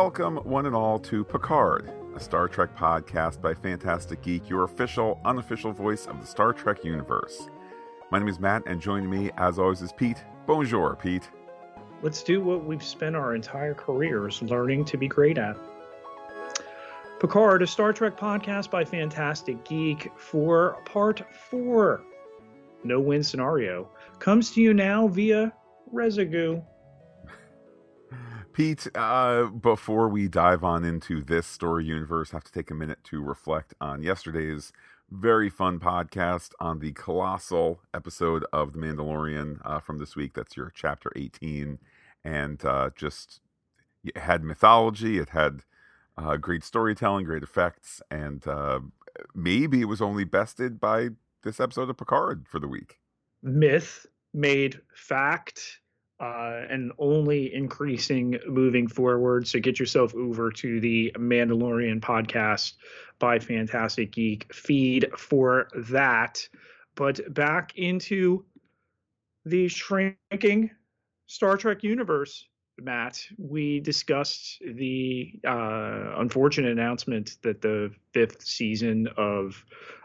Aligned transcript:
Welcome, 0.00 0.36
one 0.44 0.64
and 0.64 0.76
all, 0.76 1.00
to 1.00 1.24
Picard, 1.24 1.90
a 2.14 2.20
Star 2.20 2.46
Trek 2.46 2.76
podcast 2.76 3.40
by 3.40 3.52
Fantastic 3.52 4.22
Geek, 4.22 4.48
your 4.48 4.62
official, 4.62 5.20
unofficial 5.24 5.72
voice 5.72 6.06
of 6.06 6.20
the 6.20 6.26
Star 6.26 6.52
Trek 6.52 6.84
universe. 6.84 7.48
My 8.12 8.20
name 8.20 8.28
is 8.28 8.38
Matt, 8.38 8.62
and 8.66 8.80
joining 8.80 9.10
me, 9.10 9.32
as 9.38 9.58
always, 9.58 9.82
is 9.82 9.92
Pete. 9.92 10.22
Bonjour, 10.46 10.94
Pete. 10.94 11.28
Let's 12.00 12.22
do 12.22 12.40
what 12.40 12.64
we've 12.64 12.82
spent 12.82 13.16
our 13.16 13.34
entire 13.34 13.74
careers 13.74 14.40
learning 14.40 14.84
to 14.84 14.96
be 14.96 15.08
great 15.08 15.36
at. 15.36 15.56
Picard, 17.18 17.62
a 17.62 17.66
Star 17.66 17.92
Trek 17.92 18.16
podcast 18.16 18.70
by 18.70 18.84
Fantastic 18.84 19.64
Geek 19.64 20.12
for 20.16 20.80
part 20.84 21.24
four. 21.50 22.02
No 22.84 23.00
win 23.00 23.24
scenario 23.24 23.90
comes 24.20 24.52
to 24.52 24.60
you 24.60 24.74
now 24.74 25.08
via 25.08 25.52
Resigoo. 25.92 26.62
Pete, 28.58 28.88
uh, 28.96 29.44
before 29.44 30.08
we 30.08 30.26
dive 30.26 30.64
on 30.64 30.84
into 30.84 31.22
this 31.22 31.46
story 31.46 31.84
universe, 31.84 32.34
I 32.34 32.38
have 32.38 32.42
to 32.42 32.50
take 32.50 32.72
a 32.72 32.74
minute 32.74 32.98
to 33.04 33.22
reflect 33.22 33.72
on 33.80 34.02
yesterday's 34.02 34.72
very 35.12 35.48
fun 35.48 35.78
podcast 35.78 36.50
on 36.58 36.80
the 36.80 36.90
colossal 36.90 37.78
episode 37.94 38.44
of 38.52 38.72
The 38.72 38.80
Mandalorian 38.80 39.60
uh, 39.64 39.78
from 39.78 39.98
this 39.98 40.16
week. 40.16 40.34
That's 40.34 40.56
your 40.56 40.72
chapter 40.74 41.12
18. 41.14 41.78
And 42.24 42.64
uh, 42.64 42.90
just 42.96 43.38
it 44.02 44.16
had 44.16 44.42
mythology, 44.42 45.18
it 45.18 45.28
had 45.28 45.60
uh, 46.16 46.36
great 46.36 46.64
storytelling, 46.64 47.26
great 47.26 47.44
effects, 47.44 48.02
and 48.10 48.44
uh, 48.48 48.80
maybe 49.36 49.82
it 49.82 49.88
was 49.88 50.02
only 50.02 50.24
bested 50.24 50.80
by 50.80 51.10
this 51.44 51.60
episode 51.60 51.90
of 51.90 51.96
Picard 51.96 52.48
for 52.48 52.58
the 52.58 52.66
week. 52.66 52.98
Myth 53.40 54.04
made 54.34 54.80
fact 54.96 55.78
uh, 56.20 56.62
and 56.68 56.92
only 56.98 57.54
increasing 57.54 58.38
moving 58.46 58.88
forward. 58.88 59.46
So 59.46 59.60
get 59.60 59.78
yourself 59.78 60.14
over 60.14 60.50
to 60.50 60.80
the 60.80 61.12
Mandalorian 61.16 62.00
podcast 62.00 62.72
by 63.18 63.38
Fantastic 63.38 64.12
Geek 64.12 64.52
feed 64.52 65.10
for 65.16 65.68
that. 65.76 66.46
But 66.96 67.32
back 67.32 67.72
into 67.76 68.44
the 69.44 69.68
shrinking 69.68 70.70
Star 71.26 71.56
Trek 71.56 71.82
universe, 71.82 72.48
Matt, 72.80 73.24
we 73.38 73.80
discussed 73.80 74.58
the 74.60 75.32
uh, 75.46 76.14
unfortunate 76.16 76.72
announcement 76.72 77.36
that 77.42 77.60
the 77.60 77.92
fifth 78.12 78.42
season 78.42 79.08
of 79.16 79.64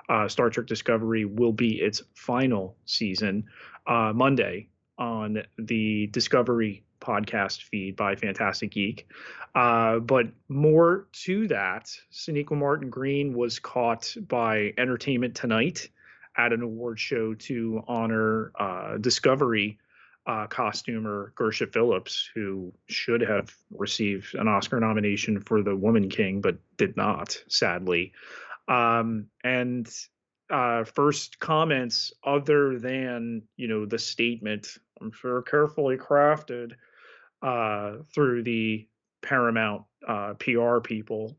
uh, 0.10 0.28
Star 0.28 0.50
Trek 0.50 0.68
Discovery 0.68 1.26
will 1.26 1.54
be 1.54 1.82
its 1.82 2.02
final 2.16 2.76
season 2.86 3.46
uh, 3.88 4.12
Monday 4.14 4.70
on 4.98 5.44
the 5.58 6.08
Discovery 6.08 6.84
podcast 7.02 7.64
feed 7.64 7.96
by 7.96 8.16
Fantastic 8.16 8.72
Geek. 8.72 9.08
Uh, 9.54 10.00
but 10.00 10.28
more 10.48 11.08
to 11.12 11.48
that, 11.48 11.92
Sonequa 12.12 12.58
Martin 12.58 12.90
Green 12.90 13.34
was 13.34 13.60
caught 13.60 14.16
by 14.28 14.74
Entertainment 14.78 15.36
Tonight 15.36 15.90
at 16.38 16.54
an 16.54 16.62
award 16.62 17.00
show 17.00 17.34
to 17.36 17.84
honor 17.88 18.52
uh, 18.60 18.98
Discovery 18.98 19.78
uh, 20.26 20.48
costumer 20.48 21.34
Gersha 21.36 21.72
Phillips, 21.72 22.30
who 22.34 22.74
should 22.88 23.22
have 23.22 23.54
received 23.72 24.36
an 24.36 24.48
Oscar 24.48 24.80
nomination 24.80 25.40
for 25.42 25.62
The 25.62 25.76
Woman 25.76 26.10
King, 26.10 26.42
but 26.42 26.58
did 26.78 26.96
not, 26.96 27.44
sadly. 27.48 28.14
Um, 28.68 29.28
and 29.44 29.94
uh, 30.54 30.84
first 30.84 31.40
comments 31.40 32.14
other 32.24 32.78
than 32.78 33.42
you 33.58 33.68
know 33.68 33.86
the 33.86 33.98
statement 33.98 34.78
i'm 35.02 35.12
sure 35.12 35.42
carefully 35.42 35.98
crafted 35.98 36.74
uh, 37.42 37.98
through 38.14 38.44
the 38.44 38.88
paramount 39.22 39.84
uh, 40.08 40.34
pr 40.36 40.80
people. 40.80 41.36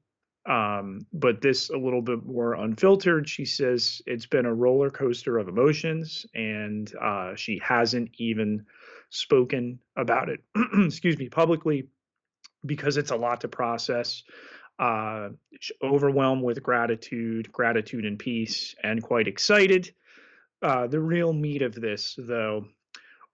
Um, 0.46 1.06
but 1.14 1.40
this 1.40 1.70
a 1.70 1.76
little 1.78 2.02
bit 2.02 2.26
more 2.26 2.54
unfiltered 2.54 3.26
she 3.28 3.46
says 3.46 4.02
it's 4.04 4.26
been 4.26 4.44
a 4.44 4.52
roller 4.52 4.90
coaster 4.90 5.38
of 5.38 5.48
emotions 5.48 6.26
and 6.34 6.92
uh, 7.00 7.34
she 7.34 7.58
hasn't 7.64 8.10
even 8.18 8.66
spoken 9.08 9.78
about 9.96 10.28
it 10.28 10.40
excuse 10.84 11.16
me 11.16 11.30
publicly 11.30 11.88
because 12.66 12.98
it's 12.98 13.10
a 13.10 13.16
lot 13.16 13.40
to 13.40 13.48
process 13.48 14.22
uh, 14.78 15.28
overwhelmed 15.82 16.42
with 16.42 16.62
gratitude, 16.62 17.50
gratitude 17.52 18.04
and 18.04 18.18
peace, 18.18 18.74
and 18.82 19.02
quite 19.02 19.28
excited. 19.28 19.92
Uh, 20.62 20.86
the 20.86 21.00
real 21.00 21.32
meat 21.32 21.62
of 21.62 21.74
this, 21.74 22.14
though, 22.18 22.66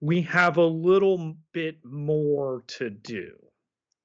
we 0.00 0.22
have 0.22 0.56
a 0.56 0.64
little 0.64 1.36
bit 1.52 1.76
more 1.84 2.64
to 2.66 2.90
do. 2.90 3.32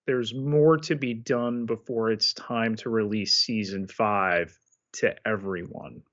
There's 0.06 0.34
more 0.34 0.78
to 0.78 0.96
be 0.96 1.14
done 1.14 1.66
before 1.66 2.12
it's 2.12 2.34
time 2.34 2.76
to 2.78 2.90
release 2.90 3.38
season 3.38 3.88
five 3.88 4.58
to 4.94 5.16
everyone. 5.28 6.04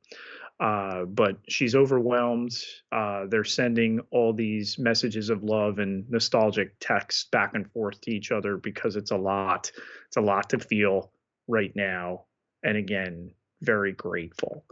Uh, 0.63 1.05
but 1.07 1.39
she's 1.49 1.75
overwhelmed. 1.75 2.55
Uh, 2.93 3.27
they're 3.27 3.43
sending 3.43 3.99
all 4.13 4.33
these 4.33 4.79
messages 4.79 5.29
of 5.29 5.43
love 5.43 5.81
and 5.81 6.09
nostalgic 6.09 6.73
texts 6.79 7.25
back 7.33 7.55
and 7.55 7.69
forth 7.73 8.01
to 8.01 8.13
each 8.13 8.31
other 8.31 8.57
because 8.59 8.95
it's 8.95 9.11
a 9.11 9.17
lot. 9.17 9.73
It's 10.07 10.19
a 10.19 10.21
lot 10.21 10.51
to 10.51 10.61
feel 10.61 11.11
right 11.49 11.73
now. 11.75 12.27
And 12.63 12.77
again, 12.77 13.33
very 13.61 13.91
grateful. 13.91 14.65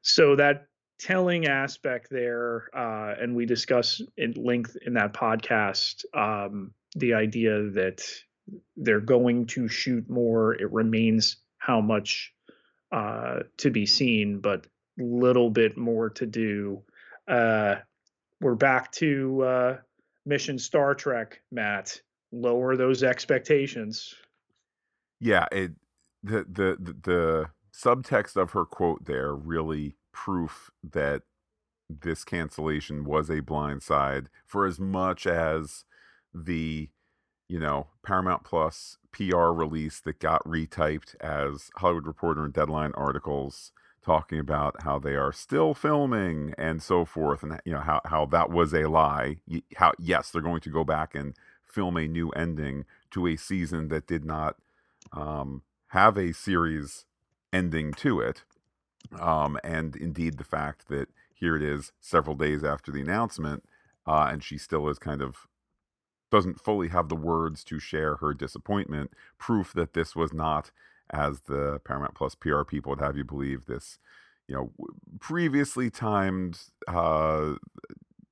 So 0.00 0.36
that 0.36 0.68
telling 0.98 1.46
aspect 1.46 2.08
there, 2.10 2.70
uh, 2.74 3.16
and 3.20 3.36
we 3.36 3.44
discuss 3.44 4.00
in 4.16 4.32
length 4.38 4.74
in 4.86 4.94
that 4.94 5.12
podcast 5.12 6.06
um, 6.14 6.72
the 6.94 7.12
idea 7.12 7.68
that 7.72 8.02
they're 8.74 9.00
going 9.00 9.44
to 9.48 9.68
shoot 9.68 10.08
more. 10.08 10.54
It 10.54 10.72
remains 10.72 11.36
how 11.58 11.82
much 11.82 12.32
uh, 12.90 13.40
to 13.58 13.70
be 13.70 13.84
seen, 13.84 14.40
but 14.40 14.66
little 14.98 15.50
bit 15.50 15.76
more 15.76 16.10
to 16.10 16.26
do. 16.26 16.82
Uh, 17.28 17.76
we're 18.40 18.54
back 18.54 18.92
to 18.92 19.42
uh, 19.42 19.76
Mission 20.24 20.58
Star 20.58 20.94
Trek, 20.94 21.40
Matt. 21.50 22.00
Lower 22.32 22.76
those 22.76 23.02
expectations. 23.02 24.14
Yeah, 25.20 25.46
it 25.52 25.72
the 26.22 26.44
the 26.48 26.76
the, 26.78 26.96
the 27.02 27.46
subtext 27.74 28.36
of 28.36 28.50
her 28.52 28.64
quote 28.64 29.04
there 29.04 29.34
really 29.34 29.96
proof 30.12 30.70
that 30.82 31.22
this 31.88 32.24
cancellation 32.24 33.04
was 33.04 33.30
a 33.30 33.40
blindside 33.42 34.26
for 34.46 34.66
as 34.66 34.80
much 34.80 35.26
as 35.26 35.84
the 36.34 36.88
you 37.48 37.60
know 37.60 37.86
Paramount 38.04 38.44
Plus 38.44 38.98
PR 39.12 39.50
release 39.50 40.00
that 40.00 40.18
got 40.18 40.44
retyped 40.44 41.14
as 41.20 41.70
Hollywood 41.76 42.06
Reporter 42.06 42.44
and 42.44 42.52
Deadline 42.52 42.92
articles 42.94 43.72
talking 44.06 44.38
about 44.38 44.82
how 44.84 45.00
they 45.00 45.16
are 45.16 45.32
still 45.32 45.74
filming 45.74 46.54
and 46.56 46.80
so 46.82 47.04
forth 47.04 47.42
and 47.42 47.60
you 47.64 47.72
know 47.72 47.80
how 47.80 48.00
how 48.06 48.24
that 48.26 48.50
was 48.50 48.72
a 48.72 48.88
lie. 48.88 49.38
How 49.76 49.92
yes 49.98 50.30
they're 50.30 50.42
going 50.42 50.62
to 50.62 50.70
go 50.70 50.84
back 50.84 51.14
and 51.16 51.34
film 51.66 51.96
a 51.98 52.06
new 52.06 52.30
ending 52.30 52.84
to 53.10 53.26
a 53.26 53.36
season 53.36 53.88
that 53.88 54.06
did 54.06 54.24
not 54.24 54.56
um, 55.12 55.62
have 55.88 56.16
a 56.16 56.32
series 56.32 57.04
ending 57.52 57.92
to 57.94 58.20
it. 58.20 58.44
Um, 59.20 59.58
and 59.64 59.96
indeed 59.96 60.38
the 60.38 60.44
fact 60.44 60.88
that 60.88 61.08
here 61.34 61.56
it 61.56 61.62
is 61.62 61.92
several 62.00 62.36
days 62.36 62.64
after 62.64 62.92
the 62.92 63.00
announcement 63.00 63.64
uh, 64.06 64.28
and 64.30 64.42
she 64.42 64.56
still 64.56 64.88
is 64.88 64.98
kind 65.00 65.20
of 65.20 65.48
doesn't 66.30 66.60
fully 66.60 66.88
have 66.88 67.08
the 67.08 67.16
words 67.16 67.64
to 67.64 67.78
share 67.78 68.16
her 68.16 68.34
disappointment 68.34 69.12
proof 69.38 69.72
that 69.72 69.94
this 69.94 70.16
was 70.16 70.32
not 70.32 70.70
as 71.10 71.40
the 71.40 71.80
Paramount 71.84 72.14
Plus 72.14 72.34
PR 72.34 72.62
people 72.62 72.90
would 72.90 73.00
have 73.00 73.16
you 73.16 73.24
believe 73.24 73.66
this, 73.66 73.98
you 74.48 74.54
know, 74.54 74.72
previously 75.20 75.90
timed, 75.90 76.58
uh, 76.88 77.54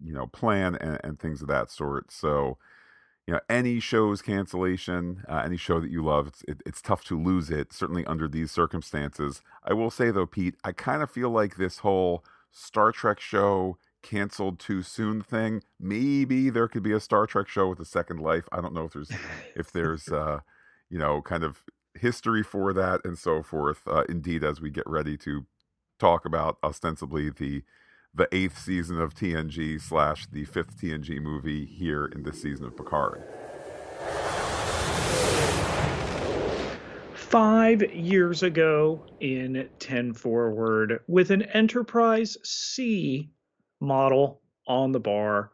you 0.02 0.12
know, 0.12 0.26
plan 0.26 0.74
and, 0.76 1.00
and 1.02 1.18
things 1.18 1.42
of 1.42 1.48
that 1.48 1.70
sort. 1.70 2.10
So, 2.10 2.58
you 3.26 3.34
know, 3.34 3.40
any 3.48 3.80
show's 3.80 4.20
cancellation, 4.22 5.24
uh, 5.28 5.42
any 5.44 5.56
show 5.56 5.80
that 5.80 5.90
you 5.90 6.04
love, 6.04 6.26
it's 6.26 6.42
it, 6.46 6.62
it's 6.66 6.82
tough 6.82 7.04
to 7.04 7.20
lose 7.20 7.50
it. 7.50 7.72
Certainly 7.72 8.04
under 8.06 8.28
these 8.28 8.50
circumstances. 8.50 9.40
I 9.64 9.72
will 9.72 9.90
say 9.90 10.10
though, 10.10 10.26
Pete, 10.26 10.56
I 10.62 10.72
kind 10.72 11.02
of 11.02 11.10
feel 11.10 11.30
like 11.30 11.56
this 11.56 11.78
whole 11.78 12.24
Star 12.50 12.92
Trek 12.92 13.20
show 13.20 13.78
canceled 14.02 14.60
too 14.60 14.82
soon 14.82 15.22
thing. 15.22 15.62
Maybe 15.80 16.50
there 16.50 16.68
could 16.68 16.82
be 16.82 16.92
a 16.92 17.00
Star 17.00 17.26
Trek 17.26 17.48
show 17.48 17.68
with 17.68 17.80
a 17.80 17.84
second 17.84 18.20
life. 18.20 18.44
I 18.52 18.60
don't 18.60 18.74
know 18.74 18.84
if 18.84 18.92
there's 18.92 19.10
if 19.56 19.72
there's 19.72 20.08
uh, 20.12 20.40
you 20.90 20.98
know, 20.98 21.22
kind 21.22 21.42
of 21.42 21.64
history 21.94 22.42
for 22.42 22.72
that 22.72 23.00
and 23.04 23.18
so 23.18 23.42
forth. 23.42 23.86
Uh, 23.86 24.04
indeed, 24.08 24.44
as 24.44 24.60
we 24.60 24.70
get 24.70 24.88
ready 24.88 25.16
to 25.18 25.46
talk 25.98 26.24
about 26.24 26.58
ostensibly 26.62 27.30
the 27.30 27.62
the 28.16 28.28
eighth 28.30 28.58
season 28.58 29.00
of 29.00 29.12
TNG 29.12 29.80
slash 29.80 30.26
the 30.26 30.44
fifth 30.44 30.80
TNG 30.80 31.20
movie 31.20 31.66
here 31.66 32.06
in 32.06 32.22
this 32.22 32.40
season 32.40 32.66
of 32.66 32.76
Picard. 32.76 33.24
Five 37.14 37.82
years 37.92 38.44
ago 38.44 39.04
in 39.18 39.68
10 39.80 40.12
Forward, 40.12 41.00
with 41.08 41.32
an 41.32 41.42
Enterprise 41.42 42.36
C 42.44 43.30
model 43.80 44.40
on 44.68 44.92
the 44.92 45.00
bar, 45.00 45.50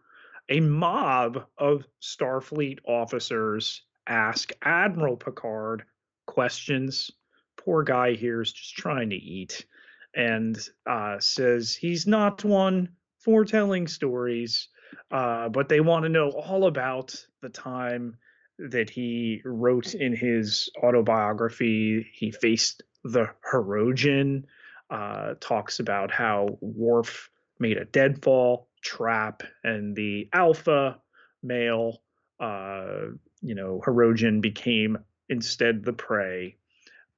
a 0.51 0.61
mob 0.61 1.47
of 1.57 1.87
Starfleet 2.03 2.81
officers 2.87 3.83
ask 4.07 4.53
Admiral 4.63 5.17
Picard 5.17 5.85
questions. 6.31 7.11
Poor 7.57 7.83
guy 7.83 8.15
here 8.15 8.41
is 8.41 8.53
just 8.53 8.77
trying 8.77 9.11
to 9.11 9.17
eat 9.17 9.67
and 10.15 10.57
uh, 10.87 11.19
says 11.19 11.75
he's 11.75 12.07
not 12.07 12.45
one 12.45 12.89
for 13.19 13.45
telling 13.45 13.87
stories, 13.87 14.69
uh, 15.11 15.49
but 15.49 15.69
they 15.69 15.81
want 15.81 16.05
to 16.05 16.09
know 16.09 16.31
all 16.31 16.67
about 16.67 17.15
the 17.43 17.49
time 17.49 18.17
that 18.59 18.89
he 18.89 19.43
wrote 19.45 19.95
in 19.95 20.15
his 20.15 20.71
autobiography. 20.83 22.07
He 22.13 22.31
faced 22.31 22.83
the 23.05 23.29
Hirogen, 23.53 24.45
uh, 24.89 25.35
talks 25.41 25.81
about 25.81 26.11
how 26.11 26.59
Worf 26.61 27.29
made 27.59 27.77
a 27.77 27.85
deadfall 27.85 28.69
trap, 28.83 29.43
and 29.65 29.97
the 29.97 30.29
alpha 30.33 30.99
male, 31.43 32.03
uh, 32.39 33.07
you 33.43 33.55
know, 33.55 33.83
Hirogen 33.85 34.41
became 34.41 34.99
instead 35.31 35.85
the 35.85 35.93
prey. 35.95 36.57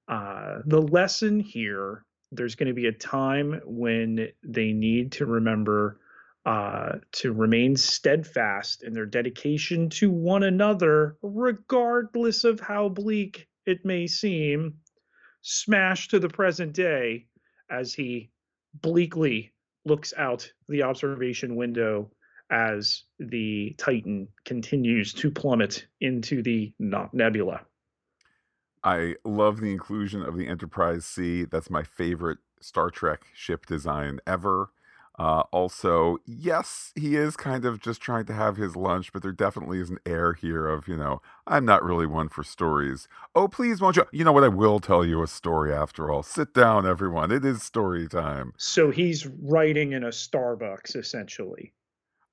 Uh, 0.06 0.59
the 0.67 0.81
lesson 0.81 1.41
here 1.41 2.05
there's 2.32 2.55
going 2.55 2.69
to 2.69 2.75
be 2.75 2.87
a 2.87 2.93
time 2.93 3.61
when 3.64 4.29
they 4.43 4.73
need 4.73 5.12
to 5.12 5.26
remember 5.26 6.00
uh, 6.47 6.93
to 7.12 7.32
remain 7.32 7.76
steadfast 7.76 8.82
in 8.82 8.94
their 8.94 9.06
dedication 9.06 9.88
to 9.91 10.11
one 10.11 10.43
another, 10.43 11.17
regardless 11.23 12.44
of 12.44 12.59
how 12.59 12.88
bleak 12.88 13.47
it 13.67 13.85
may 13.85 14.06
seem. 14.06 14.75
Smash 15.43 16.09
to 16.09 16.19
the 16.19 16.29
present 16.29 16.73
day 16.73 17.26
as 17.70 17.93
he 17.94 18.31
bleakly 18.75 19.53
looks 19.85 20.14
out 20.17 20.50
the 20.69 20.82
observation 20.82 21.55
window 21.55 22.11
as 22.50 23.05
the 23.19 23.75
Titan 23.79 24.29
continues 24.44 25.12
to 25.14 25.31
plummet 25.31 25.87
into 26.00 26.43
the 26.43 26.73
nebula. 26.79 27.67
I 28.84 29.17
love 29.25 29.61
the 29.61 29.70
inclusion 29.70 30.23
of 30.23 30.37
the 30.37 30.49
Enterprise 30.49 31.05
C. 31.05 31.44
That's 31.44 31.70
my 31.70 31.82
favorite 31.82 32.38
Star 32.61 32.90
Trek 32.90 33.23
ship 33.34 33.67
design 33.67 34.20
ever. 34.26 34.70
Uh, 35.19 35.43
also, 35.52 36.17
yes, 36.25 36.90
he 36.96 37.17
is 37.17 37.37
kind 37.37 37.67
of 37.67 37.81
just 37.81 38.00
trying 38.00 38.25
to 38.25 38.32
have 38.32 38.56
his 38.56 38.75
lunch, 38.75 39.12
but 39.12 39.23
there 39.23 39.31
definitely 39.31 39.79
is 39.79 39.90
an 39.90 39.99
air 40.06 40.32
here 40.32 40.67
of, 40.67 40.88
you 40.88 40.96
know, 40.96 41.20
I'm 41.46 41.67
not 41.67 41.84
really 41.84 42.06
one 42.06 42.29
for 42.29 42.43
stories. 42.43 43.08
Oh, 43.34 43.46
please, 43.46 43.81
won't 43.81 43.96
you? 43.96 44.06
You 44.11 44.25
know 44.25 44.32
what? 44.32 44.43
I 44.43 44.49
will 44.49 44.81
tell 44.81 45.05
you 45.05 45.23
a 45.23 45.26
story 45.26 45.73
after 45.73 46.11
all. 46.11 46.23
Sit 46.23 46.55
down, 46.55 46.87
everyone. 46.87 47.31
It 47.31 47.44
is 47.44 47.62
story 47.62 48.08
time. 48.08 48.55
So 48.56 48.90
he's 48.90 49.26
writing 49.26 49.93
in 49.93 50.02
a 50.02 50.08
Starbucks, 50.08 50.96
essentially. 50.96 51.73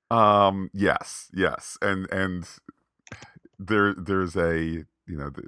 Um. 0.10 0.72
Yes. 0.74 1.30
Yes. 1.34 1.78
And 1.81 2.10
and 2.12 2.48
there 3.60 3.94
there's 3.94 4.36
a 4.36 4.57
you 4.57 4.88
know 5.18 5.30
the, 5.30 5.44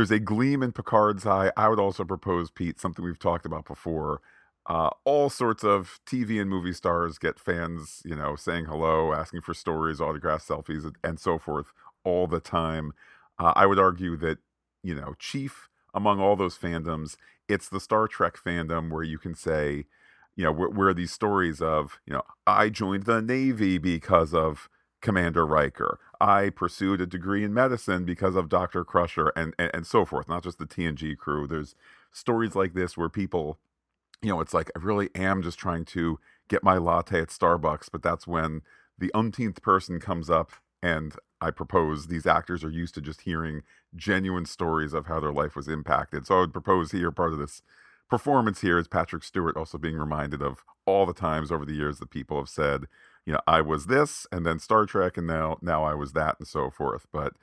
there's 0.00 0.10
a 0.10 0.18
gleam 0.18 0.62
in 0.62 0.72
Picard's 0.72 1.26
eye. 1.26 1.52
I 1.58 1.68
would 1.68 1.78
also 1.78 2.04
propose, 2.04 2.50
Pete, 2.50 2.80
something 2.80 3.04
we've 3.04 3.18
talked 3.18 3.44
about 3.44 3.66
before. 3.66 4.22
Uh, 4.64 4.88
all 5.04 5.28
sorts 5.28 5.62
of 5.62 6.00
TV 6.06 6.40
and 6.40 6.48
movie 6.48 6.72
stars 6.72 7.18
get 7.18 7.38
fans, 7.38 8.00
you 8.02 8.16
know, 8.16 8.34
saying 8.34 8.64
hello, 8.64 9.12
asking 9.12 9.42
for 9.42 9.52
stories, 9.52 10.00
autographs, 10.00 10.48
selfies, 10.48 10.90
and 11.04 11.20
so 11.20 11.36
forth 11.36 11.74
all 12.02 12.26
the 12.26 12.40
time. 12.40 12.94
Uh, 13.38 13.52
I 13.54 13.66
would 13.66 13.78
argue 13.78 14.16
that, 14.16 14.38
you 14.82 14.94
know, 14.94 15.16
chief 15.18 15.68
among 15.92 16.18
all 16.18 16.34
those 16.34 16.56
fandoms, 16.56 17.16
it's 17.46 17.68
the 17.68 17.78
Star 17.78 18.08
Trek 18.08 18.38
fandom 18.42 18.90
where 18.90 19.02
you 19.02 19.18
can 19.18 19.34
say, 19.34 19.84
you 20.34 20.44
know, 20.44 20.52
where, 20.52 20.70
where 20.70 20.94
these 20.94 21.12
stories 21.12 21.60
of, 21.60 22.00
you 22.06 22.14
know, 22.14 22.22
I 22.46 22.70
joined 22.70 23.04
the 23.04 23.20
Navy 23.20 23.76
because 23.76 24.32
of 24.32 24.70
Commander 25.02 25.44
Riker. 25.44 25.98
I 26.20 26.50
pursued 26.50 27.00
a 27.00 27.06
degree 27.06 27.44
in 27.44 27.54
medicine 27.54 28.04
because 28.04 28.36
of 28.36 28.48
Dr. 28.48 28.84
Crusher 28.84 29.32
and, 29.34 29.54
and, 29.58 29.70
and 29.72 29.86
so 29.86 30.04
forth, 30.04 30.28
not 30.28 30.42
just 30.42 30.58
the 30.58 30.66
TNG 30.66 31.16
crew. 31.16 31.46
There's 31.46 31.74
stories 32.12 32.54
like 32.54 32.74
this 32.74 32.96
where 32.96 33.08
people, 33.08 33.58
you 34.20 34.28
know, 34.28 34.40
it's 34.40 34.52
like 34.52 34.70
I 34.76 34.80
really 34.80 35.08
am 35.14 35.42
just 35.42 35.58
trying 35.58 35.86
to 35.86 36.18
get 36.48 36.62
my 36.62 36.76
latte 36.76 37.20
at 37.20 37.28
Starbucks, 37.28 37.88
but 37.90 38.02
that's 38.02 38.26
when 38.26 38.62
the 38.98 39.10
umpteenth 39.14 39.62
person 39.62 39.98
comes 39.98 40.28
up 40.28 40.52
and 40.82 41.14
I 41.40 41.50
propose 41.50 42.06
these 42.06 42.26
actors 42.26 42.62
are 42.64 42.70
used 42.70 42.94
to 42.94 43.00
just 43.00 43.22
hearing 43.22 43.62
genuine 43.96 44.44
stories 44.44 44.92
of 44.92 45.06
how 45.06 45.20
their 45.20 45.32
life 45.32 45.56
was 45.56 45.68
impacted. 45.68 46.26
So 46.26 46.36
I 46.36 46.40
would 46.40 46.52
propose 46.52 46.92
here 46.92 47.10
part 47.10 47.32
of 47.32 47.38
this 47.38 47.62
performance 48.10 48.60
here 48.60 48.78
is 48.78 48.88
Patrick 48.88 49.22
Stewart 49.22 49.56
also 49.56 49.78
being 49.78 49.96
reminded 49.96 50.42
of 50.42 50.64
all 50.84 51.06
the 51.06 51.14
times 51.14 51.50
over 51.50 51.64
the 51.64 51.74
years 51.74 51.98
that 51.98 52.10
people 52.10 52.38
have 52.38 52.48
said, 52.48 52.86
you 53.26 53.32
know, 53.32 53.40
I 53.46 53.60
was 53.60 53.86
this 53.86 54.26
and 54.32 54.46
then 54.46 54.58
Star 54.58 54.86
Trek 54.86 55.16
and 55.16 55.26
now 55.26 55.58
now 55.62 55.84
I 55.84 55.94
was 55.94 56.12
that 56.12 56.36
and 56.38 56.48
so 56.48 56.70
forth. 56.70 57.06
But 57.12 57.34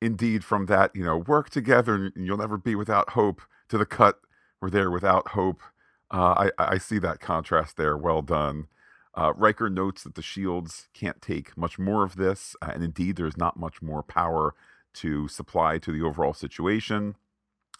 indeed 0.00 0.44
from 0.44 0.66
that, 0.66 0.94
you 0.94 1.04
know, 1.04 1.16
work 1.16 1.50
together 1.50 1.94
and 1.94 2.26
you'll 2.26 2.36
never 2.36 2.58
be 2.58 2.74
without 2.74 3.10
hope 3.10 3.42
to 3.68 3.78
the 3.78 3.86
cut 3.86 4.20
we're 4.60 4.70
there 4.70 4.90
without 4.90 5.28
hope. 5.28 5.62
Uh, 6.10 6.48
I, 6.58 6.74
I 6.74 6.78
see 6.78 6.98
that 7.00 7.20
contrast 7.20 7.76
there. 7.76 7.96
Well 7.96 8.22
done. 8.22 8.68
Uh, 9.14 9.32
Riker 9.34 9.70
notes 9.70 10.02
that 10.02 10.14
the 10.14 10.22
shields 10.22 10.88
can't 10.92 11.22
take 11.22 11.56
much 11.56 11.78
more 11.78 12.04
of 12.04 12.16
this, 12.16 12.54
uh, 12.60 12.70
and 12.74 12.84
indeed, 12.84 13.16
there's 13.16 13.36
not 13.36 13.58
much 13.58 13.80
more 13.80 14.02
power 14.02 14.54
to 14.94 15.26
supply 15.28 15.78
to 15.78 15.90
the 15.90 16.02
overall 16.02 16.34
situation. 16.34 17.16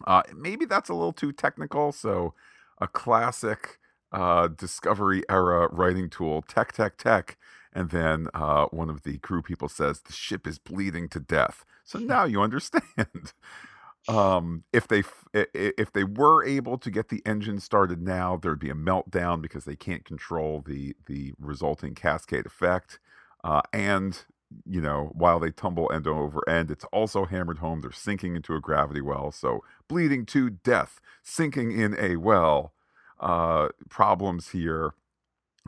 Uh, 0.06 0.22
maybe 0.34 0.64
that's 0.64 0.88
a 0.88 0.94
little 0.94 1.12
too 1.12 1.32
technical. 1.32 1.92
So, 1.92 2.34
a 2.78 2.88
classic 2.88 3.78
uh, 4.12 4.48
Discovery 4.48 5.22
era 5.28 5.68
writing 5.72 6.10
tool, 6.10 6.42
tech, 6.42 6.72
tech, 6.72 6.96
tech. 6.98 7.36
And 7.72 7.90
then 7.90 8.28
uh, 8.34 8.66
one 8.66 8.88
of 8.88 9.02
the 9.02 9.18
crew 9.18 9.42
people 9.42 9.68
says, 9.68 10.00
The 10.00 10.12
ship 10.12 10.46
is 10.46 10.58
bleeding 10.58 11.08
to 11.10 11.20
death. 11.20 11.64
So 11.84 11.98
now 12.00 12.24
you 12.24 12.40
understand. 12.42 13.32
um, 14.08 14.64
if 14.72 14.86
they 14.88 15.02
if 15.34 15.92
they 15.92 16.04
were 16.04 16.44
able 16.44 16.78
to 16.78 16.90
get 16.90 17.08
the 17.08 17.22
engine 17.26 17.58
started 17.60 18.00
now, 18.02 18.36
there'd 18.36 18.58
be 18.60 18.70
a 18.70 18.74
meltdown 18.74 19.42
because 19.42 19.64
they 19.64 19.76
can't 19.76 20.04
control 20.04 20.62
the 20.66 20.94
the 21.06 21.32
resulting 21.38 21.94
cascade 21.94 22.46
effect. 22.46 22.98
Uh, 23.44 23.62
and 23.72 24.24
you 24.64 24.80
know, 24.80 25.10
while 25.12 25.40
they 25.40 25.50
tumble 25.50 25.90
end 25.92 26.06
over 26.06 26.48
end, 26.48 26.70
it's 26.70 26.84
also 26.86 27.24
hammered 27.24 27.58
home. 27.58 27.80
They're 27.80 27.90
sinking 27.92 28.36
into 28.36 28.54
a 28.54 28.60
gravity 28.60 29.00
well. 29.00 29.32
So 29.32 29.62
bleeding 29.88 30.24
to 30.26 30.50
death, 30.50 31.00
sinking 31.22 31.72
in 31.72 31.96
a 31.98 32.16
well. 32.16 32.72
Uh, 33.20 33.68
problems 33.88 34.50
here. 34.50 34.94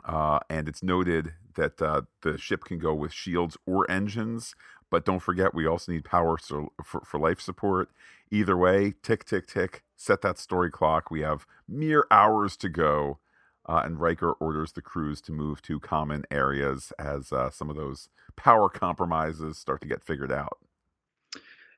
Uh, 0.05 0.39
and 0.49 0.67
it's 0.67 0.83
noted 0.83 1.33
that 1.55 1.81
uh, 1.81 2.01
the 2.21 2.37
ship 2.37 2.63
can 2.63 2.79
go 2.79 2.93
with 2.93 3.11
shields 3.11 3.57
or 3.65 3.89
engines. 3.89 4.55
But 4.89 5.05
don't 5.05 5.19
forget, 5.19 5.53
we 5.53 5.67
also 5.67 5.91
need 5.91 6.05
power 6.05 6.37
so, 6.37 6.71
for, 6.83 7.01
for 7.01 7.19
life 7.19 7.41
support. 7.41 7.89
Either 8.31 8.57
way, 8.57 8.93
tick, 9.03 9.25
tick, 9.25 9.47
tick, 9.47 9.83
set 9.95 10.21
that 10.21 10.37
story 10.37 10.71
clock. 10.71 11.11
We 11.11 11.21
have 11.21 11.45
mere 11.67 12.05
hours 12.11 12.55
to 12.57 12.69
go. 12.69 13.19
Uh, 13.65 13.81
and 13.85 13.99
Riker 13.99 14.31
orders 14.33 14.71
the 14.71 14.81
crews 14.81 15.21
to 15.21 15.31
move 15.31 15.61
to 15.63 15.79
common 15.79 16.25
areas 16.31 16.91
as 16.97 17.31
uh, 17.31 17.51
some 17.51 17.69
of 17.69 17.75
those 17.75 18.09
power 18.35 18.67
compromises 18.67 19.57
start 19.59 19.81
to 19.81 19.87
get 19.87 20.03
figured 20.03 20.31
out. 20.31 20.57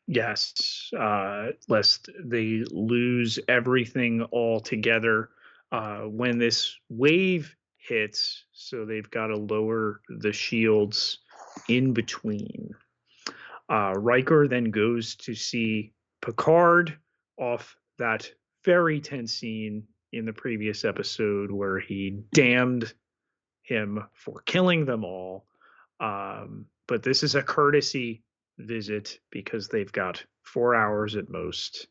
Yes, 0.07 0.89
uh, 0.97 1.47
lest 1.67 2.09
they 2.23 2.63
lose 2.71 3.39
everything 3.47 4.25
altogether 4.31 5.29
uh, 5.71 6.01
when 6.01 6.37
this 6.37 6.75
wave 6.89 7.55
hits. 7.77 8.45
So 8.51 8.85
they've 8.85 9.09
got 9.09 9.27
to 9.27 9.37
lower 9.37 10.01
the 10.09 10.33
shields 10.33 11.19
in 11.67 11.93
between. 11.93 12.73
Uh, 13.69 13.93
Riker 13.95 14.47
then 14.47 14.65
goes 14.65 15.15
to 15.15 15.33
see 15.33 15.93
Picard 16.21 16.97
off 17.37 17.75
that 17.97 18.29
very 18.63 18.99
tense 18.99 19.33
scene 19.33 19.83
in 20.11 20.25
the 20.25 20.33
previous 20.33 20.83
episode 20.83 21.51
where 21.51 21.79
he 21.79 22.21
damned 22.33 22.93
him 23.63 24.03
for 24.13 24.41
killing 24.45 24.85
them 24.85 25.03
all. 25.03 25.45
Um, 25.99 26.65
but 26.87 27.03
this 27.03 27.23
is 27.23 27.35
a 27.35 27.43
courtesy 27.43 28.23
visit 28.57 29.19
because 29.31 29.67
they've 29.67 29.91
got 29.91 30.23
four 30.43 30.75
hours 30.75 31.15
at 31.15 31.29
most. 31.29 31.87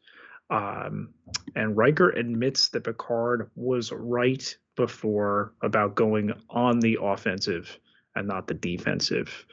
Um, 0.51 1.15
and 1.55 1.77
Riker 1.77 2.11
admits 2.11 2.69
that 2.71 2.85
Picard 2.85 3.51
was 3.55 3.93
right 3.93 4.57
before 4.77 5.53
about 5.63 5.95
going 5.95 6.33
on 6.51 6.81
the 6.81 6.99
offensive 7.01 7.79
and 8.17 8.27
not 8.27 8.47
the 8.47 8.55
defensive. 8.55 9.47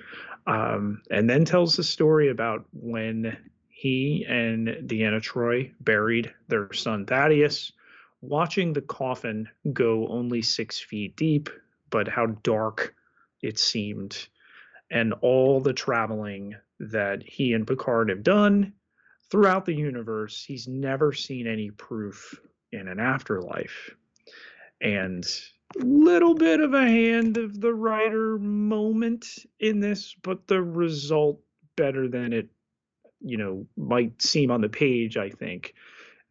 Um, 0.48 1.01
and 1.12 1.30
then 1.30 1.46
tells 1.46 1.75
the 1.75 1.84
story 1.84 2.30
about 2.30 2.66
when 2.72 3.38
he 3.70 4.25
and 4.27 4.68
Deanna 4.89 5.22
Troi 5.22 5.72
buried 5.82 6.34
their 6.48 6.74
son 6.74 7.06
Thaddeus, 7.06 7.74
watching 8.22 8.74
the 8.74 8.82
coffin 8.82 9.48
go 9.74 10.08
only 10.08 10.42
six 10.42 10.80
feet 10.80 11.16
deep, 11.16 11.50
but 11.92 12.08
how 12.08 12.27
dark 12.42 12.96
it 13.44 13.60
seemed, 13.60 14.27
and 14.89 15.13
all 15.22 15.60
the 15.60 15.74
traveling 15.74 16.56
that 16.80 17.22
he 17.24 17.54
and 17.54 17.68
Picard 17.68 18.10
have 18.10 18.24
done 18.24 18.74
throughout 19.29 19.65
the 19.65 19.75
universe, 19.75 20.43
he's 20.43 20.67
never 20.67 21.13
seen 21.13 21.48
any 21.48 21.72
proof 21.72 22.39
in 22.72 22.88
an 22.88 23.00
afterlife. 23.00 23.91
And 24.81 25.25
little 25.75 26.34
bit 26.34 26.62
of 26.62 26.74
a 26.74 26.88
hand 26.88 27.38
of 27.38 27.60
the 27.60 27.74
writer 27.74 28.38
moment 28.38 29.27
in 29.60 29.79
this, 29.79 30.15
but 30.22 30.48
the 30.48 30.62
result 30.62 31.41
better 31.75 32.07
than 32.07 32.34
it 32.34 32.50
you 33.22 33.38
know, 33.38 33.65
might 33.75 34.22
seem 34.22 34.51
on 34.51 34.62
the 34.62 34.69
page, 34.69 35.17
I 35.17 35.29
think, 35.29 35.74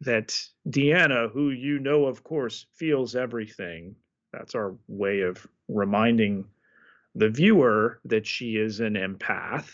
that 0.00 0.38
Deanna, 0.68 1.30
who 1.30 1.50
you 1.50 1.78
know, 1.78 2.06
of 2.06 2.22
course, 2.22 2.66
feels 2.74 3.16
everything. 3.16 3.96
That's 4.32 4.54
our 4.54 4.74
way 4.88 5.20
of 5.20 5.46
reminding 5.68 6.44
the 7.14 7.30
viewer 7.30 8.00
that 8.04 8.26
she 8.26 8.56
is 8.56 8.80
an 8.80 8.94
empath. 8.94 9.68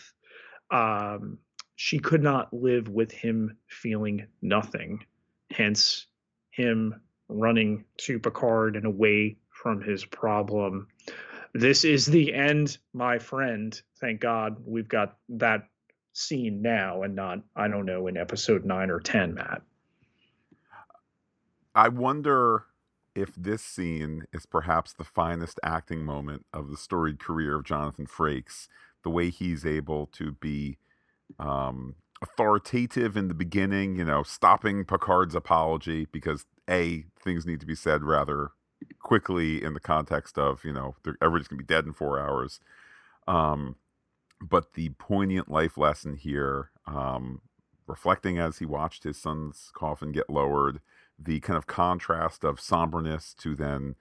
Um, 0.71 1.39
she 1.83 1.99
could 1.99 2.23
not 2.23 2.53
live 2.53 2.87
with 2.87 3.11
him 3.11 3.57
feeling 3.67 4.25
nothing, 4.41 5.05
hence 5.51 6.07
him 6.49 7.01
running 7.27 7.83
to 7.97 8.19
Picard 8.19 8.77
and 8.77 8.85
away 8.85 9.35
from 9.49 9.81
his 9.81 10.05
problem. 10.05 10.87
This 11.53 11.83
is 11.83 12.05
the 12.05 12.33
end, 12.33 12.77
my 12.93 13.19
friend. 13.19 13.79
Thank 13.99 14.21
God 14.21 14.63
we've 14.65 14.87
got 14.87 15.17
that 15.27 15.67
scene 16.13 16.61
now 16.61 17.03
and 17.03 17.17
not, 17.17 17.39
I 17.53 17.67
don't 17.67 17.85
know, 17.85 18.07
in 18.07 18.15
episode 18.15 18.63
nine 18.63 18.89
or 18.89 19.01
10, 19.01 19.33
Matt. 19.33 19.61
I 21.75 21.89
wonder 21.89 22.63
if 23.13 23.35
this 23.35 23.61
scene 23.61 24.23
is 24.31 24.45
perhaps 24.45 24.93
the 24.93 25.03
finest 25.03 25.59
acting 25.63 26.05
moment 26.05 26.45
of 26.53 26.69
the 26.69 26.77
storied 26.77 27.19
career 27.19 27.57
of 27.57 27.65
Jonathan 27.65 28.07
Frakes, 28.07 28.69
the 29.03 29.09
way 29.09 29.29
he's 29.29 29.65
able 29.65 30.05
to 30.13 30.31
be 30.31 30.77
um, 31.39 31.95
authoritative 32.21 33.17
in 33.17 33.27
the 33.27 33.33
beginning, 33.33 33.97
you 33.97 34.05
know, 34.05 34.23
stopping 34.23 34.85
Picard's 34.85 35.35
apology 35.35 36.07
because 36.11 36.45
A, 36.69 37.05
things 37.21 37.45
need 37.45 37.59
to 37.59 37.65
be 37.65 37.75
said 37.75 38.03
rather 38.03 38.51
quickly 38.99 39.63
in 39.63 39.73
the 39.73 39.79
context 39.79 40.37
of, 40.37 40.63
you 40.63 40.73
know, 40.73 40.95
everybody's 41.21 41.47
to 41.49 41.55
be 41.55 41.63
dead 41.63 41.85
in 41.85 41.93
four 41.93 42.19
hours. 42.19 42.59
Um, 43.27 43.75
but 44.41 44.73
the 44.73 44.89
poignant 44.97 45.49
life 45.49 45.77
lesson 45.77 46.15
here, 46.15 46.71
um, 46.85 47.41
reflecting 47.87 48.37
as 48.37 48.59
he 48.59 48.65
watched 48.65 49.03
his 49.03 49.17
son's 49.17 49.71
coffin 49.73 50.11
get 50.11 50.29
lowered, 50.29 50.81
the 51.19 51.39
kind 51.41 51.57
of 51.57 51.67
contrast 51.67 52.43
of 52.43 52.59
somberness 52.59 53.33
to 53.35 53.55
then 53.55 53.95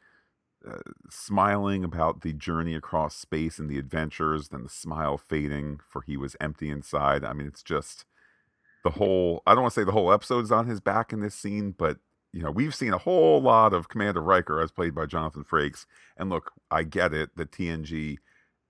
uh, 0.68 0.78
smiling 1.10 1.84
about 1.84 2.22
the 2.22 2.32
journey 2.32 2.74
across 2.74 3.16
space 3.16 3.58
and 3.58 3.68
the 3.68 3.78
adventures, 3.78 4.48
then 4.48 4.62
the 4.62 4.68
smile 4.68 5.18
fading 5.18 5.80
for 5.88 6.02
he 6.02 6.16
was 6.16 6.36
empty 6.40 6.70
inside. 6.70 7.24
I 7.24 7.32
mean, 7.32 7.46
it's 7.46 7.62
just 7.62 8.04
the 8.84 8.90
whole, 8.90 9.42
I 9.46 9.54
don't 9.54 9.62
want 9.62 9.74
to 9.74 9.80
say 9.80 9.84
the 9.84 9.92
whole 9.92 10.12
episode 10.12 10.44
is 10.44 10.52
on 10.52 10.66
his 10.66 10.80
back 10.80 11.12
in 11.12 11.20
this 11.20 11.34
scene, 11.34 11.74
but 11.76 11.98
you 12.32 12.42
know, 12.42 12.50
we've 12.50 12.74
seen 12.74 12.94
a 12.94 12.98
whole 12.98 13.42
lot 13.42 13.74
of 13.74 13.88
Commander 13.88 14.22
Riker 14.22 14.60
as 14.60 14.72
played 14.72 14.94
by 14.94 15.06
Jonathan 15.06 15.44
Frakes. 15.44 15.84
And 16.16 16.30
look, 16.30 16.52
I 16.70 16.82
get 16.82 17.12
it 17.12 17.36
that 17.36 17.52
TNG, 17.52 18.18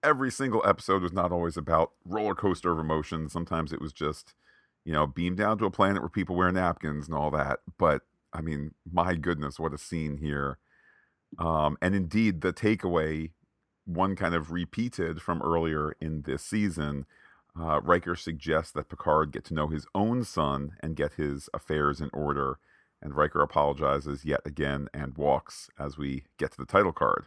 every 0.02 0.32
single 0.32 0.62
episode 0.66 1.02
was 1.02 1.12
not 1.12 1.30
always 1.30 1.56
about 1.56 1.92
roller 2.04 2.34
coaster 2.34 2.72
of 2.72 2.80
emotions. 2.80 3.32
Sometimes 3.32 3.72
it 3.72 3.80
was 3.80 3.92
just, 3.92 4.34
you 4.84 4.92
know, 4.92 5.06
beam 5.06 5.36
down 5.36 5.58
to 5.58 5.66
a 5.66 5.70
planet 5.70 6.02
where 6.02 6.08
people 6.08 6.34
wear 6.34 6.50
napkins 6.50 7.06
and 7.06 7.16
all 7.16 7.30
that. 7.30 7.60
But 7.78 8.02
I 8.32 8.40
mean, 8.40 8.74
my 8.90 9.14
goodness, 9.14 9.60
what 9.60 9.74
a 9.74 9.78
scene 9.78 10.16
here. 10.16 10.58
Um, 11.38 11.76
and 11.80 11.94
indeed, 11.94 12.40
the 12.40 12.52
takeaway, 12.52 13.30
one 13.84 14.16
kind 14.16 14.34
of 14.34 14.52
repeated 14.52 15.22
from 15.22 15.42
earlier 15.42 15.96
in 16.00 16.22
this 16.22 16.42
season, 16.42 17.06
uh, 17.58 17.80
Riker 17.82 18.16
suggests 18.16 18.72
that 18.72 18.88
Picard 18.88 19.32
get 19.32 19.44
to 19.46 19.54
know 19.54 19.68
his 19.68 19.86
own 19.94 20.24
son 20.24 20.72
and 20.80 20.96
get 20.96 21.14
his 21.14 21.48
affairs 21.52 22.00
in 22.00 22.10
order. 22.12 22.58
And 23.00 23.16
Riker 23.16 23.42
apologizes 23.42 24.24
yet 24.24 24.40
again 24.44 24.88
and 24.94 25.16
walks 25.16 25.68
as 25.78 25.98
we 25.98 26.24
get 26.38 26.52
to 26.52 26.58
the 26.58 26.66
title 26.66 26.92
card. 26.92 27.24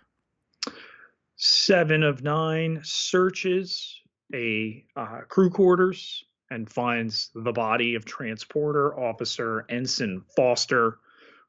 Seven 1.35 2.01
of 2.01 2.23
nine 2.23 2.79
searches 2.83 4.01
a 4.33 4.83
uh, 4.95 5.19
crew 5.27 5.49
quarters 5.49 6.23
and 6.49 6.69
finds 6.69 7.31
the 7.35 7.51
body 7.51 7.95
of 7.95 8.05
transporter 8.05 8.97
officer 8.97 9.65
Ensign 9.69 10.23
Foster, 10.35 10.99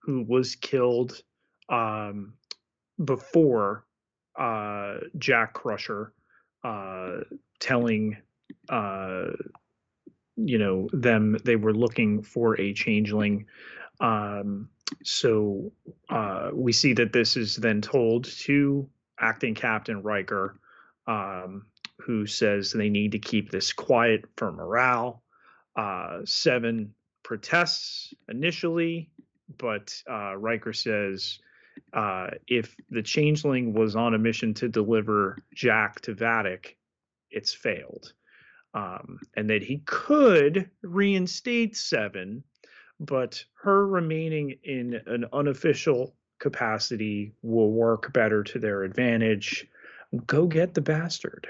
who 0.01 0.23
was 0.23 0.57
killed 0.57 1.23
um, 1.69 2.35
before 3.05 3.85
uh, 4.39 4.99
Jack 5.19 5.55
Crusher 5.55 6.13
uh, 6.65 7.19
telling 7.61 8.17
uh, 8.69 9.27
you 10.37 10.59
know 10.59 10.89
them 10.93 11.39
they 11.45 11.57
were 11.57 11.75
looking 11.75 12.23
for 12.23 12.61
a 12.61 12.73
changeling. 12.73 13.47
Um, 14.01 14.69
so 15.03 15.73
uh, 16.11 16.51
we 16.53 16.73
see 16.73 16.93
that 16.95 17.13
this 17.13 17.37
is 17.37 17.57
then 17.57 17.81
told 17.81 18.25
to 18.25 18.89
acting 19.19 19.55
Captain 19.55 20.03
Riker. 20.03 20.59
Um, 21.07 21.67
who 22.07 22.27
says 22.27 22.73
they 22.73 22.89
need 22.89 23.13
to 23.13 23.19
keep 23.19 23.51
this 23.51 23.73
quiet 23.73 24.25
for 24.37 24.53
morale. 24.53 25.23
Uh, 25.75 26.21
Seven 26.25 26.95
protests 27.23 28.15
initially, 28.29 29.11
but 29.59 29.93
uh, 30.09 30.37
Riker 30.37 30.73
says 30.73 31.39
uh, 31.93 32.29
if 32.47 32.77
the 32.91 33.03
changeling 33.03 33.73
was 33.73 33.97
on 33.97 34.15
a 34.15 34.19
mission 34.19 34.55
to 34.55 34.69
deliver 34.69 35.39
Jack 35.55 36.01
to 36.03 36.15
Vadic, 36.15 36.77
it's 37.31 37.53
failed. 37.53 38.13
Um, 38.75 39.21
and 39.37 39.49
that 39.49 39.63
he 39.63 39.79
could 39.87 40.71
reinstate 40.83 41.77
Seven, 41.77 42.45
but 43.01 43.43
her 43.63 43.87
remaining 43.87 44.59
in 44.65 45.01
an 45.07 45.25
unofficial 45.33 46.15
capacity 46.39 47.33
will 47.43 47.71
work 47.71 48.13
better 48.13 48.43
to 48.45 48.59
their 48.59 48.83
advantage. 48.83 49.67
Go 50.27 50.47
get 50.47 50.75
the 50.75 50.83
bastard. 50.83 51.49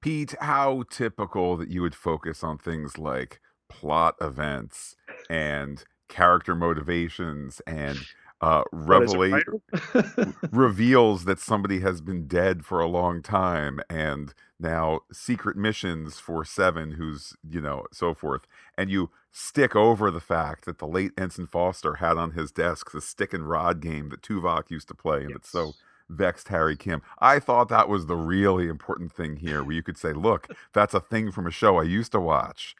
Pete, 0.00 0.34
how 0.40 0.84
typical 0.90 1.56
that 1.56 1.68
you 1.68 1.82
would 1.82 1.94
focus 1.94 2.42
on 2.42 2.58
things 2.58 2.96
like 2.96 3.40
plot 3.68 4.14
events 4.20 4.96
and 5.28 5.84
character 6.08 6.54
motivations 6.54 7.60
and 7.66 7.98
uh, 8.40 8.62
revelation 8.72 9.60
reveals 10.50 11.24
that 11.24 11.38
somebody 11.38 11.80
has 11.80 12.00
been 12.00 12.26
dead 12.26 12.64
for 12.64 12.80
a 12.80 12.86
long 12.86 13.22
time 13.22 13.80
and 13.90 14.32
now 14.58 15.00
secret 15.12 15.56
missions 15.56 16.18
for 16.18 16.44
seven 16.44 16.92
who's 16.92 17.36
you 17.48 17.60
know 17.60 17.84
so 17.92 18.14
forth 18.14 18.42
and 18.78 18.90
you 18.90 19.10
stick 19.30 19.76
over 19.76 20.10
the 20.10 20.20
fact 20.20 20.64
that 20.64 20.78
the 20.78 20.86
late 20.86 21.12
ensign 21.18 21.46
foster 21.46 21.96
had 21.96 22.16
on 22.16 22.32
his 22.32 22.50
desk 22.50 22.90
the 22.92 23.00
stick 23.00 23.34
and 23.34 23.48
rod 23.48 23.80
game 23.80 24.08
that 24.08 24.22
tuvok 24.22 24.70
used 24.70 24.88
to 24.88 24.94
play 24.94 25.20
and 25.20 25.30
yes. 25.30 25.38
it's 25.40 25.50
so 25.50 25.72
vexed 26.10 26.48
Harry 26.48 26.76
Kim. 26.76 27.02
I 27.20 27.38
thought 27.38 27.68
that 27.68 27.88
was 27.88 28.06
the 28.06 28.16
really 28.16 28.66
important 28.66 29.12
thing 29.12 29.36
here, 29.36 29.62
where 29.62 29.74
you 29.74 29.82
could 29.82 29.96
say, 29.96 30.12
"Look, 30.12 30.48
that's 30.72 30.92
a 30.92 30.98
thing 31.00 31.30
from 31.30 31.46
a 31.46 31.52
show 31.52 31.78
I 31.78 31.84
used 31.84 32.10
to 32.12 32.20
watch." 32.20 32.74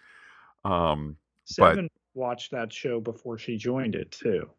Um, 0.64 1.16
Seven 1.44 1.88
but, 2.14 2.20
watched 2.20 2.50
that 2.50 2.72
show 2.72 3.00
before 3.00 3.38
she 3.38 3.56
joined 3.56 3.94
it 3.94 4.10
too. 4.10 4.50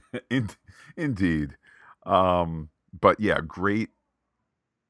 in, 0.30 0.50
indeed, 0.96 1.56
um, 2.04 2.70
but 2.98 3.20
yeah, 3.20 3.40
great, 3.46 3.90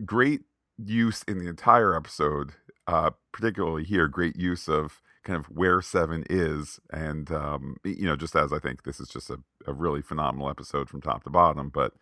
great 0.05 0.43
use 0.79 1.23
in 1.25 1.39
the 1.39 1.49
entire 1.49 1.95
episode. 1.95 2.53
Uh, 2.89 3.11
particularly 3.33 3.85
here, 3.85 4.09
great 4.09 4.35
use 4.35 4.69
of 4.69 5.01
kind 5.23 5.39
of 5.39 5.47
where 5.47 5.81
Seven 5.81 6.25
is, 6.29 6.81
and 6.93 7.31
um, 7.31 7.77
you 7.85 8.05
know, 8.05 8.17
just 8.17 8.35
as 8.35 8.53
I 8.53 8.59
think 8.59 8.83
this 8.83 8.99
is 8.99 9.09
just 9.09 9.31
a, 9.31 9.39
a 9.69 9.73
really 9.73 10.03
phenomenal 10.03 10.51
episode 10.51 10.89
from 10.89 11.01
top 11.01 11.23
to 11.25 11.31
bottom, 11.31 11.69
but 11.69 11.93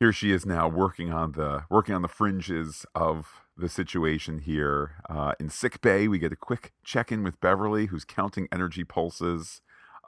here 0.00 0.12
she 0.12 0.32
is 0.32 0.46
now 0.46 0.66
working 0.66 1.12
on 1.12 1.32
the 1.32 1.64
working 1.70 1.94
on 1.94 2.02
the 2.02 2.08
fringes 2.08 2.86
of 2.94 3.42
the 3.56 3.68
situation 3.68 4.38
here 4.38 4.92
uh, 5.08 5.32
in 5.38 5.50
sick 5.50 5.80
bay 5.82 6.08
we 6.08 6.18
get 6.18 6.32
a 6.32 6.36
quick 6.36 6.72
check-in 6.82 7.22
with 7.22 7.38
beverly 7.40 7.86
who's 7.86 8.04
counting 8.06 8.48
energy 8.50 8.82
pulses 8.82 9.60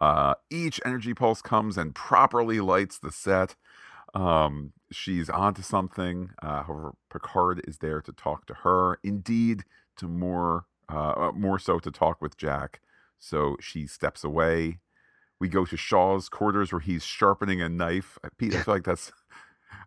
uh, 0.02 0.34
each 0.50 0.80
energy 0.84 1.14
pulse 1.14 1.42
comes 1.42 1.78
and 1.78 1.94
properly 1.94 2.60
lights 2.60 2.98
the 2.98 3.12
set 3.12 3.54
um, 4.14 4.72
she's 4.90 5.30
onto 5.30 5.62
something 5.62 6.30
uh, 6.42 6.62
however 6.64 6.94
picard 7.10 7.62
is 7.66 7.78
there 7.78 8.00
to 8.00 8.12
talk 8.12 8.46
to 8.46 8.54
her 8.54 8.98
indeed 9.02 9.64
to 9.96 10.06
more 10.06 10.66
uh, 10.88 11.30
more 11.34 11.58
so 11.58 11.78
to 11.78 11.90
talk 11.90 12.20
with 12.20 12.36
jack 12.36 12.80
so 13.18 13.56
she 13.60 13.86
steps 13.86 14.24
away 14.24 14.78
we 15.40 15.48
go 15.48 15.64
to 15.64 15.76
shaw's 15.76 16.28
quarters 16.28 16.72
where 16.72 16.80
he's 16.80 17.04
sharpening 17.04 17.62
a 17.62 17.68
knife 17.68 18.18
pete 18.38 18.54
i 18.54 18.60
feel 18.62 18.74
like 18.74 18.84
that's 18.84 19.12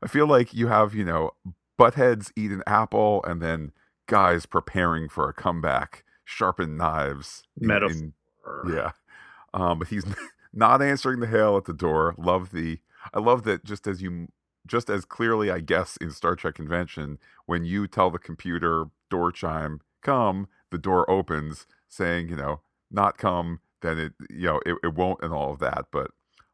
I 0.01 0.07
feel 0.07 0.27
like 0.27 0.53
you 0.53 0.67
have, 0.67 0.93
you 0.93 1.05
know, 1.05 1.31
buttheads 1.79 2.31
eat 2.35 2.51
an 2.51 2.63
apple 2.67 3.23
and 3.27 3.41
then 3.41 3.71
guys 4.07 4.45
preparing 4.45 5.09
for 5.09 5.29
a 5.29 5.33
comeback, 5.33 6.03
sharpen 6.23 6.77
knives. 6.77 7.43
Metaphor. 7.57 7.91
In, 8.65 8.73
yeah. 8.73 8.91
Um, 9.55 9.79
but 9.79 9.87
he's 9.87 10.05
not 10.53 10.83
answering 10.83 11.21
the 11.21 11.27
hail 11.27 11.57
at 11.57 11.65
the 11.65 11.73
door. 11.73 12.13
Love 12.19 12.51
the 12.51 12.79
I 13.13 13.19
love 13.19 13.43
that 13.43 13.63
just 13.63 13.87
as 13.87 14.01
you 14.01 14.27
just 14.67 14.89
as 14.89 15.05
clearly, 15.05 15.49
I 15.51 15.59
guess, 15.59 15.95
in 15.97 16.11
Star 16.11 16.35
Trek 16.35 16.55
convention, 16.55 17.19
when 17.45 17.65
you 17.65 17.87
tell 17.87 18.09
the 18.11 18.19
computer 18.19 18.85
door 19.11 19.31
chime, 19.31 19.81
come, 20.01 20.47
the 20.71 20.79
door 20.79 21.09
opens, 21.09 21.67
saying, 21.87 22.29
you 22.29 22.35
know, 22.35 22.61
not 22.91 23.17
come, 23.17 23.59
then 23.81 23.97
it 23.99 24.13
you 24.29 24.47
know, 24.47 24.59
it, 24.65 24.75
it 24.83 24.93
won't 24.93 25.21
and 25.23 25.33
all 25.33 25.53
of 25.53 25.59
that. 25.59 25.85
But 25.91 26.11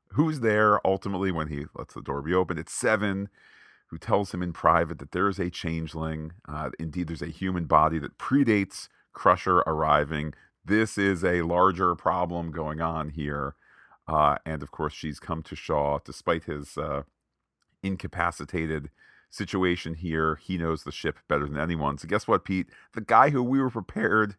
who's 0.10 0.42
there 0.42 0.86
ultimately 0.86 1.32
when 1.32 1.48
he 1.48 1.66
lets 1.76 1.94
the 1.94 2.02
door 2.02 2.22
be 2.22 2.34
opened. 2.34 2.60
It's 2.60 2.74
Seven, 2.74 3.30
who 3.88 3.98
tells 3.98 4.34
him 4.34 4.42
in 4.42 4.54
private 4.54 5.00
that 5.00 5.12
there 5.12 5.28
is 5.28 5.40
a 5.40 5.50
changeling. 5.50 6.34
Uh, 6.48 6.70
indeed, 6.80 7.08
there's 7.08 7.22
a 7.22 7.28
human 7.28 7.66
body 7.66 8.00
that 8.00 8.18
predates 8.18 8.88
Crusher 9.14 9.60
arriving. 9.60 10.34
This 10.66 10.98
is 10.98 11.24
a 11.24 11.42
larger 11.42 11.96
problem 11.96 12.52
going 12.52 12.82
on 12.82 13.10
here. 13.10 13.56
Uh, 14.08 14.38
and 14.46 14.62
of 14.62 14.72
course, 14.72 14.94
she's 14.94 15.20
come 15.20 15.44
to 15.44 15.56
Shaw 15.56 16.00
despite 16.04 16.46
his 16.46 16.78
uh, 16.78 17.04
incapacitated 17.84 18.90
situation 19.30 19.96
here. 19.96 20.36
He 20.36 20.58
knows 20.58 20.84
the 20.84 20.92
ship 20.92 21.20
better 21.28 21.48
than 21.48 21.58
anyone. 21.58 21.98
So, 21.98 22.08
guess 22.08 22.28
what, 22.28 22.46
Pete? 22.46 22.68
The 22.94 23.02
guy 23.02 23.30
who 23.30 23.44
we 23.44 23.60
were 23.60 23.70
prepared 23.70 24.36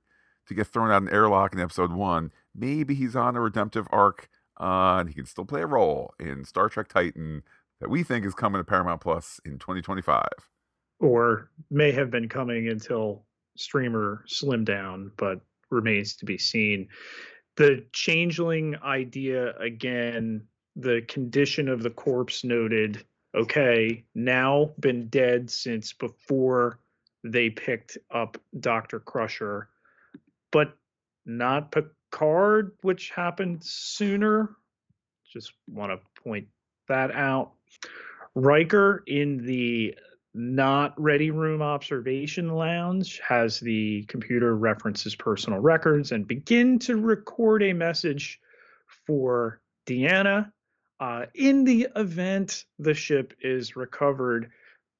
to 0.46 0.54
get 0.54 0.66
thrown 0.66 0.90
out 0.90 1.02
an 1.02 1.08
airlock 1.08 1.54
in 1.54 1.60
episode 1.60 1.92
one, 1.92 2.32
maybe 2.54 2.94
he's 2.94 3.16
on 3.16 3.36
a 3.36 3.40
redemptive 3.40 3.86
arc 3.90 4.28
uh, 4.60 4.98
and 4.98 5.08
he 5.08 5.14
can 5.14 5.26
still 5.26 5.44
play 5.44 5.62
a 5.62 5.66
role 5.66 6.14
in 6.20 6.44
Star 6.44 6.68
Trek 6.68 6.88
Titan 6.88 7.42
that 7.80 7.90
we 7.90 8.02
think 8.02 8.24
is 8.24 8.34
coming 8.34 8.60
to 8.60 8.64
Paramount 8.64 9.00
Plus 9.00 9.40
in 9.44 9.58
2025. 9.58 10.26
Or 11.00 11.50
may 11.70 11.90
have 11.90 12.10
been 12.10 12.28
coming 12.28 12.68
until 12.68 13.24
streamer 13.56 14.24
slimmed 14.28 14.66
down, 14.66 15.10
but 15.16 15.40
remains 15.72 16.14
to 16.16 16.24
be 16.24 16.38
seen. 16.38 16.88
The 17.56 17.84
changeling 17.92 18.76
idea 18.82 19.56
again, 19.58 20.42
the 20.76 21.02
condition 21.08 21.68
of 21.68 21.82
the 21.82 21.90
corpse 21.90 22.44
noted. 22.44 23.04
Okay, 23.34 24.04
now 24.14 24.72
been 24.78 25.08
dead 25.08 25.50
since 25.50 25.92
before 25.92 26.78
they 27.24 27.50
picked 27.50 27.98
up 28.10 28.36
Dr. 28.60 29.00
Crusher, 29.00 29.68
but 30.50 30.76
not 31.24 31.72
Picard, 31.72 32.72
which 32.82 33.10
happened 33.10 33.62
sooner. 33.64 34.56
Just 35.32 35.52
want 35.66 35.92
to 35.92 36.22
point 36.22 36.46
that 36.88 37.10
out. 37.12 37.52
Riker 38.34 39.02
in 39.06 39.44
the 39.46 39.94
not 40.34 40.98
ready 41.00 41.30
room 41.30 41.60
observation 41.60 42.48
lounge 42.48 43.20
has 43.26 43.60
the 43.60 44.04
computer 44.04 44.56
references 44.56 45.14
personal 45.14 45.58
records 45.58 46.12
and 46.12 46.26
begin 46.26 46.78
to 46.78 46.96
record 46.96 47.62
a 47.62 47.72
message 47.72 48.40
for 49.06 49.60
Deanna. 49.86 50.50
Uh, 51.00 51.26
in 51.34 51.64
the 51.64 51.88
event 51.96 52.64
the 52.78 52.94
ship 52.94 53.34
is 53.40 53.76
recovered, 53.76 54.50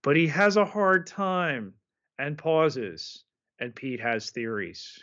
but 0.03 0.17
he 0.17 0.27
has 0.27 0.57
a 0.57 0.65
hard 0.65 1.07
time 1.07 1.73
and 2.19 2.37
pauses, 2.37 3.25
and 3.59 3.75
Pete 3.75 4.01
has 4.01 4.31
theories. 4.31 4.99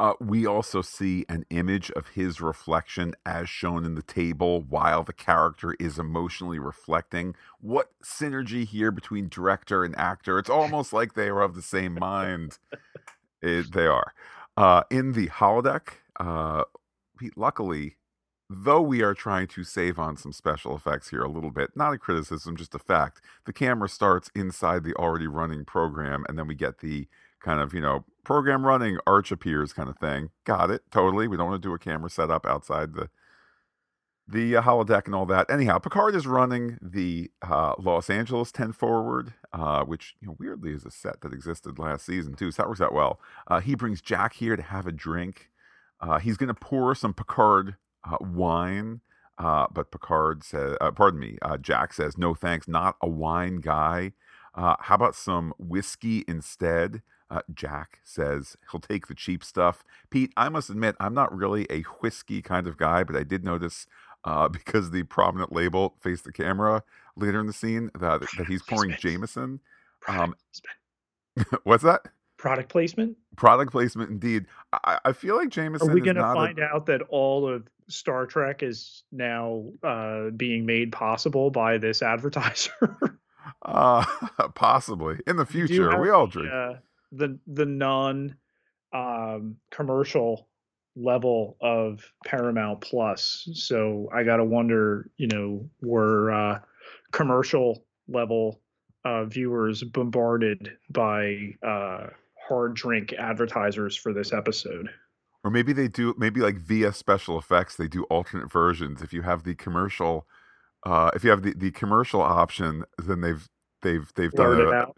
Uh, 0.00 0.14
we 0.18 0.46
also 0.46 0.80
see 0.80 1.26
an 1.28 1.44
image 1.50 1.90
of 1.90 2.08
his 2.08 2.40
reflection 2.40 3.14
as 3.26 3.50
shown 3.50 3.84
in 3.84 3.96
the 3.96 4.02
table 4.02 4.62
while 4.62 5.02
the 5.02 5.12
character 5.12 5.76
is 5.78 5.98
emotionally 5.98 6.58
reflecting. 6.58 7.34
What 7.60 7.90
synergy 8.02 8.66
here 8.66 8.90
between 8.90 9.28
director 9.28 9.84
and 9.84 9.94
actor? 9.98 10.38
It's 10.38 10.48
almost 10.48 10.94
like 10.94 11.12
they 11.12 11.28
are 11.28 11.42
of 11.42 11.54
the 11.54 11.60
same 11.60 11.98
mind. 12.00 12.58
It, 13.42 13.72
they 13.74 13.86
are. 13.86 14.14
Uh, 14.56 14.84
in 14.90 15.12
the 15.12 15.28
holodeck, 15.28 15.88
uh, 16.18 16.64
luckily, 17.36 17.96
though 18.48 18.80
we 18.80 19.02
are 19.02 19.12
trying 19.12 19.48
to 19.48 19.64
save 19.64 19.98
on 19.98 20.16
some 20.16 20.32
special 20.32 20.74
effects 20.74 21.10
here 21.10 21.22
a 21.22 21.30
little 21.30 21.50
bit, 21.50 21.72
not 21.74 21.92
a 21.92 21.98
criticism, 21.98 22.56
just 22.56 22.74
a 22.74 22.78
fact, 22.78 23.20
the 23.44 23.52
camera 23.52 23.88
starts 23.88 24.30
inside 24.34 24.82
the 24.82 24.94
already 24.94 25.26
running 25.26 25.66
program, 25.66 26.24
and 26.26 26.38
then 26.38 26.46
we 26.46 26.54
get 26.54 26.78
the 26.78 27.06
kind 27.40 27.60
of, 27.60 27.74
you 27.74 27.80
know, 27.80 28.04
program 28.24 28.66
running, 28.66 28.98
arch 29.06 29.32
appears 29.32 29.72
kind 29.72 29.88
of 29.88 29.98
thing. 29.98 30.30
Got 30.44 30.70
it. 30.70 30.82
Totally. 30.90 31.26
We 31.28 31.36
don't 31.36 31.48
want 31.48 31.62
to 31.62 31.68
do 31.68 31.74
a 31.74 31.78
camera 31.78 32.10
setup 32.10 32.46
outside 32.46 32.94
the 32.94 33.08
the 34.30 34.56
uh, 34.56 34.62
holodeck 34.62 35.06
and 35.06 35.14
all 35.14 35.26
that. 35.26 35.50
Anyhow, 35.50 35.78
Picard 35.78 36.14
is 36.14 36.26
running 36.26 36.78
the 36.80 37.30
uh, 37.42 37.74
Los 37.78 38.08
Angeles 38.08 38.52
10 38.52 38.72
forward, 38.72 39.34
uh, 39.52 39.84
which 39.84 40.14
you 40.20 40.28
know, 40.28 40.36
weirdly 40.38 40.72
is 40.72 40.84
a 40.84 40.90
set 40.90 41.20
that 41.22 41.32
existed 41.32 41.78
last 41.78 42.06
season 42.06 42.34
too. 42.34 42.50
So 42.50 42.62
that 42.62 42.68
works 42.68 42.80
out 42.80 42.94
well. 42.94 43.20
Uh, 43.48 43.60
he 43.60 43.74
brings 43.74 44.00
Jack 44.00 44.34
here 44.34 44.56
to 44.56 44.62
have 44.62 44.86
a 44.86 44.92
drink. 44.92 45.50
Uh, 46.00 46.18
he's 46.18 46.36
going 46.36 46.48
to 46.48 46.54
pour 46.54 46.94
some 46.94 47.12
Picard 47.12 47.76
uh, 48.04 48.16
wine. 48.20 49.00
but 49.38 49.90
Picard 49.90 50.44
says, 50.44 50.76
pardon 50.94 51.20
me, 51.20 51.38
Jack 51.60 51.92
says, 51.92 52.16
no 52.16 52.34
thanks, 52.34 52.68
not 52.68 52.96
a 53.02 53.08
wine 53.08 53.56
guy. 53.56 54.12
how 54.54 54.94
about 54.94 55.14
some 55.14 55.52
whiskey 55.58 56.24
instead? 56.28 57.02
Uh, 57.30 57.42
Jack 57.54 58.00
says 58.02 58.56
he'll 58.70 58.80
take 58.80 59.06
the 59.06 59.14
cheap 59.14 59.44
stuff. 59.44 59.84
Pete, 60.10 60.32
I 60.36 60.48
must 60.48 60.68
admit, 60.68 60.96
I'm 60.98 61.14
not 61.14 61.34
really 61.34 61.66
a 61.70 61.82
whiskey 62.00 62.42
kind 62.42 62.66
of 62.66 62.76
guy, 62.76 63.04
but 63.04 63.14
I 63.14 63.22
did 63.22 63.44
notice 63.44 63.86
uh, 64.24 64.48
because 64.50 64.90
the 64.90 65.04
prominent 65.04 65.52
label 65.52 65.94
faced 66.00 66.24
the 66.24 66.32
camera 66.32 66.82
later 67.16 67.40
in 67.40 67.46
the 67.46 67.52
scene 67.52 67.90
that, 67.98 68.20
that 68.36 68.46
he's 68.48 68.62
pouring 68.62 68.96
Jameson. 68.98 69.60
Um, 70.08 70.34
what's 71.64 71.84
that? 71.84 72.02
Product 72.36 72.70
placement. 72.70 73.16
Product 73.36 73.70
placement, 73.70 74.10
indeed. 74.10 74.46
I, 74.72 74.98
I 75.04 75.12
feel 75.12 75.36
like 75.36 75.50
Jameson. 75.50 75.90
Are 75.90 75.94
we 75.94 76.00
going 76.00 76.16
to 76.16 76.22
find 76.22 76.58
a... 76.58 76.62
out 76.62 76.86
that 76.86 77.02
all 77.10 77.46
of 77.46 77.68
Star 77.88 78.24
Trek 78.24 78.62
is 78.62 79.02
now 79.12 79.66
uh, 79.82 80.30
being 80.30 80.64
made 80.64 80.90
possible 80.90 81.50
by 81.50 81.76
this 81.76 82.00
advertiser? 82.02 82.96
uh, 83.62 84.04
possibly 84.54 85.18
in 85.26 85.36
the 85.36 85.44
future. 85.44 86.00
We 86.00 86.08
all 86.08 86.26
drink. 86.26 86.50
Uh, 86.50 86.74
the 87.12 87.38
the 87.46 87.66
non 87.66 88.36
um, 88.92 89.56
commercial 89.70 90.48
level 90.96 91.56
of 91.60 92.04
Paramount 92.24 92.80
Plus. 92.80 93.48
So 93.54 94.08
I 94.14 94.24
got 94.24 94.36
to 94.36 94.44
wonder, 94.44 95.10
you 95.16 95.28
know, 95.28 95.68
were 95.80 96.32
uh, 96.32 96.60
commercial 97.12 97.84
level 98.08 98.60
uh, 99.04 99.24
viewers 99.24 99.82
bombarded 99.82 100.76
by 100.90 101.54
uh, 101.66 102.08
hard 102.48 102.74
drink 102.74 103.12
advertisers 103.14 103.96
for 103.96 104.12
this 104.12 104.32
episode? 104.32 104.88
Or 105.42 105.50
maybe 105.50 105.72
they 105.72 105.88
do, 105.88 106.14
maybe 106.18 106.40
like 106.40 106.58
via 106.58 106.92
special 106.92 107.38
effects, 107.38 107.76
they 107.76 107.88
do 107.88 108.04
alternate 108.04 108.52
versions. 108.52 109.00
If 109.00 109.12
you 109.12 109.22
have 109.22 109.44
the 109.44 109.54
commercial, 109.54 110.26
uh, 110.84 111.10
if 111.14 111.24
you 111.24 111.30
have 111.30 111.42
the, 111.42 111.54
the 111.54 111.70
commercial 111.70 112.20
option, 112.20 112.84
then 112.98 113.22
they've 113.22 113.48
they've 113.80 114.12
they've 114.16 114.32
done 114.32 114.60
it, 114.60 114.88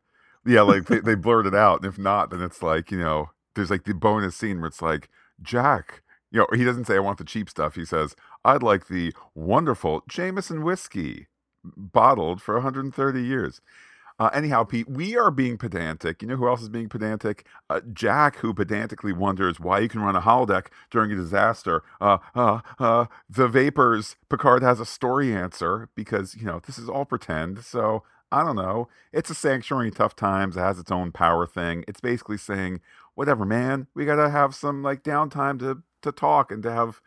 yeah, 0.47 0.61
like 0.63 0.87
they, 0.87 1.01
they 1.01 1.15
blurt 1.15 1.47
it 1.47 1.55
out. 1.55 1.83
And 1.83 1.93
if 1.93 1.99
not, 1.99 2.31
then 2.31 2.43
it's 2.43 2.63
like, 2.63 2.91
you 2.91 2.99
know, 2.99 3.31
there's 3.55 3.71
like 3.71 3.85
the 3.85 3.95
bonus 3.95 4.37
scene 4.37 4.59
where 4.59 4.69
it's 4.69 4.83
like, 4.83 5.09
Jack, 5.43 6.03
you 6.31 6.39
know, 6.41 6.47
he 6.55 6.65
doesn't 6.65 6.87
say, 6.87 6.97
I 6.97 7.01
want 7.01 7.19
the 7.19 7.25
cheap 7.25 7.51
stuff. 7.51 7.75
He 7.75 7.85
says, 7.85 8.17
I'd 8.45 8.63
like 8.63 8.89
the 8.89 9.13
wonderful 9.35 10.03
Jameson 10.09 10.63
whiskey 10.63 11.29
bottled 11.65 12.41
for 12.43 12.55
130 12.55 13.23
years. 13.23 13.61
Uh, 14.19 14.31
anyhow, 14.35 14.63
Pete, 14.63 14.89
we 14.89 15.17
are 15.17 15.31
being 15.31 15.57
pedantic. 15.57 16.23
You 16.23 16.29
know 16.29 16.37
who 16.37 16.47
else 16.47 16.63
is 16.63 16.69
being 16.69 16.89
pedantic? 16.89 17.47
Uh, 17.69 17.81
Jack, 17.93 18.37
who 18.37 18.55
pedantically 18.55 19.13
wonders 19.13 19.59
why 19.59 19.81
you 19.81 19.89
can 19.89 20.01
run 20.03 20.15
a 20.17 20.21
holodeck 20.21 20.67
during 20.91 21.11
a 21.11 21.17
disaster. 21.17 21.83
Uh, 22.01 22.19
uh, 22.35 22.61
uh, 22.79 23.07
the 23.29 23.49
vapors, 23.49 24.17
Picard 24.29 24.63
has 24.63 24.81
a 24.81 24.87
story 24.87 25.35
answer 25.35 25.89
because, 25.97 26.37
you 26.37 26.45
know, 26.45 26.61
this 26.67 26.79
is 26.79 26.89
all 26.89 27.05
pretend. 27.05 27.65
So 27.65 28.05
I 28.33 28.43
don't 28.43 28.57
know. 28.57 28.89
It's 29.13 29.31
a 29.31 29.35
sanctuary 29.35 29.89
in 29.89 29.95
tough 29.95 30.17
times. 30.17 30.57
It 30.57 30.61
has 30.61 30.79
its 30.79 30.91
own 30.91 31.13
power 31.13 31.47
thing. 31.47 31.85
It's 31.87 32.01
basically 32.01 32.39
saying, 32.39 32.81
whatever, 33.15 33.45
man, 33.45 33.87
we 33.95 34.07
got 34.07 34.17
to 34.17 34.31
have 34.31 34.55
some 34.55 34.83
like 34.83 35.03
downtime 35.03 35.59
to, 35.61 35.83
to 36.01 36.13
talk 36.13 36.51
and 36.51 36.63
to 36.63 36.73
have 36.73 37.01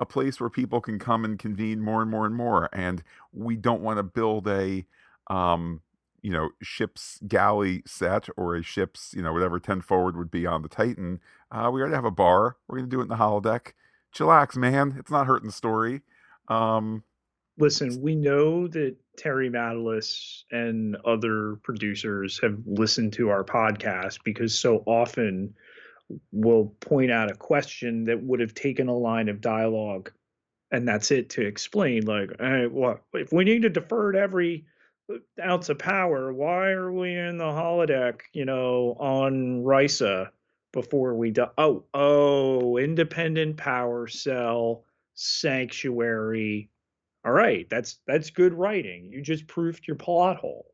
a 0.00 0.06
place 0.06 0.40
where 0.40 0.50
people 0.50 0.80
can 0.80 0.98
come 0.98 1.24
and 1.24 1.38
convene 1.38 1.80
more 1.80 2.02
and 2.02 2.10
more 2.10 2.26
and 2.26 2.34
more. 2.34 2.68
And 2.72 3.02
we 3.32 3.56
don't 3.56 3.82
want 3.82 3.98
to 3.98 4.02
build 4.02 4.48
a, 4.48 4.84
um, 5.28 5.82
you 6.20 6.32
know, 6.32 6.50
ship's 6.60 7.20
galley 7.28 7.82
set 7.86 8.28
or 8.36 8.56
a 8.56 8.62
ship's, 8.62 9.14
you 9.14 9.22
know, 9.22 9.32
whatever 9.32 9.60
10 9.60 9.82
forward 9.82 10.16
would 10.16 10.30
be 10.30 10.46
on 10.46 10.62
the 10.62 10.68
Titan. 10.68 11.20
Uh, 11.52 11.70
we 11.72 11.80
already 11.80 11.94
have 11.94 12.04
a 12.04 12.10
bar. 12.10 12.56
We're 12.66 12.78
going 12.78 12.90
to 12.90 12.96
do 12.96 13.00
it 13.00 13.04
in 13.04 13.08
the 13.08 13.16
holodeck. 13.16 13.72
Chillax, 14.12 14.56
man. 14.56 14.96
It's 14.98 15.10
not 15.10 15.26
hurting 15.28 15.48
the 15.48 15.52
story. 15.52 16.02
Um, 16.48 17.04
listen, 17.58 18.00
we 18.00 18.14
know 18.14 18.66
that 18.68 18.96
Terry 19.16 19.50
Matalas 19.50 20.42
and 20.50 20.96
other 21.04 21.56
producers 21.62 22.40
have 22.42 22.58
listened 22.66 23.12
to 23.14 23.28
our 23.28 23.44
podcast 23.44 24.18
because 24.24 24.58
so 24.58 24.82
often 24.86 25.54
we'll 26.30 26.74
point 26.80 27.10
out 27.10 27.30
a 27.30 27.36
question 27.36 28.04
that 28.04 28.22
would 28.22 28.40
have 28.40 28.54
taken 28.54 28.88
a 28.88 28.96
line 28.96 29.28
of 29.28 29.40
dialogue 29.40 30.10
and 30.70 30.88
that's 30.88 31.10
it 31.10 31.30
to 31.30 31.42
explain 31.42 32.04
like 32.04 32.30
hey, 32.40 32.66
what 32.66 33.02
if 33.14 33.32
we 33.32 33.44
need 33.44 33.62
to 33.62 33.70
defer 33.70 34.14
every 34.14 34.66
ounce 35.42 35.68
of 35.68 35.78
power 35.78 36.32
why 36.32 36.70
are 36.70 36.92
we 36.92 37.14
in 37.14 37.38
the 37.38 37.44
holodeck 37.44 38.20
you 38.32 38.44
know 38.44 38.96
on 38.98 39.62
risa 39.62 40.28
before 40.72 41.14
we 41.14 41.30
do 41.30 41.46
oh 41.58 41.84
oh 41.94 42.76
independent 42.78 43.56
power 43.56 44.06
cell 44.06 44.84
sanctuary 45.14 46.70
all 47.24 47.32
right, 47.32 47.68
that's 47.70 47.98
that's 48.06 48.30
good 48.30 48.52
writing. 48.52 49.10
You 49.12 49.22
just 49.22 49.46
proved 49.46 49.86
your 49.86 49.96
plot 49.96 50.36
hole. 50.36 50.66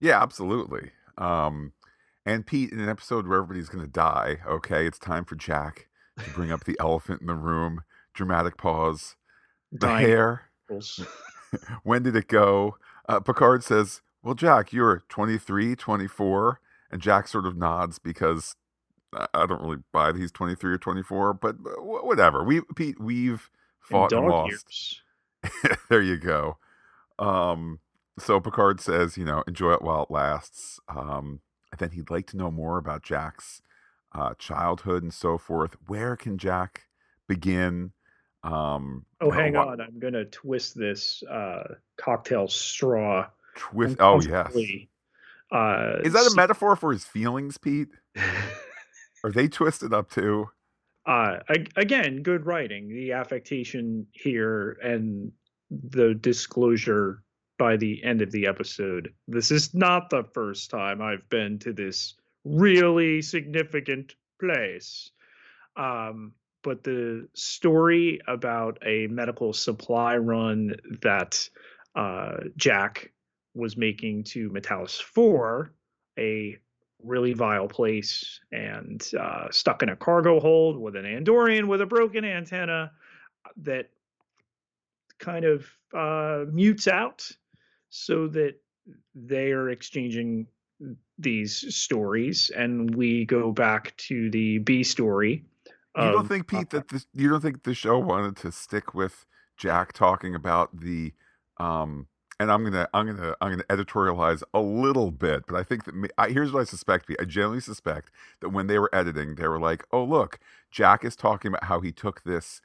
Yeah, 0.00 0.22
absolutely. 0.22 0.90
Um, 1.18 1.72
and 2.24 2.46
Pete, 2.46 2.72
in 2.72 2.80
an 2.80 2.88
episode 2.88 3.26
where 3.26 3.38
everybody's 3.38 3.68
going 3.68 3.84
to 3.84 3.90
die, 3.90 4.38
okay, 4.46 4.86
it's 4.86 4.98
time 4.98 5.24
for 5.24 5.36
Jack 5.36 5.88
to 6.22 6.30
bring 6.30 6.50
up 6.50 6.64
the 6.64 6.76
elephant 6.80 7.20
in 7.20 7.26
the 7.26 7.34
room. 7.34 7.82
Dramatic 8.14 8.56
pause. 8.56 9.16
The 9.72 9.78
Dying 9.78 10.06
hair. 10.06 10.50
when 11.82 12.02
did 12.02 12.16
it 12.16 12.28
go? 12.28 12.76
Uh, 13.08 13.20
Picard 13.20 13.62
says, 13.62 14.00
Well, 14.22 14.34
Jack, 14.34 14.72
you're 14.72 15.04
23, 15.08 15.76
24. 15.76 16.60
And 16.90 17.02
Jack 17.02 17.28
sort 17.28 17.46
of 17.46 17.56
nods 17.56 17.98
because 17.98 18.54
I 19.12 19.46
don't 19.46 19.62
really 19.62 19.82
buy 19.92 20.12
that 20.12 20.20
he's 20.20 20.32
23 20.32 20.72
or 20.72 20.78
24, 20.78 21.34
but 21.34 21.56
whatever. 21.78 22.42
We 22.42 22.62
Pete, 22.74 23.00
we've 23.00 23.50
fought 23.80 24.12
and 24.12 24.26
lost. 24.26 25.02
there 25.88 26.02
you 26.02 26.16
go. 26.16 26.58
Um, 27.18 27.80
so 28.18 28.40
Picard 28.40 28.80
says, 28.80 29.16
you 29.16 29.24
know, 29.24 29.42
enjoy 29.46 29.72
it 29.74 29.82
while 29.82 30.04
it 30.04 30.10
lasts. 30.10 30.80
Um, 30.88 31.40
and 31.72 31.78
then 31.78 31.90
he'd 31.90 32.10
like 32.10 32.26
to 32.28 32.36
know 32.36 32.50
more 32.50 32.78
about 32.78 33.02
Jack's 33.02 33.62
uh, 34.12 34.34
childhood 34.38 35.02
and 35.02 35.12
so 35.12 35.38
forth. 35.38 35.76
Where 35.86 36.16
can 36.16 36.38
Jack 36.38 36.86
begin? 37.28 37.92
Um, 38.42 39.04
oh, 39.20 39.30
hang 39.30 39.54
what... 39.54 39.68
on. 39.68 39.80
I'm 39.80 39.98
going 39.98 40.14
to 40.14 40.24
twist 40.26 40.78
this 40.78 41.22
uh, 41.24 41.74
cocktail 41.96 42.48
straw. 42.48 43.26
Twist. 43.56 43.96
Oh, 44.00 44.20
yes. 44.20 44.54
Uh, 45.52 45.98
Is 46.02 46.12
that 46.12 46.30
a 46.30 46.34
metaphor 46.34 46.76
for 46.76 46.92
his 46.92 47.04
feelings, 47.04 47.58
Pete? 47.58 47.88
Are 49.24 49.32
they 49.32 49.48
twisted 49.48 49.92
up 49.92 50.10
too? 50.10 50.48
Uh, 51.06 51.38
again, 51.76 52.22
good 52.22 52.46
writing. 52.46 52.88
The 52.88 53.12
affectation 53.12 54.06
here 54.12 54.76
and 54.82 55.30
the 55.70 56.14
disclosure 56.14 57.22
by 57.58 57.76
the 57.76 58.02
end 58.04 58.22
of 58.22 58.32
the 58.32 58.46
episode. 58.46 59.12
This 59.28 59.50
is 59.50 59.72
not 59.72 60.10
the 60.10 60.24
first 60.34 60.70
time 60.70 61.00
I've 61.00 61.28
been 61.28 61.58
to 61.60 61.72
this 61.72 62.14
really 62.44 63.22
significant 63.22 64.14
place. 64.40 65.10
Um, 65.76 66.32
but 66.62 66.82
the 66.82 67.28
story 67.34 68.20
about 68.26 68.78
a 68.84 69.06
medical 69.06 69.52
supply 69.52 70.16
run 70.16 70.74
that 71.02 71.48
uh, 71.94 72.38
Jack 72.56 73.12
was 73.54 73.76
making 73.76 74.24
to 74.24 74.50
Metalis 74.50 75.00
4, 75.00 75.72
a 76.18 76.58
really 77.02 77.32
vile 77.32 77.68
place, 77.68 78.40
and 78.52 79.06
uh, 79.18 79.48
stuck 79.50 79.82
in 79.82 79.90
a 79.90 79.96
cargo 79.96 80.40
hold 80.40 80.78
with 80.78 80.96
an 80.96 81.04
Andorian 81.04 81.66
with 81.66 81.80
a 81.80 81.86
broken 81.86 82.24
antenna 82.24 82.92
that 83.58 83.90
kind 85.18 85.44
of 85.44 85.66
uh, 85.94 86.44
mutes 86.50 86.88
out 86.88 87.28
so 87.88 88.28
that 88.28 88.54
they 89.14 89.52
are 89.52 89.70
exchanging 89.70 90.46
these 91.18 91.74
stories 91.74 92.50
and 92.54 92.94
we 92.94 93.24
go 93.24 93.50
back 93.50 93.96
to 93.96 94.30
the 94.30 94.58
B 94.58 94.82
story. 94.82 95.44
You 95.96 96.12
don't 96.12 96.28
think 96.28 96.46
Pete 96.46 96.68
that 96.70 96.88
this, 96.88 97.06
you 97.14 97.30
don't 97.30 97.40
think 97.40 97.62
the 97.62 97.72
show 97.72 97.98
wanted 97.98 98.36
to 98.38 98.52
stick 98.52 98.92
with 98.92 99.24
Jack 99.56 99.94
talking 99.94 100.34
about 100.34 100.78
the 100.78 101.14
um 101.58 102.06
and 102.38 102.50
I'm 102.50 102.64
gonna 102.64 102.88
I'm 102.92 103.06
gonna 103.06 103.34
I'm 103.40 103.50
gonna 103.50 103.64
editorialize 103.64 104.42
a 104.52 104.60
little 104.60 105.10
bit, 105.10 105.44
but 105.46 105.56
I 105.56 105.62
think 105.62 105.84
that 105.84 105.94
me, 105.94 106.08
I, 106.18 106.28
here's 106.28 106.52
what 106.52 106.60
I 106.60 106.64
suspect. 106.64 107.10
I 107.20 107.24
generally 107.24 107.60
suspect 107.60 108.10
that 108.40 108.50
when 108.50 108.66
they 108.66 108.78
were 108.78 108.94
editing, 108.94 109.36
they 109.36 109.48
were 109.48 109.60
like, 109.60 109.84
"Oh, 109.92 110.04
look, 110.04 110.38
Jack 110.70 111.04
is 111.04 111.16
talking 111.16 111.48
about 111.48 111.64
how 111.64 111.80
he 111.80 111.92
took 111.92 112.24
this 112.24 112.60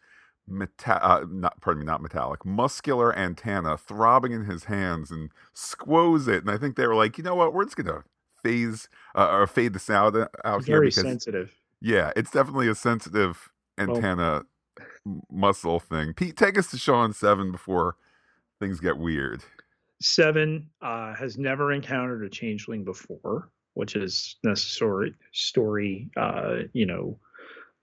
meta- 0.47 1.03
uh, 1.03 1.25
not 1.29 1.61
pardon 1.61 1.81
me, 1.81 1.85
not 1.85 2.01
metallic, 2.01 2.45
muscular 2.45 3.17
antenna 3.17 3.77
throbbing 3.77 4.33
in 4.33 4.45
his 4.45 4.65
hands 4.65 5.09
and 5.09 5.29
squoze 5.53 6.27
it." 6.27 6.41
And 6.41 6.51
I 6.51 6.57
think 6.57 6.75
they 6.75 6.87
were 6.87 6.95
like, 6.95 7.17
"You 7.17 7.23
know 7.23 7.35
what? 7.35 7.53
We're 7.53 7.65
just 7.65 7.77
gonna 7.77 8.03
phase 8.43 8.89
uh, 9.15 9.29
or 9.31 9.47
fade 9.47 9.73
the 9.73 9.79
sound 9.79 10.17
out 10.43 10.65
here 10.65 10.81
because 10.81 10.95
sensitive. 10.95 11.55
Yeah, 11.81 12.11
it's 12.15 12.31
definitely 12.31 12.67
a 12.67 12.75
sensitive 12.75 13.49
antenna 13.77 14.43
well, 15.05 15.21
muscle 15.31 15.79
thing. 15.79 16.13
Pete, 16.13 16.35
take 16.35 16.57
us 16.57 16.69
to 16.71 16.77
Sean 16.77 17.13
Seven 17.13 17.51
before 17.51 17.95
things 18.59 18.79
get 18.79 18.97
weird. 18.97 19.43
Seven 20.01 20.67
uh, 20.81 21.13
has 21.13 21.37
never 21.37 21.71
encountered 21.71 22.23
a 22.23 22.29
changeling 22.29 22.83
before, 22.83 23.49
which 23.75 23.95
is 23.95 24.37
necessary 24.43 25.13
story, 25.31 26.09
uh, 26.17 26.63
you 26.73 26.85
know, 26.85 27.19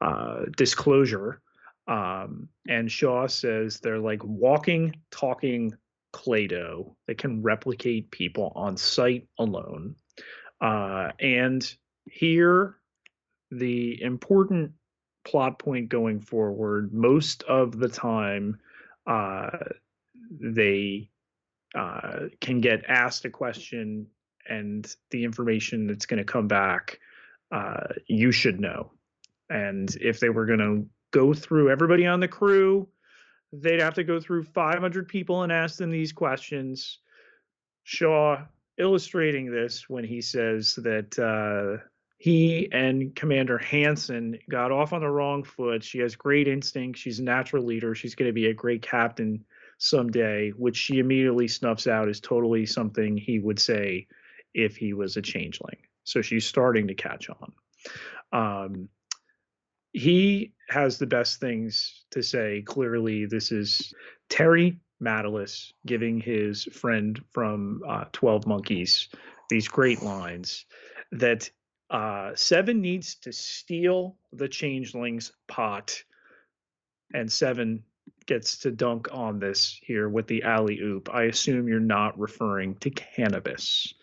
uh, 0.00 0.44
disclosure. 0.56 1.40
Um, 1.86 2.48
and 2.68 2.90
Shaw 2.90 3.28
says 3.28 3.80
they're 3.80 3.98
like 3.98 4.22
walking, 4.24 4.94
talking 5.10 5.72
Clado. 6.12 6.94
They 7.06 7.14
can 7.14 7.42
replicate 7.42 8.10
people 8.10 8.52
on 8.54 8.76
sight 8.76 9.26
alone. 9.38 9.94
Uh, 10.60 11.12
and 11.20 11.72
here, 12.10 12.76
the 13.50 14.02
important 14.02 14.72
plot 15.24 15.58
point 15.58 15.88
going 15.88 16.20
forward, 16.20 16.92
most 16.92 17.42
of 17.44 17.78
the 17.78 17.88
time, 17.88 18.58
uh, 19.06 19.50
they 20.30 21.08
uh, 21.74 22.26
can 22.40 22.60
get 22.60 22.84
asked 22.88 23.24
a 23.24 23.30
question 23.30 24.06
and 24.48 24.94
the 25.10 25.24
information 25.24 25.86
that's 25.86 26.06
going 26.06 26.18
to 26.18 26.24
come 26.24 26.48
back, 26.48 26.98
uh, 27.52 27.88
you 28.06 28.32
should 28.32 28.60
know. 28.60 28.92
And 29.50 29.94
if 30.00 30.20
they 30.20 30.30
were 30.30 30.46
going 30.46 30.58
to 30.58 30.86
go 31.10 31.34
through 31.34 31.70
everybody 31.70 32.06
on 32.06 32.20
the 32.20 32.28
crew, 32.28 32.88
they'd 33.52 33.80
have 33.80 33.94
to 33.94 34.04
go 34.04 34.20
through 34.20 34.44
500 34.44 35.08
people 35.08 35.42
and 35.42 35.52
ask 35.52 35.76
them 35.76 35.90
these 35.90 36.12
questions. 36.12 36.98
Shaw 37.84 38.44
illustrating 38.78 39.50
this 39.50 39.88
when 39.88 40.04
he 40.04 40.20
says 40.20 40.74
that 40.76 41.18
uh, 41.18 41.82
he 42.18 42.68
and 42.72 43.14
Commander 43.14 43.58
Hanson 43.58 44.38
got 44.50 44.72
off 44.72 44.92
on 44.92 45.00
the 45.00 45.10
wrong 45.10 45.44
foot. 45.44 45.82
She 45.82 45.98
has 45.98 46.16
great 46.16 46.48
instinct. 46.48 46.98
She's 46.98 47.18
a 47.18 47.24
natural 47.24 47.64
leader. 47.64 47.94
She's 47.94 48.14
going 48.14 48.28
to 48.28 48.34
be 48.34 48.46
a 48.46 48.54
great 48.54 48.82
captain 48.82 49.44
someday, 49.78 50.50
which 50.50 50.76
she 50.76 50.98
immediately 50.98 51.48
snuffs 51.48 51.86
out 51.86 52.08
as 52.08 52.20
totally 52.20 52.66
something 52.66 53.16
he 53.16 53.38
would 53.38 53.58
say 53.58 54.06
if 54.54 54.76
he 54.76 54.92
was 54.92 55.16
a 55.16 55.22
changeling. 55.22 55.78
So 56.04 56.20
she's 56.22 56.46
starting 56.46 56.88
to 56.88 56.94
catch 56.94 57.28
on. 57.30 57.52
Um, 58.32 58.88
he 59.92 60.52
has 60.68 60.98
the 60.98 61.06
best 61.06 61.40
things 61.40 62.04
to 62.10 62.22
say. 62.22 62.62
Clearly, 62.62 63.26
this 63.26 63.52
is 63.52 63.92
Terry 64.28 64.78
Matalas 65.02 65.72
giving 65.86 66.20
his 66.20 66.64
friend 66.64 67.20
from 67.32 67.82
uh, 67.88 68.04
12 68.12 68.46
Monkeys 68.46 69.08
these 69.48 69.68
great 69.68 70.02
lines 70.02 70.66
that 71.12 71.50
uh, 71.90 72.32
Seven 72.34 72.80
needs 72.80 73.14
to 73.16 73.32
steal 73.32 74.16
the 74.32 74.48
changeling's 74.48 75.32
pot, 75.46 76.02
and 77.14 77.32
Seven 77.32 77.82
gets 78.26 78.58
to 78.58 78.70
dunk 78.70 79.08
on 79.12 79.38
this 79.38 79.78
here 79.82 80.08
with 80.08 80.26
the 80.26 80.42
alley 80.42 80.78
oop. 80.80 81.08
I 81.12 81.24
assume 81.24 81.68
you're 81.68 81.80
not 81.80 82.18
referring 82.18 82.76
to 82.76 82.90
cannabis. 82.90 83.94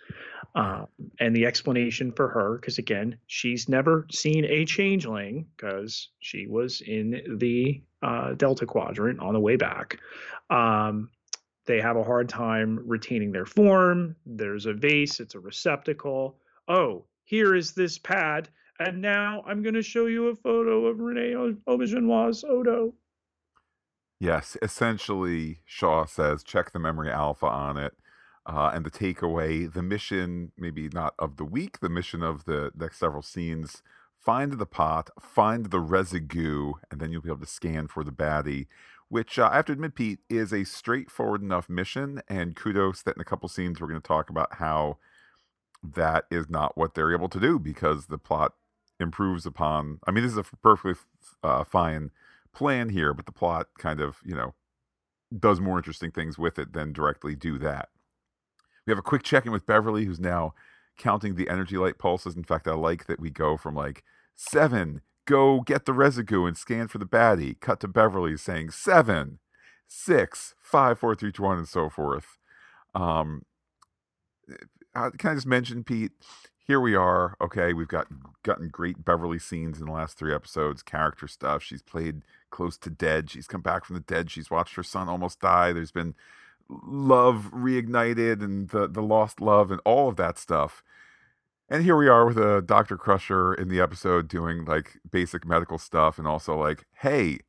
Um, 0.56 0.88
and 1.20 1.36
the 1.36 1.46
explanation 1.46 2.12
for 2.12 2.30
her, 2.30 2.58
because 2.58 2.78
again, 2.78 3.18
she's 3.28 3.68
never 3.68 4.08
seen 4.12 4.46
a 4.46 4.64
changeling 4.66 5.48
because 5.56 6.10
she 6.20 6.48
was 6.48 6.82
in 6.82 7.38
the 7.40 7.82
uh, 8.02 8.34
Delta 8.34 8.66
Quadrant 8.66 9.20
on 9.20 9.34
the 9.34 9.40
way 9.40 9.58
back. 9.58 10.00
Um, 10.50 11.10
they 11.66 11.82
have 11.82 11.98
a 11.98 12.04
hard 12.04 12.30
time 12.30 12.80
retaining 12.86 13.32
their 13.32 13.46
form. 13.46 14.16
There's 14.26 14.66
a 14.66 14.74
vase, 14.74 15.20
it's 15.20 15.36
a 15.36 15.40
receptacle. 15.40 16.38
Oh, 16.68 17.06
here 17.26 17.56
is 17.56 17.74
this 17.74 17.98
pad. 17.98 18.50
And 18.80 19.02
now 19.02 19.44
I'm 19.48 19.64
going 19.64 19.76
to 19.76 19.82
show 19.82 20.06
you 20.06 20.28
a 20.28 20.36
photo 20.36 20.86
of 20.86 21.00
Rene 21.00 21.34
Auberjonois 21.68 22.44
Odo. 22.44 22.94
Yes, 24.26 24.58
essentially, 24.64 25.60
Shaw 25.66 26.06
says 26.08 26.44
check 26.44 26.72
the 26.72 26.80
memory 26.80 27.12
alpha 27.12 27.46
on 27.46 27.78
it. 27.78 27.94
Uh, 28.48 28.72
and 28.74 28.84
the 28.84 28.90
takeaway, 28.90 29.72
the 29.72 29.84
mission, 29.84 30.52
maybe 30.58 30.90
not 30.92 31.14
of 31.20 31.38
the 31.38 31.46
week, 31.46 31.80
the 31.80 31.90
mission 31.90 32.24
of 32.24 32.46
the 32.46 32.72
next 32.76 32.98
several 32.98 33.22
scenes 33.22 33.84
find 34.18 34.54
the 34.54 34.66
pot, 34.66 35.12
find 35.20 35.68
the 35.68 35.80
residue, 35.80 36.74
and 36.90 37.00
then 37.00 37.12
you'll 37.12 37.22
be 37.22 37.30
able 37.30 37.40
to 37.40 37.46
scan 37.46 37.88
for 37.88 38.04
the 38.04 38.12
baddie. 38.12 38.66
Which 39.10 39.38
uh, 39.38 39.50
I 39.52 39.58
have 39.58 39.66
to 39.66 39.74
admit, 39.74 39.94
Pete, 39.94 40.22
is 40.28 40.52
a 40.52 40.64
straightforward 40.64 41.44
enough 41.44 41.70
mission. 41.70 42.24
And 42.28 42.56
kudos 42.56 43.04
that 43.04 43.18
in 43.18 43.22
a 43.22 43.26
couple 43.26 43.48
scenes 43.48 43.80
we're 43.80 43.90
going 43.90 44.02
to 44.02 44.08
talk 44.08 44.32
about 44.32 44.56
how 44.56 44.98
that 45.84 46.26
is 46.32 46.50
not 46.50 46.76
what 46.76 46.96
they're 46.96 47.14
able 47.14 47.30
to 47.30 47.40
do 47.40 47.60
because 47.60 48.08
the 48.08 48.18
plot 48.18 48.54
improves 49.00 49.46
upon. 49.46 50.00
I 50.08 50.10
mean, 50.10 50.24
this 50.24 50.32
is 50.32 50.40
a 50.40 50.44
perfectly 50.64 50.96
uh, 51.44 51.64
fine 51.64 52.10
plan 52.56 52.90
here, 52.90 53.14
but 53.14 53.26
the 53.26 53.32
plot 53.32 53.68
kind 53.78 54.00
of, 54.00 54.18
you 54.26 54.36
know, 54.36 54.54
does 55.38 55.60
more 55.60 55.78
interesting 55.78 56.12
things 56.12 56.38
with 56.38 56.58
it 56.58 56.74
than 56.74 56.94
directly 56.94 57.36
do 57.36 57.58
that. 57.60 57.90
We 58.86 58.92
have 58.92 59.00
a 59.00 59.04
quick 59.04 59.24
check 59.24 59.46
in 59.46 59.52
with 59.52 59.66
Beverly, 59.66 60.06
who's 60.06 60.20
now 60.20 60.54
counting 60.98 61.36
the 61.36 61.50
energy 61.50 61.78
light 61.78 61.98
pulses. 61.98 62.36
In 62.36 62.44
fact, 62.44 62.68
I 62.68 62.74
like 62.74 63.06
that 63.06 63.20
we 63.20 63.30
go 63.30 63.58
from 63.58 63.76
like 63.76 64.04
seven, 64.36 65.02
go 65.26 65.62
get 65.62 65.86
the 65.86 65.94
residue 65.94 66.46
and 66.46 66.58
scan 66.58 66.88
for 66.88 66.98
the 66.98 67.06
baddie, 67.06 67.60
cut 67.60 67.80
to 67.82 67.88
Beverly 67.88 68.38
saying 68.38 68.72
seven, 68.72 69.40
six, 69.88 70.56
five, 70.60 71.00
four, 71.00 71.16
three, 71.16 71.32
two, 71.32 71.44
one, 71.44 71.58
and 71.58 71.68
so 71.68 71.90
forth. 71.90 72.38
Um, 72.94 73.44
uh, 74.96 75.10
can 75.18 75.32
I 75.32 75.36
just 75.36 75.48
mention, 75.48 75.84
Pete? 75.84 76.12
Here 76.66 76.80
we 76.80 76.96
are. 76.96 77.36
Okay, 77.42 77.74
we've 77.74 77.88
got 77.88 78.08
gotten 78.44 78.70
great 78.70 79.04
Beverly 79.04 79.40
scenes 79.40 79.80
in 79.80 79.86
the 79.86 79.92
last 79.92 80.18
three 80.18 80.34
episodes, 80.34 80.82
character 80.82 81.28
stuff. 81.28 81.62
She's 81.62 81.82
played 81.82 82.22
close 82.56 82.78
to 82.78 82.90
dead. 82.90 83.30
She's 83.30 83.48
come 83.48 83.62
back 83.62 83.84
from 83.86 83.96
the 83.96 84.00
dead. 84.00 84.32
She's 84.32 84.50
watched 84.50 84.76
her 84.76 84.84
son 84.84 85.10
almost 85.10 85.42
die. 85.42 85.74
There's 85.74 85.92
been 85.92 86.16
love 86.70 87.52
reignited 87.54 88.42
and 88.42 88.70
the 88.70 88.88
the 88.88 89.02
lost 89.02 89.40
love 89.40 89.70
and 89.72 89.82
all 89.86 90.08
of 90.08 90.16
that 90.16 90.40
stuff. 90.40 90.82
And 91.70 91.84
here 91.84 91.98
we 91.98 92.08
are 92.08 92.26
with 92.26 92.38
a 92.38 92.62
Dr. 92.62 92.96
Crusher 92.96 93.54
in 93.54 93.68
the 93.68 93.82
episode 93.82 94.28
doing 94.28 94.66
like 94.66 94.98
basic 95.10 95.46
medical 95.46 95.78
stuff 95.78 96.18
and 96.18 96.28
also 96.28 96.56
like, 96.58 96.86
hey, 97.02 97.40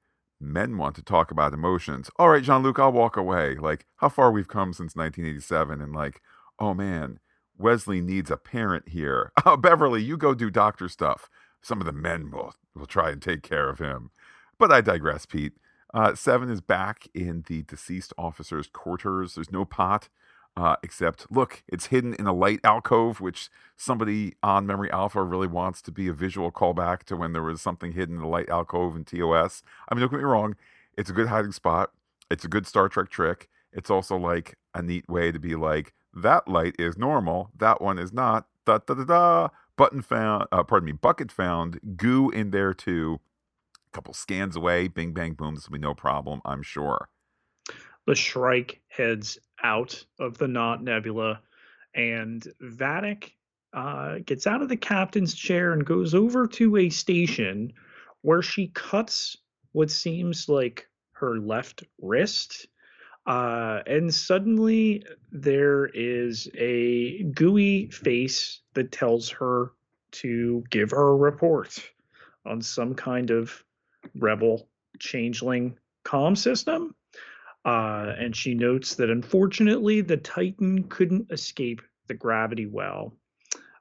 men 0.41 0.77
want 0.77 0.97
to 0.97 1.03
talk 1.03 1.31
about 1.31 1.53
emotions. 1.53 2.11
All 2.19 2.31
right, 2.31 2.43
Jean 2.43 2.63
Luc, 2.63 2.79
I'll 2.79 2.93
walk 2.93 3.17
away. 3.17 3.57
Like, 3.57 3.87
how 3.97 4.09
far 4.09 4.33
we've 4.33 4.49
come 4.49 4.73
since 4.73 4.97
1987. 4.97 5.81
And 5.81 5.95
like, 5.95 6.21
oh 6.59 6.75
man, 6.75 7.21
Wesley 7.59 8.01
needs 8.01 8.31
a 8.31 8.37
parent 8.37 8.89
here. 8.89 9.33
Oh, 9.47 9.57
Beverly, 9.57 10.03
you 10.03 10.17
go 10.17 10.35
do 10.35 10.51
doctor 10.51 10.89
stuff. 10.89 11.29
Some 11.63 11.81
of 11.81 11.87
the 11.87 11.93
men 11.93 12.31
will, 12.31 12.55
will 12.75 12.87
try 12.87 13.11
and 13.11 13.23
take 13.23 13.43
care 13.43 13.69
of 13.69 13.79
him. 13.79 14.11
But 14.59 14.73
I 14.73 14.81
digress, 14.81 15.27
Pete. 15.27 15.53
Uh, 15.93 16.15
Seven 16.15 16.51
is 16.51 16.61
back 16.61 17.09
in 17.15 17.45
the 17.47 17.63
deceased 17.63 18.13
officer's 18.19 18.69
quarters. 18.69 19.35
There's 19.35 19.53
no 19.53 19.65
pot. 19.65 20.09
Uh, 20.57 20.77
except, 20.83 21.31
look, 21.31 21.63
it's 21.69 21.87
hidden 21.87 22.15
in 22.15 22.27
a 22.27 22.33
light 22.33 22.61
alcove, 22.65 23.21
which 23.21 23.51
somebody 23.77 24.37
on 24.43 24.67
Memory 24.67 24.91
Alpha 24.91 25.23
really 25.23 25.47
wants 25.47 25.83
to 25.83 25.93
be 25.93 26.09
a 26.09 26.15
visual 26.15 26.51
callback 26.51 27.03
to 27.05 27.17
when 27.17 27.35
there 27.35 27.43
was 27.43 27.61
something 27.61 27.93
hidden 27.93 28.17
in 28.17 28.23
a 28.23 28.29
light 28.29 28.49
alcove 28.49 28.97
in 28.97 29.05
TOS. 29.05 29.63
I 29.87 29.95
mean, 29.95 30.01
don't 30.01 30.11
get 30.11 30.17
me 30.17 30.25
wrong, 30.25 30.57
it's 30.97 31.11
a 31.11 31.13
good 31.13 31.29
hiding 31.29 31.53
spot. 31.53 31.91
It's 32.31 32.45
a 32.45 32.49
good 32.49 32.67
Star 32.67 32.89
Trek 32.89 33.11
trick. 33.11 33.51
It's 33.71 33.91
also 33.91 34.17
like 34.17 34.57
a 34.75 34.81
neat 34.81 35.09
way 35.11 35.31
to 35.31 35.39
be 35.39 35.55
like, 35.55 35.93
that 36.15 36.49
light 36.49 36.75
is 36.79 36.97
normal, 36.97 37.51
that 37.59 37.83
one 37.83 37.99
is 37.99 38.13
not. 38.13 38.47
Da 38.65 38.79
da 38.79 38.95
da 38.95 39.05
da. 39.05 39.49
Button 39.77 40.01
found, 40.01 40.47
uh, 40.51 40.63
pardon 40.63 40.87
me, 40.87 40.93
bucket 40.93 41.31
found, 41.31 41.99
goo 41.99 42.31
in 42.31 42.51
there 42.51 42.73
too. 42.73 43.21
Couple 43.97 44.13
scans 44.13 44.57
away, 44.57 44.89
bing 44.89 45.15
bang 45.15 45.33
boom. 45.33 45.55
This 45.55 45.67
will 45.67 45.79
be 45.79 45.83
no 45.83 45.95
problem, 45.95 46.43
I'm 46.45 46.63
sure. 46.63 47.09
The 48.07 48.15
Shrike 48.15 48.83
heads 48.89 49.39
out 49.65 50.05
of 50.21 50.37
the 50.37 50.47
Knot 50.47 50.85
Nebula, 50.85 51.41
and 51.95 52.47
Vadic 52.61 53.31
uh, 53.73 54.17
gets 54.27 54.47
out 54.47 54.61
of 54.61 54.69
the 54.69 54.77
captain's 54.77 55.35
chair 55.35 55.73
and 55.73 55.83
goes 55.83 56.15
over 56.15 56.47
to 56.47 56.77
a 56.77 56.91
station 56.91 57.73
where 58.21 58.43
she 58.43 58.67
cuts 58.67 59.39
what 59.73 59.91
seems 59.91 60.47
like 60.47 60.87
her 61.13 61.39
left 61.39 61.83
wrist. 62.03 62.67
Uh, 63.25 63.81
and 63.87 64.15
suddenly 64.15 65.07
there 65.33 65.87
is 65.95 66.51
a 66.55 67.23
gooey 67.33 67.89
face 67.89 68.61
that 68.75 68.93
tells 68.93 69.31
her 69.31 69.73
to 70.11 70.63
give 70.69 70.91
her 70.91 71.09
a 71.13 71.17
report 71.17 71.83
on 72.45 72.61
some 72.61 72.95
kind 72.95 73.31
of 73.31 73.65
rebel 74.15 74.69
changeling 74.99 75.77
comm 76.05 76.37
system. 76.37 76.95
Uh, 77.65 78.15
and 78.19 78.37
she 78.37 78.55
notes 78.55 78.95
that 78.95 79.11
unfortunately 79.11 80.01
the 80.01 80.17
Titan 80.17 80.85
couldn't 80.85 81.33
escape 81.33 81.83
the 82.07 82.15
gravity 82.15 82.67
well. 82.67 83.13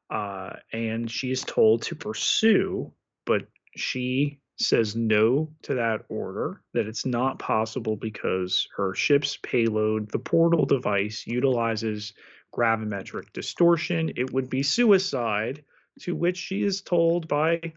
Uh, 0.10 0.54
and 0.74 1.10
she 1.10 1.32
is 1.32 1.44
told 1.44 1.84
to 1.84 1.96
pursue, 1.96 2.92
but 3.26 3.48
she 3.76 4.40
says 4.58 4.96
no 4.96 5.52
to 5.62 5.76
that 5.76 6.06
order, 6.10 6.62
that 6.74 6.88
it's 6.88 7.06
not 7.06 7.40
possible 7.40 7.96
because 7.96 8.68
her 8.76 8.96
ship's 8.96 9.38
payload, 9.38 10.10
the 10.12 10.20
portal 10.20 10.66
device, 10.66 11.26
utilizes 11.28 12.14
gravimetric 12.56 13.32
distortion. 13.34 14.12
It 14.16 14.32
would 14.32 14.50
be 14.50 14.64
suicide, 14.64 15.64
to 16.02 16.16
which 16.16 16.38
she 16.38 16.64
is 16.64 16.82
told 16.82 17.28
by 17.28 17.74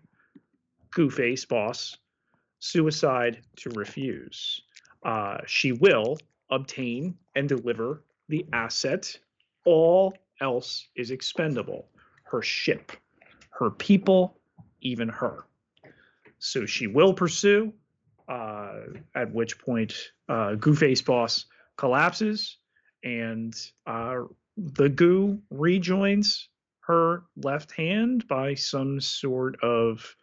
Gooface 0.90 1.46
boss, 1.48 1.96
suicide 2.60 3.40
to 3.56 3.70
refuse 3.70 4.62
uh, 5.04 5.38
she 5.46 5.72
will 5.72 6.18
obtain 6.50 7.16
and 7.34 7.48
deliver 7.48 8.04
the 8.28 8.46
asset. 8.52 9.18
All 9.64 10.14
else 10.40 10.88
is 10.96 11.10
expendable 11.10 11.88
her 12.24 12.42
ship, 12.42 12.92
her 13.50 13.70
people, 13.70 14.38
even 14.82 15.08
her. 15.08 15.46
So 16.38 16.66
she 16.66 16.86
will 16.86 17.14
pursue, 17.14 17.72
uh, 18.28 18.80
at 19.14 19.32
which 19.32 19.58
point 19.58 19.94
uh, 20.28 20.54
Goo 20.56 20.74
Face 20.74 21.00
Boss 21.00 21.46
collapses 21.78 22.58
and 23.02 23.54
uh, 23.86 24.24
the 24.58 24.90
goo 24.90 25.40
rejoins 25.50 26.48
her 26.80 27.22
left 27.36 27.72
hand 27.72 28.28
by 28.28 28.54
some 28.54 29.00
sort 29.00 29.62
of 29.62 30.14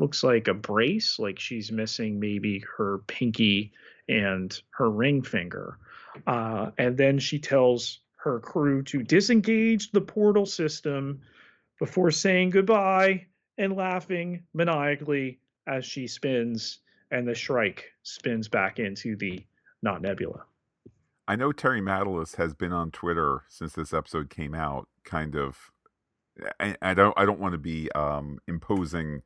looks 0.00 0.24
like 0.24 0.48
a 0.48 0.54
brace, 0.54 1.18
like 1.18 1.38
she's 1.38 1.70
missing 1.70 2.18
maybe 2.18 2.64
her 2.76 2.98
pinky 3.06 3.72
and 4.08 4.60
her 4.70 4.90
ring 4.90 5.22
finger. 5.22 5.78
Uh, 6.26 6.70
and 6.78 6.96
then 6.96 7.18
she 7.18 7.38
tells 7.38 8.00
her 8.16 8.40
crew 8.40 8.82
to 8.82 9.02
disengage 9.02 9.92
the 9.92 10.00
portal 10.00 10.46
system 10.46 11.20
before 11.78 12.10
saying 12.10 12.50
goodbye 12.50 13.26
and 13.58 13.76
laughing 13.76 14.42
maniacally 14.52 15.38
as 15.66 15.84
she 15.84 16.06
spins 16.06 16.78
and 17.10 17.26
the 17.26 17.34
Shrike 17.34 17.84
spins 18.02 18.48
back 18.48 18.78
into 18.78 19.16
the 19.16 19.44
not 19.82 20.02
Nebula. 20.02 20.44
I 21.26 21.36
know 21.36 21.52
Terry 21.52 21.80
Matalas 21.80 22.36
has 22.36 22.54
been 22.54 22.72
on 22.72 22.90
Twitter 22.90 23.44
since 23.48 23.74
this 23.74 23.92
episode 23.92 24.30
came 24.30 24.54
out, 24.54 24.88
kind 25.04 25.36
of. 25.36 25.70
I, 26.58 26.76
I 26.82 26.94
don't. 26.94 27.14
I 27.16 27.24
don't 27.24 27.38
want 27.38 27.52
to 27.52 27.58
be 27.58 27.90
um, 27.92 28.38
imposing, 28.48 29.22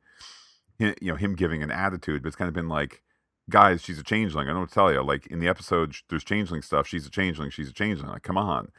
you 0.79 0.95
know, 1.01 1.15
him 1.15 1.35
giving 1.35 1.63
an 1.63 1.71
attitude, 1.71 2.23
but 2.23 2.27
it's 2.27 2.35
kind 2.35 2.47
of 2.47 2.53
been 2.53 2.69
like, 2.69 3.01
guys, 3.49 3.81
she's 3.81 3.99
a 3.99 4.03
changeling. 4.03 4.49
I 4.49 4.53
don't 4.53 4.71
tell 4.71 4.91
you. 4.91 5.03
Like 5.03 5.27
in 5.27 5.39
the 5.39 5.47
episode, 5.47 5.95
there's 6.09 6.23
changeling 6.23 6.61
stuff. 6.61 6.87
She's 6.87 7.05
a 7.05 7.09
changeling. 7.09 7.49
She's 7.49 7.69
a 7.69 7.73
changeling. 7.73 8.11
Like, 8.11 8.23
come 8.23 8.37
on. 8.37 8.71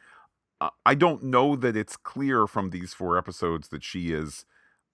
I 0.85 0.95
don't 0.95 1.23
know 1.23 1.55
that 1.55 1.77
it's 1.77 1.95
clear 1.95 2.47
from 2.47 2.71
these 2.71 2.93
four 2.93 3.17
episodes 3.17 3.67
that 3.69 3.83
she 3.83 4.11
is 4.11 4.45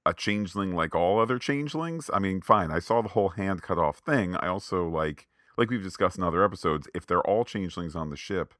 a 0.05 0.13
changeling 0.13 0.75
like 0.75 0.93
all 0.93 1.19
other 1.19 1.39
changelings. 1.39 2.09
I 2.13 2.19
mean, 2.19 2.41
fine. 2.41 2.69
I 2.71 2.79
saw 2.79 3.01
the 3.01 3.09
whole 3.09 3.29
hand 3.29 3.61
cut 3.61 3.77
off 3.77 3.99
thing. 3.99 4.35
I 4.35 4.47
also 4.47 4.87
like, 4.87 5.27
like 5.57 5.69
we've 5.69 5.83
discussed 5.83 6.17
in 6.17 6.23
other 6.23 6.43
episodes, 6.43 6.87
if 6.93 7.07
they're 7.07 7.21
all 7.21 7.45
changelings 7.45 7.95
on 7.95 8.09
the 8.09 8.17
ship, 8.17 8.53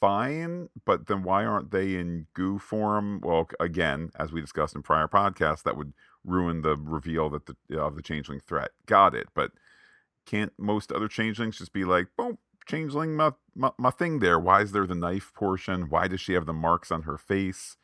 fine. 0.00 0.68
But 0.84 1.06
then 1.06 1.22
why 1.22 1.44
aren't 1.44 1.70
they 1.70 1.94
in 1.94 2.26
goo 2.34 2.58
form? 2.58 3.20
Well, 3.22 3.48
again, 3.60 4.10
as 4.18 4.32
we 4.32 4.40
discussed 4.40 4.74
in 4.74 4.82
prior 4.82 5.06
podcasts, 5.06 5.62
that 5.62 5.76
would 5.76 5.92
ruin 6.24 6.62
the 6.62 6.76
reveal 6.76 7.30
that 7.30 7.46
the 7.46 7.78
of 7.78 7.96
the 7.96 8.02
changeling 8.02 8.40
threat. 8.40 8.70
Got 8.86 9.14
it. 9.14 9.28
But 9.34 9.52
can't 10.26 10.52
most 10.58 10.92
other 10.92 11.08
changelings 11.08 11.58
just 11.58 11.72
be 11.72 11.84
like, 11.84 12.08
boom, 12.16 12.38
changeling 12.66 13.16
my, 13.16 13.32
my, 13.54 13.70
my 13.78 13.90
thing 13.90 14.18
there? 14.18 14.38
Why 14.38 14.60
is 14.60 14.72
there 14.72 14.86
the 14.86 14.94
knife 14.94 15.32
portion? 15.34 15.88
Why 15.88 16.06
does 16.06 16.20
she 16.20 16.34
have 16.34 16.46
the 16.46 16.52
marks 16.52 16.90
on 16.90 17.02
her 17.02 17.16
face? 17.16 17.76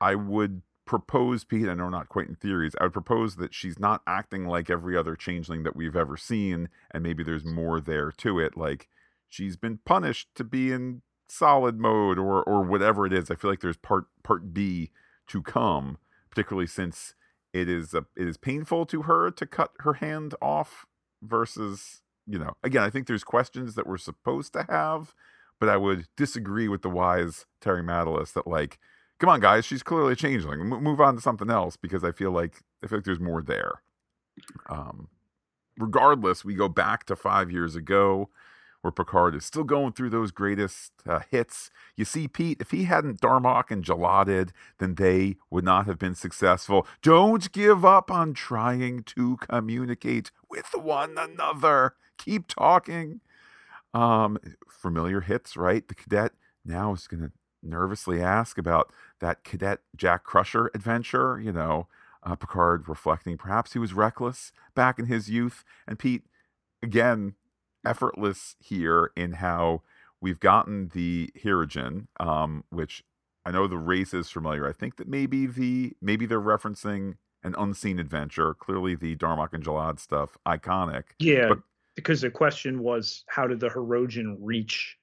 I 0.00 0.14
would 0.14 0.62
propose, 0.88 1.44
Pete, 1.44 1.68
I 1.68 1.74
know 1.74 1.88
not 1.88 2.08
quite 2.08 2.28
in 2.28 2.34
theories, 2.34 2.74
I 2.80 2.84
would 2.84 2.94
propose 2.94 3.36
that 3.36 3.54
she's 3.54 3.78
not 3.78 4.02
acting 4.06 4.46
like 4.46 4.70
every 4.70 4.96
other 4.96 5.14
changeling 5.14 5.62
that 5.64 5.76
we've 5.76 5.96
ever 5.96 6.16
seen, 6.16 6.70
and 6.90 7.02
maybe 7.02 7.22
there's 7.22 7.44
more 7.44 7.80
there 7.80 8.10
to 8.12 8.40
it. 8.40 8.56
Like 8.56 8.88
she's 9.28 9.56
been 9.56 9.78
punished 9.84 10.28
to 10.36 10.44
be 10.44 10.72
in 10.72 11.02
solid 11.28 11.78
mode 11.78 12.18
or 12.18 12.42
or 12.42 12.62
whatever 12.62 13.06
it 13.06 13.12
is. 13.12 13.30
I 13.30 13.34
feel 13.34 13.50
like 13.50 13.60
there's 13.60 13.76
part 13.76 14.06
part 14.22 14.54
B 14.54 14.90
to 15.28 15.42
come, 15.42 15.98
particularly 16.30 16.66
since 16.66 17.14
it 17.52 17.68
is 17.68 17.94
a, 17.94 18.04
it 18.16 18.26
is 18.28 18.36
painful 18.36 18.86
to 18.86 19.02
her 19.02 19.30
to 19.30 19.46
cut 19.46 19.72
her 19.80 19.94
hand 19.94 20.34
off 20.40 20.86
versus 21.22 22.02
you 22.26 22.38
know 22.38 22.54
again 22.62 22.82
i 22.82 22.90
think 22.90 23.06
there's 23.06 23.24
questions 23.24 23.74
that 23.74 23.86
we're 23.86 23.98
supposed 23.98 24.52
to 24.52 24.64
have 24.68 25.14
but 25.58 25.68
i 25.68 25.76
would 25.76 26.06
disagree 26.16 26.68
with 26.68 26.82
the 26.82 26.90
wise 26.90 27.46
terry 27.60 27.82
matalas 27.82 28.32
that 28.34 28.46
like 28.46 28.78
come 29.18 29.30
on 29.30 29.40
guys 29.40 29.64
she's 29.64 29.82
clearly 29.82 30.12
a 30.12 30.16
changeling 30.16 30.60
M- 30.60 30.82
move 30.82 31.00
on 31.00 31.16
to 31.16 31.20
something 31.20 31.50
else 31.50 31.76
because 31.76 32.04
i 32.04 32.12
feel 32.12 32.30
like 32.30 32.62
i 32.82 32.86
feel 32.86 32.98
like 32.98 33.04
there's 33.04 33.20
more 33.20 33.42
there. 33.42 33.82
Um 34.68 35.08
regardless 35.78 36.44
we 36.44 36.54
go 36.54 36.68
back 36.68 37.04
to 37.04 37.16
five 37.16 37.50
years 37.50 37.76
ago 37.76 38.28
where 38.88 39.04
Picard 39.04 39.34
is 39.34 39.44
still 39.44 39.64
going 39.64 39.92
through 39.92 40.08
those 40.08 40.30
greatest 40.30 40.92
uh, 41.06 41.20
hits. 41.30 41.70
You 41.94 42.06
see, 42.06 42.26
Pete, 42.26 42.58
if 42.60 42.70
he 42.70 42.84
hadn't 42.84 43.20
Darmok 43.20 43.70
and 43.70 43.84
Jalad, 43.84 44.50
then 44.78 44.94
they 44.94 45.36
would 45.50 45.64
not 45.64 45.84
have 45.86 45.98
been 45.98 46.14
successful. 46.14 46.86
Don't 47.02 47.52
give 47.52 47.84
up 47.84 48.10
on 48.10 48.32
trying 48.32 49.02
to 49.02 49.36
communicate 49.36 50.30
with 50.48 50.70
one 50.74 51.18
another. 51.18 51.96
Keep 52.16 52.48
talking. 52.48 53.20
Um, 53.92 54.38
familiar 54.70 55.20
hits, 55.20 55.56
right? 55.56 55.86
The 55.86 55.94
cadet 55.94 56.32
now 56.64 56.94
is 56.94 57.06
going 57.06 57.22
to 57.22 57.32
nervously 57.62 58.22
ask 58.22 58.56
about 58.56 58.90
that 59.20 59.44
cadet 59.44 59.80
Jack 59.96 60.24
Crusher 60.24 60.70
adventure. 60.74 61.38
You 61.38 61.52
know, 61.52 61.88
uh, 62.22 62.36
Picard 62.36 62.88
reflecting 62.88 63.36
perhaps 63.36 63.74
he 63.74 63.78
was 63.78 63.92
reckless 63.92 64.50
back 64.74 64.98
in 64.98 65.06
his 65.06 65.28
youth. 65.28 65.62
And 65.86 65.98
Pete, 65.98 66.22
again, 66.82 67.34
effortless 67.84 68.56
here 68.60 69.12
in 69.16 69.32
how 69.32 69.82
we've 70.20 70.40
gotten 70.40 70.90
the 70.94 71.30
Hirogen, 71.42 72.06
um, 72.18 72.64
which 72.70 73.02
I 73.44 73.50
know 73.50 73.66
the 73.66 73.78
race 73.78 74.12
is 74.14 74.30
familiar. 74.30 74.68
I 74.68 74.72
think 74.72 74.96
that 74.96 75.08
maybe 75.08 75.46
the 75.46 75.92
maybe 76.00 76.26
they're 76.26 76.40
referencing 76.40 77.14
an 77.42 77.54
unseen 77.56 77.98
adventure. 77.98 78.54
Clearly, 78.54 78.94
the 78.94 79.16
Darmok 79.16 79.52
and 79.52 79.64
Jalad 79.64 79.98
stuff 79.98 80.36
iconic. 80.46 81.04
Yeah, 81.18 81.48
but, 81.48 81.58
because 81.94 82.20
the 82.20 82.30
question 82.30 82.82
was, 82.82 83.24
how 83.28 83.46
did 83.46 83.60
the 83.60 83.68
Hirogen 83.68 84.36
reach 84.40 84.96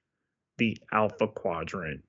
the 0.58 0.78
Alpha 0.92 1.28
Quadrant? 1.28 2.04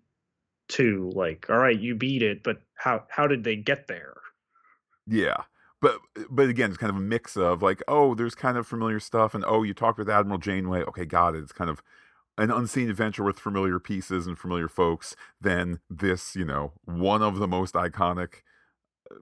too. 0.68 1.10
Like, 1.14 1.46
all 1.48 1.58
right, 1.58 1.78
you 1.78 1.94
beat 1.94 2.22
it, 2.22 2.42
but 2.42 2.58
how 2.74 3.04
how 3.08 3.26
did 3.26 3.44
they 3.44 3.56
get 3.56 3.86
there? 3.86 4.14
Yeah. 5.06 5.42
But 5.80 5.98
but 6.30 6.48
again, 6.48 6.70
it's 6.70 6.78
kind 6.78 6.90
of 6.90 6.96
a 6.96 7.00
mix 7.00 7.36
of 7.36 7.62
like, 7.62 7.82
oh, 7.86 8.14
there's 8.14 8.34
kind 8.34 8.56
of 8.56 8.66
familiar 8.66 9.00
stuff, 9.00 9.34
and 9.34 9.44
oh, 9.46 9.62
you 9.62 9.74
talked 9.74 9.98
with 9.98 10.08
Admiral 10.08 10.38
Janeway. 10.38 10.82
Okay, 10.82 11.04
got 11.04 11.34
it. 11.34 11.42
It's 11.42 11.52
kind 11.52 11.70
of 11.70 11.82
an 12.38 12.50
unseen 12.50 12.90
adventure 12.90 13.24
with 13.24 13.38
familiar 13.38 13.78
pieces 13.78 14.26
and 14.26 14.38
familiar 14.38 14.68
folks. 14.68 15.14
Then 15.40 15.80
this, 15.90 16.34
you 16.34 16.44
know, 16.44 16.72
one 16.84 17.22
of 17.22 17.38
the 17.38 17.48
most 17.48 17.74
iconic. 17.74 18.42
Uh, 19.10 19.16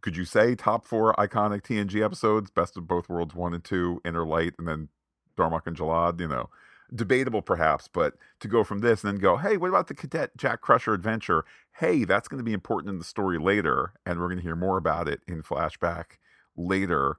could 0.00 0.16
you 0.16 0.24
say 0.24 0.54
top 0.54 0.86
four 0.86 1.14
iconic 1.14 1.62
TNG 1.62 2.02
episodes? 2.04 2.50
Best 2.50 2.76
of 2.76 2.86
both 2.88 3.08
worlds, 3.08 3.34
one 3.34 3.54
and 3.54 3.64
two, 3.64 4.00
Inner 4.04 4.26
Light, 4.26 4.54
and 4.58 4.66
then 4.66 4.88
Darmok 5.36 5.66
and 5.66 5.76
Jalad. 5.76 6.18
You 6.18 6.28
know, 6.28 6.48
debatable 6.94 7.42
perhaps, 7.42 7.88
but 7.88 8.14
to 8.40 8.48
go 8.48 8.64
from 8.64 8.80
this 8.80 9.04
and 9.04 9.12
then 9.12 9.20
go, 9.20 9.36
hey, 9.36 9.56
what 9.56 9.68
about 9.68 9.88
the 9.88 9.94
Cadet 9.94 10.36
Jack 10.36 10.60
Crusher 10.60 10.94
adventure? 10.94 11.44
Hey, 11.76 12.04
that's 12.04 12.28
going 12.28 12.38
to 12.38 12.44
be 12.44 12.52
important 12.52 12.90
in 12.90 12.98
the 12.98 13.04
story 13.04 13.38
later, 13.38 13.94
and 14.06 14.18
we're 14.18 14.28
going 14.28 14.38
to 14.38 14.44
hear 14.44 14.56
more 14.56 14.76
about 14.76 15.08
it 15.08 15.20
in 15.26 15.42
flashback 15.42 16.18
later. 16.56 17.18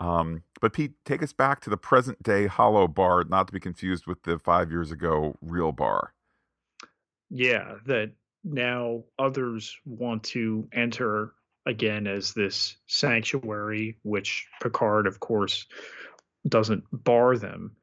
Um, 0.00 0.42
but 0.60 0.72
Pete, 0.72 0.94
take 1.04 1.22
us 1.22 1.32
back 1.32 1.60
to 1.60 1.70
the 1.70 1.76
present 1.76 2.20
day 2.22 2.48
Hollow 2.48 2.88
Bar, 2.88 3.24
not 3.24 3.46
to 3.46 3.52
be 3.52 3.60
confused 3.60 4.06
with 4.06 4.22
the 4.24 4.38
five 4.38 4.70
years 4.70 4.90
ago 4.90 5.36
real 5.40 5.70
bar. 5.70 6.14
Yeah, 7.30 7.76
that 7.86 8.10
now 8.42 9.04
others 9.18 9.76
want 9.86 10.24
to 10.24 10.68
enter 10.72 11.32
again 11.64 12.08
as 12.08 12.32
this 12.32 12.76
sanctuary, 12.88 13.96
which 14.02 14.48
Picard, 14.60 15.06
of 15.06 15.20
course, 15.20 15.66
doesn't 16.48 16.82
bar 16.92 17.36
them. 17.38 17.76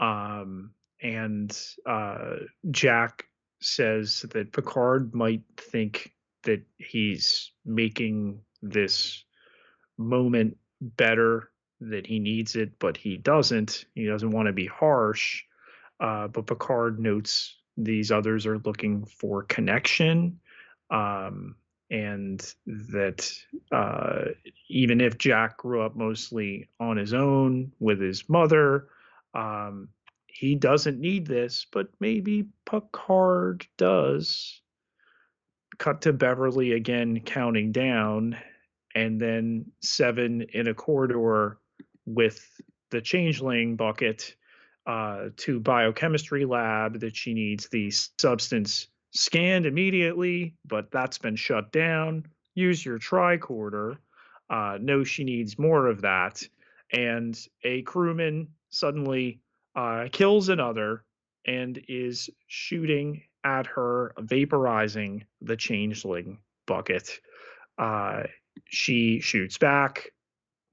Um, 0.00 0.72
and 1.02 1.56
uh, 1.86 2.36
Jack 2.70 3.24
says 3.60 4.24
that 4.30 4.52
Picard 4.52 5.14
might 5.14 5.42
think 5.56 6.12
that 6.42 6.62
he's 6.78 7.52
making 7.64 8.40
this 8.62 9.24
moment 9.98 10.56
better, 10.80 11.50
that 11.80 12.06
he 12.06 12.18
needs 12.18 12.56
it, 12.56 12.78
but 12.78 12.96
he 12.96 13.16
doesn't. 13.16 13.84
He 13.94 14.06
doesn't 14.06 14.30
want 14.30 14.46
to 14.46 14.52
be 14.52 14.66
harsh. 14.66 15.42
Uh, 15.98 16.28
but 16.28 16.46
Picard 16.46 16.98
notes 16.98 17.56
these 17.76 18.10
others 18.10 18.46
are 18.46 18.58
looking 18.58 19.04
for 19.04 19.42
connection. 19.44 20.40
Um, 20.90 21.56
and 21.90 22.54
that 22.66 23.30
uh, 23.72 24.26
even 24.68 25.00
if 25.00 25.18
Jack 25.18 25.56
grew 25.58 25.82
up 25.82 25.96
mostly 25.96 26.68
on 26.78 26.96
his 26.96 27.12
own 27.12 27.72
with 27.80 28.00
his 28.00 28.28
mother, 28.28 28.88
um, 29.34 29.88
he 30.32 30.54
doesn't 30.54 31.00
need 31.00 31.26
this, 31.26 31.66
but 31.72 31.88
maybe 32.00 32.46
Picard 32.66 33.66
does. 33.76 34.62
Cut 35.78 36.02
to 36.02 36.12
Beverly 36.12 36.72
again 36.72 37.20
counting 37.20 37.72
down, 37.72 38.36
and 38.94 39.20
then 39.20 39.66
seven 39.82 40.42
in 40.52 40.68
a 40.68 40.74
corridor 40.74 41.58
with 42.06 42.44
the 42.90 43.00
changeling 43.00 43.76
bucket 43.76 44.34
uh, 44.86 45.28
to 45.36 45.60
biochemistry 45.60 46.44
lab 46.44 47.00
that 47.00 47.16
she 47.16 47.34
needs 47.34 47.68
the 47.68 47.90
substance 48.18 48.88
scanned 49.12 49.66
immediately, 49.66 50.54
but 50.66 50.90
that's 50.90 51.18
been 51.18 51.36
shut 51.36 51.72
down. 51.72 52.26
Use 52.54 52.84
your 52.84 52.98
tricorder. 52.98 53.96
Uh, 54.48 54.78
know 54.80 55.04
she 55.04 55.24
needs 55.24 55.58
more 55.58 55.86
of 55.86 56.02
that. 56.02 56.42
And 56.92 57.38
a 57.62 57.82
crewman 57.82 58.48
suddenly 58.70 59.40
uh, 59.80 60.08
kills 60.12 60.50
another 60.50 61.04
and 61.46 61.82
is 61.88 62.28
shooting 62.48 63.22
at 63.44 63.66
her, 63.66 64.12
vaporizing 64.18 65.24
the 65.40 65.56
changeling 65.56 66.38
bucket. 66.66 67.18
Uh, 67.78 68.24
she 68.66 69.20
shoots 69.20 69.56
back, 69.56 70.10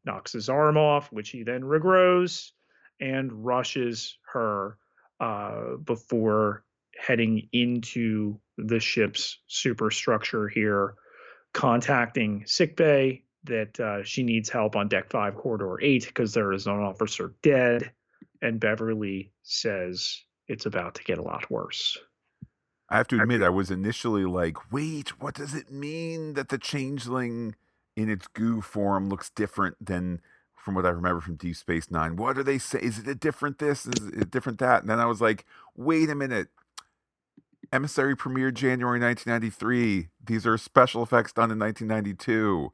knocks 0.06 0.34
his 0.34 0.50
arm 0.50 0.78
off, 0.78 1.10
which 1.12 1.30
he 1.30 1.44
then 1.44 1.62
regrows, 1.62 2.52
and 3.00 3.46
rushes 3.46 4.18
her 4.34 4.78
uh, 5.22 5.78
before 5.86 6.66
heading 7.00 7.48
into 7.54 8.38
the 8.58 8.80
ship's 8.80 9.40
superstructure 9.48 10.50
here, 10.50 10.96
contacting 11.54 12.44
sickbay 12.46 13.24
that 13.46 13.80
uh, 13.80 14.04
she 14.04 14.24
needs 14.24 14.50
help 14.50 14.76
on 14.76 14.90
deck 14.90 15.10
five, 15.10 15.36
corridor 15.36 15.80
eight, 15.82 16.06
because 16.06 16.34
there 16.34 16.52
is 16.52 16.68
an 16.68 16.74
officer 16.74 17.34
dead 17.42 17.94
and 18.42 18.60
Beverly 18.60 19.32
says 19.44 20.22
it's 20.48 20.66
about 20.66 20.96
to 20.96 21.04
get 21.04 21.18
a 21.18 21.24
lot 21.24 21.50
worse. 21.52 21.98
I 22.90 22.98
have 22.98 23.08
to 23.10 23.22
admit, 23.22 23.42
I 23.42 23.50
was 23.50 23.70
initially 23.70 24.24
like, 24.26 24.72
wait, 24.72 25.22
what 25.22 25.36
does 25.36 25.54
it 25.54 25.72
mean 25.72 26.34
that 26.36 26.50
the 26.50 26.58
changeling 26.58 27.56
in 27.98 28.10
its 28.10 28.28
goo 28.28 28.62
form 28.62 29.10
looks 29.10 29.30
different 29.30 29.76
than 29.86 30.22
from 30.56 30.74
what 30.74 30.86
I 30.86 30.90
remember 30.90 31.20
from 31.20 31.36
Deep 31.36 31.58
Space 31.58 31.92
Nine? 31.92 32.16
What 32.16 32.38
do 32.38 32.44
they 32.44 32.58
say? 32.58 32.80
Is 32.80 33.00
it 33.00 33.08
a 33.08 33.16
different 33.16 33.60
this? 33.60 33.86
Is 33.86 34.08
it 34.08 34.32
different 34.32 34.60
that? 34.60 34.82
And 34.82 34.90
then 34.90 35.00
I 35.00 35.06
was 35.06 35.20
like, 35.20 35.46
wait 35.76 36.10
a 36.10 36.16
minute. 36.16 36.48
Emissary 37.74 38.16
premiered 38.16 38.54
January 38.54 39.00
1993. 39.00 40.08
These 40.26 40.48
are 40.48 40.58
special 40.58 41.04
effects 41.04 41.34
done 41.34 41.52
in 41.52 41.60
1992. 41.60 42.72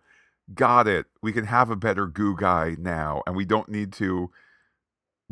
Got 0.53 0.87
it. 0.87 1.07
We 1.23 1.31
can 1.31 1.45
have 1.45 1.71
a 1.71 1.75
better 1.75 2.05
goo 2.05 2.35
guy 2.35 2.75
now, 2.77 3.23
and 3.25 3.35
we 3.35 3.45
don't 3.45 3.69
need 3.69 3.91
to 3.93 4.29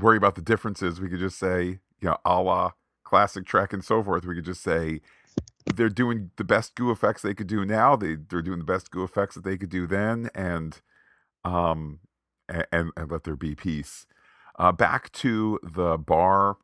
worry 0.01 0.17
about 0.17 0.35
the 0.35 0.41
differences. 0.41 0.99
We 0.99 1.09
could 1.09 1.19
just 1.19 1.39
say, 1.39 1.79
you 1.99 2.09
know, 2.09 2.17
a 2.25 2.41
la 2.41 2.71
classic 3.03 3.45
Trek 3.45 3.73
and 3.73 3.83
so 3.83 4.01
forth. 4.03 4.25
We 4.25 4.35
could 4.35 4.45
just 4.45 4.63
say 4.63 5.01
they're 5.75 5.89
doing 5.89 6.31
the 6.37 6.43
best 6.43 6.75
goo 6.75 6.91
effects 6.91 7.21
they 7.21 7.33
could 7.33 7.47
do 7.47 7.65
now. 7.65 7.95
They 7.95 8.15
they're 8.15 8.41
doing 8.41 8.59
the 8.59 8.65
best 8.65 8.91
goo 8.91 9.03
effects 9.03 9.35
that 9.35 9.43
they 9.43 9.57
could 9.57 9.69
do 9.69 9.87
then, 9.87 10.29
and 10.33 10.81
um, 11.43 11.99
and 12.49 12.91
and 12.95 13.11
let 13.11 13.23
there 13.23 13.35
be 13.35 13.55
peace. 13.55 14.05
Uh, 14.57 14.71
back 14.71 15.11
to 15.13 15.59
the 15.63 15.97
bar. 15.97 16.57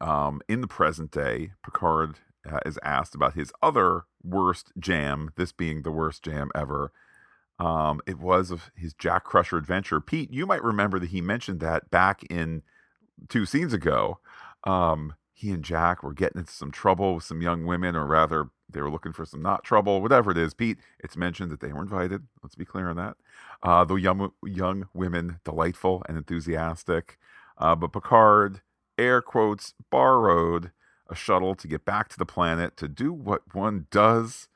Um, 0.00 0.40
in 0.48 0.60
the 0.60 0.68
present 0.68 1.10
day, 1.10 1.52
Picard 1.64 2.20
uh, 2.48 2.60
is 2.64 2.78
asked 2.84 3.16
about 3.16 3.34
his 3.34 3.52
other 3.60 4.04
worst 4.22 4.72
jam. 4.78 5.30
This 5.36 5.50
being 5.52 5.82
the 5.82 5.90
worst 5.90 6.22
jam 6.22 6.50
ever. 6.54 6.92
Um, 7.62 8.00
it 8.08 8.18
was 8.18 8.52
his 8.74 8.92
Jack 8.92 9.22
Crusher 9.22 9.56
adventure. 9.56 10.00
Pete, 10.00 10.32
you 10.32 10.46
might 10.46 10.64
remember 10.64 10.98
that 10.98 11.10
he 11.10 11.20
mentioned 11.20 11.60
that 11.60 11.92
back 11.92 12.24
in 12.28 12.62
two 13.28 13.46
scenes 13.46 13.72
ago. 13.72 14.18
Um, 14.64 15.14
he 15.32 15.52
and 15.52 15.62
Jack 15.62 16.02
were 16.02 16.12
getting 16.12 16.40
into 16.40 16.52
some 16.52 16.72
trouble 16.72 17.14
with 17.14 17.24
some 17.24 17.40
young 17.40 17.64
women, 17.64 17.94
or 17.94 18.04
rather, 18.04 18.48
they 18.68 18.80
were 18.80 18.90
looking 18.90 19.12
for 19.12 19.24
some 19.24 19.42
not 19.42 19.62
trouble, 19.62 20.02
whatever 20.02 20.32
it 20.32 20.38
is. 20.38 20.54
Pete, 20.54 20.78
it's 20.98 21.16
mentioned 21.16 21.52
that 21.52 21.60
they 21.60 21.72
were 21.72 21.82
invited. 21.82 22.26
Let's 22.42 22.56
be 22.56 22.64
clear 22.64 22.88
on 22.88 22.96
that. 22.96 23.16
Uh, 23.62 23.84
the 23.84 23.94
young 23.94 24.32
young 24.44 24.88
women, 24.92 25.38
delightful 25.44 26.02
and 26.08 26.18
enthusiastic, 26.18 27.16
uh, 27.58 27.76
but 27.76 27.92
Picard, 27.92 28.60
air 28.98 29.22
quotes, 29.22 29.74
borrowed 29.88 30.72
a 31.08 31.14
shuttle 31.14 31.54
to 31.54 31.68
get 31.68 31.84
back 31.84 32.08
to 32.08 32.18
the 32.18 32.26
planet 32.26 32.76
to 32.78 32.88
do 32.88 33.12
what 33.12 33.54
one 33.54 33.86
does. 33.92 34.48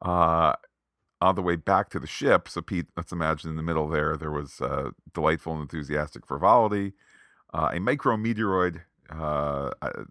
Uh, 0.00 0.54
on 1.24 1.34
the 1.34 1.42
way 1.42 1.56
back 1.56 1.88
to 1.90 1.98
the 1.98 2.06
ship. 2.06 2.48
So, 2.48 2.60
Pete, 2.60 2.86
let's 2.96 3.12
imagine 3.12 3.48
in 3.50 3.56
the 3.56 3.62
middle 3.62 3.88
there, 3.88 4.16
there 4.16 4.30
was 4.30 4.60
uh, 4.60 4.90
delightful 5.14 5.54
and 5.54 5.62
enthusiastic 5.62 6.26
frivolity. 6.26 6.92
Uh, 7.52 7.70
a 7.72 7.78
micrometeoroid 7.78 8.82
uh, 9.10 9.70
uh 9.80 10.04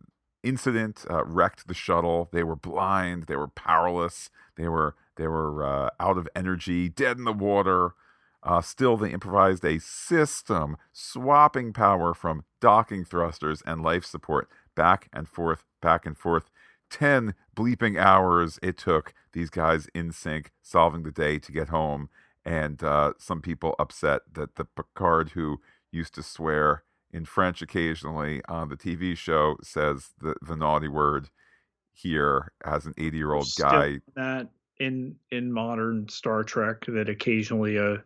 incident 0.44 1.06
uh, 1.10 1.24
wrecked 1.24 1.68
the 1.68 1.74
shuttle. 1.74 2.30
They 2.34 2.44
were 2.44 2.56
blind. 2.56 3.28
They 3.28 3.36
were 3.36 3.48
powerless. 3.48 4.30
They 4.58 4.68
were 4.68 4.96
they 5.16 5.28
were 5.28 5.64
uh, 5.64 5.90
out 6.00 6.18
of 6.18 6.28
energy, 6.36 6.90
dead 6.90 7.18
in 7.18 7.26
the 7.26 7.32
water. 7.32 7.94
still, 8.62 8.98
they 8.98 9.12
improvised 9.12 9.64
a 9.64 9.80
system 9.80 10.78
swapping 10.92 11.72
power 11.72 12.16
from 12.16 12.44
docking 12.60 13.06
thrusters 13.06 13.62
and 13.66 13.84
life 13.84 14.04
support 14.04 14.50
back 14.76 15.08
and 15.14 15.30
forth, 15.30 15.64
back 15.82 16.08
and 16.08 16.18
forth 16.18 16.50
10 16.90 17.36
bleeping 17.56 18.00
hours 18.00 18.60
it 18.62 18.78
took 18.78 19.14
these 19.34 19.50
guys 19.50 19.88
in 19.94 20.12
sync 20.12 20.52
solving 20.62 21.04
the 21.04 21.12
day 21.12 21.40
to 21.40 21.52
get 21.52 21.70
home. 21.70 22.10
And 22.46 22.84
uh, 22.84 23.14
some 23.18 23.42
people 23.42 23.76
upset 23.80 24.22
that 24.34 24.56
the 24.56 24.66
Picard 24.66 25.30
who 25.30 25.62
used 25.92 26.14
to 26.16 26.24
swear 26.24 26.84
in 27.12 27.26
French 27.26 27.62
occasionally 27.62 28.42
on 28.50 28.70
the 28.70 28.76
TV 28.76 29.16
show 29.16 29.56
says 29.62 30.10
the, 30.20 30.36
the 30.42 30.58
naughty 30.58 30.88
word 30.88 31.30
here 31.94 32.52
as 32.66 32.86
an 32.86 32.94
80 32.98 33.18
year 33.18 33.34
old 33.34 33.48
guy. 33.58 34.00
That 34.16 34.50
in 34.80 35.16
in 35.32 35.54
modern 35.54 36.10
Star 36.10 36.44
Trek 36.44 36.86
that 36.88 37.08
occasionally 37.08 37.78
a 37.78 38.04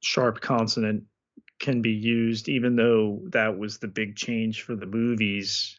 sharp 0.00 0.40
consonant 0.40 1.04
can 1.60 1.80
be 1.80 1.92
used, 1.92 2.48
even 2.48 2.74
though 2.74 3.20
that 3.30 3.56
was 3.56 3.78
the 3.78 3.88
big 3.88 4.16
change 4.16 4.62
for 4.62 4.74
the 4.74 4.86
movies 4.86 5.78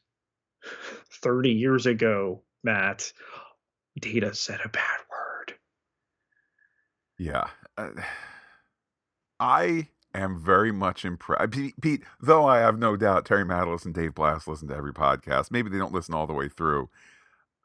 30 1.21 1.51
years 1.51 1.85
ago, 1.85 2.41
Matt, 2.63 3.11
Data 3.99 4.33
said 4.33 4.59
a 4.63 4.69
bad 4.69 4.99
word. 5.11 5.55
Yeah. 7.19 7.47
Uh, 7.77 7.89
I 9.39 9.87
am 10.13 10.39
very 10.39 10.71
much 10.71 11.03
impressed. 11.05 11.51
Pete, 11.51 11.79
Pete, 11.81 12.03
though 12.21 12.45
I 12.45 12.59
have 12.59 12.77
no 12.79 12.95
doubt 12.95 13.25
Terry 13.25 13.43
Matalas 13.43 13.85
and 13.85 13.93
Dave 13.93 14.15
Blass 14.15 14.47
listen 14.47 14.67
to 14.69 14.75
every 14.75 14.93
podcast. 14.93 15.51
Maybe 15.51 15.69
they 15.69 15.77
don't 15.77 15.93
listen 15.93 16.13
all 16.13 16.27
the 16.27 16.33
way 16.33 16.47
through. 16.49 16.89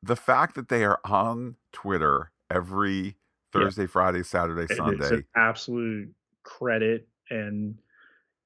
the 0.02 0.16
fact 0.16 0.54
that 0.54 0.68
they 0.68 0.84
are 0.84 1.00
on 1.04 1.56
Twitter 1.72 2.30
every 2.50 3.16
Thursday, 3.52 3.82
yeah. 3.82 3.88
Friday, 3.88 4.22
Saturday, 4.22 4.72
Sunday. 4.74 5.02
It's 5.02 5.10
an 5.10 5.26
absolute 5.36 6.14
credit. 6.42 7.08
And, 7.30 7.76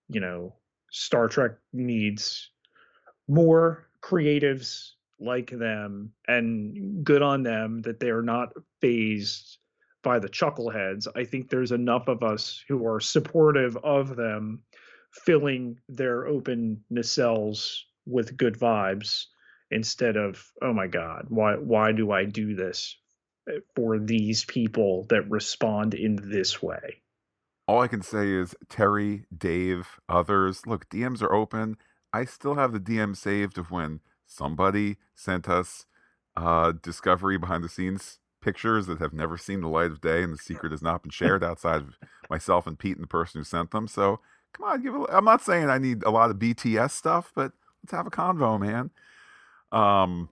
you 0.09 0.21
know, 0.21 0.55
Star 0.91 1.29
Trek 1.29 1.53
needs 1.73 2.51
more 3.29 3.87
creatives 4.03 4.93
like 5.23 5.51
them 5.51 6.13
and 6.27 7.05
good 7.05 7.23
on 7.23 7.43
them 7.43 7.83
that 7.83 8.01
they 8.01 8.11
are 8.11 8.23
not 8.23 8.53
phased 8.81 9.59
by 10.03 10.19
the 10.19 10.29
chuckleheads. 10.29 11.07
I 11.15 11.25
think 11.25 11.49
there's 11.49 11.73
enough 11.73 12.09
of 12.09 12.23
us 12.23 12.63
who 12.69 12.87
are 12.87 13.01
supportive 13.01 13.77
of 13.79 14.17
them 14.17 14.63
filling 15.13 15.79
their 15.89 16.27
open 16.27 16.83
nacelles 16.91 17.81
with 18.07 18.37
good 18.37 18.59
vibes 18.59 19.27
instead 19.71 20.17
of 20.17 20.45
oh 20.61 20.73
my 20.73 20.87
god 20.87 21.27
why 21.29 21.55
why 21.55 21.93
do 21.93 22.11
i 22.11 22.25
do 22.25 22.55
this 22.55 22.97
eh, 23.49 23.59
for 23.75 23.99
these 23.99 24.45
people 24.45 25.07
that 25.09 25.29
respond 25.31 25.95
in 25.95 26.17
this 26.31 26.63
way 26.63 27.01
all 27.69 27.81
i 27.81 27.89
can 27.89 28.03
say 28.03 28.31
is 28.31 28.55
terry 28.69 29.25
dave 29.37 30.01
others 30.09 30.67
look 30.67 30.89
dms 30.89 31.23
are 31.23 31.35
open 31.35 31.77
i 32.13 32.25
still 32.25 32.55
have 32.55 32.73
the 32.73 32.81
dm 32.81 33.17
saved 33.17 33.57
of 33.59 33.71
when 33.71 34.01
somebody 34.33 34.97
sent 35.15 35.49
us 35.49 35.87
uh 36.37 36.73
discovery 36.83 37.39
behind 37.39 37.63
the 37.63 37.69
scenes 37.69 38.19
pictures 38.41 38.87
that 38.87 38.99
have 38.99 39.13
never 39.13 39.37
seen 39.37 39.61
the 39.61 39.69
light 39.69 39.91
of 39.91 40.01
day 40.01 40.23
and 40.23 40.33
the 40.33 40.39
secret 40.39 40.73
has 40.73 40.83
not 40.83 41.03
been 41.03 41.11
shared 41.11 41.45
outside 41.51 41.83
of 41.83 41.99
myself 42.29 42.67
and 42.67 42.79
pete 42.79 42.97
and 42.97 43.05
the 43.05 43.09
person 43.09 43.41
who 43.41 43.45
sent 43.45 43.71
them 43.71 43.87
so 43.87 44.21
come 44.53 44.67
on 44.67 44.83
give 44.83 44.95
it 44.95 45.03
i'm 45.11 45.25
not 45.25 45.43
saying 45.43 45.69
i 45.69 45.79
need 45.79 46.03
a 46.05 46.11
lot 46.11 46.31
of 46.31 46.37
bts 46.37 46.91
stuff 46.91 47.31
but 47.35 47.53
let's 47.83 47.93
have 47.93 48.07
a 48.07 48.11
convo 48.11 48.59
man 48.59 48.91
um, 49.73 50.29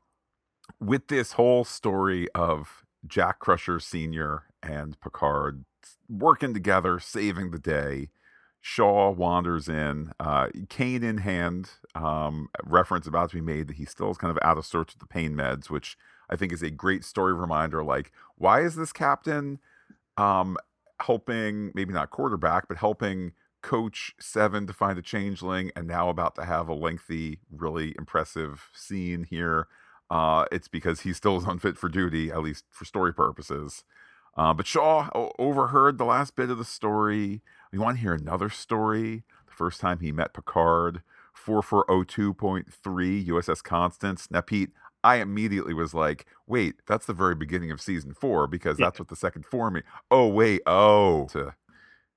with 0.78 1.08
this 1.08 1.32
whole 1.32 1.64
story 1.64 2.28
of 2.34 2.84
Jack 3.06 3.38
Crusher 3.38 3.80
Sr. 3.80 4.44
and 4.62 5.00
Picard 5.00 5.64
working 6.08 6.52
together, 6.54 6.98
saving 6.98 7.50
the 7.50 7.58
day, 7.58 8.10
Shaw 8.60 9.10
wanders 9.10 9.68
in, 9.68 10.12
uh, 10.20 10.48
cane 10.68 11.02
in 11.02 11.18
hand. 11.18 11.70
Um, 11.94 12.48
reference 12.64 13.06
about 13.06 13.30
to 13.30 13.36
be 13.36 13.40
made 13.40 13.68
that 13.68 13.76
he 13.76 13.84
still 13.84 14.10
is 14.10 14.18
kind 14.18 14.30
of 14.30 14.38
out 14.42 14.58
of 14.58 14.66
sorts 14.66 14.94
with 14.94 15.00
the 15.00 15.06
pain 15.06 15.34
meds, 15.34 15.70
which 15.70 15.96
I 16.28 16.36
think 16.36 16.52
is 16.52 16.62
a 16.62 16.70
great 16.70 17.04
story 17.04 17.32
reminder. 17.32 17.82
Like, 17.82 18.12
why 18.36 18.60
is 18.60 18.76
this 18.76 18.92
captain 18.92 19.60
um, 20.16 20.56
helping, 21.00 21.72
maybe 21.74 21.92
not 21.92 22.10
quarterback, 22.10 22.68
but 22.68 22.76
helping 22.76 23.32
coach 23.62 24.14
Seven 24.18 24.66
to 24.66 24.72
find 24.72 24.98
a 24.98 25.02
changeling, 25.02 25.70
and 25.76 25.86
now 25.86 26.08
about 26.08 26.34
to 26.36 26.44
have 26.44 26.68
a 26.68 26.74
lengthy, 26.74 27.40
really 27.50 27.94
impressive 27.98 28.70
scene 28.74 29.24
here. 29.24 29.66
Uh, 30.10 30.44
it's 30.50 30.68
because 30.68 31.00
he 31.00 31.12
still 31.12 31.36
is 31.36 31.44
unfit 31.44 31.76
for 31.76 31.88
duty, 31.88 32.30
at 32.30 32.42
least 32.42 32.64
for 32.70 32.84
story 32.84 33.12
purposes. 33.12 33.84
Uh, 34.36 34.54
but 34.54 34.66
Shaw 34.66 35.08
overheard 35.38 35.98
the 35.98 36.04
last 36.04 36.36
bit 36.36 36.50
of 36.50 36.58
the 36.58 36.64
story. 36.64 37.42
We 37.72 37.78
want 37.78 37.96
to 37.96 38.02
hear 38.02 38.14
another 38.14 38.48
story. 38.48 39.24
The 39.46 39.52
first 39.52 39.80
time 39.80 40.00
he 40.00 40.12
met 40.12 40.32
Picard, 40.32 41.02
4402.3 41.36 43.26
USS 43.26 43.62
Constance. 43.62 44.28
Now, 44.30 44.40
Pete, 44.40 44.70
I 45.02 45.16
immediately 45.16 45.74
was 45.74 45.94
like, 45.94 46.26
wait, 46.46 46.76
that's 46.86 47.06
the 47.06 47.12
very 47.12 47.34
beginning 47.34 47.70
of 47.70 47.80
season 47.80 48.14
four 48.14 48.46
because 48.46 48.78
yeah. 48.78 48.86
that's 48.86 48.98
what 48.98 49.08
the 49.08 49.16
second 49.16 49.46
four 49.46 49.70
means. 49.70 49.86
Oh, 50.10 50.28
wait, 50.28 50.62
oh. 50.66 51.26
To 51.32 51.54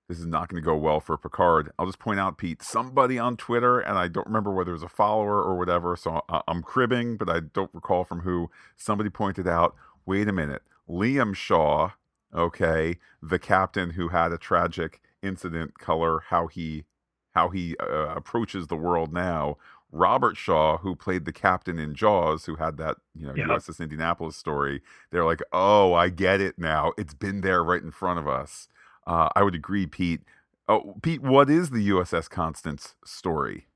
this 0.09 0.19
is 0.19 0.25
not 0.25 0.49
going 0.49 0.61
to 0.61 0.65
go 0.65 0.75
well 0.75 0.99
for 0.99 1.17
Picard. 1.17 1.71
I'll 1.79 1.85
just 1.85 1.99
point 1.99 2.19
out, 2.19 2.37
Pete, 2.37 2.61
somebody 2.61 3.17
on 3.17 3.37
Twitter, 3.37 3.79
and 3.79 3.97
I 3.97 4.09
don't 4.09 4.27
remember 4.27 4.51
whether 4.51 4.71
it 4.71 4.75
was 4.75 4.83
a 4.83 4.89
follower 4.89 5.41
or 5.41 5.57
whatever, 5.57 5.95
so 5.95 6.21
I'm 6.47 6.61
cribbing, 6.61 7.15
but 7.15 7.29
I 7.29 7.39
don't 7.39 7.73
recall 7.73 8.03
from 8.03 8.21
who. 8.21 8.51
Somebody 8.75 9.09
pointed 9.09 9.47
out, 9.47 9.75
wait 10.05 10.27
a 10.27 10.33
minute, 10.33 10.61
Liam 10.89 11.33
Shaw, 11.33 11.91
okay, 12.33 12.97
the 13.21 13.39
captain 13.39 13.91
who 13.91 14.09
had 14.09 14.31
a 14.31 14.37
tragic 14.37 15.01
incident, 15.21 15.79
color 15.79 16.23
how 16.29 16.47
he 16.47 16.85
how 17.33 17.49
he 17.49 17.75
uh, 17.79 18.13
approaches 18.15 18.67
the 18.67 18.75
world 18.75 19.13
now. 19.13 19.57
Robert 19.91 20.35
Shaw, 20.35 20.77
who 20.77 20.95
played 20.95 21.25
the 21.25 21.31
captain 21.31 21.77
in 21.77 21.93
Jaws, 21.93 22.45
who 22.45 22.55
had 22.55 22.77
that 22.77 22.97
you 23.15 23.27
know 23.27 23.33
USS 23.33 23.79
Indianapolis 23.79 24.35
story, 24.35 24.81
they're 25.11 25.25
like, 25.25 25.41
oh, 25.51 25.93
I 25.93 26.09
get 26.09 26.41
it 26.41 26.57
now. 26.57 26.93
It's 26.97 27.13
been 27.13 27.41
there 27.41 27.63
right 27.63 27.81
in 27.81 27.91
front 27.91 28.19
of 28.19 28.27
us. 28.27 28.67
Uh, 29.05 29.29
I 29.35 29.43
would 29.43 29.55
agree, 29.55 29.85
Pete. 29.85 30.21
Oh, 30.67 30.95
Pete, 31.01 31.21
what 31.21 31.49
is 31.49 31.69
the 31.69 31.89
USS 31.89 32.29
Constance 32.29 32.95
story? 33.05 33.67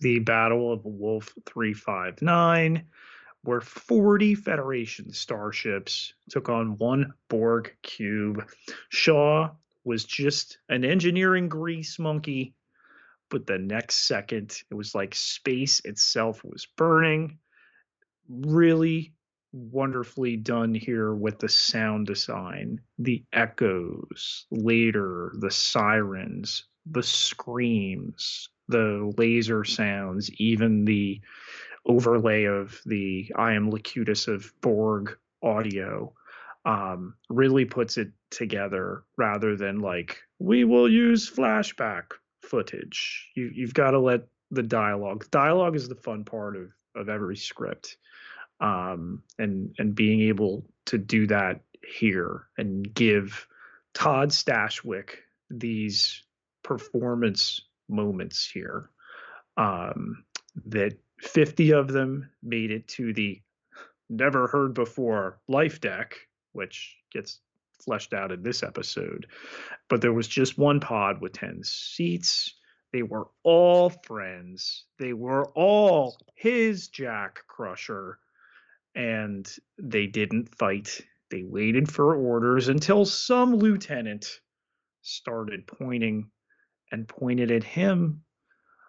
The 0.00 0.20
Battle 0.20 0.72
of 0.72 0.84
Wolf 0.84 1.34
359, 1.46 2.84
where 3.42 3.60
40 3.60 4.34
Federation 4.34 5.12
starships 5.12 6.12
took 6.28 6.48
on 6.48 6.76
one 6.78 7.12
Borg 7.28 7.74
cube. 7.82 8.46
Shaw 8.90 9.50
was 9.84 10.04
just 10.04 10.58
an 10.68 10.84
engineering 10.84 11.48
grease 11.48 11.98
monkey, 11.98 12.54
but 13.30 13.46
the 13.46 13.58
next 13.58 14.06
second, 14.06 14.62
it 14.70 14.74
was 14.74 14.94
like 14.94 15.14
space 15.14 15.80
itself 15.84 16.44
was 16.44 16.66
burning. 16.76 17.38
Really 18.28 19.14
wonderfully 19.52 20.36
done 20.36 20.74
here 20.74 21.14
with 21.14 21.38
the 21.38 21.48
sound 21.48 22.06
design, 22.06 22.80
the 22.98 23.24
echoes, 23.32 24.46
later 24.50 25.32
the 25.38 25.50
sirens, 25.50 26.64
the 26.86 27.02
screams, 27.02 28.48
the 28.68 29.12
laser 29.16 29.64
sounds, 29.64 30.30
even 30.34 30.84
the 30.84 31.20
overlay 31.86 32.44
of 32.44 32.80
the 32.86 33.32
I 33.36 33.54
am 33.54 33.70
Locutus 33.70 34.28
of 34.28 34.52
Borg 34.60 35.16
audio 35.42 36.12
um, 36.64 37.14
really 37.28 37.64
puts 37.64 37.96
it 37.96 38.12
together 38.30 39.04
rather 39.16 39.56
than 39.56 39.80
like 39.80 40.20
we 40.38 40.64
will 40.64 40.90
use 40.90 41.30
flashback 41.30 42.12
footage. 42.42 43.28
You, 43.34 43.50
you've 43.52 43.74
got 43.74 43.92
to 43.92 43.98
let 43.98 44.26
the 44.50 44.62
dialogue. 44.62 45.26
Dialogue 45.30 45.76
is 45.76 45.88
the 45.88 45.94
fun 45.94 46.24
part 46.24 46.56
of 46.56 46.70
of 46.96 47.08
every 47.08 47.36
script 47.36 47.96
um, 48.60 49.22
and 49.38 49.74
and 49.78 49.94
being 49.94 50.22
able 50.22 50.66
to 50.86 50.98
do 50.98 51.26
that 51.28 51.60
here 51.82 52.46
and 52.58 52.92
give 52.92 53.46
Todd 53.94 54.30
Stashwick 54.30 55.10
these 55.48 56.22
performance 56.62 57.62
moments 57.88 58.48
here. 58.52 58.90
Um, 59.56 60.24
that 60.66 60.98
50 61.20 61.72
of 61.72 61.88
them 61.88 62.30
made 62.42 62.70
it 62.70 62.88
to 62.88 63.12
the 63.12 63.40
never 64.08 64.48
heard 64.48 64.74
before 64.74 65.40
life 65.48 65.80
deck, 65.80 66.16
which 66.52 66.96
gets 67.12 67.40
fleshed 67.84 68.12
out 68.12 68.32
in 68.32 68.42
this 68.42 68.62
episode. 68.62 69.26
But 69.88 70.00
there 70.00 70.12
was 70.12 70.28
just 70.28 70.58
one 70.58 70.80
pod 70.80 71.20
with 71.20 71.32
10 71.32 71.62
seats. 71.62 72.54
They 72.92 73.02
were 73.02 73.28
all 73.44 73.90
friends. 73.90 74.84
They 74.98 75.12
were 75.12 75.46
all 75.50 76.18
his 76.34 76.88
Jack 76.88 77.44
Crusher 77.46 78.18
and 78.94 79.48
they 79.78 80.06
didn't 80.06 80.54
fight. 80.56 81.00
They 81.30 81.44
waited 81.44 81.90
for 81.90 82.16
orders 82.16 82.68
until 82.68 83.04
some 83.04 83.54
lieutenant 83.54 84.40
started 85.02 85.66
pointing 85.66 86.30
and 86.90 87.06
pointed 87.06 87.52
at 87.52 87.62
him. 87.62 88.24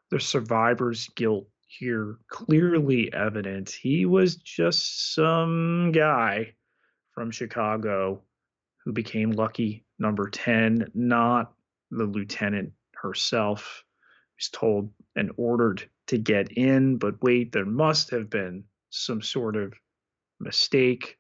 The 0.10 0.20
survivor's 0.20 1.08
guilt 1.10 1.48
here 1.78 2.18
clearly 2.28 3.12
evident. 3.14 3.70
He 3.70 4.06
was 4.06 4.36
just 4.36 5.14
some 5.14 5.92
guy 5.92 6.54
from 7.14 7.32
Chicago 7.32 8.22
who 8.84 8.92
became 8.92 9.32
lucky 9.32 9.86
number 10.00 10.30
10, 10.30 10.92
not 10.94 11.54
the 11.92 12.06
lieutenant 12.06 12.72
herself, 12.96 13.84
who's 14.36 14.50
told 14.50 14.92
and 15.16 15.32
ordered 15.38 15.84
to 16.08 16.18
get 16.18 16.52
in. 16.54 16.98
But 16.98 17.22
wait, 17.22 17.52
there 17.52 17.66
must 17.66 18.10
have 18.12 18.30
been 18.30 18.64
some 18.90 19.22
sort 19.22 19.56
of 19.56 19.74
mistake. 20.40 21.18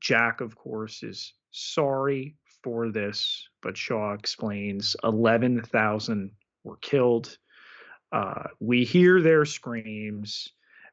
Jack, 0.00 0.40
of 0.40 0.56
course, 0.56 1.02
is 1.02 1.34
sorry 1.50 2.36
for 2.62 2.90
this, 2.90 3.48
but 3.62 3.76
Shaw 3.76 4.14
explains 4.14 4.96
11,000 5.04 6.30
were 6.64 6.76
killed. 6.78 7.36
Uh, 8.12 8.44
we 8.60 8.84
hear 8.84 9.20
their 9.20 9.44
screams. 9.44 10.48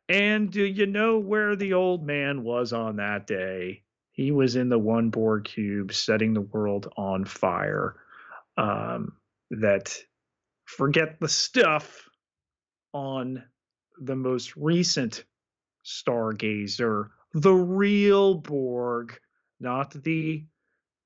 And 0.08 0.50
do 0.50 0.64
you 0.64 0.86
know 0.86 1.20
where 1.20 1.56
the 1.56 1.74
old 1.74 2.06
man 2.06 2.44
was 2.44 2.74
on 2.74 2.96
that 2.96 3.28
day? 3.28 3.84
He 4.12 4.32
was 4.32 4.56
in 4.56 4.70
the 4.70 4.80
one 4.80 5.10
Borg 5.10 5.46
cube 5.46 5.94
setting 5.94 6.34
the 6.34 6.42
world 6.42 6.92
on 6.98 7.26
fire. 7.26 7.96
Um, 8.58 9.14
that 9.52 9.98
forget 10.66 11.20
the 11.20 11.30
stuff 11.30 12.10
on 12.94 13.44
the 14.00 14.16
most 14.16 14.56
recent 14.56 15.24
Stargazer 15.86 17.10
the 17.34 17.54
real 17.54 18.36
Borg, 18.36 19.20
not 19.60 19.92
the 19.92 20.46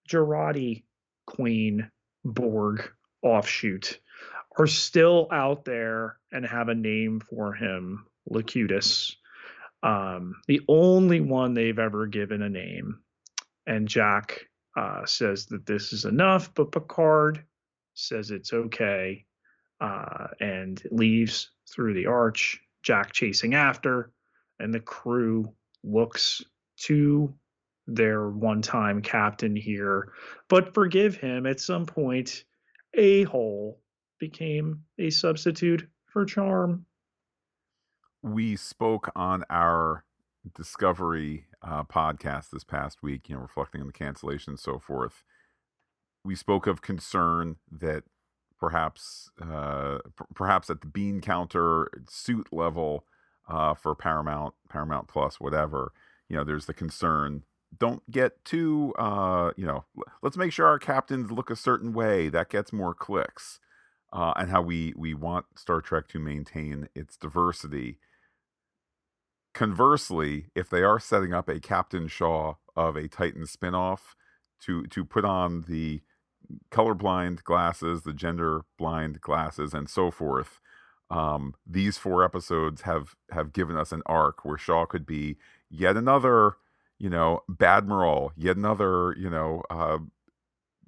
Jurati 0.09 0.83
Queen 1.25 1.89
Borg 2.23 2.89
offshoot, 3.21 3.99
are 4.57 4.67
still 4.67 5.27
out 5.31 5.65
there 5.65 6.17
and 6.31 6.45
have 6.45 6.69
a 6.69 6.75
name 6.75 7.19
for 7.19 7.53
him, 7.53 8.05
Locutus. 8.29 9.15
Um, 9.81 10.35
the 10.47 10.61
only 10.67 11.19
one 11.19 11.53
they've 11.53 11.79
ever 11.79 12.07
given 12.07 12.41
a 12.41 12.49
name. 12.49 12.99
And 13.65 13.87
Jack 13.87 14.45
uh, 14.77 15.05
says 15.05 15.47
that 15.47 15.65
this 15.65 15.93
is 15.93 16.05
enough, 16.05 16.53
but 16.53 16.71
Picard 16.71 17.43
says 17.95 18.31
it's 18.31 18.53
okay 18.53 19.25
uh, 19.81 20.27
and 20.39 20.81
leaves 20.91 21.51
through 21.69 21.93
the 21.93 22.07
arch. 22.07 22.59
Jack 22.81 23.13
chasing 23.13 23.55
after, 23.55 24.11
and 24.59 24.73
the 24.73 24.79
crew 24.79 25.53
looks 25.83 26.41
to 26.77 27.33
their 27.87 28.29
one 28.29 28.61
time 28.61 29.01
captain 29.01 29.55
here, 29.55 30.11
but 30.49 30.73
forgive 30.73 31.15
him 31.15 31.45
at 31.45 31.59
some 31.59 31.85
point. 31.85 32.43
A 32.95 33.23
hole 33.23 33.79
became 34.19 34.83
a 34.99 35.09
substitute 35.09 35.87
for 36.05 36.25
charm. 36.25 36.85
We 38.21 38.55
spoke 38.55 39.11
on 39.15 39.43
our 39.49 40.05
Discovery 40.55 41.45
uh, 41.61 41.83
podcast 41.83 42.49
this 42.49 42.65
past 42.65 43.01
week, 43.01 43.29
you 43.29 43.35
know, 43.35 43.41
reflecting 43.41 43.79
on 43.79 43.87
the 43.87 43.93
cancellation 43.93 44.51
and 44.51 44.59
so 44.59 44.77
forth. 44.77 45.23
We 46.25 46.35
spoke 46.35 46.67
of 46.67 46.81
concern 46.81 47.57
that 47.71 48.03
perhaps, 48.59 49.29
uh, 49.41 49.99
p- 50.17 50.25
perhaps 50.35 50.69
at 50.69 50.81
the 50.81 50.87
bean 50.87 51.21
counter 51.21 51.89
suit 52.09 52.47
level 52.51 53.05
uh, 53.47 53.73
for 53.73 53.95
Paramount, 53.95 54.53
Paramount 54.69 55.07
Plus, 55.07 55.39
whatever, 55.39 55.93
you 56.27 56.35
know, 56.35 56.43
there's 56.43 56.65
the 56.65 56.73
concern. 56.73 57.43
Don't 57.77 58.09
get 58.11 58.43
too, 58.45 58.93
uh, 58.97 59.51
you 59.55 59.65
know, 59.65 59.85
let's 60.21 60.37
make 60.37 60.51
sure 60.51 60.67
our 60.67 60.79
captains 60.79 61.31
look 61.31 61.49
a 61.49 61.55
certain 61.55 61.93
way. 61.93 62.29
That 62.29 62.49
gets 62.49 62.71
more 62.71 62.93
clicks. 62.93 63.59
Uh, 64.13 64.31
and 64.37 64.51
how 64.51 64.61
we 64.61 64.93
we 64.95 65.15
want 65.15 65.45
Star 65.55 65.81
Trek 65.81 66.07
to 66.09 66.19
maintain 66.19 66.87
its 66.93 67.17
diversity. 67.17 67.97
Conversely, 69.55 70.45
if 70.55 70.69
they 70.69 70.83
are 70.83 70.99
setting 70.99 71.33
up 71.33 71.49
a 71.49 71.59
Captain 71.59 72.07
Shaw 72.07 72.55
of 72.75 72.95
a 72.95 73.07
Titan 73.07 73.45
spinoff 73.45 74.15
to 74.61 74.85
to 74.87 75.03
put 75.03 75.25
on 75.25 75.65
the 75.67 76.01
colorblind 76.71 77.43
glasses, 77.43 78.03
the 78.03 78.13
gender 78.13 78.61
blind 78.77 79.21
glasses, 79.21 79.73
and 79.73 79.89
so 79.89 80.11
forth, 80.11 80.59
um, 81.09 81.55
these 81.65 81.97
four 81.97 82.23
episodes 82.23 82.83
have 82.83 83.15
have 83.31 83.53
given 83.53 83.75
us 83.77 83.91
an 83.91 84.03
arc 84.05 84.45
where 84.45 84.57
Shaw 84.57 84.85
could 84.85 85.05
be 85.07 85.37
yet 85.69 85.97
another, 85.97 86.53
you 86.99 87.09
know, 87.09 87.41
Badmiral, 87.49 88.31
yet 88.35 88.57
another, 88.57 89.15
you 89.17 89.29
know, 89.29 89.63
uh, 89.71 89.99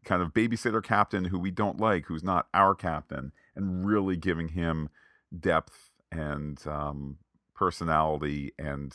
kind 0.06 0.22
of 0.22 0.34
babysitter 0.34 0.84
captain 0.84 1.26
who 1.26 1.39
we 1.39 1.51
don't 1.51 1.80
like, 1.80 2.06
who's 2.06 2.24
not 2.24 2.47
our 2.53 2.76
captain, 2.76 3.32
and 3.56 3.86
really 3.86 4.16
giving 4.16 4.49
him 4.49 4.89
depth 5.38 5.91
and 6.12 6.66
um, 6.68 7.18
personality 7.56 8.51
and 8.60 8.93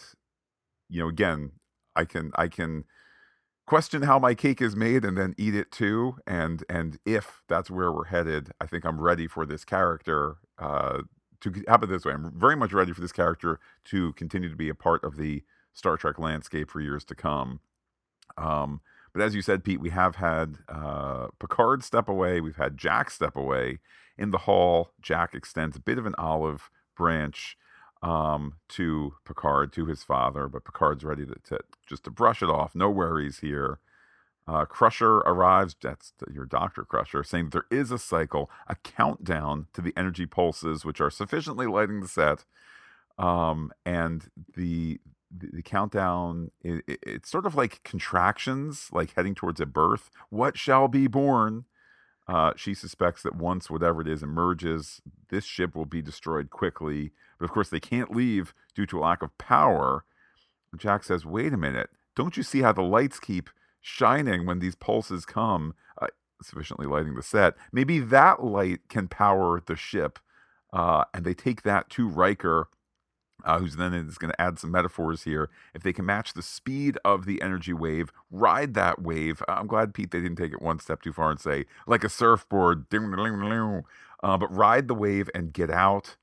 you 0.91 1.01
know 1.01 1.09
again 1.09 1.51
i 1.97 2.05
can 2.05 2.31
i 2.35 2.47
can 2.47 2.85
question 3.67 4.03
how 4.03 4.19
my 4.19 4.35
cake 4.35 4.61
is 4.61 4.77
made 4.77 5.03
and 5.03 5.17
then 5.17 5.35
eat 5.39 5.55
it 5.55 5.71
too 5.71 6.17
and 6.27 6.63
and 6.69 6.99
if 7.07 7.43
that's 7.49 7.71
where 7.71 7.91
we're 7.91 8.05
headed 8.05 8.51
i 8.61 8.67
think 8.67 8.85
i'm 8.85 9.01
ready 9.01 9.27
for 9.27 9.47
this 9.47 9.65
character 9.65 10.37
uh 10.59 11.01
to 11.41 11.51
it 11.51 11.89
this 11.89 12.05
way? 12.05 12.13
I'm 12.13 12.33
very 12.39 12.57
much 12.57 12.73
ready 12.73 12.93
for 12.93 13.01
this 13.01 13.13
character 13.13 13.59
to 13.87 14.13
continue 14.15 14.49
to 14.49 14.57
be 14.57 14.69
a 14.69 14.75
part 14.75 15.05
of 15.05 15.17
the 15.17 15.43
star 15.75 15.97
trek 15.97 16.19
landscape 16.19 16.71
for 16.71 16.81
years 16.81 17.05
to 17.07 17.15
come. 17.15 17.61
Um 18.37 18.81
but 19.13 19.23
as 19.23 19.35
you 19.35 19.43
said 19.43 19.65
pete 19.65 19.81
we 19.81 19.91
have 19.91 20.17
had 20.17 20.59
uh 20.69 21.29
picard 21.39 21.83
step 21.83 22.09
away 22.09 22.41
we've 22.41 22.57
had 22.57 22.77
jack 22.77 23.11
step 23.11 23.37
away 23.37 23.79
in 24.17 24.31
the 24.31 24.39
hall 24.39 24.93
jack 25.01 25.35
extends 25.35 25.77
a 25.77 25.81
bit 25.81 25.99
of 25.99 26.07
an 26.07 26.15
olive 26.19 26.71
branch 26.97 27.57
um, 28.03 28.55
to 28.69 29.15
Picard, 29.25 29.73
to 29.75 29.87
his 29.87 30.03
father, 30.03 30.49
but 30.49 30.65
Picard's 30.65 31.05
ready 31.05 31.27
to, 31.27 31.35
to 31.45 31.59
just 31.87 32.05
to 32.05 32.11
brush 32.11 32.43
it 32.43 32.49
off. 32.49 32.75
No 32.75 32.91
worries 32.91 33.41
here. 33.41 33.79
Uh, 34.49 34.65
Crusher 34.65 35.19
arrives, 35.19 35.77
that's 35.81 36.13
your 36.33 36.47
Dr. 36.47 36.85
Crusher, 36.85 37.23
saying 37.23 37.51
there 37.51 37.67
is 37.71 37.91
a 37.93 37.99
cycle, 37.99 38.51
a 38.67 38.75
countdown 38.77 39.67
to 39.75 39.81
the 39.81 39.93
energy 39.97 40.27
pulses, 40.27 40.85
which 40.85 41.01
are 41.01 41.11
sufficiently 41.11 41.67
lighting 41.67 42.01
the 42.01 42.09
set. 42.09 42.45
Um, 43.19 43.71
and 43.85 44.29
the, 44.57 44.99
the, 45.31 45.49
the 45.53 45.63
countdown, 45.63 46.51
it, 46.63 46.85
it, 46.87 46.99
it's 47.03 47.31
sort 47.31 47.47
of 47.47 47.55
like 47.55 47.83
contractions, 47.85 48.89
like 48.93 49.15
heading 49.15 49.35
towards 49.35 49.61
a 49.61 49.67
birth. 49.67 50.11
What 50.29 50.59
shall 50.59 50.89
be 50.89 51.07
born? 51.07 51.65
Uh, 52.29 52.53
she 52.57 52.75
suspects 52.75 53.23
that 53.23 53.35
once 53.35 53.71
whatever 53.71 54.01
it 54.01 54.09
is 54.09 54.23
emerges, 54.23 55.01
this 55.31 55.45
ship 55.45 55.75
will 55.75 55.87
be 55.87 56.03
destroyed 56.03 56.51
quickly. 56.51 57.13
But 57.39 57.47
of 57.47 57.51
course, 57.51 57.71
they 57.71 57.81
can't 57.81 58.15
leave 58.15 58.55
due 58.75 58.87
to 58.87 58.99
a 58.99 59.01
lack 59.01 59.23
of 59.23 59.37
power. 59.39 60.05
Jack 60.77 61.03
says, 61.05 61.27
Wait 61.27 61.53
a 61.53 61.57
minute. 61.57 61.91
Don't 62.15 62.37
you 62.37 62.43
see 62.43 62.63
how 62.63 62.73
the 62.73 62.83
lights 62.83 63.19
keep 63.19 63.51
shining 63.81 64.47
when 64.47 64.59
these 64.59 64.75
pulses 64.75 65.25
come, 65.25 65.75
uh, 66.01 66.09
sufficiently 66.43 66.87
lighting 66.87 67.15
the 67.15 67.23
set? 67.23 67.55
Maybe 67.73 67.99
that 67.99 68.45
light 68.45 68.89
can 68.89 69.09
power 69.09 69.61
the 69.65 69.77
ship. 69.77 70.19
Uh, 70.73 71.05
and 71.13 71.25
they 71.25 71.35
take 71.35 71.63
that 71.63 71.91
to 71.91 72.09
Riker 72.09 72.69
uh, 73.45 73.59
who's 73.59 73.77
then 73.77 73.95
is 73.95 74.19
going 74.19 74.33
to 74.33 74.41
add 74.41 74.59
some 74.59 74.71
metaphors 74.71 75.25
here. 75.25 75.51
If 75.75 75.83
they 75.83 75.93
can 75.93 76.07
match 76.07 76.33
the 76.33 76.43
speed 76.43 76.99
of 77.05 77.27
the 77.27 77.43
energy 77.43 77.73
wave, 77.73 78.13
ride 78.31 78.75
that 78.75 79.03
wave. 79.03 79.43
I'm 79.49 79.67
glad 79.67 79.95
Pete 79.95 80.11
they 80.11 80.21
didn't 80.21 80.37
take 80.37 80.53
it 80.53 80.63
one 80.63 80.79
step 80.79 81.03
too 81.03 81.13
far 81.13 81.31
and 81.31 81.41
say 81.41 81.67
like 81.87 82.05
a 82.05 82.09
surfboard, 82.09 82.87
uh, 82.93 84.37
but 84.37 84.55
ride 84.55 84.89
the 84.89 84.95
wave 84.95 85.31
and 85.35 85.53
get 85.53 85.71
out. 85.71 86.17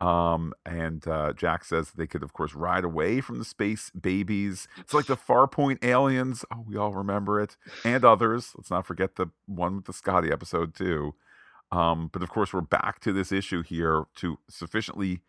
Um, 0.00 0.52
and 0.66 1.06
uh, 1.06 1.32
Jack 1.32 1.64
says 1.64 1.92
they 1.92 2.08
could, 2.08 2.24
of 2.24 2.32
course, 2.32 2.54
ride 2.54 2.82
away 2.82 3.20
from 3.20 3.38
the 3.38 3.44
space 3.44 3.90
babies. 3.90 4.66
It's 4.78 4.92
like 4.92 5.06
the 5.06 5.16
Farpoint 5.16 5.84
aliens. 5.84 6.44
Oh, 6.52 6.64
we 6.66 6.76
all 6.76 6.92
remember 6.92 7.40
it, 7.40 7.56
and 7.84 8.04
others. 8.04 8.52
Let's 8.56 8.70
not 8.70 8.84
forget 8.84 9.14
the 9.14 9.28
one 9.46 9.76
with 9.76 9.84
the 9.84 9.92
Scotty 9.92 10.32
episode 10.32 10.74
too. 10.74 11.14
Um, 11.70 12.10
but 12.12 12.22
of 12.22 12.30
course, 12.30 12.52
we're 12.52 12.62
back 12.62 12.98
to 13.00 13.12
this 13.12 13.30
issue 13.30 13.62
here 13.62 14.04
to 14.16 14.38
sufficiently 14.48 15.20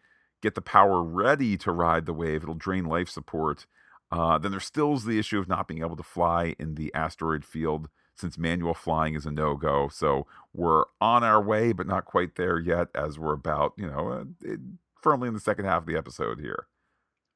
get 0.43 0.55
the 0.55 0.61
power 0.61 1.01
ready 1.01 1.57
to 1.57 1.71
ride 1.71 2.05
the 2.05 2.13
wave. 2.13 2.43
It'll 2.43 2.53
drain 2.53 2.85
life 2.85 3.09
support. 3.09 3.65
Uh, 4.11 4.37
then 4.37 4.51
there 4.51 4.59
still 4.59 4.93
is 4.93 5.05
the 5.05 5.17
issue 5.17 5.39
of 5.39 5.47
not 5.47 5.67
being 5.67 5.79
able 5.79 5.95
to 5.95 6.03
fly 6.03 6.53
in 6.59 6.75
the 6.75 6.93
asteroid 6.93 7.45
field 7.45 7.89
since 8.15 8.37
manual 8.37 8.73
flying 8.73 9.15
is 9.15 9.25
a 9.25 9.31
no 9.31 9.55
go. 9.55 9.87
So 9.91 10.27
we're 10.53 10.83
on 11.01 11.23
our 11.23 11.41
way, 11.41 11.71
but 11.71 11.87
not 11.87 12.05
quite 12.05 12.35
there 12.35 12.59
yet, 12.59 12.89
as 12.93 13.17
we're 13.17 13.33
about, 13.33 13.73
you 13.77 13.89
know, 13.89 14.09
uh, 14.09 14.23
it, 14.41 14.59
firmly 15.01 15.29
in 15.29 15.33
the 15.33 15.39
second 15.39 15.65
half 15.65 15.83
of 15.83 15.87
the 15.87 15.97
episode 15.97 16.39
here. 16.39 16.67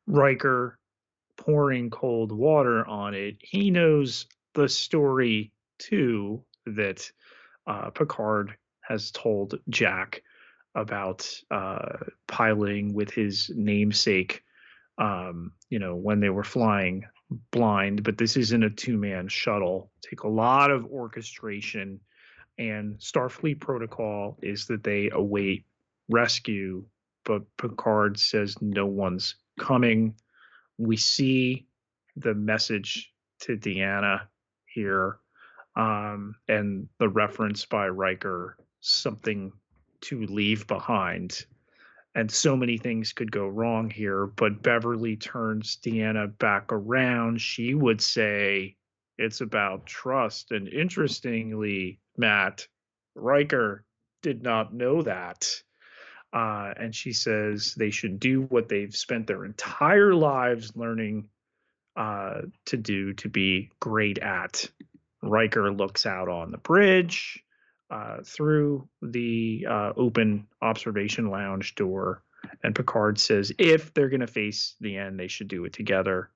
Riker 0.05 0.77
pouring 1.37 1.89
cold 1.89 2.31
water 2.31 2.85
on 2.85 3.13
it. 3.13 3.37
He 3.39 3.71
knows 3.71 4.27
the 4.53 4.67
story 4.67 5.51
too 5.79 6.43
that 6.65 7.09
uh, 7.65 7.89
Picard 7.89 8.55
has 8.81 9.11
told 9.11 9.59
Jack 9.69 10.21
about 10.77 11.29
uh, 11.49 11.97
piloting 12.27 12.93
with 12.93 13.09
his 13.09 13.51
namesake, 13.55 14.43
um, 14.99 15.51
you 15.69 15.79
know, 15.79 15.95
when 15.95 16.19
they 16.19 16.29
were 16.29 16.43
flying 16.43 17.03
blind. 17.51 18.03
But 18.03 18.17
this 18.17 18.37
isn't 18.37 18.63
a 18.63 18.69
two 18.69 18.97
man 18.97 19.27
shuttle. 19.27 19.91
Take 20.07 20.21
a 20.21 20.29
lot 20.29 20.71
of 20.71 20.85
orchestration. 20.85 21.99
And 22.59 22.97
Starfleet 22.99 23.59
protocol 23.59 24.37
is 24.41 24.67
that 24.67 24.83
they 24.83 25.09
await 25.11 25.65
rescue, 26.09 26.85
but 27.25 27.41
Picard 27.57 28.19
says 28.19 28.55
no 28.61 28.85
one's 28.85 29.35
coming. 29.59 30.15
We 30.77 30.95
see 30.95 31.67
the 32.15 32.35
message 32.35 33.11
to 33.41 33.57
Deanna 33.57 34.21
here 34.65 35.17
um, 35.75 36.35
and 36.47 36.87
the 36.99 37.09
reference 37.09 37.65
by 37.65 37.87
Riker 37.87 38.57
something 38.79 39.51
to 40.01 40.25
leave 40.25 40.67
behind. 40.67 41.45
And 42.15 42.31
so 42.31 42.57
many 42.57 42.77
things 42.77 43.13
could 43.13 43.31
go 43.31 43.47
wrong 43.47 43.89
here, 43.89 44.25
but 44.25 44.63
Beverly 44.63 45.15
turns 45.15 45.77
Deanna 45.77 46.35
back 46.39 46.71
around. 46.71 47.39
She 47.39 47.75
would 47.75 48.01
say 48.01 48.75
it's 49.17 49.41
about 49.41 49.85
trust. 49.85 50.51
And 50.51 50.67
interestingly, 50.67 51.99
Matt, 52.17 52.67
Riker 53.13 53.85
did 54.23 54.41
not 54.41 54.73
know 54.73 55.03
that. 55.03 55.61
Uh, 56.33 56.73
and 56.77 56.93
she 56.93 57.13
says 57.13 57.73
they 57.75 57.91
should 57.91 58.19
do 58.19 58.41
what 58.43 58.67
they've 58.67 58.95
spent 58.95 59.27
their 59.27 59.45
entire 59.45 60.13
lives 60.13 60.75
learning 60.75 61.29
uh, 61.95 62.41
to 62.65 62.77
do 62.77 63.13
to 63.13 63.29
be 63.29 63.69
great 63.79 64.17
at. 64.19 64.69
Riker 65.21 65.71
looks 65.71 66.05
out 66.05 66.29
on 66.29 66.51
the 66.51 66.57
bridge 66.57 67.43
uh, 67.89 68.17
through 68.23 68.87
the 69.01 69.65
uh, 69.69 69.93
open 69.97 70.47
observation 70.61 71.29
lounge 71.29 71.75
door. 71.75 72.23
And 72.63 72.75
Picard 72.75 73.19
says 73.19 73.51
if 73.57 73.93
they're 73.93 74.09
going 74.09 74.21
to 74.21 74.27
face 74.27 74.75
the 74.79 74.97
end, 74.97 75.19
they 75.19 75.27
should 75.27 75.47
do 75.47 75.65
it 75.65 75.73
together. 75.73 76.29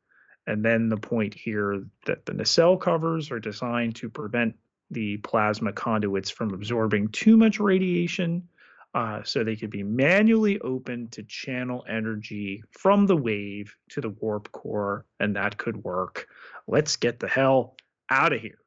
And 0.47 0.65
then 0.65 0.89
the 0.89 0.97
point 0.97 1.33
here 1.33 1.83
that 2.05 2.25
the 2.25 2.33
nacelle 2.33 2.77
covers 2.77 3.31
are 3.31 3.39
designed 3.39 3.95
to 3.97 4.09
prevent 4.09 4.55
the 4.89 5.17
plasma 5.17 5.71
conduits 5.71 6.29
from 6.29 6.53
absorbing 6.53 7.09
too 7.09 7.37
much 7.37 7.59
radiation. 7.59 8.47
uh, 8.93 9.23
so 9.23 9.43
they 9.43 9.55
could 9.55 9.69
be 9.69 9.83
manually 9.83 10.59
opened 10.61 11.11
to 11.13 11.23
channel 11.23 11.85
energy 11.87 12.63
from 12.71 13.07
the 13.07 13.15
wave 13.15 13.75
to 13.89 14.01
the 14.01 14.09
warp 14.09 14.51
core, 14.51 15.05
and 15.19 15.35
that 15.35 15.57
could 15.57 15.83
work. 15.83 16.27
Let's 16.67 16.97
get 16.97 17.19
the 17.19 17.27
hell 17.27 17.75
out 18.09 18.33
of 18.33 18.41
here. 18.41 18.60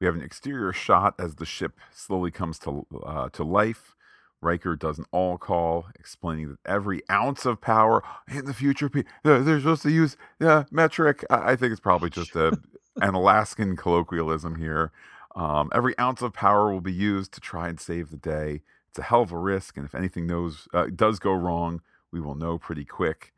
We 0.00 0.06
have 0.06 0.14
an 0.14 0.22
exterior 0.22 0.72
shot 0.72 1.14
as 1.18 1.36
the 1.36 1.46
ship 1.46 1.78
slowly 1.92 2.30
comes 2.30 2.58
to 2.60 2.86
uh, 3.04 3.28
to 3.30 3.44
life. 3.44 3.96
Riker 4.40 4.76
does 4.76 4.98
an 4.98 5.04
all 5.10 5.36
call 5.36 5.86
explaining 5.98 6.50
that 6.50 6.58
every 6.64 7.02
ounce 7.10 7.44
of 7.44 7.60
power 7.60 8.04
in 8.28 8.44
the 8.44 8.54
future, 8.54 8.88
they're 9.24 9.58
supposed 9.58 9.82
to 9.82 9.90
use 9.90 10.16
the 10.38 10.66
metric. 10.70 11.24
I 11.28 11.56
think 11.56 11.72
it's 11.72 11.80
probably 11.80 12.10
just 12.10 12.36
a, 12.36 12.56
an 13.02 13.14
Alaskan 13.14 13.76
colloquialism 13.76 14.56
here. 14.56 14.92
Um, 15.34 15.70
every 15.74 15.98
ounce 15.98 16.22
of 16.22 16.32
power 16.32 16.72
will 16.72 16.80
be 16.80 16.92
used 16.92 17.32
to 17.32 17.40
try 17.40 17.68
and 17.68 17.80
save 17.80 18.10
the 18.10 18.16
day. 18.16 18.62
It's 18.90 18.98
a 18.98 19.02
hell 19.02 19.22
of 19.22 19.32
a 19.32 19.38
risk, 19.38 19.76
and 19.76 19.84
if 19.84 19.94
anything 19.94 20.26
knows 20.26 20.68
uh, 20.72 20.86
does 20.94 21.18
go 21.18 21.32
wrong, 21.32 21.82
we 22.12 22.20
will 22.20 22.36
know 22.36 22.58
pretty 22.58 22.84
quick. 22.84 23.32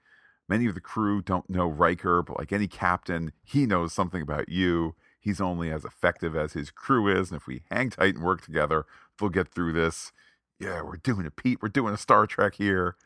Many 0.48 0.66
of 0.66 0.74
the 0.74 0.80
crew 0.80 1.22
don't 1.22 1.48
know 1.48 1.66
Riker, 1.66 2.22
but 2.22 2.38
like 2.38 2.52
any 2.52 2.68
captain, 2.68 3.32
he 3.42 3.66
knows 3.66 3.92
something 3.92 4.20
about 4.20 4.48
you. 4.50 4.94
He's 5.20 5.40
only 5.40 5.70
as 5.70 5.84
effective 5.84 6.34
as 6.34 6.54
his 6.54 6.70
crew 6.70 7.06
is, 7.06 7.30
and 7.30 7.38
if 7.40 7.46
we 7.46 7.62
hang 7.70 7.90
tight 7.90 8.14
and 8.16 8.24
work 8.24 8.40
together, 8.40 8.86
we'll 9.20 9.30
get 9.30 9.48
through 9.48 9.74
this. 9.74 10.12
Yeah, 10.58 10.82
we're 10.82 10.96
doing 10.96 11.26
a 11.26 11.30
Pete. 11.30 11.58
We're 11.62 11.68
doing 11.68 11.94
a 11.94 11.98
Star 11.98 12.26
Trek 12.26 12.54
here. 12.54 12.96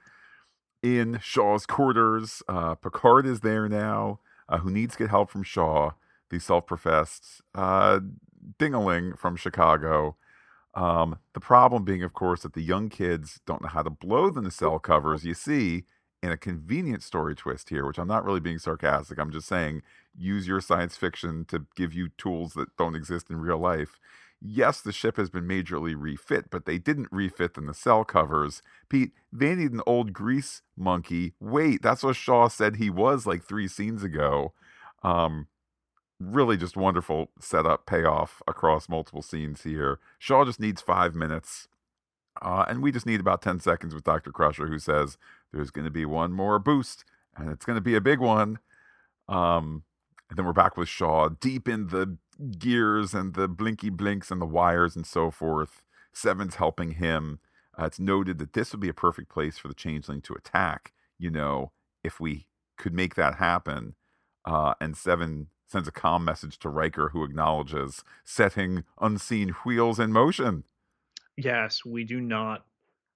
In 0.83 1.19
Shaw's 1.21 1.67
quarters, 1.67 2.43
uh, 2.49 2.77
Picard 2.77 3.27
is 3.27 3.41
there 3.41 3.69
now, 3.69 4.21
uh, 4.49 4.59
who 4.59 4.71
needs 4.71 4.95
to 4.95 4.99
get 5.01 5.11
help 5.11 5.31
from 5.31 5.43
Shaw, 5.43 5.93
the 6.31 6.39
self-professed 6.39 7.43
uh, 7.55 8.01
dingaling 8.59 9.19
from 9.19 9.35
Chicago. 9.35 10.17
Um, 10.75 11.19
the 11.33 11.41
problem 11.41 11.85
being, 11.85 12.03
of 12.03 12.13
course, 12.13 12.43
that 12.43 12.53
the 12.53 12.63
young 12.63 12.89
kids 12.89 13.41
don't 13.47 13.63
know 13.63 13.69
how 13.69 13.83
to 13.83 13.91
blow 13.91 14.31
the 14.31 14.43
nacelle 14.43 14.79
covers. 14.79 15.25
You 15.25 15.35
see, 15.35 15.85
in 16.25 16.33
a 16.33 16.39
convenient 16.39 17.03
story 17.03 17.35
twist 17.35 17.69
here, 17.69 17.87
which 17.87 17.99
I'm 17.99 18.09
not 18.09 18.25
really 18.25 18.41
being 18.41 18.59
sarcastic. 18.59 19.19
I'm 19.19 19.31
just 19.31 19.47
saying 19.47 19.83
use 20.17 20.49
your 20.49 20.63
science 20.63 20.97
fiction 20.97 21.45
to 21.47 21.67
give 21.77 21.93
you 21.93 22.09
tools 22.17 22.55
that 22.55 22.75
don't 22.79 22.95
exist 22.95 23.29
in 23.29 23.37
real 23.37 23.59
life. 23.59 24.01
Yes, 24.41 24.81
the 24.81 24.91
ship 24.91 25.19
has 25.19 25.29
been 25.29 25.47
majorly 25.47 25.95
refit, 25.95 26.47
but 26.51 26.65
they 26.65 26.79
didn't 26.79 27.09
refit 27.11 27.53
the 27.53 27.61
nacelle 27.61 28.05
covers. 28.05 28.63
Pete, 28.89 29.13
they 29.31 29.55
need 29.55 29.73
an 29.73 29.83
old 29.87 30.15
grease 30.15 30.63
monkey. 30.79 31.35
Wait, 31.41 31.83
that's 31.83 32.03
what 32.03 32.17
Shaw 32.17 32.49
said 32.49 32.77
he 32.77 32.89
was 32.89 33.27
like 33.27 33.45
three 33.45 33.69
scenes 33.69 34.03
ago. 34.03 34.55
Um, 35.03 35.49
really 36.19 36.57
just 36.57 36.75
wonderful 36.75 37.33
setup 37.39 37.85
payoff 37.85 38.41
across 38.49 38.89
multiple 38.89 39.23
scenes 39.23 39.63
here. 39.63 39.99
Shaw 40.19 40.47
just 40.47 40.61
needs 40.61 40.81
five 40.81 41.15
minutes. 41.15 41.69
Uh, 42.41 42.65
and 42.67 42.83
we 42.83 42.91
just 42.91 43.07
need 43.07 43.21
about 43.21 43.43
10 43.43 43.61
seconds 43.61 43.95
with 43.95 44.05
Dr. 44.05 44.33
Crusher, 44.33 44.67
who 44.69 44.79
says 44.79 45.19
there's 45.55 45.71
going 45.71 45.85
to 45.85 45.91
be 45.91 46.05
one 46.05 46.33
more 46.33 46.59
boost, 46.59 47.05
and 47.37 47.51
it's 47.51 47.65
going 47.65 47.77
to 47.77 47.83
be 47.83 47.95
a 47.95 48.01
big 48.01 48.19
one. 48.19 48.59
Um, 49.29 49.85
and 50.29 50.39
then 50.39 50.47
we're 50.47 50.53
back 50.53 50.77
with 50.77 50.89
Shaw, 50.89 51.29
deep 51.29 51.69
in 51.69 51.89
the 51.89 52.19
gears 52.59 53.15
and 53.15 53.35
the 53.35 53.47
blinky 53.47 53.91
blinks 53.91 54.31
and 54.31 54.41
the 54.41 54.47
wires 54.47 54.97
and 54.97 55.07
so 55.07 55.31
forth. 55.31 55.83
Seven's 56.13 56.57
helping 56.57 56.93
him. 56.93 57.41
Uh, 57.79 57.87
it's 57.87 57.99
noted 57.99 58.39
that 58.39 58.53
this 58.53 58.73
would 58.73 58.81
be 58.81 58.89
a 58.89 58.95
perfect 58.95 59.29
place 59.29 59.59
for 59.59 59.69
the 59.69 59.75
changeling 59.75 60.21
to 60.23 60.35
attack, 60.35 60.93
you 61.19 61.31
know, 61.31 61.73
if 62.03 62.21
we 62.21 62.47
could 62.77 62.93
make 62.93 63.15
that 63.15 63.37
happen. 63.37 63.95
Uh, 64.45 64.75
and 64.81 64.97
Seven 64.97 65.49
sends 65.67 65.89
a 65.89 65.93
calm 65.93 66.25
message 66.25 66.59
to 66.59 66.69
Riker, 66.69 67.09
who 67.11 67.25
acknowledges 67.25 68.05
setting 68.25 68.85
unseen 69.01 69.51
wheels 69.65 69.99
in 69.99 70.13
motion. 70.13 70.65
Yes, 71.37 71.85
we 71.85 72.05
do 72.05 72.21
not 72.21 72.65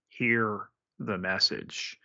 hear 0.09 0.69
the 0.99 1.19
message, 1.19 1.99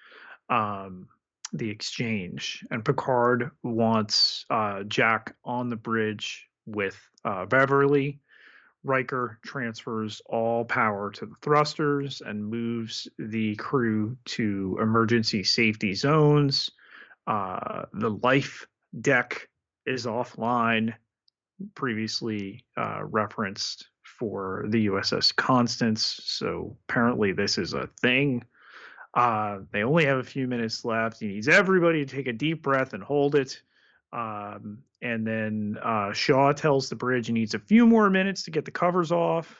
um, 0.49 1.07
the 1.53 1.69
exchange. 1.69 2.65
And 2.71 2.83
Picard 2.83 3.51
wants 3.63 4.45
uh, 4.49 4.83
Jack 4.83 5.35
on 5.43 5.69
the 5.69 5.75
bridge 5.75 6.47
with 6.65 6.99
uh, 7.25 7.45
Beverly. 7.45 8.19
Riker 8.83 9.39
transfers 9.45 10.21
all 10.25 10.65
power 10.65 11.09
to 11.11 11.25
the 11.25 11.35
thrusters 11.41 12.21
and 12.25 12.45
moves 12.45 13.07
the 13.17 13.55
crew 13.55 14.17
to 14.25 14.77
emergency 14.81 15.43
safety 15.43 15.93
zones. 15.93 16.69
Uh, 17.25 17.85
the 17.93 18.09
life 18.09 18.67
deck 18.99 19.47
is 19.85 20.05
offline, 20.05 20.93
previously 21.75 22.65
uh, 22.75 23.03
referenced 23.05 23.87
for 24.03 24.65
the 24.67 24.87
USS 24.87 25.33
Constance. 25.35 26.19
So 26.23 26.77
apparently, 26.87 27.31
this 27.31 27.57
is 27.57 27.73
a 27.73 27.87
thing. 28.01 28.43
Uh, 29.13 29.59
they 29.71 29.83
only 29.83 30.05
have 30.05 30.17
a 30.17 30.23
few 30.23 30.47
minutes 30.47 30.83
left. 30.83 31.19
He 31.19 31.27
needs 31.27 31.47
everybody 31.47 32.05
to 32.05 32.15
take 32.15 32.27
a 32.27 32.33
deep 32.33 32.63
breath 32.63 32.93
and 32.93 33.03
hold 33.03 33.35
it. 33.35 33.61
Um, 34.11 34.79
and 35.01 35.25
then 35.25 35.77
uh, 35.83 36.13
Shaw 36.13 36.51
tells 36.53 36.89
the 36.89 36.95
bridge 36.95 37.27
he 37.27 37.33
needs 37.33 37.53
a 37.53 37.59
few 37.59 37.85
more 37.85 38.09
minutes 38.09 38.43
to 38.43 38.51
get 38.51 38.65
the 38.65 38.71
covers 38.71 39.11
off. 39.11 39.55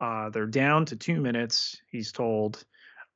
Uh, 0.00 0.30
they're 0.30 0.46
down 0.46 0.84
to 0.86 0.96
two 0.96 1.20
minutes, 1.20 1.80
he's 1.90 2.12
told. 2.12 2.64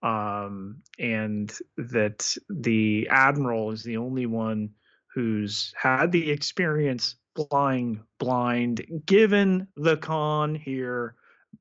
Um, 0.02 0.82
and 0.98 1.52
that 1.76 2.36
the 2.48 3.08
admiral 3.10 3.70
is 3.70 3.84
the 3.84 3.96
only 3.96 4.26
one 4.26 4.70
who's 5.14 5.72
had 5.76 6.10
the 6.10 6.30
experience 6.30 7.16
flying 7.36 8.02
blind, 8.18 8.84
given 9.06 9.68
the 9.76 9.96
con 9.96 10.54
here, 10.54 11.14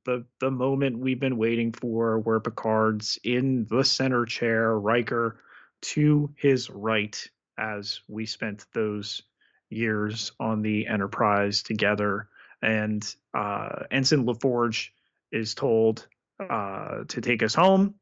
the 0.05 0.25
the 0.39 0.51
moment 0.51 0.99
we've 0.99 1.19
been 1.19 1.37
waiting 1.37 1.71
for, 1.71 2.19
where 2.19 2.39
Picard's 2.39 3.19
in 3.23 3.65
the 3.69 3.83
center 3.83 4.25
chair, 4.25 4.77
Riker 4.77 5.39
to 5.81 6.33
his 6.37 6.69
right, 6.69 7.29
as 7.57 8.01
we 8.07 8.25
spent 8.25 8.65
those 8.73 9.21
years 9.69 10.31
on 10.39 10.61
the 10.61 10.87
Enterprise 10.87 11.63
together, 11.63 12.27
and 12.61 13.15
uh, 13.33 13.83
Ensign 13.89 14.25
LaForge 14.25 14.89
is 15.31 15.55
told 15.55 16.07
uh, 16.39 17.03
to 17.07 17.21
take 17.21 17.41
us 17.41 17.53
home 17.53 17.95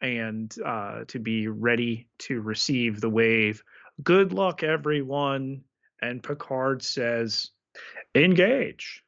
and 0.00 0.54
uh, 0.64 1.04
to 1.06 1.18
be 1.18 1.48
ready 1.48 2.08
to 2.18 2.40
receive 2.40 3.00
the 3.00 3.10
wave 3.10 3.62
good 4.02 4.32
luck, 4.32 4.62
everyone. 4.62 5.62
And 6.00 6.22
Picard 6.22 6.82
says, 6.82 7.50
engage. 8.14 9.02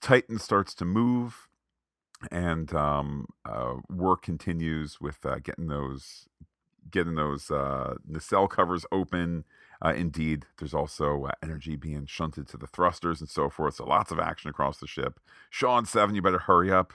Titan 0.00 0.38
starts 0.38 0.74
to 0.74 0.84
move, 0.84 1.48
and 2.30 2.72
um, 2.74 3.26
uh, 3.44 3.74
work 3.90 4.22
continues 4.22 5.00
with 5.00 5.24
uh, 5.24 5.38
getting 5.42 5.68
those 5.68 6.28
getting 6.90 7.16
those 7.16 7.50
uh, 7.50 7.94
nacelle 8.06 8.48
covers 8.48 8.86
open. 8.90 9.44
Uh, 9.84 9.92
indeed, 9.94 10.46
there's 10.58 10.74
also 10.74 11.24
uh, 11.26 11.32
energy 11.42 11.76
being 11.76 12.06
shunted 12.06 12.48
to 12.48 12.56
the 12.56 12.66
thrusters 12.66 13.20
and 13.20 13.28
so 13.28 13.50
forth. 13.50 13.74
So 13.74 13.84
lots 13.84 14.10
of 14.10 14.18
action 14.18 14.50
across 14.50 14.78
the 14.78 14.86
ship. 14.86 15.20
Shaw 15.50 15.78
and 15.78 15.86
Seven, 15.86 16.14
you 16.14 16.22
better 16.22 16.38
hurry 16.38 16.72
up. 16.72 16.94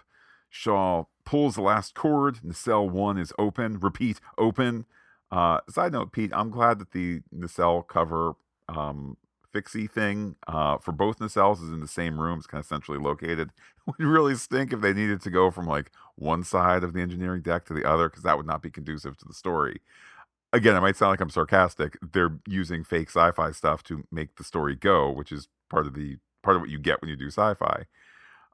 Shaw 0.49 1.05
pulls 1.25 1.55
the 1.55 1.61
last 1.61 1.95
cord. 1.95 2.39
Nacelle 2.43 2.89
one 2.89 3.17
is 3.17 3.33
open. 3.39 3.79
Repeat, 3.79 4.19
open. 4.37 4.85
Uh, 5.31 5.59
side 5.69 5.93
note, 5.93 6.11
Pete, 6.11 6.31
I'm 6.33 6.51
glad 6.51 6.79
that 6.79 6.91
the 6.91 7.21
nacelle 7.31 7.81
cover 7.81 8.33
um, 8.69 9.17
fixie 9.53 9.87
thing 9.87 10.35
uh, 10.47 10.77
for 10.79 10.91
both 10.91 11.19
nacelles 11.19 11.63
is 11.63 11.69
in 11.69 11.79
the 11.79 11.87
same 11.87 12.19
room. 12.19 12.39
It's 12.39 12.47
kind 12.47 12.59
of 12.59 12.65
centrally 12.65 12.99
located. 12.99 13.49
It 13.49 13.53
would 13.97 14.05
really 14.05 14.35
stink 14.35 14.73
if 14.73 14.81
they 14.81 14.93
needed 14.93 15.21
to 15.21 15.29
go 15.29 15.51
from 15.51 15.67
like 15.67 15.91
one 16.15 16.43
side 16.43 16.83
of 16.83 16.93
the 16.93 17.01
engineering 17.01 17.41
deck 17.41 17.65
to 17.65 17.73
the 17.73 17.89
other 17.89 18.09
because 18.09 18.23
that 18.23 18.35
would 18.35 18.47
not 18.47 18.61
be 18.61 18.71
conducive 18.71 19.15
to 19.17 19.25
the 19.25 19.33
story. 19.33 19.81
Again, 20.51 20.75
it 20.75 20.81
might 20.81 20.97
sound 20.97 21.11
like 21.11 21.21
I'm 21.21 21.29
sarcastic. 21.29 21.97
They're 22.01 22.37
using 22.47 22.83
fake 22.83 23.09
sci-fi 23.09 23.51
stuff 23.51 23.83
to 23.83 24.03
make 24.11 24.35
the 24.35 24.43
story 24.43 24.75
go, 24.75 25.09
which 25.09 25.31
is 25.31 25.47
part 25.69 25.87
of 25.87 25.93
the 25.93 26.17
part 26.43 26.55
of 26.55 26.61
what 26.61 26.69
you 26.69 26.79
get 26.79 27.01
when 27.01 27.09
you 27.09 27.15
do 27.15 27.27
sci-fi. 27.27 27.85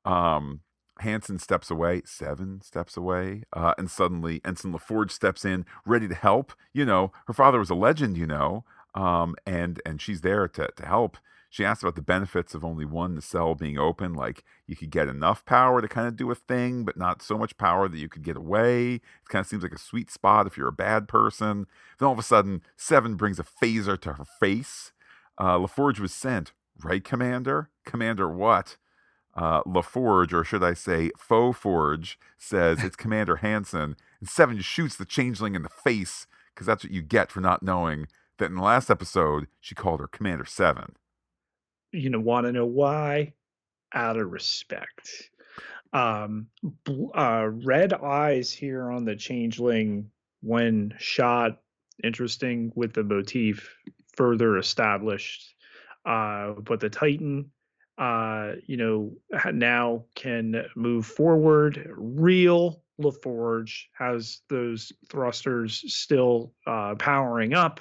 Um, 0.05 0.61
Hanson 0.99 1.39
steps 1.39 1.71
away, 1.71 2.01
seven 2.05 2.61
steps 2.61 2.97
away, 2.97 3.43
uh, 3.53 3.73
and 3.77 3.89
suddenly 3.89 4.41
Ensign 4.45 4.73
LaForge 4.73 5.11
steps 5.11 5.45
in, 5.45 5.65
ready 5.85 6.07
to 6.07 6.15
help. 6.15 6.53
You 6.73 6.85
know, 6.85 7.11
her 7.27 7.33
father 7.33 7.59
was 7.59 7.69
a 7.69 7.75
legend, 7.75 8.17
you 8.17 8.27
know, 8.27 8.63
um, 8.95 9.35
and 9.45 9.81
and 9.85 10.01
she's 10.01 10.21
there 10.21 10.47
to 10.47 10.69
to 10.75 10.85
help. 10.85 11.17
She 11.51 11.65
asks 11.65 11.81
about 11.81 11.95
the 11.95 12.03
benefits 12.03 12.53
of 12.53 12.63
only 12.63 12.85
one 12.85 13.19
cell 13.21 13.55
being 13.55 13.79
open, 13.79 14.13
like 14.13 14.43
you 14.67 14.75
could 14.75 14.91
get 14.91 15.07
enough 15.07 15.43
power 15.45 15.81
to 15.81 15.87
kind 15.87 16.07
of 16.07 16.15
do 16.15 16.29
a 16.29 16.35
thing, 16.35 16.85
but 16.85 16.95
not 16.95 17.23
so 17.23 17.39
much 17.39 17.57
power 17.57 17.87
that 17.87 17.97
you 17.97 18.07
could 18.07 18.21
get 18.21 18.37
away. 18.37 18.95
It 18.95 19.01
kind 19.29 19.41
of 19.41 19.47
seems 19.47 19.63
like 19.63 19.73
a 19.73 19.79
sweet 19.79 20.11
spot 20.11 20.45
if 20.45 20.57
you're 20.57 20.67
a 20.67 20.71
bad 20.71 21.07
person. 21.07 21.65
Then 21.97 22.05
all 22.05 22.13
of 22.13 22.19
a 22.19 22.23
sudden, 22.23 22.61
Seven 22.77 23.15
brings 23.15 23.39
a 23.39 23.43
phaser 23.43 23.99
to 24.01 24.13
her 24.13 24.25
face. 24.39 24.91
Uh, 25.39 25.57
LaForge 25.57 25.99
was 25.99 26.13
sent, 26.13 26.51
right, 26.83 27.03
Commander? 27.03 27.71
Commander 27.83 28.29
what? 28.29 28.77
uh, 29.35 29.63
LaForge, 29.63 30.33
or 30.33 30.43
should 30.43 30.63
I 30.63 30.73
say 30.73 31.11
Faux 31.17 31.57
Forge, 31.57 32.19
says 32.37 32.83
it's 32.83 32.95
Commander 32.95 33.37
Hanson, 33.37 33.95
and 34.19 34.29
Seven 34.29 34.59
shoots 34.61 34.95
the 34.95 35.05
changeling 35.05 35.55
in 35.55 35.63
the 35.63 35.69
face 35.69 36.27
because 36.53 36.67
that's 36.67 36.83
what 36.83 36.91
you 36.91 37.01
get 37.01 37.31
for 37.31 37.39
not 37.39 37.63
knowing 37.63 38.07
that 38.39 38.49
in 38.49 38.55
the 38.55 38.63
last 38.63 38.89
episode 38.89 39.47
she 39.59 39.75
called 39.75 39.99
her 39.99 40.07
Commander 40.07 40.45
Seven. 40.45 40.95
You 41.91 42.09
know, 42.09 42.19
want 42.19 42.45
to 42.45 42.51
know 42.51 42.65
why? 42.65 43.33
Out 43.93 44.17
of 44.17 44.31
respect. 44.31 45.29
Um, 45.93 46.47
uh, 47.15 47.47
red 47.49 47.93
eyes 47.93 48.51
here 48.51 48.91
on 48.91 49.05
the 49.05 49.15
changeling 49.15 50.11
when 50.41 50.93
shot. 50.97 51.59
Interesting 52.03 52.71
with 52.75 52.93
the 52.93 53.03
motif 53.03 53.75
further 54.15 54.57
established. 54.57 55.55
Uh, 56.05 56.53
but 56.63 56.79
the 56.79 56.89
Titan, 56.89 57.51
uh, 57.97 58.53
you 58.65 58.77
know, 58.77 59.11
now 59.51 60.05
can 60.15 60.65
move 60.75 61.05
forward. 61.05 61.91
Real 61.97 62.83
LaForge 63.01 63.85
has 63.97 64.41
those 64.49 64.91
thrusters 65.09 65.83
still 65.93 66.53
uh, 66.67 66.95
powering 66.95 67.53
up, 67.53 67.79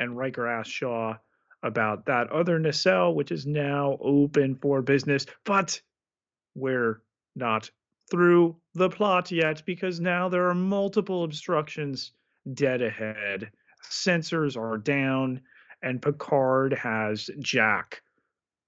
and 0.00 0.16
Riker 0.16 0.48
asks 0.48 0.72
Shaw 0.72 1.14
about 1.62 2.06
that 2.06 2.32
other 2.32 2.58
nacelle, 2.58 3.14
which 3.14 3.30
is 3.30 3.46
now 3.46 3.98
open 4.00 4.56
for 4.56 4.82
business. 4.82 5.26
But 5.44 5.80
we're 6.54 7.02
not 7.36 7.70
through 8.10 8.56
the 8.74 8.88
plot 8.88 9.30
yet 9.30 9.62
because 9.66 10.00
now 10.00 10.28
there 10.28 10.48
are 10.48 10.54
multiple 10.54 11.22
obstructions 11.22 12.12
dead 12.54 12.82
ahead. 12.82 13.50
Sensors 13.88 14.56
are 14.56 14.78
down, 14.78 15.40
and 15.82 16.02
Picard 16.02 16.72
has 16.72 17.30
Jack 17.38 18.02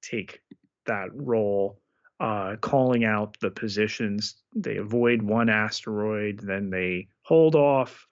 take 0.02 0.42
that 0.86 1.08
role, 1.14 1.80
uh, 2.20 2.56
calling 2.60 3.04
out 3.04 3.38
the 3.40 3.50
positions. 3.50 4.36
They 4.54 4.76
avoid 4.76 5.22
one 5.22 5.48
asteroid, 5.48 6.40
then 6.40 6.70
they 6.70 7.08
hold 7.22 7.54
off 7.54 8.06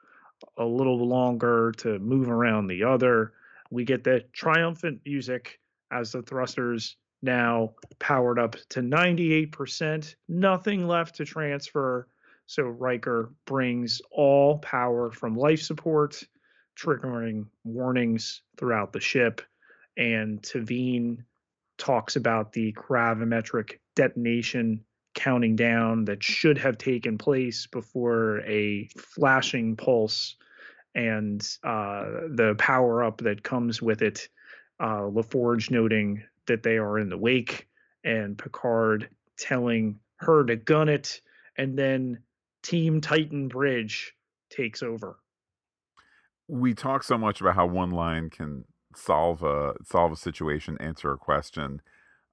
a 0.57 0.64
little 0.64 1.07
longer 1.07 1.72
to 1.78 1.99
move 1.99 2.28
around 2.28 2.66
the 2.66 2.84
other. 2.84 3.32
We 3.70 3.84
get 3.84 4.05
the 4.05 4.24
triumphant 4.32 5.01
music 5.05 5.61
as 5.91 6.12
the 6.12 6.22
thrusters 6.22 6.97
now 7.22 7.74
powered 7.99 8.38
up 8.38 8.57
to 8.70 8.80
98%, 8.80 10.14
nothing 10.28 10.86
left 10.86 11.16
to 11.16 11.24
transfer. 11.24 12.09
So 12.47 12.64
Riker 12.64 13.32
brings 13.47 14.01
all 14.11 14.59
power 14.59 15.11
from 15.11 15.36
life 15.36 15.62
support, 15.62 16.22
triggering 16.78 17.47
warnings 17.64 18.43
throughout 18.57 18.93
the 18.93 19.01
ship. 19.01 19.43
And 19.97 20.43
T'Veen 20.43 21.24
talks 21.78 22.16
about 22.16 22.53
the 22.53 22.72
gravimetric 22.72 23.78
detonation 23.95 24.84
counting 25.20 25.54
down 25.54 26.06
that 26.06 26.22
should 26.22 26.56
have 26.56 26.78
taken 26.78 27.18
place 27.18 27.66
before 27.66 28.40
a 28.46 28.88
flashing 28.96 29.76
pulse 29.76 30.36
and 30.94 31.46
uh, 31.62 32.04
the 32.30 32.54
power 32.58 33.04
up 33.04 33.18
that 33.18 33.42
comes 33.42 33.82
with 33.82 34.00
it. 34.00 34.28
Uh, 34.80 35.02
LaForge 35.02 35.70
noting 35.70 36.22
that 36.46 36.62
they 36.62 36.78
are 36.78 36.98
in 36.98 37.10
the 37.10 37.18
wake, 37.18 37.68
and 38.02 38.38
Picard 38.38 39.10
telling 39.36 40.00
her 40.16 40.42
to 40.44 40.56
gun 40.56 40.88
it, 40.88 41.20
and 41.58 41.78
then 41.78 42.18
Team 42.62 43.02
Titan 43.02 43.48
Bridge 43.48 44.14
takes 44.48 44.82
over. 44.82 45.18
We 46.48 46.72
talk 46.72 47.02
so 47.02 47.18
much 47.18 47.42
about 47.42 47.56
how 47.56 47.66
one 47.66 47.90
line 47.90 48.30
can 48.30 48.64
solve 48.96 49.42
a 49.42 49.74
solve 49.84 50.12
a 50.12 50.16
situation, 50.16 50.78
answer 50.80 51.12
a 51.12 51.18
question. 51.18 51.82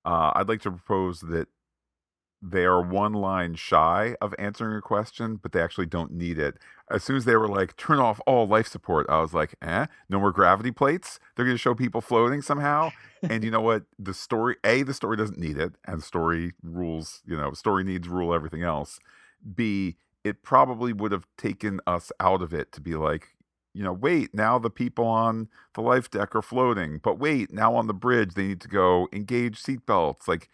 Uh, 0.05 0.31
I'd 0.35 0.47
like 0.47 0.61
to 0.61 0.71
propose 0.71 1.19
that 1.19 1.49
they 2.41 2.65
are 2.65 2.81
one 2.81 3.13
line 3.13 3.55
shy 3.55 4.15
of 4.21 4.35
answering 4.37 4.77
a 4.77 4.81
question, 4.81 5.37
but 5.37 5.51
they 5.51 5.61
actually 5.61 5.87
don't 5.87 6.11
need 6.11 6.37
it. 6.37 6.57
As 6.89 7.03
soon 7.03 7.15
as 7.15 7.25
they 7.25 7.35
were 7.35 7.47
like, 7.47 7.75
turn 7.77 7.99
off 7.99 8.21
all 8.27 8.47
life 8.47 8.67
support, 8.67 9.07
I 9.09 9.21
was 9.21 9.33
like, 9.33 9.55
eh, 9.61 9.87
no 10.07 10.19
more 10.19 10.31
gravity 10.31 10.71
plates. 10.71 11.19
They're 11.35 11.45
going 11.45 11.55
to 11.55 11.61
show 11.61 11.73
people 11.73 12.01
floating 12.01 12.41
somehow. 12.41 12.91
and 13.23 13.43
you 13.43 13.49
know 13.49 13.61
what? 13.61 13.83
The 13.97 14.13
story, 14.13 14.55
A, 14.63 14.83
the 14.83 14.93
story 14.93 15.17
doesn't 15.17 15.39
need 15.39 15.57
it, 15.57 15.73
and 15.85 16.03
story 16.03 16.53
rules, 16.61 17.23
you 17.25 17.35
know, 17.35 17.53
story 17.53 17.83
needs 17.83 18.07
rule 18.07 18.33
everything 18.33 18.61
else. 18.61 18.99
B, 19.55 19.97
it 20.23 20.43
probably 20.43 20.93
would 20.93 21.11
have 21.11 21.25
taken 21.37 21.79
us 21.87 22.11
out 22.19 22.41
of 22.41 22.53
it 22.53 22.71
to 22.73 22.81
be 22.81 22.95
like, 22.95 23.29
you 23.73 23.83
know, 23.83 23.93
wait, 23.93 24.33
now 24.33 24.57
the 24.57 24.69
people 24.69 25.05
on 25.05 25.49
the 25.73 25.81
life 25.81 26.09
deck 26.09 26.35
are 26.35 26.41
floating, 26.41 26.99
but 27.03 27.19
wait, 27.19 27.51
now 27.51 27.75
on 27.75 27.87
the 27.87 27.93
bridge, 27.93 28.33
they 28.33 28.47
need 28.47 28.61
to 28.61 28.67
go 28.67 29.07
engage 29.13 29.61
seatbelts. 29.61 30.27
Like, 30.27 30.49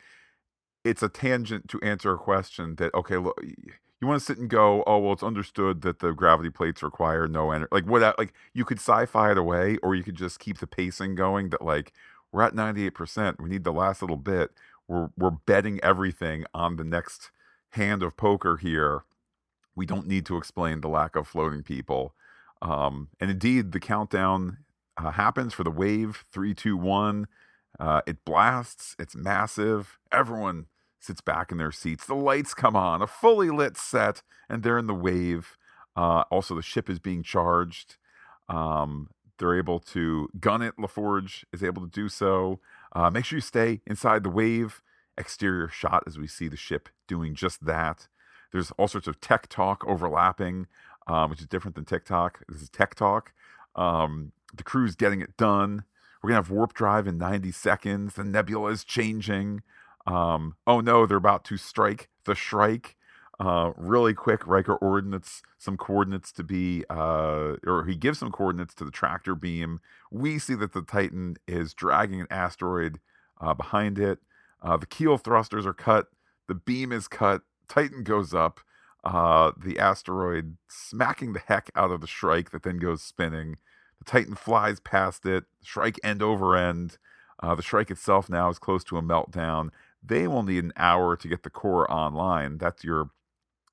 it's 0.84 1.04
a 1.04 1.10
tangent 1.10 1.70
to 1.70 1.82
answer 1.82 2.14
a 2.14 2.18
question 2.18 2.76
that 2.76 2.94
okay 2.94 3.18
look 3.18 3.40
you 3.44 4.08
want 4.08 4.20
to 4.20 4.26
sit 4.26 4.38
and 4.38 4.50
go 4.50 4.84
oh 4.86 4.98
well 5.00 5.14
it's 5.14 5.24
understood 5.24 5.82
that 5.82 6.00
the 6.00 6.12
gravity 6.12 6.50
plates 6.50 6.84
require 6.84 7.28
no 7.28 7.52
energy 7.52 7.70
like 7.72 7.86
what 7.86 8.18
like 8.18 8.34
you 8.54 8.66
could 8.66 8.80
sci-fi 8.80 9.32
it 9.32 9.38
away 9.38 9.78
or 9.84 9.96
you 9.96 10.04
could 10.04 10.16
just 10.16 10.40
keep 10.40 10.60
the 10.60 10.68
pacing 10.68 11.16
going 11.16 11.50
that 11.50 11.62
like 11.62 11.94
we're 12.32 12.42
at 12.42 12.54
98% 12.54 13.40
we 13.40 13.50
need 13.50 13.64
the 13.64 13.72
last 13.72 14.02
little 14.02 14.18
bit 14.18 14.52
we're 14.88 15.10
we're 15.18 15.30
betting 15.32 15.80
everything 15.84 16.46
on 16.54 16.76
the 16.76 16.84
next 16.84 17.32
hand 17.72 18.04
of 18.04 18.18
poker 18.18 18.58
here 18.58 19.04
we 19.76 19.86
don't 19.86 20.08
need 20.08 20.26
to 20.28 20.38
explain 20.38 20.82
the 20.82 20.88
lack 20.88 21.16
of 21.16 21.28
floating 21.28 21.64
people. 21.64 22.14
Um, 22.62 23.10
and 23.20 23.30
indeed 23.30 23.72
the 23.72 23.80
countdown 23.80 24.58
uh, 24.98 25.12
happens 25.12 25.54
for 25.54 25.64
the 25.64 25.72
wave 25.72 26.24
three 26.32 26.54
two 26.54 26.78
one 26.78 27.28
uh, 27.80 28.02
it 28.06 28.24
blasts 28.24 28.96
it's 29.00 29.16
massive 29.16 29.98
everyone 30.12 30.68
sits 31.04 31.22
back 31.22 31.52
in 31.52 31.58
their 31.58 31.72
seats. 31.72 32.06
The 32.06 32.16
lights 32.16 32.54
come 32.54 32.76
on, 32.76 33.02
a 33.02 33.08
fully 33.08 33.50
lit 33.50 33.78
set, 33.78 34.22
and 34.50 34.64
they're 34.64 34.78
in 34.78 34.88
the 34.88 34.94
wave. 34.94 35.58
Uh, 35.96 36.24
also, 36.32 36.56
the 36.56 36.62
ship 36.62 36.90
is 36.90 37.00
being 37.00 37.24
charged. 37.24 37.98
Um, 38.50 39.10
they're 39.38 39.58
able 39.58 39.80
to 39.80 40.30
gun 40.40 40.62
it. 40.62 40.76
LaForge 40.78 41.44
is 41.52 41.64
able 41.64 41.82
to 41.82 41.90
do 41.90 42.10
so. 42.10 42.60
Uh, 42.94 43.10
make 43.10 43.26
sure 43.26 43.38
you 43.38 43.42
stay 43.42 43.82
inside 43.86 44.24
the 44.24 44.30
wave. 44.30 44.82
Exterior 45.18 45.68
shot 45.68 46.04
as 46.08 46.18
we 46.18 46.28
see 46.28 46.48
the 46.48 46.58
ship 46.58 46.90
doing 47.08 47.36
just 47.36 47.66
that. 47.66 48.08
There's 48.52 48.72
all 48.72 48.88
sorts 48.88 49.08
of 49.08 49.20
tech 49.20 49.48
talk 49.48 49.84
overlapping, 49.88 50.68
um, 51.08 51.30
which 51.30 51.42
is 51.42 51.48
different 51.48 51.76
than 51.76 51.86
TikTok. 51.86 52.44
This 52.48 52.62
is 52.62 52.70
tech 52.70 52.96
talk. 52.96 53.34
Um, 53.76 54.32
the 54.54 54.64
crew's 54.64 54.96
getting 54.96 55.22
it 55.22 55.36
done. 55.38 55.84
We're 56.22 56.30
gonna 56.30 56.42
have 56.42 56.52
warp 56.52 56.74
drive 56.74 57.08
in 57.08 57.18
90 57.18 57.52
seconds. 57.52 58.14
The 58.14 58.24
nebula 58.24 58.72
is 58.72 58.84
changing. 58.84 59.62
Um, 60.06 60.56
oh 60.68 60.82
no, 60.82 61.06
they're 61.06 61.18
about 61.18 61.46
to 61.46 61.58
strike 61.58 62.10
the 62.26 62.36
Shrike. 62.36 62.96
Uh, 63.40 63.72
really 63.76 64.14
quick, 64.14 64.46
Riker 64.46 64.76
ordinates 64.76 65.42
some 65.58 65.76
coordinates 65.76 66.32
to 66.34 66.44
be, 66.44 66.84
uh, 66.90 67.56
or 67.66 67.86
he 67.88 67.96
gives 67.96 68.20
some 68.20 68.32
coordinates 68.32 68.76
to 68.76 68.86
the 68.86 68.92
tractor 68.92 69.36
beam. 69.36 69.80
We 70.12 70.40
see 70.40 70.56
that 70.56 70.74
the 70.74 70.84
Titan 70.84 71.38
is 71.48 71.74
dragging 71.74 72.22
an 72.22 72.28
asteroid 72.30 73.00
uh, 73.42 73.54
behind 73.54 73.98
it. 73.98 74.20
Uh, 74.62 74.78
the 74.78 74.86
keel 74.86 75.18
thrusters 75.18 75.66
are 75.66 75.74
cut. 75.74 76.08
The 76.48 76.56
beam 76.56 76.92
is 76.92 77.08
cut. 77.08 77.42
Titan 77.68 78.04
goes 78.04 78.34
up. 78.34 78.60
Uh, 79.04 79.52
the 79.58 79.80
asteroid 79.80 80.56
smacking 80.70 81.34
the 81.34 81.40
heck 81.40 81.70
out 81.76 81.92
of 81.92 82.00
the 82.00 82.08
Shrike 82.08 82.52
that 82.52 82.64
then 82.64 82.78
goes 82.78 83.02
spinning. 83.02 83.58
The 84.00 84.06
Titan 84.06 84.36
flies 84.36 84.80
past 84.80 85.26
it. 85.26 85.46
Shrike 85.62 86.00
end 86.04 86.22
over 86.22 86.56
end. 86.56 86.98
Uh, 87.42 87.56
the 87.56 87.62
Shrike 87.62 87.92
itself 87.92 88.30
now 88.30 88.50
is 88.50 88.60
close 88.60 88.84
to 88.86 88.98
a 88.98 89.02
meltdown. 89.02 89.70
They 90.06 90.28
will 90.28 90.44
need 90.44 90.64
an 90.64 90.74
hour 90.76 91.16
to 91.16 91.28
get 91.28 91.44
the 91.44 91.50
core 91.50 91.90
online. 91.92 92.58
That's 92.58 92.84
your 92.84 93.10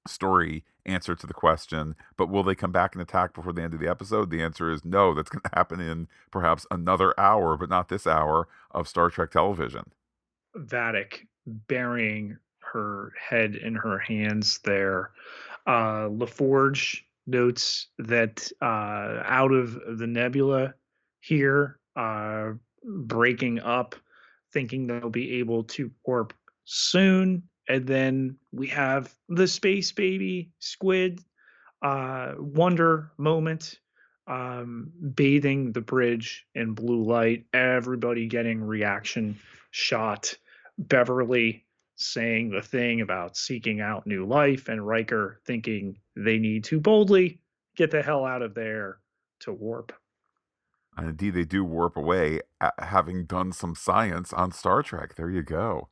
story 0.06 0.64
answer 0.86 1.14
to 1.14 1.26
the 1.26 1.34
question. 1.34 1.96
But 2.16 2.28
will 2.28 2.42
they 2.42 2.54
come 2.54 2.72
back 2.72 2.94
and 2.94 3.02
attack 3.02 3.34
before 3.34 3.52
the 3.52 3.62
end 3.62 3.74
of 3.74 3.80
the 3.80 3.88
episode? 3.88 4.30
The 4.30 4.42
answer 4.42 4.70
is 4.70 4.84
no. 4.84 5.14
That's 5.14 5.30
going 5.30 5.42
to 5.44 5.50
happen 5.54 5.80
in 5.80 6.08
perhaps 6.30 6.66
another 6.70 7.18
hour, 7.18 7.56
but 7.56 7.68
not 7.68 7.88
this 7.88 8.06
hour 8.06 8.48
of 8.70 8.88
Star 8.88 9.10
Trek 9.10 9.30
television. 9.30 9.90
Vadic 10.56 11.26
burying 11.46 12.36
her 12.72 13.12
head 13.18 13.54
in 13.54 13.74
her 13.74 13.98
hands 13.98 14.58
there. 14.64 15.10
Uh, 15.66 16.08
LaForge 16.08 17.02
notes 17.26 17.88
that 17.98 18.50
uh, 18.60 19.22
out 19.24 19.52
of 19.52 19.98
the 19.98 20.06
nebula 20.06 20.74
here, 21.20 21.78
uh, 21.96 22.50
breaking 22.84 23.60
up 23.60 23.94
thinking 24.52 24.86
they'll 24.86 25.10
be 25.10 25.38
able 25.38 25.64
to 25.64 25.90
warp 26.04 26.32
soon. 26.64 27.42
And 27.68 27.86
then 27.86 28.36
we 28.52 28.66
have 28.68 29.14
the 29.28 29.46
space 29.46 29.92
baby 29.92 30.50
squid 30.58 31.20
uh, 31.82 32.34
wonder 32.38 33.12
moment 33.16 33.78
um, 34.26 34.92
bathing 35.14 35.72
the 35.72 35.80
bridge 35.80 36.46
in 36.54 36.74
blue 36.74 37.02
light, 37.02 37.46
everybody 37.52 38.26
getting 38.26 38.62
reaction 38.62 39.38
shot. 39.70 40.34
Beverly 40.78 41.66
saying 41.96 42.50
the 42.50 42.62
thing 42.62 43.02
about 43.02 43.36
seeking 43.36 43.80
out 43.80 44.06
new 44.06 44.24
life, 44.24 44.68
and 44.68 44.86
Riker 44.86 45.40
thinking 45.44 45.98
they 46.16 46.38
need 46.38 46.64
to 46.64 46.80
boldly 46.80 47.40
get 47.76 47.90
the 47.90 48.02
hell 48.02 48.24
out 48.24 48.40
of 48.40 48.54
there 48.54 48.98
to 49.40 49.52
warp. 49.52 49.92
And 51.00 51.08
indeed, 51.08 51.30
they 51.30 51.46
do 51.46 51.64
warp 51.64 51.96
away, 51.96 52.40
having 52.78 53.24
done 53.24 53.52
some 53.52 53.74
science 53.74 54.34
on 54.34 54.52
Star 54.52 54.82
Trek. 54.82 55.14
There 55.14 55.30
you 55.30 55.42
go. 55.42 55.88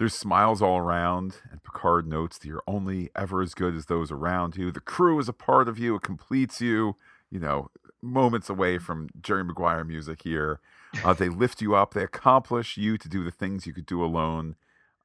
There's 0.00 0.16
smiles 0.16 0.60
all 0.60 0.78
around, 0.78 1.36
and 1.48 1.62
Picard 1.62 2.08
notes 2.08 2.38
that 2.38 2.48
you're 2.48 2.64
only 2.66 3.08
ever 3.14 3.40
as 3.40 3.54
good 3.54 3.76
as 3.76 3.86
those 3.86 4.10
around 4.10 4.56
you. 4.56 4.72
The 4.72 4.80
crew 4.80 5.20
is 5.20 5.28
a 5.28 5.32
part 5.32 5.68
of 5.68 5.78
you, 5.78 5.94
it 5.94 6.02
completes 6.02 6.60
you. 6.60 6.96
You 7.30 7.38
know, 7.38 7.70
moments 8.02 8.50
away 8.50 8.78
from 8.78 9.10
Jerry 9.20 9.44
Maguire 9.44 9.84
music 9.84 10.22
here. 10.22 10.58
Uh, 11.04 11.12
they 11.12 11.28
lift 11.28 11.62
you 11.62 11.76
up, 11.76 11.94
they 11.94 12.02
accomplish 12.02 12.76
you 12.76 12.98
to 12.98 13.08
do 13.08 13.22
the 13.22 13.30
things 13.30 13.64
you 13.64 13.72
could 13.72 13.86
do 13.86 14.02
alone 14.02 14.56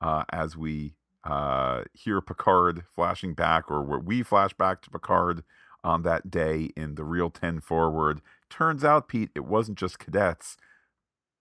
uh, 0.01 0.23
as 0.33 0.57
we 0.57 0.95
uh, 1.23 1.83
hear 1.93 2.21
Picard 2.21 2.85
flashing 2.89 3.35
back, 3.35 3.69
or 3.69 3.83
where 3.83 3.99
we 3.99 4.23
flash 4.23 4.53
back 4.53 4.81
to 4.81 4.89
Picard 4.89 5.43
on 5.83 6.01
that 6.01 6.31
day 6.31 6.71
in 6.75 6.95
the 6.95 7.03
real 7.03 7.29
10 7.29 7.61
forward. 7.61 8.19
Turns 8.49 8.83
out, 8.83 9.07
Pete, 9.07 9.31
it 9.35 9.45
wasn't 9.45 9.77
just 9.77 9.99
cadets. 9.99 10.57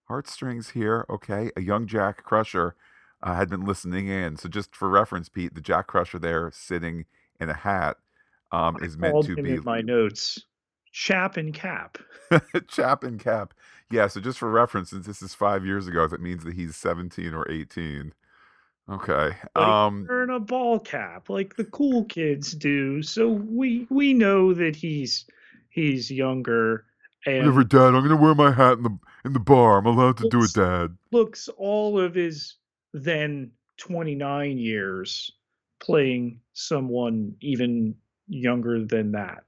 Heartstrings 0.09 0.71
here, 0.71 1.05
okay. 1.11 1.51
A 1.57 1.61
young 1.61 1.87
Jack 1.87 2.23
Crusher 2.25 2.77
uh, 3.23 3.35
had 3.35 3.49
been 3.49 3.65
listening 3.65 4.09
in. 4.09 4.37
So, 4.37 4.49
just 4.49 4.75
for 4.75 4.89
reference, 4.89 5.29
Pete, 5.29 5.55
the 5.55 5.61
Jack 5.61 5.89
Crusher 5.89 6.19
there 6.19 6.51
sitting 6.53 7.07
in 7.41 7.51
a 7.51 7.55
hat 7.55 7.97
um, 8.53 8.77
is 8.83 8.97
meant 8.97 9.25
to 9.27 9.35
be. 9.37 9.59
My 9.59 9.81
notes, 9.81 10.45
Chap 10.93 11.37
and 11.37 11.53
Cap. 11.53 11.99
Chap 12.69 13.03
and 13.05 13.19
Cap. 13.19 13.55
Yeah, 13.91 14.09
so 14.09 14.21
just 14.21 14.39
for 14.39 14.51
reference, 14.51 14.91
since 14.91 15.07
this 15.07 15.23
is 15.23 15.35
five 15.35 15.65
years 15.65 15.87
ago, 15.87 16.07
that 16.09 16.21
means 16.21 16.45
that 16.45 16.55
he's 16.55 16.77
17 16.77 17.35
or 17.35 17.49
18. 17.51 18.13
Okay. 18.89 19.37
But 19.55 19.63
Um, 19.63 20.07
wearing 20.09 20.31
a 20.31 20.41
ball 20.41 20.79
cap 20.79 21.29
like 21.29 21.57
the 21.57 21.65
cool 21.65 22.05
kids 22.05 22.53
do. 22.53 23.03
So 23.03 23.29
we 23.29 23.87
we 23.91 24.15
know 24.15 24.55
that 24.55 24.77
he's 24.77 25.27
he's 25.69 26.11
younger 26.11 26.85
and 27.27 27.39
whatever, 27.39 27.65
Dad. 27.65 27.95
I'm 27.95 28.03
gonna 28.03 28.17
wear 28.17 28.35
my 28.35 28.53
hat 28.53 28.79
in 28.79 28.83
the 28.85 28.99
in 29.25 29.33
the 29.33 29.41
bar. 29.41 29.79
I'm 29.79 29.87
allowed 29.87 30.17
to 30.19 30.29
do 30.29 30.43
it, 30.43 30.53
Dad. 30.53 30.97
looks 31.13 31.49
all 31.57 31.99
of 31.99 32.15
his 32.15 32.57
then 32.93 33.51
29 33.79 34.59
years 34.59 35.33
playing 35.81 36.41
someone 36.55 37.35
even 37.41 37.95
younger 38.29 38.85
than 38.85 39.13
that. 39.13 39.45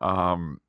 Um, 0.00 0.60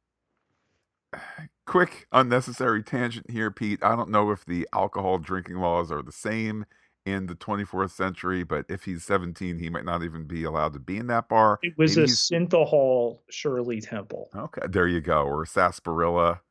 quick 1.66 2.08
unnecessary 2.12 2.84
tangent 2.84 3.30
here, 3.30 3.52
Pete. 3.52 3.84
I 3.84 3.96
don't 3.96 4.10
know 4.10 4.32
if 4.32 4.46
the 4.46 4.68
alcohol 4.74 5.18
drinking 5.20 5.58
laws 5.58 5.92
are 5.92 6.02
the 6.02 6.12
same 6.12 6.66
in 7.06 7.28
the 7.28 7.36
24th 7.36 7.92
century, 7.92 8.44
but 8.44 8.66
if 8.70 8.84
he's 8.84 9.04
17, 9.04 9.58
he 9.60 9.70
might 9.70 9.86
not 9.86 10.04
even 10.04 10.26
be 10.26 10.44
allowed 10.44 10.74
to 10.74 10.80
be 10.80 10.98
in 10.98 11.08
that 11.08 11.28
bar. 11.30 11.60
It 11.64 11.78
was 11.78 11.98
Maybe 11.98 12.06
a 12.06 12.08
Synthahol 12.08 13.20
Shirley 13.30 13.82
Temple. 13.82 14.30
Okay, 14.36 14.62
there 14.70 14.88
you 14.88 15.02
go. 15.02 15.24
Or 15.24 15.46
sarsaparilla. 15.46 16.42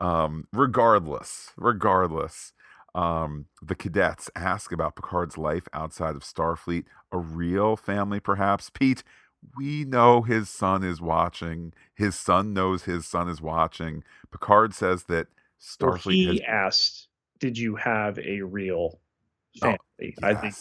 Um, 0.00 0.48
regardless, 0.52 1.52
regardless, 1.56 2.52
um, 2.94 3.46
the 3.62 3.74
cadets 3.74 4.30
ask 4.36 4.72
about 4.72 4.96
Picard's 4.96 5.38
life 5.38 5.68
outside 5.72 6.16
of 6.16 6.22
Starfleet. 6.22 6.84
A 7.12 7.18
real 7.18 7.76
family, 7.76 8.20
perhaps. 8.20 8.70
Pete, 8.70 9.02
we 9.56 9.84
know 9.84 10.22
his 10.22 10.48
son 10.48 10.82
is 10.82 11.00
watching. 11.00 11.72
His 11.94 12.16
son 12.16 12.52
knows 12.52 12.84
his 12.84 13.06
son 13.06 13.28
is 13.28 13.40
watching. 13.40 14.02
Picard 14.32 14.74
says 14.74 15.04
that 15.04 15.28
Well, 15.80 15.98
Starfleet 15.98 16.12
he 16.14 16.26
has. 16.26 16.40
asked, 16.40 17.08
"Did 17.38 17.56
you 17.58 17.76
have 17.76 18.18
a 18.18 18.42
real 18.42 19.00
Oh, 19.62 19.76
family?" 19.98 20.14
I 20.22 20.34
think 20.34 20.54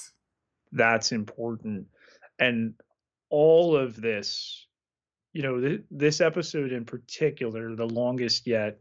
that's 0.72 1.12
important, 1.12 1.88
and 2.40 2.74
all 3.30 3.76
of 3.76 4.00
this, 4.00 4.68
you 5.34 5.42
know, 5.42 5.60
th- 5.60 5.82
this 5.90 6.22
episode 6.22 6.72
in 6.72 6.86
particular, 6.86 7.76
the 7.76 7.88
longest 7.88 8.48
yet 8.48 8.80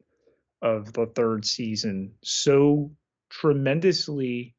of 0.61 0.93
the 0.93 1.07
third 1.07 1.45
season, 1.45 2.15
so 2.23 2.91
tremendously 3.31 4.55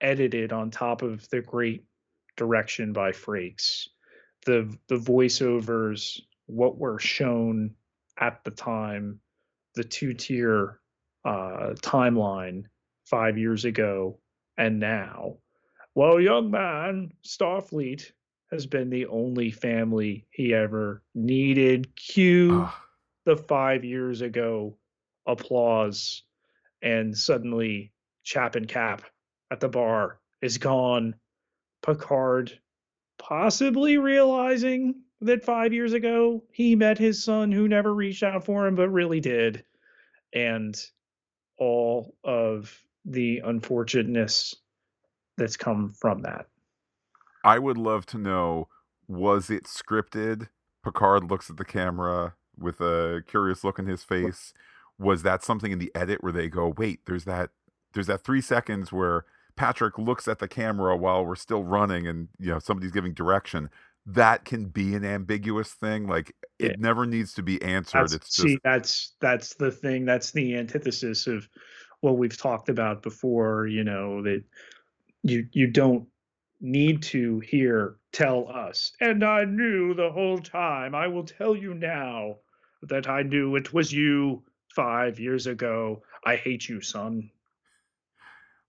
edited 0.00 0.52
on 0.52 0.70
top 0.70 1.02
of 1.02 1.28
the 1.30 1.40
great 1.40 1.84
direction 2.36 2.92
by 2.92 3.12
Frakes. 3.12 3.88
The 4.46 4.76
the 4.88 4.96
voiceovers, 4.96 6.20
what 6.46 6.78
were 6.78 6.98
shown 6.98 7.74
at 8.18 8.42
the 8.44 8.50
time, 8.50 9.20
the 9.74 9.84
two 9.84 10.14
tier 10.14 10.80
uh, 11.24 11.74
timeline 11.82 12.64
five 13.04 13.38
years 13.38 13.64
ago 13.64 14.18
and 14.58 14.78
now. 14.80 15.36
Well, 15.94 16.20
young 16.20 16.50
man, 16.50 17.12
Starfleet 17.24 18.12
has 18.50 18.66
been 18.66 18.90
the 18.90 19.06
only 19.06 19.50
family 19.50 20.26
he 20.30 20.52
ever 20.52 21.02
needed. 21.14 21.94
Cue 21.96 22.68
the 23.24 23.36
five 23.36 23.84
years 23.84 24.20
ago 24.20 24.76
applause, 25.26 26.22
and 26.82 27.16
suddenly 27.16 27.92
Chap 28.24 28.56
and 28.56 28.68
Cap 28.68 29.02
at 29.50 29.60
the 29.60 29.68
bar 29.68 30.20
is 30.42 30.58
gone. 30.58 31.14
Picard 31.82 32.58
possibly 33.18 33.98
realizing 33.98 34.94
that 35.20 35.44
five 35.44 35.72
years 35.72 35.92
ago 35.92 36.42
he 36.52 36.76
met 36.76 36.98
his 36.98 37.22
son 37.22 37.52
who 37.52 37.68
never 37.68 37.94
reached 37.94 38.22
out 38.22 38.44
for 38.44 38.66
him 38.66 38.74
but 38.74 38.88
really 38.90 39.20
did. 39.20 39.64
And 40.32 40.80
all 41.58 42.14
of 42.24 42.82
the 43.10 43.40
unfortunateness 43.44 44.54
that's 45.36 45.56
come 45.56 45.92
from 45.92 46.22
that. 46.22 46.46
I 47.44 47.58
would 47.58 47.78
love 47.78 48.06
to 48.06 48.18
know 48.18 48.68
was 49.06 49.48
it 49.50 49.64
scripted? 49.64 50.48
Picard 50.84 51.30
looks 51.30 51.48
at 51.48 51.56
the 51.56 51.64
camera 51.64 52.34
with 52.58 52.80
a 52.80 53.22
curious 53.26 53.64
look 53.64 53.78
in 53.78 53.86
his 53.86 54.02
face. 54.02 54.52
Was 54.98 55.22
that 55.22 55.42
something 55.42 55.72
in 55.72 55.78
the 55.78 55.92
edit 55.94 56.22
where 56.22 56.32
they 56.32 56.48
go, 56.48 56.74
"Wait, 56.76 57.00
there's 57.06 57.24
that 57.24 57.50
there's 57.94 58.08
that 58.08 58.22
3 58.24 58.40
seconds 58.40 58.92
where 58.92 59.24
Patrick 59.56 59.96
looks 59.98 60.28
at 60.28 60.40
the 60.40 60.48
camera 60.48 60.96
while 60.96 61.24
we're 61.24 61.36
still 61.36 61.64
running 61.64 62.06
and 62.06 62.28
you 62.38 62.50
know 62.50 62.58
somebody's 62.58 62.92
giving 62.92 63.14
direction." 63.14 63.70
That 64.06 64.44
can 64.46 64.66
be 64.66 64.94
an 64.94 65.04
ambiguous 65.04 65.72
thing. 65.74 66.06
Like 66.06 66.34
it 66.58 66.72
Yeah. 66.72 66.76
never 66.78 67.06
needs 67.06 67.34
to 67.34 67.42
be 67.42 67.60
answered. 67.62 68.10
That's, 68.10 68.14
it's 68.14 68.36
see, 68.36 68.58
that's 68.64 69.14
that's 69.20 69.54
the 69.54 69.70
thing. 69.70 70.04
That's 70.04 70.30
the 70.32 70.56
antithesis 70.56 71.26
of 71.26 71.48
what 72.00 72.18
we've 72.18 72.36
talked 72.36 72.68
about 72.68 73.02
before. 73.02 73.66
You 73.66 73.84
know 73.84 74.22
that 74.22 74.44
you 75.22 75.48
you 75.52 75.68
don't 75.68 76.08
need 76.60 77.02
to 77.04 77.40
hear 77.40 77.96
tell 78.12 78.48
us. 78.48 78.92
And 79.00 79.24
I 79.24 79.44
knew 79.44 79.94
the 79.94 80.10
whole 80.12 80.38
time. 80.38 80.94
I 80.94 81.08
will 81.08 81.24
tell 81.24 81.56
you 81.56 81.74
now 81.74 82.36
that 82.82 83.08
I 83.08 83.22
knew 83.22 83.56
it 83.56 83.72
was 83.72 83.92
you 83.92 84.44
five 84.74 85.18
years 85.20 85.46
ago. 85.46 86.02
I 86.24 86.36
hate 86.36 86.68
you, 86.68 86.80
son. 86.80 87.30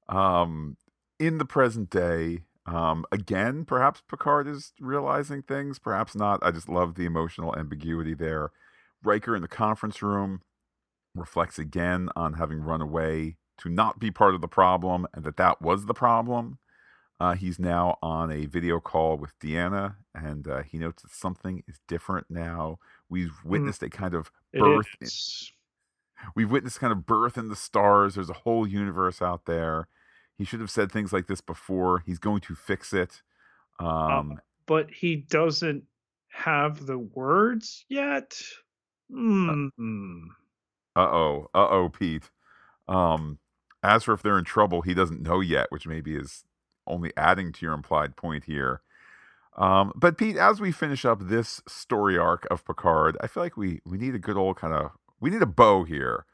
um 0.08 0.78
in 1.20 1.38
the 1.38 1.46
present 1.46 1.90
day 1.90 2.40
um 2.66 3.06
again 3.12 3.66
perhaps 3.66 4.02
picard 4.08 4.48
is 4.48 4.74
realizing 4.80 5.42
things 5.44 5.80
perhaps 5.80 6.16
not 6.16 6.40
i 6.44 6.52
just 6.52 6.70
love 6.70 6.96
the 6.96 7.06
emotional 7.06 7.56
ambiguity 7.58 8.14
there 8.14 8.52
riker 9.04 9.36
in 9.36 9.42
the 9.42 9.48
conference 9.48 10.02
room 10.02 10.42
reflects 11.16 11.60
again 11.60 12.10
on 12.16 12.34
having 12.34 12.60
run 12.60 12.82
away 12.82 13.36
to 13.58 13.70
not 13.70 14.00
be 14.00 14.12
part 14.12 14.36
of 14.36 14.42
the 14.42 14.48
problem 14.48 15.08
and 15.14 15.24
that 15.24 15.38
that 15.38 15.62
was 15.62 15.86
the 15.86 15.94
problem 15.94 16.60
uh, 17.20 17.34
he's 17.34 17.60
now 17.60 17.98
on 18.02 18.32
a 18.32 18.46
video 18.46 18.80
call 18.80 19.18
with 19.18 19.38
deanna 19.40 19.96
and 20.16 20.48
uh, 20.48 20.62
he 20.64 20.78
notes 20.78 21.04
that 21.04 21.12
something 21.12 21.64
is 21.68 21.80
different 21.88 22.28
now 22.30 22.78
we've 23.10 23.36
witnessed 23.44 23.84
a 23.84 23.90
kind 23.90 24.14
of 24.14 24.32
birth 24.54 24.88
is. 25.02 25.52
we've 26.36 26.52
witnessed 26.52 26.80
kind 26.80 26.92
of 26.94 27.06
birth 27.06 27.38
in 27.38 27.50
the 27.50 27.56
stars. 27.56 28.16
There's 28.16 28.30
a 28.30 28.34
whole 28.34 28.68
universe 28.68 29.22
out 29.22 29.46
there. 29.46 29.88
He 30.38 30.46
should 30.46 30.60
have 30.62 30.72
said 30.72 30.92
things 30.92 31.12
like 31.12 31.28
this 31.28 31.42
before. 31.42 32.04
He's 32.06 32.20
going 32.20 32.42
to 32.42 32.56
fix 32.56 32.94
it. 32.94 33.22
Um, 33.80 34.40
But 34.66 34.90
he 34.92 35.18
doesn't 35.18 35.84
have 36.30 36.86
the 36.86 36.98
words 37.00 37.86
yet. 37.90 38.40
Hmm. 39.12 40.28
Uh 40.96 41.10
oh, 41.12 41.50
uh 41.54 41.68
oh, 41.70 41.90
Pete. 41.90 42.30
Um, 42.88 43.40
as 43.84 44.04
for 44.04 44.14
if 44.14 44.22
they're 44.22 44.38
in 44.38 44.46
trouble, 44.46 44.82
he 44.82 44.94
doesn't 44.94 45.22
know 45.22 45.40
yet, 45.40 45.68
which 45.72 45.88
maybe 45.88 46.16
is 46.16 46.44
only 46.88 47.12
adding 47.16 47.52
to 47.54 47.66
your 47.66 47.74
implied 47.74 48.16
point 48.16 48.46
here. 48.46 48.82
Um, 49.58 49.92
but 49.96 50.18
Pete, 50.18 50.38
as 50.38 50.60
we 50.60 50.72
finish 50.72 51.06
up 51.06 51.20
this 51.22 51.62
story 51.68 52.18
arc 52.18 52.48
of 52.50 52.66
Picard, 52.66 53.18
I 53.22 53.28
feel 53.28 53.44
like 53.44 53.58
we 53.58 53.82
we 53.86 53.98
need 53.98 54.16
a 54.16 54.20
good 54.20 54.38
old 54.38 54.58
kind 54.58 54.74
of 54.74 54.92
we 55.20 55.30
need 55.30 55.42
a 55.42 55.48
bow 55.48 55.84
here. 55.84 56.26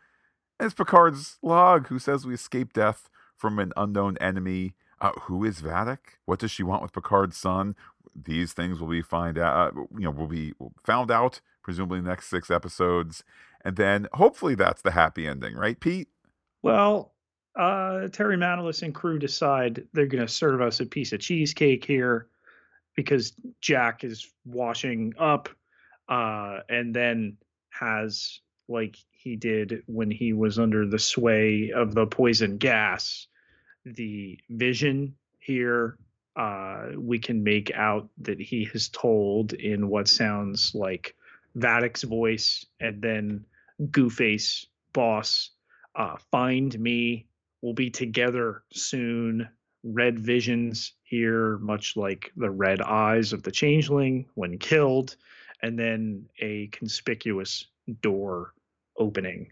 And 0.60 0.68
it's 0.68 0.76
Picard's 0.76 1.38
log 1.41 1.88
who 1.88 1.99
says 1.99 2.26
we 2.26 2.34
escaped 2.34 2.76
death 2.76 3.10
from 3.36 3.60
an 3.60 3.74
unknown 3.76 4.18
enemy. 4.20 4.76
Uh, 5.01 5.12
who 5.24 5.43
is 5.43 5.62
Vadic? 5.62 5.97
What 6.26 6.39
does 6.39 6.51
she 6.51 6.64
want 6.64 6.82
with 6.82 6.93
Picard's 6.93 7.36
son? 7.36 7.76
These 8.16 8.53
things 8.53 8.80
will 8.80 8.88
be 8.88 9.01
find 9.01 9.38
out. 9.38 9.74
Uh, 9.76 9.82
you 9.97 10.06
know, 10.06 10.12
will 10.12 10.28
be 10.28 10.53
found 10.86 11.12
out 11.12 11.41
presumably 11.66 11.97
in 11.97 12.03
the 12.03 12.12
next 12.12 12.30
six 12.30 12.51
episodes, 12.51 13.24
and 13.66 13.76
then 13.76 14.07
hopefully 14.13 14.53
that's 14.53 14.84
the 14.84 14.91
happy 14.91 15.28
ending, 15.28 15.55
right, 15.55 15.78
Pete? 15.80 16.07
Well, 16.61 17.13
uh, 17.55 18.07
Terry 18.09 18.38
Matalas 18.38 18.84
and 18.84 18.93
crew 18.93 19.18
decide 19.18 19.88
they're 19.91 20.05
going 20.05 20.26
to 20.26 20.32
serve 20.32 20.61
us 20.61 20.80
a 20.80 20.86
piece 20.86 21.11
of 21.13 21.20
cheesecake 21.20 21.84
here 21.84 22.28
because 22.95 23.34
Jack 23.61 24.03
is 24.03 24.32
washing 24.45 25.13
up 25.18 25.49
uh, 26.07 26.59
and 26.70 26.95
then 26.95 27.38
has, 27.72 28.39
like 28.68 28.97
he 29.11 29.36
did 29.36 29.82
when 29.88 30.11
he 30.11 30.32
was 30.32 30.59
under 30.59 30.86
the 30.86 30.99
sway 30.99 31.72
of 31.76 31.95
the 31.95 32.05
poison 32.05 32.57
gas, 32.57 33.28
the 33.84 34.39
vision 34.49 35.16
here. 35.39 35.97
Uh, 36.36 36.89
we 36.97 37.18
can 37.18 37.43
make 37.43 37.72
out 37.74 38.09
that 38.20 38.39
he 38.39 38.66
has 38.66 38.89
told 38.89 39.53
in 39.53 39.88
what 39.88 40.07
sounds 40.07 40.76
like 40.76 41.16
Vadic's 41.55 42.03
voice 42.03 42.66
and 42.80 43.01
then 43.01 43.45
Gooface 43.82 44.66
boss 44.94 45.52
uh, 45.96 46.18
find 46.32 46.78
me. 46.80 47.28
We'll 47.62 47.74
be 47.74 47.90
together 47.90 48.64
soon. 48.72 49.48
red 49.84 50.20
visions 50.20 50.94
here, 51.04 51.58
much 51.60 51.96
like 51.96 52.32
the 52.36 52.50
red 52.50 52.82
eyes 52.82 53.34
of 53.34 53.44
the 53.44 53.52
changeling 53.52 54.26
when 54.34 54.58
killed, 54.58 55.16
and 55.62 55.78
then 55.78 56.28
a 56.40 56.68
conspicuous 56.68 57.68
door 58.02 58.54
opening. 58.98 59.52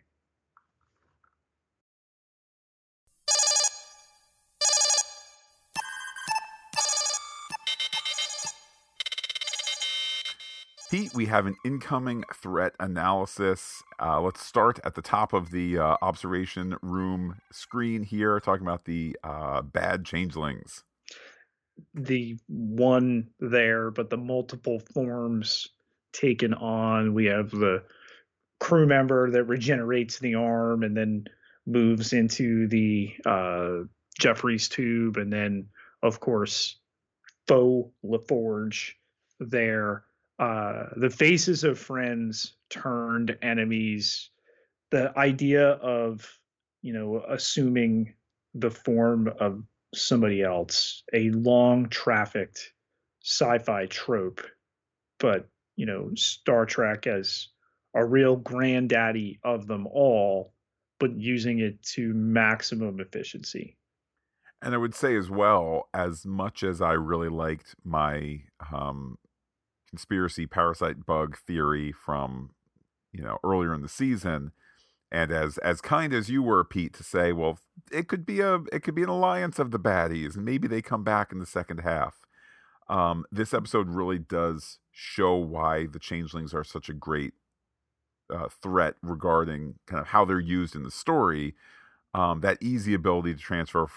Pete, 10.94 11.16
we 11.16 11.26
have 11.26 11.48
an 11.48 11.56
incoming 11.66 12.24
threat 12.36 12.76
analysis. 12.80 13.82
Uh, 14.00 14.22
let's 14.22 14.46
start 14.46 14.80
at 14.84 14.94
the 14.94 15.02
top 15.02 15.34
of 15.34 15.50
the 15.50 15.80
uh, 15.80 15.98
observation 16.04 16.76
room 16.84 17.42
screen 17.52 18.04
here, 18.04 18.40
talking 18.40 18.62
about 18.64 18.86
the 18.86 19.18
uh, 19.24 19.64
bad 19.64 20.06
changelings. 20.06 20.84
The 21.96 22.38
one 22.48 23.32
there, 23.40 23.90
but 23.90 24.12
the 24.12 24.18
multiple 24.18 24.84
forms 24.94 25.68
taken 26.12 26.54
on. 26.54 27.16
We 27.16 27.26
have 27.26 27.50
the 27.50 27.82
crew 28.60 28.86
member 28.86 29.32
that 29.32 29.46
regenerates 29.46 30.20
the 30.20 30.36
arm 30.36 30.84
and 30.84 30.96
then 30.96 31.26
moves 31.66 32.14
into 32.14 32.68
the 32.68 33.16
uh, 33.26 33.88
Jefferies 34.20 34.70
tube, 34.70 35.18
and 35.18 35.34
then, 35.34 35.70
of 36.04 36.20
course, 36.20 36.78
Faux 37.48 37.90
LaForge 38.06 38.92
there 39.40 40.04
uh, 40.40 40.86
the 40.96 41.10
faces 41.10 41.64
of 41.64 41.80
friends 41.80 42.56
turned 42.70 43.38
enemies. 43.42 44.30
The 44.92 45.18
idea 45.18 45.70
of 45.70 46.28
you 46.82 46.94
know 46.94 47.24
assuming 47.28 48.14
the 48.54 48.72
form 48.72 49.32
of 49.40 49.64
somebody 49.94 50.42
else, 50.42 51.04
a 51.14 51.30
long 51.32 51.90
trafficked 51.90 52.74
sci-fi 53.24 53.86
trope, 53.88 54.42
but 55.20 55.48
you 55.76 55.86
know 55.86 56.12
Star 56.16 56.66
Trek 56.66 57.08
as 57.08 57.50
a 57.96 58.04
real 58.04 58.36
granddaddy 58.36 59.40
of 59.44 59.68
them 59.68 59.86
all, 59.88 60.54
but 61.00 61.16
using 61.16 61.60
it 61.60 61.82
to 61.84 62.14
maximum 62.14 63.00
efficiency. 63.00 63.78
And 64.64 64.74
I 64.74 64.78
would 64.78 64.96
say 64.96 65.16
as 65.16 65.30
well, 65.30 65.90
as 65.94 66.26
much 66.26 66.64
as 66.64 66.82
I 66.82 66.94
really 66.94 67.30
liked 67.30 67.76
my 67.84 68.42
um, 68.72 69.18
conspiracy 69.94 70.48
parasite 70.48 71.06
bug 71.06 71.38
theory 71.38 71.92
from 71.92 72.50
you 73.12 73.22
know 73.22 73.38
earlier 73.44 73.76
in 73.76 73.84
the 73.84 73.88
season 73.88 74.52
and 75.12 75.32
as 75.32 75.60
as 75.60 75.82
kind 75.82 76.12
as 76.16 76.32
you 76.32 76.42
were 76.42 76.64
Pete 76.64 76.96
to 76.96 77.04
say 77.04 77.32
well 77.32 77.60
it 77.92 78.08
could 78.08 78.26
be 78.26 78.40
a 78.40 78.56
it 78.72 78.82
could 78.82 78.96
be 78.96 79.04
an 79.04 79.10
alliance 79.10 79.60
of 79.60 79.70
the 79.70 79.80
baddies 79.80 80.36
and 80.36 80.44
maybe 80.44 80.68
they 80.68 80.82
come 80.82 81.04
back 81.04 81.32
in 81.32 81.38
the 81.38 81.46
second 81.46 81.82
half. 81.82 82.16
Um, 82.90 83.24
this 83.32 83.54
episode 83.54 83.90
really 83.90 84.18
does 84.18 84.80
show 84.92 85.36
why 85.36 85.86
the 85.86 86.00
changelings 86.00 86.56
are 86.56 86.64
such 86.64 86.90
a 86.90 86.94
great 86.94 87.34
uh, 88.34 88.48
threat 88.50 88.96
regarding 89.04 89.76
kind 89.86 90.02
of 90.02 90.08
how 90.08 90.26
they're 90.26 90.40
used 90.40 90.76
in 90.76 90.82
the 90.82 90.92
story 90.92 91.54
um, 92.16 92.42
that 92.42 92.58
easy 92.62 92.96
ability 92.96 93.36
to 93.36 93.40
transfer 93.40 93.88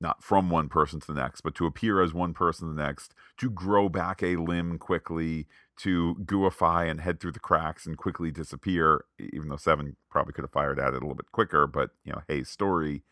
not 0.00 0.22
from 0.22 0.50
one 0.50 0.68
person 0.68 1.00
to 1.00 1.06
the 1.08 1.20
next, 1.20 1.40
but 1.40 1.54
to 1.56 1.66
appear 1.66 2.00
as 2.00 2.14
one 2.14 2.32
person 2.32 2.68
to 2.68 2.74
the 2.74 2.82
next, 2.82 3.14
to 3.36 3.50
grow 3.50 3.88
back 3.88 4.22
a 4.22 4.36
limb 4.36 4.78
quickly, 4.78 5.46
to 5.78 6.16
gooify 6.24 6.88
and 6.88 7.00
head 7.00 7.20
through 7.20 7.32
the 7.32 7.40
cracks 7.40 7.86
and 7.86 7.96
quickly 7.96 8.30
disappear, 8.30 9.04
even 9.18 9.48
though 9.48 9.56
Seven 9.56 9.96
probably 10.10 10.32
could 10.32 10.44
have 10.44 10.52
fired 10.52 10.78
at 10.78 10.88
it 10.88 10.96
a 10.96 11.00
little 11.00 11.14
bit 11.14 11.32
quicker, 11.32 11.66
but 11.66 11.90
you 12.04 12.12
know, 12.12 12.22
hey, 12.28 12.44
story. 12.44 13.02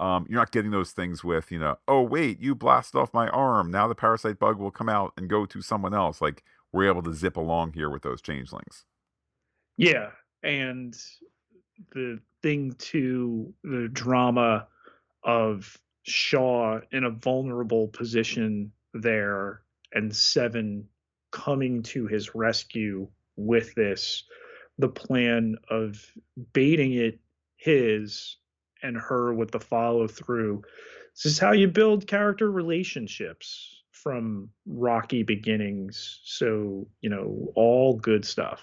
Um, 0.00 0.26
you're 0.28 0.38
not 0.38 0.52
getting 0.52 0.70
those 0.70 0.92
things 0.92 1.24
with, 1.24 1.50
you 1.50 1.58
know, 1.58 1.76
oh 1.88 2.02
wait, 2.02 2.40
you 2.40 2.54
blasted 2.54 3.00
off 3.00 3.12
my 3.12 3.28
arm. 3.28 3.70
Now 3.72 3.88
the 3.88 3.96
parasite 3.96 4.38
bug 4.38 4.58
will 4.58 4.70
come 4.70 4.88
out 4.88 5.12
and 5.16 5.28
go 5.28 5.44
to 5.46 5.60
someone 5.60 5.92
else. 5.92 6.20
Like 6.20 6.44
we're 6.72 6.88
able 6.88 7.02
to 7.02 7.12
zip 7.12 7.36
along 7.36 7.72
here 7.72 7.90
with 7.90 8.02
those 8.02 8.22
changelings. 8.22 8.84
Yeah. 9.76 10.10
And 10.44 10.96
the 11.92 12.20
thing 12.42 12.74
to 12.78 13.52
the 13.64 13.88
drama 13.92 14.68
of 15.24 15.76
Shaw 16.08 16.80
in 16.90 17.04
a 17.04 17.10
vulnerable 17.10 17.88
position 17.88 18.72
there 18.94 19.62
and 19.92 20.14
Seven 20.14 20.88
coming 21.30 21.82
to 21.82 22.06
his 22.06 22.34
rescue 22.34 23.08
with 23.36 23.74
this 23.74 24.24
the 24.78 24.88
plan 24.88 25.56
of 25.68 26.12
baiting 26.52 26.94
it 26.94 27.18
his 27.56 28.36
and 28.82 28.96
her 28.96 29.34
with 29.34 29.50
the 29.50 29.60
follow 29.60 30.06
through. 30.06 30.62
This 31.14 31.32
is 31.32 31.38
how 31.38 31.52
you 31.52 31.66
build 31.66 32.06
character 32.06 32.50
relationships 32.50 33.82
from 33.90 34.50
rocky 34.66 35.24
beginnings. 35.24 36.20
So, 36.22 36.86
you 37.00 37.10
know, 37.10 37.52
all 37.56 37.96
good 37.96 38.24
stuff. 38.24 38.62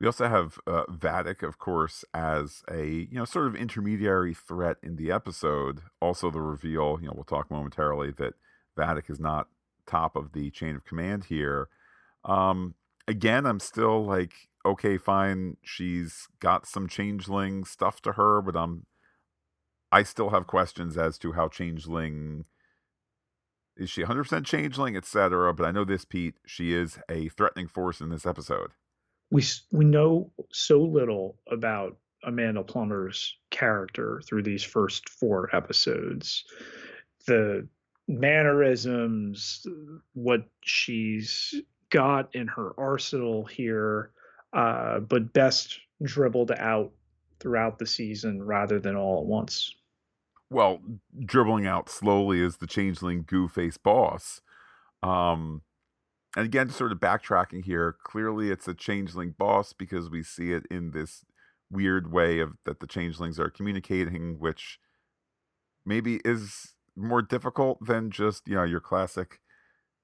We 0.00 0.06
also 0.06 0.28
have 0.28 0.58
uh, 0.66 0.84
Vadic, 0.90 1.42
of 1.42 1.58
course, 1.58 2.04
as 2.12 2.62
a 2.70 2.84
you 2.84 3.14
know 3.18 3.24
sort 3.24 3.46
of 3.46 3.56
intermediary 3.56 4.34
threat 4.34 4.76
in 4.82 4.96
the 4.96 5.10
episode. 5.10 5.80
Also, 6.00 6.30
the 6.30 6.40
reveal, 6.40 6.98
you 7.00 7.08
know, 7.08 7.14
we'll 7.14 7.24
talk 7.24 7.50
momentarily 7.50 8.10
that 8.12 8.34
Vadic 8.76 9.10
is 9.10 9.18
not 9.18 9.48
top 9.86 10.16
of 10.16 10.32
the 10.32 10.50
chain 10.50 10.76
of 10.76 10.84
command 10.84 11.24
here. 11.24 11.68
Um, 12.24 12.74
again, 13.08 13.46
I'm 13.46 13.60
still 13.60 14.04
like, 14.04 14.32
okay, 14.66 14.98
fine. 14.98 15.56
She's 15.62 16.28
got 16.40 16.66
some 16.66 16.88
changeling 16.88 17.64
stuff 17.64 18.02
to 18.02 18.12
her, 18.12 18.42
but 18.42 18.56
I'm, 18.56 18.84
I 19.90 20.02
still 20.02 20.30
have 20.30 20.46
questions 20.46 20.98
as 20.98 21.16
to 21.18 21.32
how 21.32 21.48
changeling 21.48 22.44
is 23.76 23.88
she 23.88 24.02
100% 24.02 24.44
changeling, 24.44 24.96
etc. 24.96 25.54
But 25.54 25.66
I 25.66 25.70
know 25.70 25.84
this, 25.84 26.04
Pete. 26.04 26.34
She 26.44 26.72
is 26.74 26.98
a 27.08 27.28
threatening 27.28 27.68
force 27.68 28.00
in 28.00 28.10
this 28.10 28.26
episode 28.26 28.72
we 29.30 29.42
we 29.72 29.84
know 29.84 30.30
so 30.52 30.80
little 30.80 31.38
about 31.50 31.96
Amanda 32.24 32.62
Plummer's 32.62 33.36
character 33.50 34.20
through 34.26 34.42
these 34.42 34.64
first 34.64 35.08
four 35.08 35.54
episodes. 35.54 36.44
The 37.26 37.68
mannerisms, 38.08 39.66
what 40.12 40.44
she's 40.62 41.54
got 41.90 42.34
in 42.34 42.46
her 42.48 42.72
arsenal 42.78 43.44
here, 43.44 44.12
uh, 44.52 45.00
but 45.00 45.32
best 45.32 45.78
dribbled 46.02 46.52
out 46.52 46.92
throughout 47.40 47.78
the 47.78 47.86
season 47.86 48.42
rather 48.42 48.78
than 48.78 48.96
all 48.96 49.20
at 49.20 49.26
once. 49.26 49.74
Well, 50.50 50.80
dribbling 51.24 51.66
out 51.66 51.88
slowly 51.88 52.40
is 52.40 52.58
the 52.58 52.66
changeling 52.66 53.24
goo 53.26 53.48
face 53.48 53.76
boss. 53.76 54.40
Um, 55.02 55.62
and 56.36 56.44
again, 56.44 56.68
sort 56.68 56.92
of 56.92 56.98
backtracking 56.98 57.64
here, 57.64 57.96
clearly 58.04 58.50
it's 58.50 58.68
a 58.68 58.74
changeling 58.74 59.34
boss 59.36 59.72
because 59.72 60.10
we 60.10 60.22
see 60.22 60.52
it 60.52 60.66
in 60.70 60.90
this 60.90 61.24
weird 61.70 62.12
way 62.12 62.40
of 62.40 62.52
that 62.66 62.80
the 62.80 62.86
changelings 62.86 63.40
are 63.40 63.48
communicating, 63.48 64.38
which 64.38 64.78
maybe 65.86 66.20
is 66.26 66.74
more 66.94 67.22
difficult 67.22 67.78
than 67.86 68.10
just, 68.10 68.46
you 68.46 68.54
know, 68.54 68.64
your 68.64 68.80
classic 68.80 69.40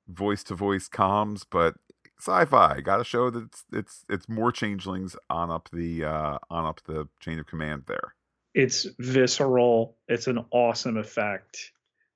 voice 0.09 0.43
to 0.45 0.55
voice 0.55 0.89
comms, 0.89 1.45
but 1.49 1.75
sci-fi 2.19 2.81
got 2.81 2.97
to 2.97 3.05
show 3.05 3.29
that 3.29 3.45
it's 3.45 3.65
it's 3.73 4.05
it's 4.09 4.29
more 4.29 4.51
changelings 4.51 5.17
on 5.29 5.51
up 5.51 5.69
the 5.73 6.05
uh 6.05 6.39
on 6.51 6.65
up 6.65 6.81
the 6.87 7.09
chain 7.21 7.39
of 7.39 7.47
command 7.47 7.83
there. 7.87 8.15
It's 8.55 8.87
visceral. 8.99 9.97
It's 10.09 10.29
an 10.29 10.39
awesome 10.51 10.97
effect 10.97 11.73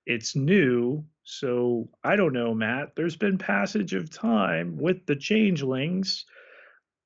it's 0.06 0.36
new 0.36 1.04
so 1.28 1.88
I 2.04 2.14
don't 2.14 2.32
know, 2.32 2.54
Matt. 2.54 2.94
There's 2.94 3.16
been 3.16 3.36
passage 3.36 3.94
of 3.94 4.10
time 4.10 4.78
with 4.78 5.04
the 5.06 5.16
changelings. 5.16 6.24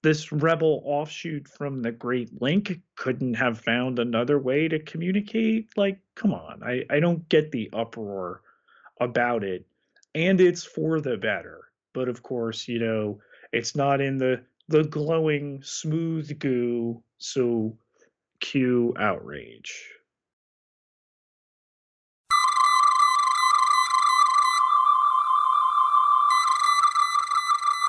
This 0.02 0.30
rebel 0.30 0.82
offshoot 0.84 1.48
from 1.48 1.80
the 1.80 1.90
Great 1.90 2.40
Link 2.40 2.80
couldn't 2.96 3.34
have 3.34 3.60
found 3.60 3.98
another 3.98 4.38
way 4.38 4.68
to 4.68 4.78
communicate. 4.78 5.70
Like, 5.76 5.98
come 6.14 6.34
on. 6.34 6.62
I, 6.62 6.84
I 6.90 7.00
don't 7.00 7.26
get 7.30 7.50
the 7.50 7.70
uproar 7.72 8.42
about 9.00 9.42
it. 9.42 9.64
And 10.14 10.38
it's 10.38 10.64
for 10.64 11.00
the 11.00 11.16
better. 11.16 11.70
But 11.94 12.10
of 12.10 12.22
course, 12.22 12.68
you 12.68 12.78
know, 12.78 13.20
it's 13.52 13.74
not 13.74 14.02
in 14.02 14.18
the 14.18 14.42
the 14.68 14.84
glowing 14.84 15.62
smooth 15.64 16.38
goo, 16.38 17.02
so 17.16 17.76
cue 18.38 18.94
outrage. 18.98 19.99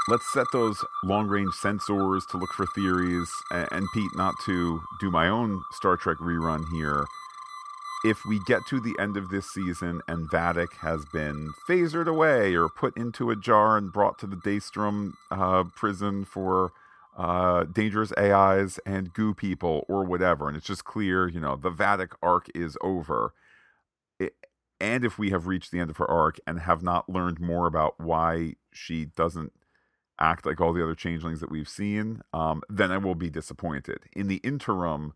Let's 0.08 0.32
set 0.32 0.48
those 0.52 0.84
long 1.04 1.28
range 1.28 1.54
sensors 1.54 2.28
to 2.30 2.38
look 2.38 2.54
for 2.54 2.66
theories. 2.68 3.30
And, 3.52 3.86
Pete, 3.94 4.16
not 4.16 4.36
to 4.46 4.82
do 5.00 5.12
my 5.12 5.28
own 5.28 5.62
Star 5.74 5.98
Trek 5.98 6.18
rerun 6.18 6.64
here. 6.72 7.06
If 8.04 8.26
we 8.28 8.40
get 8.48 8.66
to 8.70 8.80
the 8.80 8.96
end 9.00 9.16
of 9.16 9.30
this 9.30 9.52
season 9.52 10.02
and 10.08 10.30
Vadic 10.30 10.78
has 10.82 11.06
been 11.14 11.54
phasered 11.70 12.08
away 12.08 12.56
or 12.56 12.68
put 12.68 12.98
into 12.98 13.30
a 13.30 13.36
jar 13.36 13.78
and 13.78 13.94
brought 13.94 14.18
to 14.20 14.28
the 14.28 14.38
Daystrom 14.38 15.14
uh, 15.30 15.66
prison 15.76 16.26
for 16.26 16.72
uh, 17.16 17.66
dangerous 17.66 18.12
AIs 18.18 18.80
and 18.86 19.14
goo 19.14 19.34
people 19.34 19.86
or 19.88 20.04
whatever, 20.04 20.48
and 20.48 20.58
it's 20.58 20.66
just 20.66 20.86
clear, 20.86 21.28
you 21.28 21.40
know, 21.40 21.56
the 21.56 21.72
Vadic 21.72 22.14
arc 22.24 22.48
is 22.56 22.78
over. 22.82 23.34
It, 24.20 24.34
and 24.80 25.04
if 25.06 25.20
we 25.20 25.30
have 25.30 25.46
reached 25.46 25.72
the 25.72 25.80
end 25.80 25.90
of 25.90 25.98
her 25.98 26.10
arc 26.10 26.40
and 26.48 26.62
have 26.62 26.82
not 26.82 27.10
learned 27.10 27.40
more 27.40 27.68
about 27.68 28.00
why 28.00 28.54
she 28.72 29.06
doesn't 29.06 29.52
act 30.20 30.46
like 30.46 30.62
all 30.62 30.74
the 30.74 30.84
other 30.84 30.96
changelings 30.96 31.40
that 31.40 31.52
we've 31.52 31.70
seen, 31.70 32.22
um, 32.34 32.62
then 32.70 32.92
I 32.92 32.98
will 32.98 33.16
be 33.16 33.30
disappointed. 33.30 34.00
In 34.14 34.28
the 34.28 34.38
interim, 34.38 35.14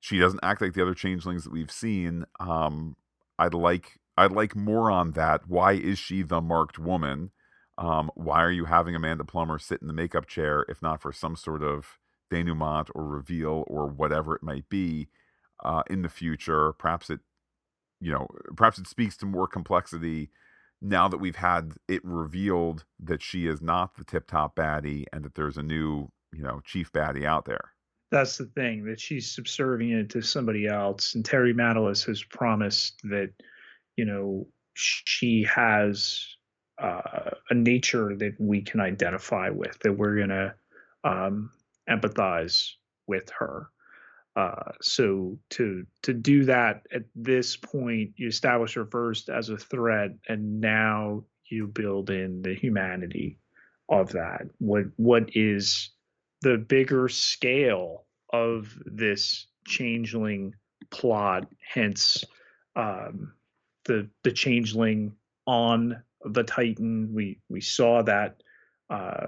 she 0.00 0.18
doesn't 0.18 0.40
act 0.42 0.60
like 0.60 0.74
the 0.74 0.82
other 0.82 0.94
changelings 0.94 1.44
that 1.44 1.52
we've 1.52 1.70
seen. 1.70 2.24
Um, 2.40 2.96
I'd 3.38 3.54
like 3.54 4.00
I'd 4.16 4.32
like 4.32 4.54
more 4.54 4.90
on 4.90 5.12
that. 5.12 5.48
Why 5.48 5.72
is 5.72 5.98
she 5.98 6.22
the 6.22 6.40
marked 6.40 6.78
woman? 6.78 7.30
Um, 7.78 8.10
why 8.14 8.42
are 8.42 8.50
you 8.50 8.66
having 8.66 8.94
Amanda 8.94 9.24
Plummer 9.24 9.58
sit 9.58 9.80
in 9.80 9.86
the 9.86 9.94
makeup 9.94 10.26
chair 10.26 10.66
if 10.68 10.82
not 10.82 11.00
for 11.00 11.12
some 11.12 11.36
sort 11.36 11.62
of 11.62 11.98
denouement 12.30 12.90
or 12.94 13.04
reveal 13.04 13.64
or 13.66 13.86
whatever 13.86 14.34
it 14.36 14.42
might 14.42 14.68
be 14.68 15.08
uh, 15.64 15.82
in 15.88 16.02
the 16.02 16.08
future? 16.08 16.72
Perhaps 16.74 17.08
it, 17.08 17.20
you 18.00 18.12
know, 18.12 18.26
perhaps 18.56 18.78
it 18.78 18.86
speaks 18.86 19.16
to 19.18 19.26
more 19.26 19.46
complexity 19.46 20.30
now 20.82 21.08
that 21.08 21.18
we've 21.18 21.36
had 21.36 21.72
it 21.88 22.04
revealed 22.04 22.84
that 23.00 23.22
she 23.22 23.46
is 23.46 23.62
not 23.62 23.94
the 23.96 24.04
tip 24.04 24.26
top 24.26 24.56
baddie 24.56 25.04
and 25.12 25.24
that 25.24 25.34
there's 25.34 25.56
a 25.56 25.62
new, 25.62 26.08
you 26.32 26.42
know, 26.42 26.60
chief 26.64 26.92
baddie 26.92 27.24
out 27.24 27.44
there. 27.44 27.72
That's 28.10 28.36
the 28.36 28.46
thing 28.46 28.84
that 28.84 29.00
she's 29.00 29.30
subservient 29.32 30.10
to 30.10 30.20
somebody 30.20 30.66
else, 30.66 31.14
and 31.14 31.24
Terry 31.24 31.54
Matalas 31.54 32.04
has 32.06 32.22
promised 32.22 33.00
that, 33.04 33.30
you 33.96 34.04
know, 34.04 34.46
she 34.74 35.44
has 35.44 36.26
uh, 36.82 37.30
a 37.48 37.54
nature 37.54 38.14
that 38.16 38.34
we 38.38 38.60
can 38.60 38.80
identify 38.80 39.48
with, 39.48 39.78
that 39.80 39.96
we're 39.96 40.18
gonna 40.18 40.54
um, 41.04 41.50
empathize 41.88 42.72
with 43.06 43.30
her. 43.38 43.70
Uh, 44.34 44.72
so 44.80 45.38
to 45.50 45.84
to 46.02 46.14
do 46.14 46.44
that 46.44 46.86
at 46.92 47.02
this 47.14 47.56
point, 47.56 48.12
you 48.16 48.28
establish 48.28 48.74
her 48.74 48.86
first 48.86 49.28
as 49.28 49.50
a 49.50 49.58
threat, 49.58 50.10
and 50.28 50.60
now 50.60 51.22
you 51.46 51.66
build 51.66 52.08
in 52.08 52.40
the 52.40 52.54
humanity 52.54 53.38
of 53.90 54.12
that. 54.12 54.42
What 54.58 54.86
what 54.96 55.36
is 55.36 55.90
the 56.40 56.56
bigger 56.56 57.08
scale 57.08 58.04
of 58.32 58.74
this 58.86 59.46
changeling 59.66 60.54
plot? 60.90 61.46
Hence, 61.74 62.24
um, 62.74 63.34
the 63.84 64.08
the 64.22 64.32
changeling 64.32 65.12
on 65.46 66.02
the 66.24 66.42
Titan. 66.42 67.12
We 67.12 67.38
we 67.50 67.60
saw 67.60 68.02
that 68.02 68.42
uh, 68.88 69.26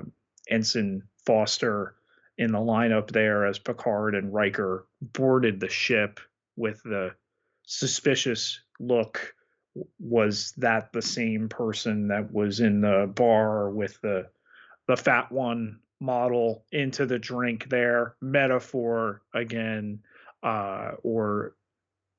Ensign 0.48 1.02
Foster 1.26 1.94
in 2.38 2.52
the 2.52 2.58
lineup 2.58 3.10
there 3.10 3.46
as 3.46 3.58
Picard 3.58 4.14
and 4.14 4.32
Riker 4.32 4.86
boarded 5.12 5.60
the 5.60 5.68
ship 5.68 6.20
with 6.56 6.82
the 6.82 7.14
suspicious 7.66 8.60
look. 8.80 9.34
Was 9.98 10.52
that 10.58 10.92
the 10.92 11.02
same 11.02 11.48
person 11.48 12.08
that 12.08 12.32
was 12.32 12.60
in 12.60 12.80
the 12.80 13.10
bar 13.12 13.70
with 13.70 14.00
the 14.00 14.28
the 14.86 14.96
fat 14.96 15.32
one 15.32 15.80
model 16.00 16.64
into 16.70 17.06
the 17.06 17.18
drink 17.18 17.68
there? 17.68 18.14
Metaphor 18.20 19.22
again, 19.34 20.00
uh, 20.44 20.92
or 21.02 21.56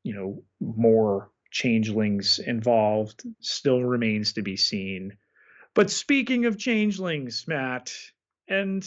you 0.03 0.13
know 0.13 0.43
more 0.59 1.31
changelings 1.49 2.39
involved 2.39 3.23
still 3.39 3.81
remains 3.81 4.33
to 4.33 4.41
be 4.41 4.57
seen. 4.57 5.17
But 5.73 5.89
speaking 5.89 6.45
of 6.45 6.57
changelings, 6.57 7.45
Matt, 7.47 7.93
and 8.49 8.85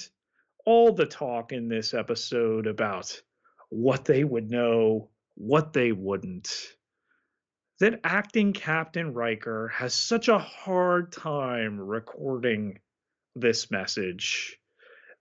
all 0.66 0.92
the 0.92 1.06
talk 1.06 1.52
in 1.52 1.68
this 1.68 1.94
episode 1.94 2.66
about 2.66 3.22
what 3.70 4.04
they 4.04 4.24
would 4.24 4.50
know, 4.50 5.10
what 5.34 5.72
they 5.72 5.92
wouldn't. 5.92 6.74
That 7.80 8.00
acting 8.02 8.52
Captain 8.52 9.14
Riker 9.14 9.68
has 9.68 9.94
such 9.94 10.28
a 10.28 10.38
hard 10.38 11.12
time 11.12 11.78
recording 11.80 12.80
this 13.36 13.70
message 13.70 14.58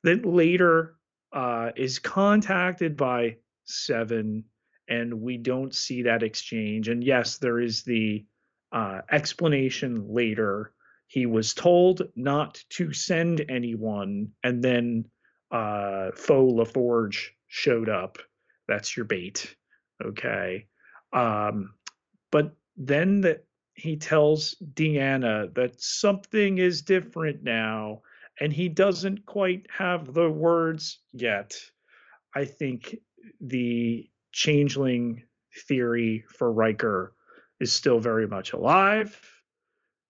that 0.03 0.25
later 0.25 0.95
uh, 1.31 1.71
is 1.75 1.99
contacted 1.99 2.97
by 2.97 3.37
Seven, 3.65 4.45
and 4.87 5.21
we 5.21 5.37
don't 5.37 5.75
see 5.75 6.03
that 6.03 6.23
exchange. 6.23 6.87
And 6.87 7.03
yes, 7.03 7.37
there 7.37 7.59
is 7.59 7.83
the 7.83 8.25
uh, 8.71 9.01
explanation 9.11 10.07
later. 10.07 10.73
He 11.07 11.25
was 11.25 11.53
told 11.53 12.03
not 12.15 12.63
to 12.71 12.93
send 12.93 13.45
anyone, 13.49 14.29
and 14.43 14.63
then 14.63 15.05
uh, 15.51 16.11
Faux 16.15 16.53
LaForge 16.53 17.27
showed 17.47 17.89
up. 17.89 18.17
That's 18.67 18.95
your 18.95 19.05
bait. 19.05 19.55
Okay. 20.03 20.67
Um, 21.13 21.73
but 22.31 22.55
then 22.75 23.21
that 23.21 23.45
he 23.73 23.95
tells 23.95 24.55
Deanna 24.73 25.53
that 25.53 25.81
something 25.81 26.57
is 26.57 26.81
different 26.81 27.43
now, 27.43 28.01
and 28.39 28.51
he 28.51 28.69
doesn't 28.69 29.25
quite 29.25 29.65
have 29.75 30.13
the 30.13 30.29
words 30.29 30.99
yet. 31.13 31.55
I 32.35 32.45
think 32.45 32.97
the 33.39 34.09
changeling 34.31 35.23
theory 35.67 36.23
for 36.29 36.51
Riker 36.51 37.13
is 37.59 37.71
still 37.71 37.99
very 37.99 38.27
much 38.27 38.53
alive. 38.53 39.19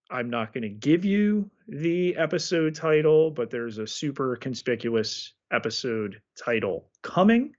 I'm 0.09 0.29
not 0.29 0.53
going 0.53 0.63
to 0.63 0.69
give 0.69 1.03
you 1.03 1.49
the 1.67 2.15
episode 2.15 2.75
title, 2.75 3.31
but 3.31 3.49
there's 3.49 3.77
a 3.77 3.87
super 3.87 4.37
conspicuous 4.37 5.33
episode 5.51 6.21
title 6.37 6.89
coming. 7.01 7.53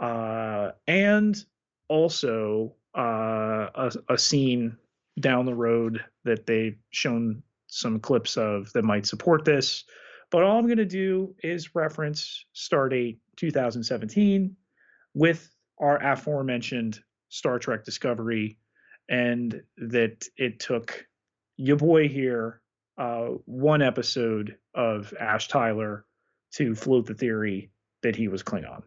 Uh, 0.00 0.70
and 0.86 1.44
also 1.88 2.74
uh, 2.96 3.68
a, 3.74 3.92
a 4.10 4.18
scene 4.18 4.76
down 5.20 5.46
the 5.46 5.54
road 5.54 6.04
that 6.24 6.46
they've 6.46 6.78
shown 6.90 7.42
some 7.66 8.00
clips 8.00 8.36
of 8.36 8.72
that 8.72 8.84
might 8.84 9.06
support 9.06 9.44
this. 9.44 9.84
But 10.30 10.42
all 10.42 10.58
I'm 10.58 10.66
going 10.66 10.78
to 10.78 10.84
do 10.84 11.34
is 11.42 11.74
reference 11.74 12.44
Stardate 12.54 13.18
2017 13.36 14.54
with 15.14 15.50
our 15.78 16.02
aforementioned 16.02 17.00
Star 17.28 17.58
Trek 17.58 17.84
Discovery, 17.84 18.58
and 19.08 19.62
that 19.76 20.26
it 20.36 20.60
took 20.60 21.06
your 21.56 21.76
boy 21.76 22.08
here 22.08 22.60
uh, 22.98 23.28
one 23.46 23.80
episode 23.80 24.56
of 24.74 25.14
Ash 25.18 25.48
Tyler 25.48 26.04
to 26.52 26.74
float 26.74 27.06
the 27.06 27.14
theory 27.14 27.70
that 28.02 28.16
he 28.16 28.28
was 28.28 28.42
Klingon. 28.42 28.82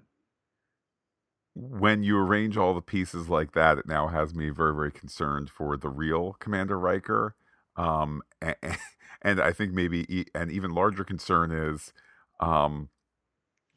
When 1.53 2.03
you 2.03 2.17
arrange 2.17 2.55
all 2.55 2.73
the 2.73 2.81
pieces 2.81 3.29
like 3.29 3.51
that, 3.53 3.77
it 3.77 3.87
now 3.87 4.07
has 4.07 4.33
me 4.33 4.49
very, 4.49 4.73
very 4.73 4.91
concerned 4.91 5.49
for 5.49 5.75
the 5.75 5.89
real 5.89 6.33
Commander 6.39 6.79
Riker. 6.79 7.35
Um, 7.75 8.21
and, 8.41 8.55
and 9.21 9.41
I 9.41 9.51
think 9.51 9.73
maybe 9.73 10.25
an 10.33 10.49
even 10.51 10.71
larger 10.71 11.03
concern 11.03 11.51
is, 11.51 11.93
um, 12.39 12.89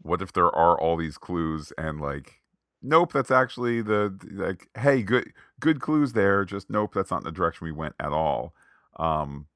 what 0.02 0.22
if 0.22 0.32
there 0.32 0.54
are 0.54 0.78
all 0.78 0.96
these 0.96 1.18
clues 1.18 1.72
and 1.76 2.00
like, 2.00 2.42
nope, 2.82 3.12
that's 3.12 3.30
actually 3.30 3.82
the 3.82 4.16
like, 4.32 4.68
hey, 4.78 5.02
good, 5.02 5.32
good 5.60 5.80
clues 5.80 6.12
there. 6.12 6.44
Just 6.44 6.70
nope, 6.70 6.92
that's 6.94 7.10
not 7.10 7.24
the 7.24 7.32
direction 7.32 7.64
we 7.64 7.72
went 7.72 7.94
at 7.98 8.12
all. 8.12 8.54
Um, 8.98 9.46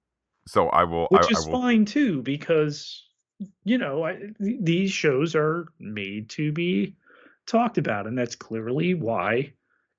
so 0.47 0.69
I 0.71 0.85
will, 0.85 1.07
which 1.11 1.27
I, 1.27 1.31
is 1.31 1.47
I 1.47 1.51
will... 1.51 1.61
fine 1.61 1.85
too, 1.85 2.23
because 2.23 3.05
you 3.65 3.79
know 3.79 4.05
I, 4.05 4.15
th- 4.43 4.59
these 4.61 4.91
shows 4.91 5.35
are 5.35 5.67
made 5.79 6.31
to 6.31 6.51
be 6.51 6.97
talked 7.49 7.79
about, 7.79 8.07
and 8.07 8.17
that's 8.17 8.37
clearly 8.37 8.95
why 8.95 9.53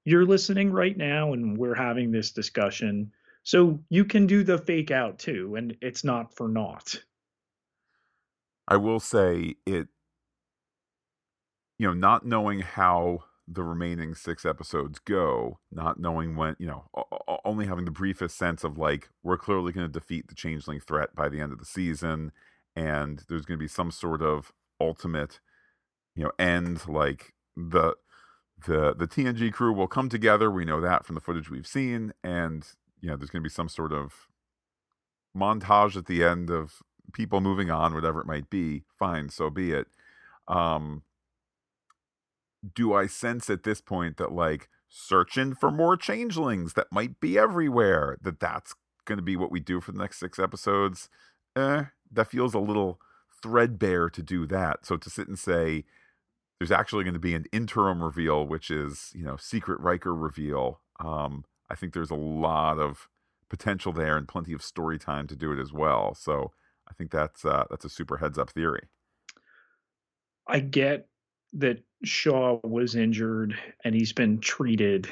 you're 0.05 0.25
listening 0.25 0.71
right 0.71 0.95
now, 0.95 1.33
and 1.33 1.57
we're 1.57 1.75
having 1.75 2.11
this 2.11 2.31
discussion. 2.31 3.11
So 3.43 3.79
you 3.89 4.05
can 4.05 4.27
do 4.27 4.43
the 4.43 4.57
fake 4.57 4.91
out 4.91 5.19
too, 5.19 5.55
and 5.55 5.75
it's 5.81 6.03
not 6.03 6.33
for 6.35 6.47
naught. 6.47 7.03
I 8.67 8.77
will 8.77 8.99
say 8.99 9.55
it. 9.65 9.87
You 11.77 11.87
know, 11.87 11.93
not 11.93 12.25
knowing 12.25 12.59
how 12.59 13.23
the 13.47 13.63
remaining 13.63 14.13
six 14.13 14.45
episodes 14.45 14.99
go, 14.99 15.59
not 15.71 15.99
knowing 15.99 16.35
when, 16.35 16.55
you 16.59 16.67
know, 16.67 16.83
only 17.45 17.65
having 17.65 17.85
the 17.85 17.91
briefest 17.91 18.37
sense 18.37 18.63
of 18.63 18.77
like, 18.77 19.09
we're 19.23 19.37
clearly 19.37 19.71
going 19.71 19.87
to 19.87 19.91
defeat 19.91 20.27
the 20.27 20.35
changeling 20.35 20.79
threat 20.81 21.15
by 21.15 21.29
the 21.29 21.39
end 21.39 21.51
of 21.51 21.57
the 21.57 21.65
season, 21.65 22.31
and 22.75 23.23
there's 23.29 23.45
going 23.45 23.57
to 23.57 23.63
be 23.63 23.67
some 23.67 23.91
sort 23.91 24.21
of 24.21 24.51
ultimate, 24.79 25.39
you 26.15 26.23
know, 26.25 26.31
end. 26.37 26.87
Like 26.87 27.33
the 27.67 27.95
the 28.65 28.93
the 28.95 29.07
TNG 29.07 29.51
crew 29.51 29.73
will 29.73 29.87
come 29.87 30.09
together. 30.09 30.49
We 30.51 30.65
know 30.65 30.81
that 30.81 31.05
from 31.05 31.15
the 31.15 31.21
footage 31.21 31.49
we've 31.49 31.67
seen, 31.67 32.13
and 32.23 32.65
you 33.01 33.09
know, 33.09 33.15
there's 33.15 33.29
going 33.29 33.43
to 33.43 33.49
be 33.49 33.53
some 33.53 33.69
sort 33.69 33.93
of 33.93 34.27
montage 35.35 35.95
at 35.95 36.05
the 36.05 36.23
end 36.23 36.49
of 36.49 36.81
people 37.13 37.41
moving 37.41 37.71
on, 37.71 37.93
whatever 37.93 38.19
it 38.19 38.27
might 38.27 38.49
be. 38.49 38.83
Fine, 38.97 39.29
so 39.29 39.49
be 39.49 39.71
it. 39.71 39.87
Um, 40.47 41.03
do 42.75 42.93
I 42.93 43.07
sense 43.07 43.49
at 43.49 43.63
this 43.63 43.81
point 43.81 44.17
that 44.17 44.31
like 44.31 44.67
searching 44.89 45.53
for 45.53 45.71
more 45.71 45.95
changelings 45.95 46.73
that 46.73 46.87
might 46.91 47.19
be 47.19 47.37
everywhere 47.37 48.17
that 48.21 48.39
that's 48.39 48.73
going 49.05 49.17
to 49.17 49.23
be 49.23 49.35
what 49.35 49.51
we 49.51 49.59
do 49.59 49.79
for 49.79 49.91
the 49.91 49.99
next 49.99 50.19
six 50.19 50.39
episodes? 50.39 51.09
Eh, 51.55 51.85
that 52.11 52.29
feels 52.29 52.53
a 52.53 52.59
little 52.59 52.99
threadbare 53.41 54.09
to 54.09 54.21
do 54.21 54.45
that. 54.47 54.85
So 54.85 54.97
to 54.97 55.09
sit 55.09 55.27
and 55.27 55.39
say 55.39 55.85
there's 56.59 56.71
actually 56.71 57.05
going 57.05 57.13
to 57.13 57.19
be 57.19 57.33
an 57.33 57.45
interim 57.51 58.03
reveal, 58.03 58.45
which 58.45 58.69
is 58.69 59.11
you 59.15 59.23
know 59.23 59.37
secret 59.37 59.79
Riker 59.79 60.13
reveal. 60.13 60.81
Um, 60.99 61.45
I 61.69 61.75
think 61.75 61.93
there's 61.93 62.11
a 62.11 62.15
lot 62.15 62.79
of 62.79 63.07
potential 63.49 63.91
there 63.91 64.17
and 64.17 64.27
plenty 64.27 64.53
of 64.53 64.61
story 64.61 64.99
time 64.99 65.25
to 65.27 65.35
do 65.35 65.51
it 65.51 65.59
as 65.59 65.73
well. 65.73 66.13
So 66.13 66.51
I 66.89 66.93
think 66.93 67.11
that's 67.11 67.45
uh, 67.45 67.65
that's 67.69 67.85
a 67.85 67.89
super 67.89 68.17
heads 68.17 68.37
up 68.37 68.49
theory. 68.49 68.87
I 70.47 70.59
get 70.59 71.07
that 71.53 71.83
Shaw 72.03 72.59
was 72.63 72.95
injured 72.95 73.57
and 73.83 73.95
he's 73.95 74.13
been 74.13 74.39
treated, 74.39 75.07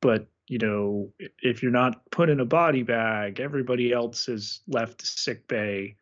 but 0.00 0.26
you 0.48 0.58
know, 0.58 1.12
if 1.40 1.62
you're 1.62 1.72
not 1.72 2.08
put 2.12 2.30
in 2.30 2.38
a 2.38 2.44
body 2.44 2.84
bag, 2.84 3.40
everybody 3.40 3.92
else 3.92 4.28
is 4.28 4.60
left 4.68 5.04
sick 5.04 5.48
bay. 5.48 5.96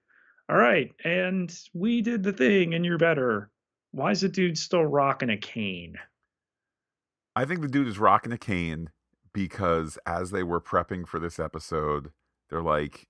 All 0.51 0.56
right, 0.56 0.93
and 1.02 1.56
we 1.73 2.02
did 2.02 2.23
the 2.23 2.32
thing 2.32 2.74
and 2.74 2.85
you're 2.85 2.98
better. 2.98 3.51
Why 3.94 4.10
is 4.10 4.22
the 4.22 4.28
dude 4.28 4.58
still 4.58 4.84
rocking 4.84 5.30
a 5.30 5.36
cane? 5.36 5.94
I 7.36 7.44
think 7.44 7.60
the 7.60 7.68
dude 7.68 7.86
is 7.86 7.96
rocking 7.96 8.32
a 8.32 8.38
cane 8.38 8.90
because 9.32 9.98
as 10.04 10.32
they 10.32 10.42
were 10.42 10.60
prepping 10.60 11.06
for 11.06 11.20
this 11.20 11.38
episode, 11.38 12.10
they're 12.50 12.60
like, 12.60 13.06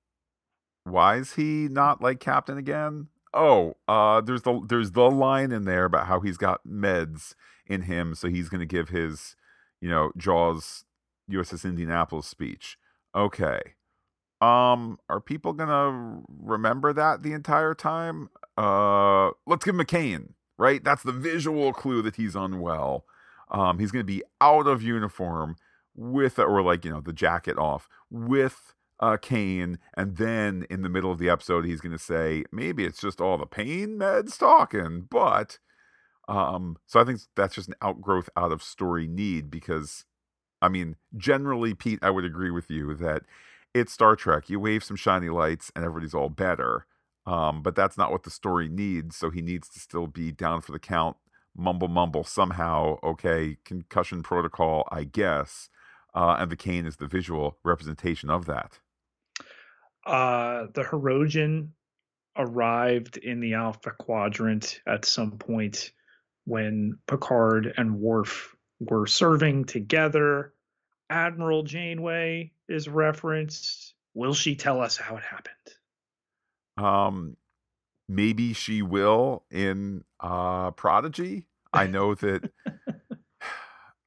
why 0.85 1.17
is 1.17 1.37
he 1.37 1.69
not 1.71 2.03
like 2.03 2.21
captain 2.21 2.59
again? 2.59 3.09
Oh, 3.33 3.79
uh, 3.89 4.21
there's 4.21 4.43
the 4.43 4.61
there's 4.69 4.91
the 4.91 5.11
line 5.11 5.53
in 5.53 5.65
there 5.65 5.87
about 5.87 6.07
how 6.07 6.21
he's 6.21 6.37
got 6.37 6.67
meds 6.67 7.35
in 7.67 7.83
him, 7.83 8.15
so 8.15 8.29
he's 8.29 8.51
to 8.51 8.67
give 8.67 8.91
his, 8.91 9.37
you 9.81 9.89
know, 9.89 10.13
Jaws 10.19 10.85
USS 11.31 11.65
Indianapolis 11.65 12.27
speech. 12.27 12.77
Okay, 13.15 13.61
um, 14.43 14.99
are 15.09 15.21
people 15.21 15.55
gonna 15.55 16.21
remember 16.29 16.93
that 16.93 17.23
the 17.23 17.33
entire 17.33 17.73
time? 17.73 18.29
Uh, 18.59 19.31
let's 19.47 19.65
give 19.65 19.75
him 19.75 19.81
a 19.81 19.87
cane, 19.87 20.35
right? 20.59 20.83
That's 20.83 21.03
the 21.03 21.13
visual 21.13 21.73
clue 21.73 22.03
that 22.03 22.17
he's 22.17 22.35
unwell. 22.35 23.05
Um, 23.51 23.79
he's 23.79 23.91
gonna 23.91 24.05
be 24.05 24.23
out 24.41 24.67
of 24.67 24.83
uniform 24.83 25.57
with, 25.95 26.39
or 26.39 26.63
like 26.63 26.85
you 26.85 26.91
know, 26.91 27.01
the 27.01 27.13
jacket 27.13 27.59
off 27.59 27.89
with 28.11 28.75
a 29.01 29.19
cane, 29.19 29.79
and 29.97 30.17
then 30.17 30.67
in 30.71 30.83
the 30.83 30.89
middle 30.89 31.13
of 31.13 31.19
the 31.19 31.29
episode, 31.31 31.65
he's 31.65 31.81
gonna 31.81 31.99
say 31.99 32.45
maybe 32.53 32.85
it's 32.85 33.01
just 33.01 33.21
all 33.21 33.39
the 33.39 33.47
pain 33.47 33.99
meds 33.99 34.39
talking, 34.39 35.07
but. 35.11 35.59
Um, 36.27 36.79
so 36.87 36.99
I 37.01 37.05
think 37.05 37.21
that's 37.37 37.55
just 37.55 37.69
an 37.69 37.75
outgrowth 37.83 38.31
out 38.35 38.51
of 38.51 38.63
story 38.63 39.07
need 39.07 39.51
because 39.51 40.07
I 40.63 40.71
mean, 40.71 40.97
generally, 41.17 41.75
Pete, 41.75 41.99
I 42.01 42.09
would 42.09 42.25
agree 42.25 42.51
with 42.51 42.71
you 42.71 42.95
that 42.95 43.25
it's 43.75 43.93
Star 43.93 44.17
Trek. 44.17 44.49
You 44.49 44.59
wave 44.59 44.83
some 44.83 44.97
shiny 44.97 45.29
lights 45.29 45.71
and 45.77 45.85
everybody's 45.85 46.15
all 46.15 46.31
better. 46.31 46.87
Um, 47.27 47.63
but 47.63 47.75
that's 47.75 47.97
not 47.97 48.11
what 48.11 48.23
the 48.25 48.31
story 48.31 48.69
needs. 48.69 49.17
So 49.17 49.31
he 49.31 49.41
needs 49.41 49.69
to 49.71 49.81
still 49.81 50.07
be 50.07 50.31
down 50.31 50.61
for 50.61 50.73
the 50.73 50.79
count, 50.79 51.17
mumble 51.57 51.89
mumble 51.89 52.25
somehow. 52.25 52.99
Okay, 53.03 53.57
concussion 53.65 54.23
protocol, 54.23 54.87
I 54.91 55.05
guess. 55.05 55.69
Uh, 56.15 56.37
and 56.39 56.51
the 56.51 56.57
cane 56.57 56.87
is 56.87 56.97
the 56.97 57.07
visual 57.07 57.59
representation 57.65 58.31
of 58.31 58.47
that. 58.47 58.79
Uh, 60.07 60.67
the 60.75 60.83
Hirogen 60.83 61.69
arrived 62.37 63.17
in 63.17 63.41
the 63.41 63.55
Alpha 63.55 63.91
Quadrant 63.91 64.81
at 64.87 65.05
some 65.05 65.33
point 65.39 65.93
when 66.45 66.99
Picard 67.07 67.73
and 67.77 67.99
Worf 67.99 68.55
were 68.81 69.07
serving 69.07 69.65
together. 69.65 70.53
Admiral 71.09 71.63
Janeway 71.63 72.53
is 72.69 72.89
referenced. 72.89 73.95
Will 74.15 74.35
she 74.35 74.57
tell 74.57 74.81
us 74.81 74.97
how 74.97 75.17
it 75.17 75.23
happened? 75.23 75.55
Um, 76.77 77.37
maybe 78.09 78.53
she 78.53 78.83
will 78.83 79.45
in 79.51 80.05
uh 80.21 80.71
Prodigy. 80.73 81.47
I 81.73 81.87
know 81.87 82.15
that. 82.15 82.51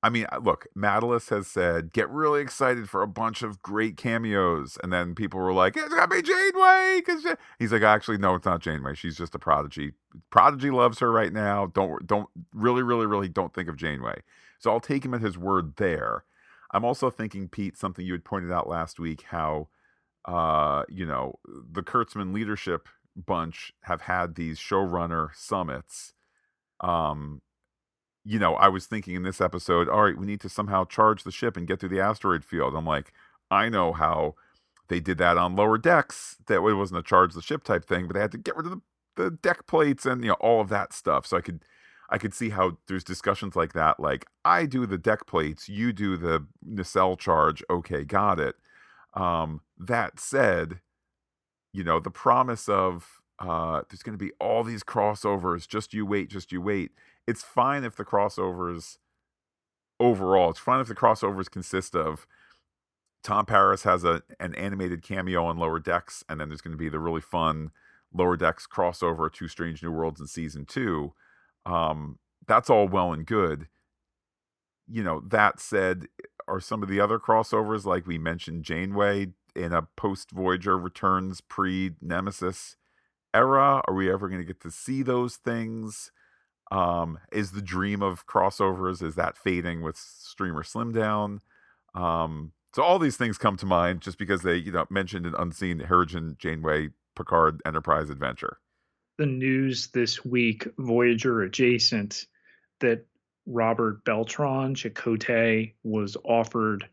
I 0.04 0.10
mean, 0.10 0.28
uh, 0.32 0.40
look, 0.44 0.68
Matalas 0.78 1.30
has 1.32 1.48
said, 1.48 1.92
get 1.92 2.10
really 2.10 2.40
excited 2.40 2.88
for 2.88 3.02
a 3.02 3.08
bunch 3.08 3.42
of 3.42 3.62
great 3.62 3.98
cameos. 3.98 4.78
And 4.84 4.94
then 4.94 5.16
people 5.16 5.40
were 5.40 5.54
like, 5.54 5.76
it's 5.76 5.90
going 5.90 6.02
to 6.02 6.08
be 6.08 6.22
Janeway. 6.22 7.02
Cause 7.06 7.36
He's 7.58 7.72
like, 7.72 7.82
actually, 7.82 8.18
no, 8.18 8.36
it's 8.36 8.46
not 8.46 8.62
Janeway. 8.62 8.94
She's 8.94 9.18
just 9.18 9.34
a 9.34 9.40
prodigy. 9.40 9.94
Prodigy 10.30 10.70
loves 10.70 11.00
her 11.00 11.12
right 11.12 11.34
now. 11.34 11.66
Don't, 11.66 12.06
don't, 12.06 12.30
really, 12.54 12.84
really, 12.84 13.08
really 13.08 13.28
don't 13.28 13.54
think 13.54 13.68
of 13.68 13.76
Janeway. 13.76 14.22
So 14.60 14.72
I'll 14.72 14.80
take 14.80 15.04
him 15.04 15.14
at 15.14 15.22
his 15.22 15.38
word 15.38 15.76
there. 15.78 16.24
I'm 16.72 16.86
also 16.86 17.10
thinking, 17.10 17.48
Pete, 17.48 17.78
something 17.78 18.06
you 18.06 18.14
had 18.14 18.26
pointed 18.26 18.52
out 18.52 18.70
last 18.70 19.00
week, 19.00 19.24
how 19.30 19.68
uh, 20.28 20.84
you 20.90 21.06
know, 21.06 21.40
the 21.46 21.82
Kurtzman 21.82 22.34
leadership 22.34 22.88
bunch 23.16 23.74
have 23.84 24.02
had 24.02 24.36
these 24.36 24.60
showrunner 24.60 25.30
summits. 25.34 26.14
Um, 26.82 27.42
you 28.24 28.38
know, 28.38 28.56
I 28.56 28.68
was 28.68 28.86
thinking 28.86 29.16
in 29.16 29.24
this 29.24 29.40
episode, 29.40 29.88
all 29.88 30.04
right, 30.04 30.18
we 30.18 30.26
need 30.26 30.42
to 30.42 30.50
somehow 30.50 30.84
charge 30.86 31.24
the 31.24 31.32
ship 31.32 31.56
and 31.56 31.68
get 31.68 31.80
through 31.80 31.90
the 31.90 32.02
asteroid 32.02 32.44
field. 32.44 32.76
I'm 32.76 32.86
like, 32.86 33.14
I 33.50 33.70
know 33.70 33.94
how 33.94 34.36
they 34.90 35.00
did 35.00 35.18
that 35.20 35.38
on 35.38 35.56
lower 35.56 35.78
decks. 35.78 36.36
That 36.48 36.58
it 36.58 36.74
wasn't 36.74 37.00
a 37.00 37.04
charge 37.04 37.34
the 37.34 37.42
ship 37.42 37.64
type 37.64 37.86
thing, 37.86 38.06
but 38.08 38.14
they 38.14 38.20
had 38.20 38.32
to 38.34 38.38
get 38.38 38.58
rid 38.58 38.66
of 38.68 38.74
the, 38.74 38.82
the 39.24 39.32
deck 39.32 39.66
plates 39.66 40.06
and 40.06 40.24
you 40.24 40.30
know 40.30 40.38
all 40.42 40.60
of 40.62 40.70
that 40.70 40.94
stuff. 40.94 41.26
So 41.26 41.38
I 41.38 41.42
could 41.42 41.64
I 42.10 42.18
could 42.18 42.34
see 42.34 42.50
how 42.50 42.78
there's 42.88 43.04
discussions 43.04 43.56
like 43.56 43.74
that. 43.74 44.00
Like, 44.00 44.28
I 44.46 44.66
do 44.66 44.86
the 44.86 44.98
deck 44.98 45.26
plates, 45.26 45.68
you 45.68 45.92
do 45.94 46.18
the 46.18 46.46
nacelle 46.62 47.18
charge. 47.18 47.64
Okay, 47.70 48.04
got 48.04 48.40
it. 48.40 48.56
Um, 49.20 49.62
that 49.78 50.20
said, 50.20 50.82
you 51.74 51.84
know, 51.84 52.00
the 52.00 52.12
promise 52.12 52.70
of 52.70 53.22
uh, 53.40 53.82
there's 53.90 54.04
going 54.04 54.18
to 54.18 54.24
be 54.24 54.32
all 54.40 54.64
these 54.64 54.84
crossovers, 54.84 55.68
just 55.68 55.94
you 55.94 56.06
wait, 56.06 56.30
just 56.30 56.52
you 56.52 56.62
wait. 56.62 56.92
It's 57.28 57.44
fine 57.44 57.84
if 57.84 57.96
the 57.96 58.06
crossovers 58.06 58.98
overall, 60.00 60.52
it's 60.52 60.60
fine 60.60 60.80
if 60.82 60.88
the 60.88 60.96
crossovers 60.96 61.50
consist 61.50 61.96
of 61.96 62.26
Tom 63.24 63.46
Paris 63.46 63.84
has 63.84 64.04
a 64.04 64.22
an 64.40 64.56
animated 64.56 65.02
cameo 65.02 65.46
on 65.46 65.58
Lower 65.58 65.80
Decks, 65.80 66.24
and 66.30 66.40
then 66.40 66.50
there's 66.50 66.62
going 66.62 66.72
to 66.72 66.78
be 66.78 66.90
the 66.90 67.00
really 67.00 67.22
fun 67.22 67.72
Lower 68.14 68.38
Decks 68.38 68.68
crossover 68.68 69.32
to 69.34 69.48
Strange 69.48 69.84
New 69.84 69.92
Worlds 69.92 70.22
in 70.22 70.28
season 70.28 70.66
two 70.66 71.14
um, 71.68 72.18
that's 72.48 72.70
all 72.70 72.88
well 72.88 73.14
and 73.14 73.26
good. 73.26 73.68
You 74.90 75.04
know, 75.04 75.22
that 75.28 75.60
said, 75.60 76.08
are 76.48 76.60
some 76.60 76.82
of 76.82 76.90
the 76.90 77.00
other 77.00 77.20
crossovers, 77.20 77.86
like 77.86 78.08
we 78.08 78.18
mentioned, 78.18 78.64
Janeway 78.64 79.28
in 79.56 79.74
a 79.74 79.84
post 79.96 80.32
Voyager 80.32 80.78
returns 80.78 81.42
pre 81.42 81.92
Nemesis 82.02 82.76
era? 83.34 83.82
Are 83.88 83.94
we 83.94 84.12
ever 84.12 84.30
going 84.30 84.42
to 84.42 84.48
get 84.48 84.62
to 84.62 84.72
see 84.72 85.04
those 85.04 85.36
things? 85.36 86.12
Um, 86.72 87.20
is 87.32 87.52
the 87.52 87.62
dream 87.62 88.02
of 88.02 88.28
crossovers 88.28 89.02
is 89.02 89.16
that 89.16 89.38
fading 89.38 89.82
with 89.82 89.96
Streamer 89.98 90.64
Slim 90.64 90.92
Down? 90.92 91.42
Um, 91.94 92.52
so 92.76 92.84
all 92.84 93.00
these 93.00 93.18
things 93.18 93.38
come 93.38 93.58
to 93.58 93.66
mind 93.66 94.02
just 94.02 94.18
because 94.18 94.42
they, 94.42 94.56
you 94.56 94.72
know, 94.72 94.86
mentioned 94.90 95.26
an 95.26 95.34
unseen 95.40 95.80
Hirogen 95.80 96.38
Janeway 96.38 96.90
Picard 97.16 97.62
Enterprise 97.66 98.10
adventure 98.10 98.60
the 99.18 99.26
news 99.26 99.88
this 99.88 100.24
week, 100.24 100.68
Voyager 100.78 101.42
adjacent, 101.42 102.28
that 102.80 103.06
Robert 103.48 104.04
Beltran 104.04 104.76
Chakotay 104.76 105.74
was 105.82 106.18
offered 106.26 106.88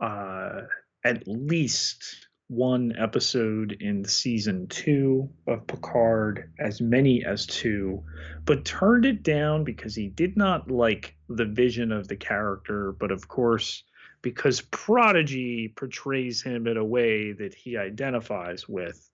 uh, 0.00 0.62
at 1.04 1.28
least 1.28 2.26
one 2.48 2.92
episode 2.98 3.76
in 3.80 4.04
season 4.04 4.66
two 4.66 5.30
of 5.46 5.66
Picard, 5.66 6.50
as 6.58 6.80
many 6.80 7.24
as 7.24 7.46
two, 7.46 8.02
but 8.44 8.64
turned 8.64 9.04
it 9.04 9.22
down 9.22 9.62
because 9.62 9.94
he 9.94 10.08
did 10.08 10.36
not 10.36 10.70
like 10.70 11.14
the 11.28 11.44
vision 11.44 11.92
of 11.92 12.08
the 12.08 12.16
character. 12.16 12.92
But 12.92 13.12
of 13.12 13.28
course, 13.28 13.84
because 14.22 14.62
Prodigy 14.62 15.68
portrays 15.68 16.42
him 16.42 16.66
in 16.66 16.76
a 16.76 16.84
way 16.84 17.32
that 17.32 17.54
he 17.54 17.76
identifies 17.76 18.68
with, 18.68 19.08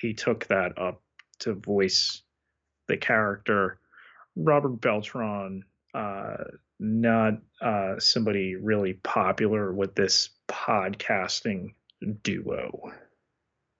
he 0.00 0.14
took 0.14 0.46
that 0.46 0.78
up 0.78 1.02
to 1.40 1.52
voice 1.52 2.22
the 2.86 2.96
character. 2.96 3.80
Robert 4.34 4.80
Beltran, 4.80 5.64
uh, 5.94 6.36
not 6.78 7.34
uh, 7.60 7.98
somebody 7.98 8.56
really 8.56 8.94
popular 8.94 9.72
with 9.72 9.94
this 9.94 10.30
podcasting 10.48 11.74
duo. 12.22 12.92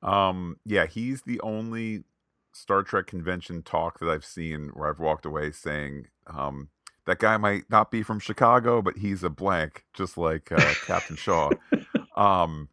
Um, 0.03 0.57
yeah, 0.65 0.87
he's 0.87 1.23
the 1.23 1.41
only 1.41 2.05
Star 2.53 2.83
Trek 2.83 3.07
convention 3.07 3.63
talk 3.63 4.01
that 4.01 4.09
I've 4.09 4.25
seen 4.25 4.71
where 4.75 4.89
I've 4.89 4.99
walked 5.01 5.27
away 5.27 5.53
saying, 5.53 6.07
um, 6.27 6.69
that 7.07 7.19
guy 7.19 7.37
might 7.39 7.65
not 7.71 7.91
be 7.91 8.03
from 8.03 8.21
Chicago, 8.21 8.83
but 8.83 8.99
he's 8.99 9.23
a 9.23 9.31
blank, 9.31 9.85
just 9.95 10.19
like 10.19 10.53
uh, 10.53 10.75
Captain 10.87 11.17
Shaw. 11.17 11.51
Um, 12.19 12.69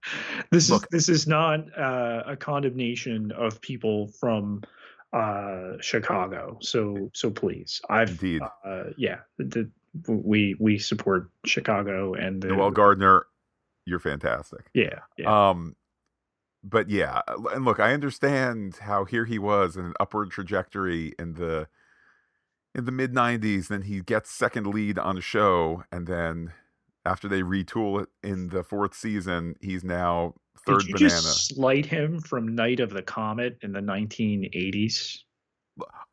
this 0.49 0.71
look, 0.71 0.85
is 0.85 1.05
this 1.05 1.09
is 1.09 1.27
not 1.27 1.59
uh, 1.77 2.23
a 2.25 2.35
condemnation 2.35 3.31
of 3.31 3.61
people 3.61 4.07
from 4.07 4.63
uh, 5.15 5.77
Chicago. 5.79 6.57
So 6.61 7.09
so 7.13 7.31
please, 7.31 7.81
I've 7.89 8.09
indeed, 8.09 8.41
uh, 8.65 8.83
yeah, 8.97 9.19
the, 9.37 9.69
we 10.07 10.55
we 10.59 10.77
support 10.77 11.29
Chicago 11.45 12.13
and 12.13 12.41
the, 12.41 12.49
Noel 12.49 12.71
Gardner. 12.71 13.25
You're 13.85 13.99
fantastic. 13.99 14.65
Yeah, 14.73 14.99
yeah. 15.17 15.49
Um, 15.49 15.75
but 16.63 16.89
yeah, 16.89 17.21
and 17.53 17.63
look, 17.63 17.79
I 17.79 17.93
understand 17.93 18.77
how 18.81 19.05
here 19.05 19.25
he 19.25 19.39
was 19.39 19.77
in 19.77 19.85
an 19.85 19.93
upward 19.99 20.31
trajectory 20.31 21.13
in 21.17 21.35
the 21.35 21.67
in 22.73 22.83
the 22.85 22.91
mid 22.91 23.13
'90s. 23.13 23.69
Then 23.69 23.83
he 23.83 24.01
gets 24.01 24.29
second 24.29 24.67
lead 24.67 24.99
on 24.99 25.17
a 25.17 25.21
show, 25.21 25.83
and 25.91 26.07
then 26.07 26.51
after 27.05 27.29
they 27.29 27.41
retool 27.41 28.01
it 28.01 28.09
in 28.21 28.49
the 28.49 28.63
fourth 28.63 28.95
season, 28.95 29.55
he's 29.61 29.83
now 29.83 30.33
third 30.65 30.79
Did 30.81 30.87
you 30.87 30.93
banana. 30.95 31.09
just 31.09 31.47
slight 31.55 31.85
him 31.85 32.19
from 32.19 32.55
Night 32.55 32.79
of 32.79 32.91
the 32.91 33.01
Comet 33.01 33.57
in 33.61 33.71
the 33.71 33.81
1980s? 33.81 35.19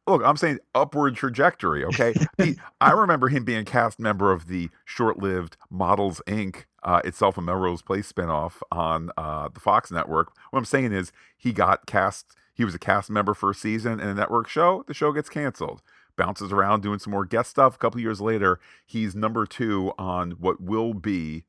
Look, 0.09 0.23
I'm 0.25 0.37
saying 0.37 0.59
upward 0.75 1.15
trajectory. 1.15 1.85
Okay, 1.85 2.15
Pete, 2.39 2.59
I 2.81 2.91
remember 2.91 3.29
him 3.29 3.45
being 3.45 3.61
a 3.61 3.65
cast 3.65 4.01
member 4.01 4.33
of 4.33 4.49
the 4.49 4.69
short-lived 4.85 5.57
Models 5.71 6.21
Inc. 6.27 6.65
Uh, 6.83 7.01
itself 7.05 7.39
a 7.39 7.41
Melrose 7.41 7.83
Place 7.83 8.13
spinoff 8.13 8.61
on 8.73 9.11
uh, 9.17 9.49
the 9.55 9.61
Fox 9.61 9.93
network. 9.93 10.33
What 10.51 10.59
I'm 10.59 10.65
saying 10.65 10.93
is 10.93 11.13
he 11.37 11.53
got 11.53 11.87
cast. 11.87 12.35
He 12.55 12.65
was 12.65 12.75
a 12.75 12.79
cast 12.81 13.09
member 13.09 13.35
for 13.35 13.51
a 13.51 13.55
season 13.55 14.01
in 14.01 14.09
a 14.09 14.15
network 14.15 14.49
show. 14.49 14.85
The 14.89 14.95
show 14.95 15.13
gets 15.13 15.29
canceled. 15.29 15.81
Bounces 16.17 16.51
around 16.53 16.83
doing 16.83 16.99
some 16.99 17.13
more 17.13 17.25
guest 17.25 17.51
stuff. 17.51 17.77
A 17.77 17.79
couple 17.79 18.01
years 18.01 18.21
later, 18.21 18.59
he's 18.85 19.15
number 19.15 19.47
two 19.47 19.93
on 19.97 20.33
what 20.33 20.61
will 20.61 20.93
be, 20.93 21.45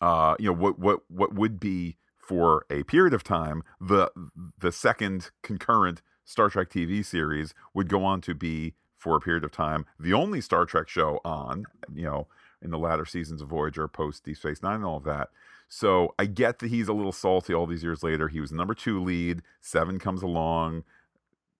uh, 0.00 0.34
you 0.40 0.46
know, 0.46 0.52
what 0.58 0.80
what 0.80 1.02
what 1.08 1.34
would 1.34 1.60
be 1.60 1.96
for 2.32 2.64
a 2.70 2.82
period 2.84 3.12
of 3.12 3.22
time 3.22 3.62
the 3.78 4.10
the 4.58 4.72
second 4.72 5.30
concurrent 5.42 6.00
Star 6.24 6.48
Trek 6.48 6.70
TV 6.70 7.04
series 7.04 7.52
would 7.74 7.88
go 7.88 8.04
on 8.04 8.22
to 8.22 8.34
be 8.34 8.74
for 8.96 9.16
a 9.16 9.20
period 9.20 9.44
of 9.44 9.50
time 9.50 9.84
the 10.00 10.14
only 10.14 10.40
Star 10.40 10.64
Trek 10.64 10.88
show 10.88 11.20
on, 11.26 11.64
you 11.92 12.04
know, 12.04 12.28
in 12.62 12.70
the 12.70 12.78
latter 12.78 13.04
seasons 13.04 13.42
of 13.42 13.48
Voyager, 13.48 13.86
post 13.86 14.24
Deep 14.24 14.38
Space 14.38 14.62
Nine, 14.62 14.76
and 14.76 14.84
all 14.84 14.96
of 14.96 15.04
that. 15.04 15.28
So 15.68 16.14
I 16.18 16.24
get 16.24 16.60
that 16.60 16.70
he's 16.70 16.88
a 16.88 16.94
little 16.94 17.12
salty 17.12 17.52
all 17.52 17.66
these 17.66 17.82
years 17.82 18.02
later. 18.02 18.28
He 18.28 18.40
was 18.40 18.52
number 18.52 18.74
two 18.74 19.02
lead. 19.02 19.42
Seven 19.60 19.98
comes 19.98 20.22
along. 20.22 20.84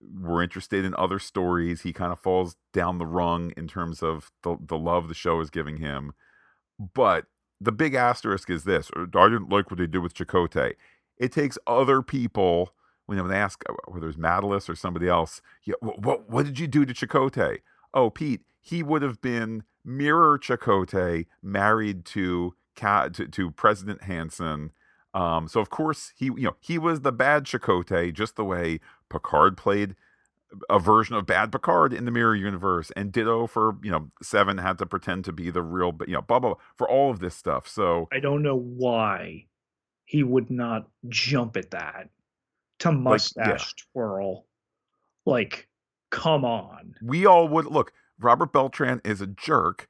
We're 0.01 0.43
interested 0.43 0.85
in 0.87 0.95
other 0.97 1.19
stories. 1.19 1.83
He 1.83 1.93
kind 1.93 2.13
of 2.13 2.19
falls 2.19 2.57
down 2.73 2.99
the 2.99 3.07
rung 3.07 3.53
in 3.57 3.69
terms 3.69 4.03
of 4.03 4.33
the, 4.43 4.57
the 4.59 4.79
love 4.79 5.09
the 5.09 5.15
show 5.15 5.41
is 5.41 5.51
giving 5.51 5.79
him. 5.79 6.13
But 6.95 7.27
the 7.63 7.73
big 7.73 7.95
asterisk 7.95 8.51
is 8.51 8.65
this 8.65 8.91
I 8.97 9.05
didn't 9.29 9.51
like 9.51 9.71
what 9.71 9.79
they 9.79 9.87
did 9.87 9.99
with 9.99 10.15
Chakotay. 10.15 10.75
It 11.19 11.33
takes 11.33 11.59
other 11.67 12.03
people 12.03 12.73
when 13.07 13.29
they 13.29 13.37
ask 13.37 13.63
uh, 13.69 13.75
whether 13.89 14.09
it's 14.09 14.19
Matalas 14.19 14.69
or 14.69 14.75
somebody 14.75 15.09
else, 15.09 15.41
yeah, 15.65 15.75
what, 15.81 16.29
what 16.29 16.47
did 16.47 16.59
you 16.59 16.67
do 16.67 16.85
to 16.85 16.95
Chakotay? 16.95 17.59
Oh, 17.93 18.11
Pete, 18.11 18.43
he 18.61 18.83
would 18.83 19.03
have 19.03 19.21
been 19.21 19.65
mirror 19.85 20.39
Chakotay 20.39 21.27
married 21.43 22.05
to 22.07 22.55
to, 22.75 23.11
to 23.11 23.51
President 23.51 24.05
Hansen. 24.05 24.73
Um, 25.15 25.47
so 25.47 25.61
of 25.61 25.69
course 25.69 26.13
he 26.17 26.27
you 26.27 26.45
know 26.45 26.57
he 26.61 26.79
was 26.79 27.03
the 27.03 27.13
bad 27.13 27.45
Chakotay, 27.45 28.13
just 28.15 28.37
the 28.37 28.45
way 28.45 28.81
Picard 29.11 29.57
played 29.57 29.95
a 30.69 30.79
version 30.79 31.17
of 31.17 31.27
bad 31.27 31.53
Picard 31.53 31.93
in 31.93 32.05
the 32.05 32.11
mirror 32.11 32.35
universe, 32.35 32.91
and 32.97 33.13
ditto 33.13 33.47
for 33.47 33.77
you 33.83 33.91
know 33.91 34.11
Seven 34.23 34.59
had 34.59 34.79
to 34.79 34.87
pretend 34.87 35.25
to 35.27 35.33
be 35.33 35.51
the 35.51 35.63
real, 35.63 35.97
you 36.07 36.15
know, 36.15 36.23
blah 36.23 36.39
blah, 36.39 36.55
blah 36.55 36.63
for 36.77 36.89
all 36.89 37.11
of 37.11 37.21
this 37.21 37.35
stuff. 37.35 37.69
So 37.69 38.09
I 38.13 38.21
don't 38.21 38.43
know 38.43 38.59
why 38.59 39.47
he 40.05 40.23
would 40.23 40.51
not 40.51 40.89
jump 41.09 41.57
at 41.57 41.71
that 41.71 42.11
to 42.81 42.93
mustache 42.93 43.47
like, 43.47 43.61
yeah. 43.61 43.85
twirl. 43.93 44.47
Like, 45.25 45.69
come 46.11 46.45
on. 46.45 46.97
We 47.03 47.27
all 47.27 47.49
would 47.49 47.67
look. 47.67 47.93
Robert 48.19 48.53
Beltran 48.53 49.01
is 49.05 49.21
a 49.21 49.27
jerk. 49.27 49.89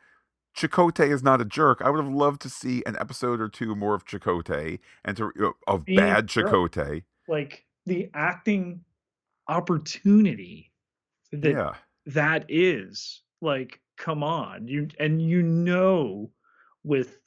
Chakotay 0.56 1.10
is 1.10 1.22
not 1.22 1.40
a 1.40 1.44
jerk. 1.44 1.80
I 1.82 1.90
would 1.90 2.04
have 2.04 2.12
loved 2.12 2.42
to 2.42 2.50
see 2.50 2.82
an 2.86 2.96
episode 3.00 3.40
or 3.40 3.48
two 3.48 3.74
more 3.74 3.94
of 3.94 4.04
Chakotay 4.04 4.78
and 5.04 5.16
to 5.16 5.54
of 5.66 5.84
Being 5.86 5.98
bad 5.98 6.26
Chakotay. 6.26 7.04
Like 7.26 7.64
the 7.86 8.10
acting 8.14 8.84
opportunity 9.48 10.72
that 11.32 11.50
yeah. 11.50 11.74
that 12.06 12.46
is. 12.48 13.22
Like, 13.40 13.80
come 13.96 14.22
on. 14.22 14.68
You 14.68 14.88
and 14.98 15.20
you 15.20 15.42
know 15.42 16.30
with 16.84 17.18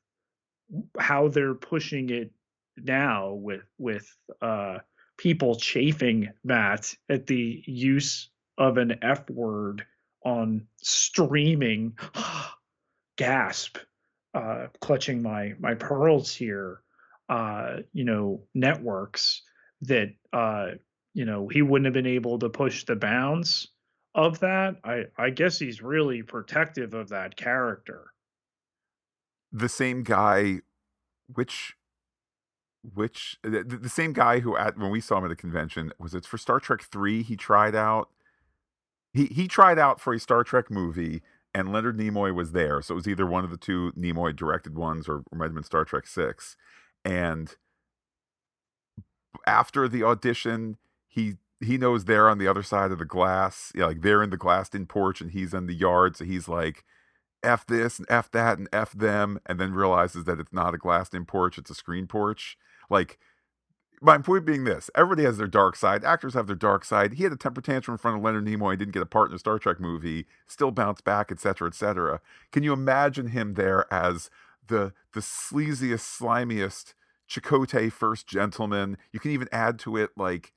how 0.98 1.28
they're 1.28 1.56
pushing 1.56 2.10
it 2.10 2.32
now 2.78 3.34
with 3.34 3.64
with 3.78 4.14
uh 4.42 4.80
people 5.18 5.56
chafing 5.56 6.30
Matt 6.44 6.94
at 7.10 7.26
the 7.28 7.64
use 7.66 8.30
of 8.58 8.78
an 8.78 8.98
F 9.02 9.30
word 9.30 9.86
on 10.24 10.68
streaming. 10.82 11.98
Gasp, 13.18 13.78
uh, 14.34 14.68
clutching 14.82 15.22
my 15.22 15.54
my 15.60 15.74
pearls 15.76 16.34
here. 16.34 16.82
Uh, 17.30 17.78
you 17.94 18.04
know, 18.04 18.44
networks 18.54 19.42
that 19.82 20.14
uh, 20.34 20.72
you 21.16 21.26
know 21.26 21.48
he 21.48 21.64
wouldn't 21.64 21.86
have 21.86 21.94
been 21.94 22.06
able 22.06 22.38
to 22.38 22.50
push 22.50 22.84
the 22.84 22.96
bounds 22.96 23.70
of 24.14 24.40
that. 24.42 24.76
I 24.84 25.06
I 25.18 25.32
guess 25.32 25.58
he's 25.58 25.82
really 25.82 26.22
protective 26.22 26.94
of 26.94 27.10
that 27.10 27.36
character. 27.36 28.12
The 29.52 29.70
same 29.70 30.04
guy, 30.04 30.60
which 31.34 31.74
which 32.94 33.38
the, 33.42 33.64
the, 33.64 33.90
same 33.90 34.14
guy 34.14 34.42
who 34.42 34.56
at 34.56 34.78
when 34.78 34.92
we 34.92 35.02
saw 35.02 35.18
him 35.18 35.26
at 35.26 35.30
the 35.30 35.36
convention 35.36 35.92
was 35.98 36.14
it 36.14 36.26
for 36.26 36.38
Star 36.38 36.60
Trek 36.60 36.84
three 36.84 37.24
he 37.24 37.36
tried 37.36 37.74
out 37.74 38.10
he 39.12 39.26
he 39.26 39.48
tried 39.48 39.80
out 39.80 40.00
for 40.00 40.14
a 40.14 40.20
Star 40.20 40.44
Trek 40.44 40.70
movie 40.70 41.24
and 41.54 41.72
Leonard 41.72 41.98
Nimoy 41.98 42.36
was 42.36 42.52
there 42.52 42.84
so 42.84 42.94
it 42.94 42.98
was 42.98 43.08
either 43.08 43.26
one 43.26 43.44
of 43.44 43.50
the 43.50 43.58
two 43.58 43.92
Nimoy 43.98 44.36
directed 44.36 44.76
ones 44.76 45.10
or, 45.10 45.24
or 45.32 45.38
might 45.38 45.46
have 45.46 45.56
been 45.56 45.64
Star 45.64 45.84
Trek 45.84 46.06
six 46.06 46.58
and 47.04 47.56
after 49.48 49.88
the 49.88 50.04
audition 50.04 50.78
he 51.16 51.36
he 51.62 51.78
knows 51.78 52.06
they're 52.06 52.30
on 52.30 52.38
the 52.38 52.48
other 52.48 52.64
side 52.64 52.92
of 52.92 53.00
the 53.00 53.06
glass 53.06 53.72
you 53.74 53.82
know, 53.82 53.88
like 53.88 54.02
they're 54.02 54.22
in 54.22 54.30
the 54.30 54.38
glassed 54.38 54.76
in 54.76 54.86
porch 54.86 55.22
and 55.22 55.32
he's 55.32 55.54
in 55.54 55.66
the 55.66 55.74
yard 55.74 56.16
so 56.18 56.26
he's 56.26 56.48
like 56.48 56.84
F 57.46 57.66
this 57.66 58.00
and 58.00 58.08
F 58.10 58.30
that 58.32 58.58
and 58.58 58.68
F 58.74 58.92
them, 58.92 59.40
and 59.46 59.60
then 59.60 59.74
realizes 59.74 60.26
that 60.26 60.40
it's 60.40 60.52
not 60.52 60.74
a 60.74 60.78
glassed 60.78 61.14
in 61.14 61.26
porch, 61.26 61.58
it's 61.58 61.70
a 61.70 61.76
screen 61.76 62.08
porch. 62.08 62.58
Like, 62.90 63.20
my 64.02 64.18
point 64.18 64.46
being 64.46 64.66
this 64.66 64.90
everybody 64.94 65.24
has 65.26 65.38
their 65.38 65.48
dark 65.48 65.76
side. 65.76 66.04
Actors 66.04 66.34
have 66.34 66.48
their 66.48 66.56
dark 66.56 66.84
side. 66.84 67.14
He 67.14 67.24
had 67.24 67.32
a 67.32 67.38
temper 67.38 67.62
tantrum 67.62 67.94
in 67.94 67.98
front 67.98 68.18
of 68.18 68.24
Leonard 68.24 68.46
Nimoy, 68.46 68.72
He 68.72 68.78
didn't 68.78 68.94
get 68.94 69.04
a 69.04 69.06
part 69.06 69.30
in 69.30 69.36
a 69.36 69.40
Star 69.40 69.58
Trek 69.60 69.80
movie, 69.80 70.26
still 70.48 70.72
bounced 70.72 71.04
back, 71.06 71.32
etc., 71.32 71.70
etc. 71.70 72.20
Can 72.52 72.64
you 72.64 72.74
imagine 72.74 73.28
him 73.28 73.54
there 73.54 73.92
as 73.94 74.30
the 74.68 74.94
the 75.14 75.22
sleaziest, 75.22 76.20
slimiest 76.20 76.94
Chakotay 77.30 77.92
first 77.92 78.28
gentleman? 78.28 78.98
You 79.14 79.20
can 79.20 79.32
even 79.32 79.48
add 79.52 79.80
to 79.80 79.96
it 79.98 80.12
like 80.18 80.52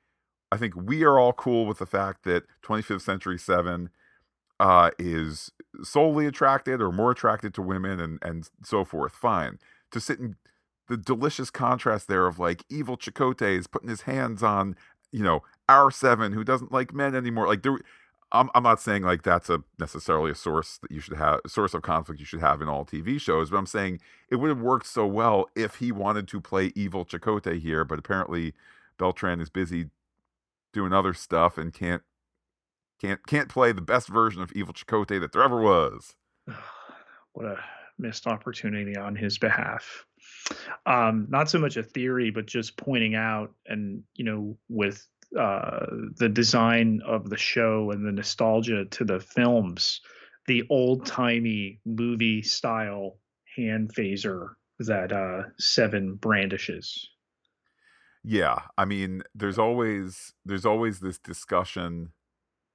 I 0.50 0.56
think 0.56 0.74
we 0.76 1.04
are 1.04 1.18
all 1.18 1.32
cool 1.32 1.66
with 1.66 1.78
the 1.78 1.86
fact 1.86 2.24
that 2.24 2.44
25th 2.62 3.02
Century 3.02 3.38
7 3.38 3.90
uh, 4.60 4.90
is 4.98 5.52
solely 5.82 6.26
attracted 6.26 6.80
or 6.80 6.90
more 6.90 7.10
attracted 7.10 7.54
to 7.54 7.62
women 7.62 8.00
and, 8.00 8.18
and 8.22 8.48
so 8.64 8.84
forth. 8.84 9.12
Fine. 9.12 9.58
To 9.92 10.00
sit 10.00 10.18
in 10.18 10.36
the 10.88 10.96
delicious 10.96 11.50
contrast 11.50 12.08
there 12.08 12.26
of 12.26 12.38
like 12.38 12.64
evil 12.70 12.96
Chakotay 12.96 13.58
is 13.58 13.66
putting 13.66 13.88
his 13.88 14.02
hands 14.02 14.42
on, 14.42 14.74
you 15.12 15.22
know, 15.22 15.42
our 15.68 15.90
seven 15.90 16.32
who 16.32 16.44
doesn't 16.44 16.72
like 16.72 16.94
men 16.94 17.14
anymore. 17.14 17.46
Like 17.46 17.62
there, 17.62 17.78
I'm 18.32 18.50
I'm 18.54 18.62
not 18.62 18.80
saying 18.80 19.02
like 19.02 19.22
that's 19.22 19.48
a 19.50 19.62
necessarily 19.78 20.30
a 20.30 20.34
source 20.34 20.78
that 20.78 20.90
you 20.90 21.00
should 21.00 21.16
have 21.16 21.40
source 21.46 21.74
of 21.74 21.82
conflict 21.82 22.20
you 22.20 22.26
should 22.26 22.40
have 22.40 22.60
in 22.60 22.68
all 22.68 22.84
TV 22.84 23.20
shows, 23.20 23.50
but 23.50 23.58
I'm 23.58 23.66
saying 23.66 24.00
it 24.30 24.36
would 24.36 24.48
have 24.48 24.60
worked 24.60 24.86
so 24.86 25.06
well 25.06 25.46
if 25.54 25.76
he 25.76 25.92
wanted 25.92 26.26
to 26.28 26.40
play 26.40 26.72
evil 26.74 27.04
Chakotay 27.04 27.60
here, 27.60 27.84
but 27.84 27.98
apparently 27.98 28.54
Beltran 28.98 29.40
is 29.40 29.50
busy 29.50 29.90
doing 30.72 30.92
other 30.92 31.14
stuff 31.14 31.58
and 31.58 31.72
can't 31.72 32.02
can't 33.00 33.26
can't 33.26 33.48
play 33.48 33.72
the 33.72 33.80
best 33.80 34.08
version 34.08 34.42
of 34.42 34.52
evil 34.52 34.74
Chakotay 34.74 35.20
that 35.20 35.32
there 35.32 35.42
ever 35.42 35.60
was. 35.60 36.16
what 37.32 37.46
a 37.46 37.56
missed 37.98 38.26
opportunity 38.26 38.96
on 38.96 39.16
his 39.16 39.38
behalf 39.38 40.06
um, 40.86 41.26
not 41.28 41.50
so 41.50 41.58
much 41.58 41.76
a 41.76 41.82
theory, 41.82 42.30
but 42.30 42.46
just 42.46 42.76
pointing 42.76 43.14
out, 43.14 43.52
and 43.66 44.02
you 44.14 44.24
know, 44.24 44.56
with 44.68 45.06
uh, 45.38 45.86
the 46.16 46.28
design 46.28 47.00
of 47.06 47.28
the 47.28 47.36
show 47.36 47.90
and 47.90 48.06
the 48.06 48.12
nostalgia 48.12 48.86
to 48.86 49.04
the 49.04 49.20
films, 49.20 50.00
the 50.46 50.64
old 50.70 51.06
timey 51.06 51.80
movie 51.84 52.42
style 52.42 53.18
hand 53.56 53.92
phaser 53.94 54.50
that 54.78 55.12
uh, 55.12 55.42
Seven 55.58 56.14
brandishes. 56.14 57.10
Yeah, 58.24 58.60
I 58.76 58.84
mean, 58.84 59.22
there's 59.34 59.58
always 59.58 60.34
there's 60.44 60.66
always 60.66 61.00
this 61.00 61.18
discussion 61.18 62.12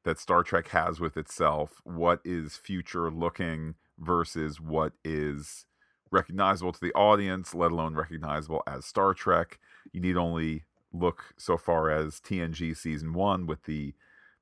that 0.06 0.20
Star 0.20 0.44
Trek 0.44 0.70
has 0.70 1.00
with 1.00 1.18
itself. 1.18 1.82
What 1.86 2.22
is 2.26 2.58
future 2.58 3.12
looking 3.12 3.76
versus 4.00 4.62
what 4.62 4.94
is 5.06 5.66
recognizable 6.12 6.74
to 6.74 6.82
the 6.82 6.94
audience, 6.94 7.56
let 7.56 7.72
alone 7.72 7.96
recognizable 7.96 8.64
as 8.68 8.86
Star 8.86 9.14
Trek. 9.14 9.60
You 9.94 10.02
need 10.02 10.18
only 10.18 10.66
look 10.94 11.34
so 11.38 11.58
far 11.58 11.92
as 11.92 12.20
TNG 12.22 12.74
season 12.74 13.14
one 13.14 13.48
with 13.48 13.64
the 13.66 13.94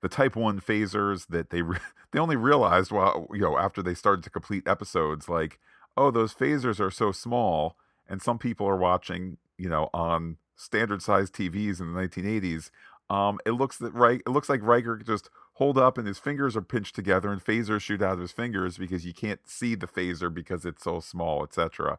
the 0.02 0.10
Type 0.10 0.36
One 0.36 0.60
phasers 0.60 1.28
that 1.28 1.50
they 1.50 1.62
re- 1.62 1.78
they 2.12 2.20
only 2.20 2.36
realized 2.36 2.92
while 2.92 3.28
you 3.34 3.42
know 3.42 3.58
after 3.58 3.82
they 3.84 3.94
started 3.94 4.24
to 4.24 4.30
complete 4.30 4.68
episodes, 4.68 5.30
like 5.30 5.60
oh 5.98 6.12
those 6.12 6.34
phasers 6.34 6.80
are 6.80 6.92
so 6.92 7.12
small, 7.12 7.76
and 8.08 8.22
some 8.22 8.38
people 8.38 8.68
are 8.68 8.78
watching 8.78 9.38
you 9.58 9.70
know 9.70 9.90
on 9.94 10.38
standard 10.62 11.02
sized 11.02 11.34
TVs 11.34 11.80
in 11.80 11.94
the 11.94 12.00
1980s. 12.00 12.70
Um, 13.10 13.40
it 13.46 13.52
looks 13.52 13.78
that 13.78 13.94
right. 13.94 14.22
It 14.26 14.30
looks 14.30 14.50
like 14.50 14.64
Riker 14.64 14.98
just 14.98 15.30
hold 15.54 15.78
up 15.78 15.98
and 15.98 16.08
his 16.08 16.18
fingers 16.18 16.56
are 16.56 16.62
pinched 16.62 16.96
together 16.96 17.32
and 17.32 17.44
phasers 17.44 17.82
shoot 17.82 18.02
out 18.02 18.14
of 18.14 18.20
his 18.20 18.32
fingers 18.32 18.78
because 18.78 19.06
you 19.06 19.14
can't 19.14 19.42
see 19.46 19.76
the 19.76 19.88
phaser 19.88 20.34
because 20.34 20.66
it's 20.66 20.84
so 20.84 21.00
small, 21.00 21.44
etc. 21.44 21.98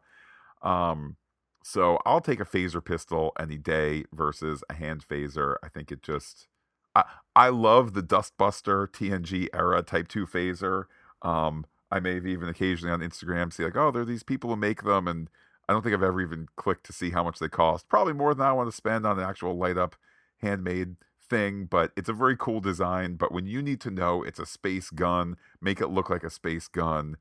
Um, 0.61 1.17
so 1.63 1.99
I'll 2.05 2.21
take 2.21 2.39
a 2.39 2.45
phaser 2.45 2.83
pistol 2.83 3.31
any 3.39 3.57
day 3.57 4.05
versus 4.11 4.63
a 4.69 4.73
hand 4.73 5.05
phaser. 5.07 5.55
I 5.63 5.69
think 5.69 5.91
it 5.91 6.01
just 6.01 6.47
I 6.95 7.03
I 7.35 7.49
love 7.49 7.93
the 7.93 8.03
Dustbuster 8.03 8.87
TNG 8.87 9.47
era 9.53 9.83
Type 9.83 10.07
2 10.07 10.25
phaser. 10.25 10.85
Um, 11.21 11.65
I 11.91 11.99
may 11.99 12.15
have 12.15 12.25
even 12.25 12.49
occasionally 12.49 12.91
on 12.91 13.01
Instagram 13.01 13.53
see 13.53 13.63
like, 13.63 13.77
oh, 13.77 13.91
there 13.91 14.01
are 14.01 14.05
these 14.05 14.23
people 14.23 14.49
who 14.49 14.55
make 14.55 14.83
them, 14.83 15.07
and 15.07 15.29
I 15.67 15.73
don't 15.73 15.81
think 15.81 15.95
I've 15.95 16.03
ever 16.03 16.21
even 16.21 16.47
clicked 16.55 16.85
to 16.87 16.93
see 16.93 17.11
how 17.11 17.23
much 17.23 17.39
they 17.39 17.49
cost. 17.49 17.87
Probably 17.87 18.13
more 18.13 18.33
than 18.33 18.45
I 18.45 18.53
want 18.53 18.69
to 18.69 18.75
spend 18.75 19.05
on 19.05 19.17
an 19.17 19.25
actual 19.25 19.57
light 19.57 19.77
up 19.77 19.95
handmade 20.39 20.95
thing, 21.29 21.65
but 21.65 21.91
it's 21.95 22.09
a 22.09 22.13
very 22.13 22.35
cool 22.37 22.59
design. 22.59 23.15
But 23.15 23.31
when 23.31 23.45
you 23.45 23.61
need 23.61 23.79
to 23.81 23.91
know 23.91 24.23
it's 24.23 24.39
a 24.39 24.45
space 24.45 24.89
gun, 24.89 25.37
make 25.61 25.79
it 25.79 25.87
look 25.87 26.09
like 26.09 26.23
a 26.23 26.29
space 26.29 26.67
gun. 26.67 27.17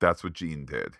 That's 0.00 0.24
what 0.24 0.32
Gene 0.32 0.64
did. 0.64 0.94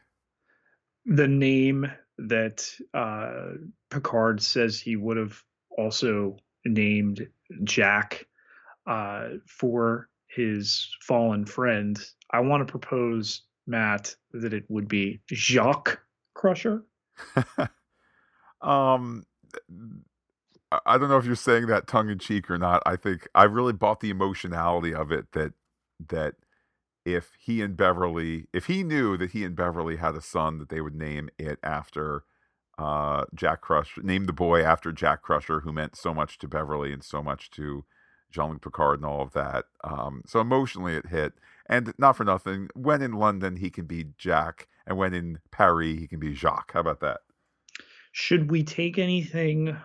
The 1.06 1.28
name 1.28 1.90
that 2.18 2.68
uh, 2.92 3.52
Picard 3.90 4.42
says 4.42 4.78
he 4.78 4.96
would 4.96 5.16
have 5.16 5.42
also 5.78 6.36
named 6.66 7.26
Jack 7.64 8.26
uh, 8.86 9.28
for 9.46 10.08
his 10.28 10.88
fallen 11.00 11.46
friend. 11.46 11.98
I 12.30 12.40
want 12.40 12.66
to 12.66 12.70
propose, 12.70 13.42
Matt, 13.66 14.14
that 14.32 14.52
it 14.52 14.64
would 14.68 14.88
be 14.88 15.20
Jacques 15.32 16.00
Crusher. 16.34 16.84
um, 18.60 19.24
I 20.86 20.98
don't 20.98 21.08
know 21.08 21.18
if 21.18 21.24
you're 21.24 21.34
saying 21.34 21.66
that 21.66 21.86
tongue 21.86 22.10
in 22.10 22.18
cheek 22.18 22.50
or 22.50 22.58
not. 22.58 22.82
I 22.86 22.96
think 22.96 23.28
I 23.34 23.44
really 23.44 23.72
bought 23.72 24.00
the 24.00 24.10
emotionality 24.10 24.94
of 24.94 25.10
it 25.10 25.32
that 25.32 25.52
that 26.08 26.34
if 27.04 27.32
he 27.38 27.62
and 27.62 27.76
Beverly, 27.76 28.46
if 28.52 28.66
he 28.66 28.82
knew 28.82 29.16
that 29.16 29.32
he 29.32 29.44
and 29.44 29.56
Beverly 29.56 29.96
had 29.96 30.14
a 30.14 30.20
son, 30.20 30.58
that 30.58 30.68
they 30.68 30.80
would 30.80 30.94
name 30.94 31.28
it 31.38 31.58
after 31.62 32.24
uh, 32.78 33.24
Jack 33.34 33.60
Crusher, 33.60 34.02
name 34.02 34.26
the 34.26 34.32
boy 34.32 34.62
after 34.62 34.92
Jack 34.92 35.22
Crusher, 35.22 35.60
who 35.60 35.72
meant 35.72 35.96
so 35.96 36.14
much 36.14 36.38
to 36.38 36.48
Beverly 36.48 36.92
and 36.92 37.02
so 37.04 37.22
much 37.22 37.50
to 37.52 37.84
Jean 38.30 38.50
Luc 38.50 38.62
Picard 38.62 39.00
and 39.00 39.06
all 39.06 39.22
of 39.22 39.32
that. 39.32 39.64
Um, 39.82 40.22
so 40.26 40.40
emotionally, 40.40 40.94
it 40.94 41.08
hit. 41.08 41.34
And 41.66 41.92
not 41.98 42.16
for 42.16 42.24
nothing, 42.24 42.68
when 42.74 43.02
in 43.02 43.12
London, 43.12 43.56
he 43.56 43.70
can 43.70 43.86
be 43.86 44.06
Jack, 44.16 44.68
and 44.86 44.96
when 44.96 45.14
in 45.14 45.38
Paris, 45.50 45.98
he 45.98 46.06
can 46.06 46.20
be 46.20 46.34
Jacques. 46.34 46.72
How 46.72 46.80
about 46.80 47.00
that? 47.00 47.20
Should 48.12 48.50
we 48.50 48.64
take 48.64 48.98
anything 48.98 49.76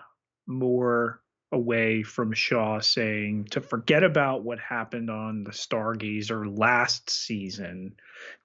more 0.47 1.21
away 1.51 2.03
from 2.03 2.33
Shaw 2.33 2.79
saying 2.79 3.45
to 3.51 3.61
forget 3.61 4.03
about 4.03 4.43
what 4.43 4.59
happened 4.59 5.09
on 5.09 5.43
the 5.43 5.51
Stargazer 5.51 6.57
last 6.57 7.09
season, 7.09 7.95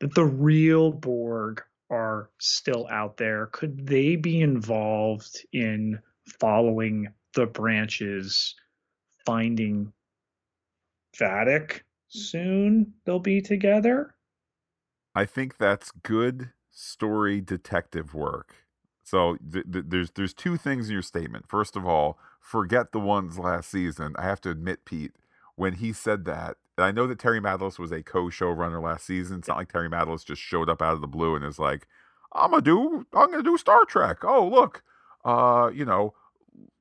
that 0.00 0.14
the 0.14 0.24
real 0.24 0.92
Borg 0.92 1.62
are 1.90 2.30
still 2.38 2.86
out 2.90 3.16
there? 3.16 3.46
Could 3.46 3.86
they 3.86 4.16
be 4.16 4.40
involved 4.40 5.44
in 5.52 5.98
following 6.38 7.08
the 7.34 7.46
branches, 7.46 8.54
finding 9.26 9.92
Vadic 11.18 11.80
soon? 12.08 12.92
They'll 13.04 13.18
be 13.18 13.40
together? 13.40 14.14
I 15.14 15.24
think 15.24 15.58
that's 15.58 15.90
good 15.90 16.50
story 16.70 17.40
detective 17.40 18.14
work. 18.14 18.54
So 19.02 19.36
th- 19.52 19.66
th- 19.72 19.84
there's 19.88 20.10
there's 20.12 20.34
two 20.34 20.56
things 20.56 20.88
in 20.88 20.92
your 20.92 21.02
statement. 21.02 21.48
First 21.48 21.76
of 21.76 21.86
all, 21.86 22.18
forget 22.40 22.92
the 22.92 23.00
ones 23.00 23.38
last 23.38 23.70
season. 23.70 24.14
I 24.16 24.24
have 24.24 24.40
to 24.42 24.50
admit, 24.50 24.84
Pete, 24.84 25.12
when 25.56 25.74
he 25.74 25.92
said 25.92 26.24
that, 26.26 26.56
I 26.78 26.92
know 26.92 27.06
that 27.08 27.18
Terry 27.18 27.40
Matalas 27.40 27.78
was 27.78 27.90
a 27.92 28.02
co-showrunner 28.02 28.82
last 28.82 29.04
season. 29.06 29.38
It's 29.40 29.48
not 29.48 29.56
like 29.56 29.70
Terry 29.72 29.88
Matalas 29.90 30.24
just 30.24 30.40
showed 30.40 30.70
up 30.70 30.80
out 30.80 30.94
of 30.94 31.00
the 31.00 31.08
blue 31.08 31.34
and 31.34 31.44
is 31.44 31.58
like, 31.58 31.86
"I'm 32.32 32.50
gonna 32.50 32.62
do 32.62 33.06
I'm 33.12 33.30
gonna 33.30 33.42
do 33.42 33.56
Star 33.58 33.84
Trek." 33.84 34.24
Oh, 34.24 34.46
look, 34.46 34.82
uh, 35.24 35.70
you 35.74 35.84
know, 35.84 36.14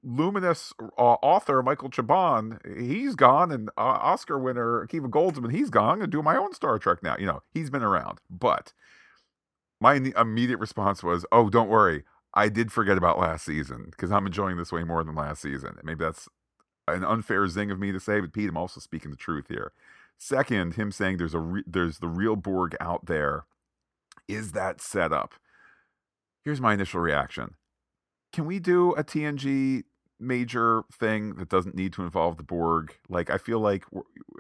luminous 0.10 0.74
uh, 0.98 1.18
author 1.22 1.62
Michael 1.62 1.90
Chabon, 1.90 2.60
he's 2.80 3.16
gone, 3.16 3.52
and 3.52 3.70
uh, 3.78 3.82
Oscar 4.02 4.40
winner 4.40 4.86
Akiva 4.86 5.10
Goldsman, 5.10 5.52
he's 5.52 5.70
gone. 5.70 6.00
Gonna 6.00 6.08
do 6.08 6.24
my 6.24 6.36
own 6.36 6.54
Star 6.54 6.80
Trek 6.80 7.04
now. 7.04 7.16
You 7.18 7.28
know, 7.28 7.44
he's 7.54 7.70
been 7.70 7.84
around, 7.84 8.20
but 8.30 8.74
my 9.80 9.96
immediate 10.18 10.60
response 10.60 11.04
was, 11.04 11.26
"Oh, 11.32 11.50
don't 11.50 11.70
worry, 11.70 12.04
I 12.34 12.50
did 12.50 12.72
forget 12.72 12.98
about 12.98 13.20
last 13.20 13.46
season 13.46 13.88
because 13.92 14.12
I'm 14.12 14.26
enjoying 14.26 14.58
this 14.58 14.72
way 14.72 14.84
more 14.84 15.04
than 15.04 15.16
last 15.16 15.42
season. 15.42 15.78
Maybe 15.84 16.04
that's 16.04 16.28
an 16.88 17.04
unfair 17.04 17.48
zing 17.48 17.72
of 17.72 17.80
me 17.80 17.92
to 17.92 18.00
say, 18.00 18.20
but 18.20 18.34
Pete, 18.34 18.50
I'm 18.50 18.58
also 18.58 18.80
speaking 18.80 19.12
the 19.12 19.18
truth 19.18 19.46
here. 19.50 19.72
Second, 20.18 20.76
him 20.76 20.92
saying 20.92 21.18
there's 21.18 21.34
a 21.34 21.40
re- 21.40 21.64
there's 21.66 22.00
the 22.00 22.08
real 22.08 22.36
Borg 22.36 22.76
out 22.80 23.06
there. 23.06 23.46
Is 24.28 24.52
that 24.52 24.82
set 24.82 25.12
up? 25.12 25.34
Here's 26.44 26.62
my 26.62 26.74
initial 26.74 27.00
reaction. 27.00 27.56
Can 28.32 28.46
we 28.46 28.60
do 28.60 28.92
a 28.94 29.04
TNG 29.04 29.84
major 30.20 30.84
thing 30.92 31.36
that 31.36 31.50
doesn't 31.50 31.76
need 31.76 31.94
to 31.94 32.04
involve 32.04 32.38
the 32.38 32.44
Borg? 32.44 32.96
Like, 33.08 33.30
I 33.30 33.38
feel 33.38 33.60
like 33.60 33.86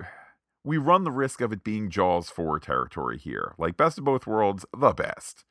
we 0.63 0.77
run 0.77 1.03
the 1.03 1.11
risk 1.11 1.41
of 1.41 1.53
it 1.53 1.63
being 1.63 1.89
Jaws 1.89 2.29
4 2.29 2.59
territory 2.59 3.17
here. 3.17 3.55
Like, 3.57 3.77
best 3.77 3.97
of 3.97 4.03
both 4.03 4.27
worlds, 4.27 4.65
the 4.77 4.91
best 4.91 5.45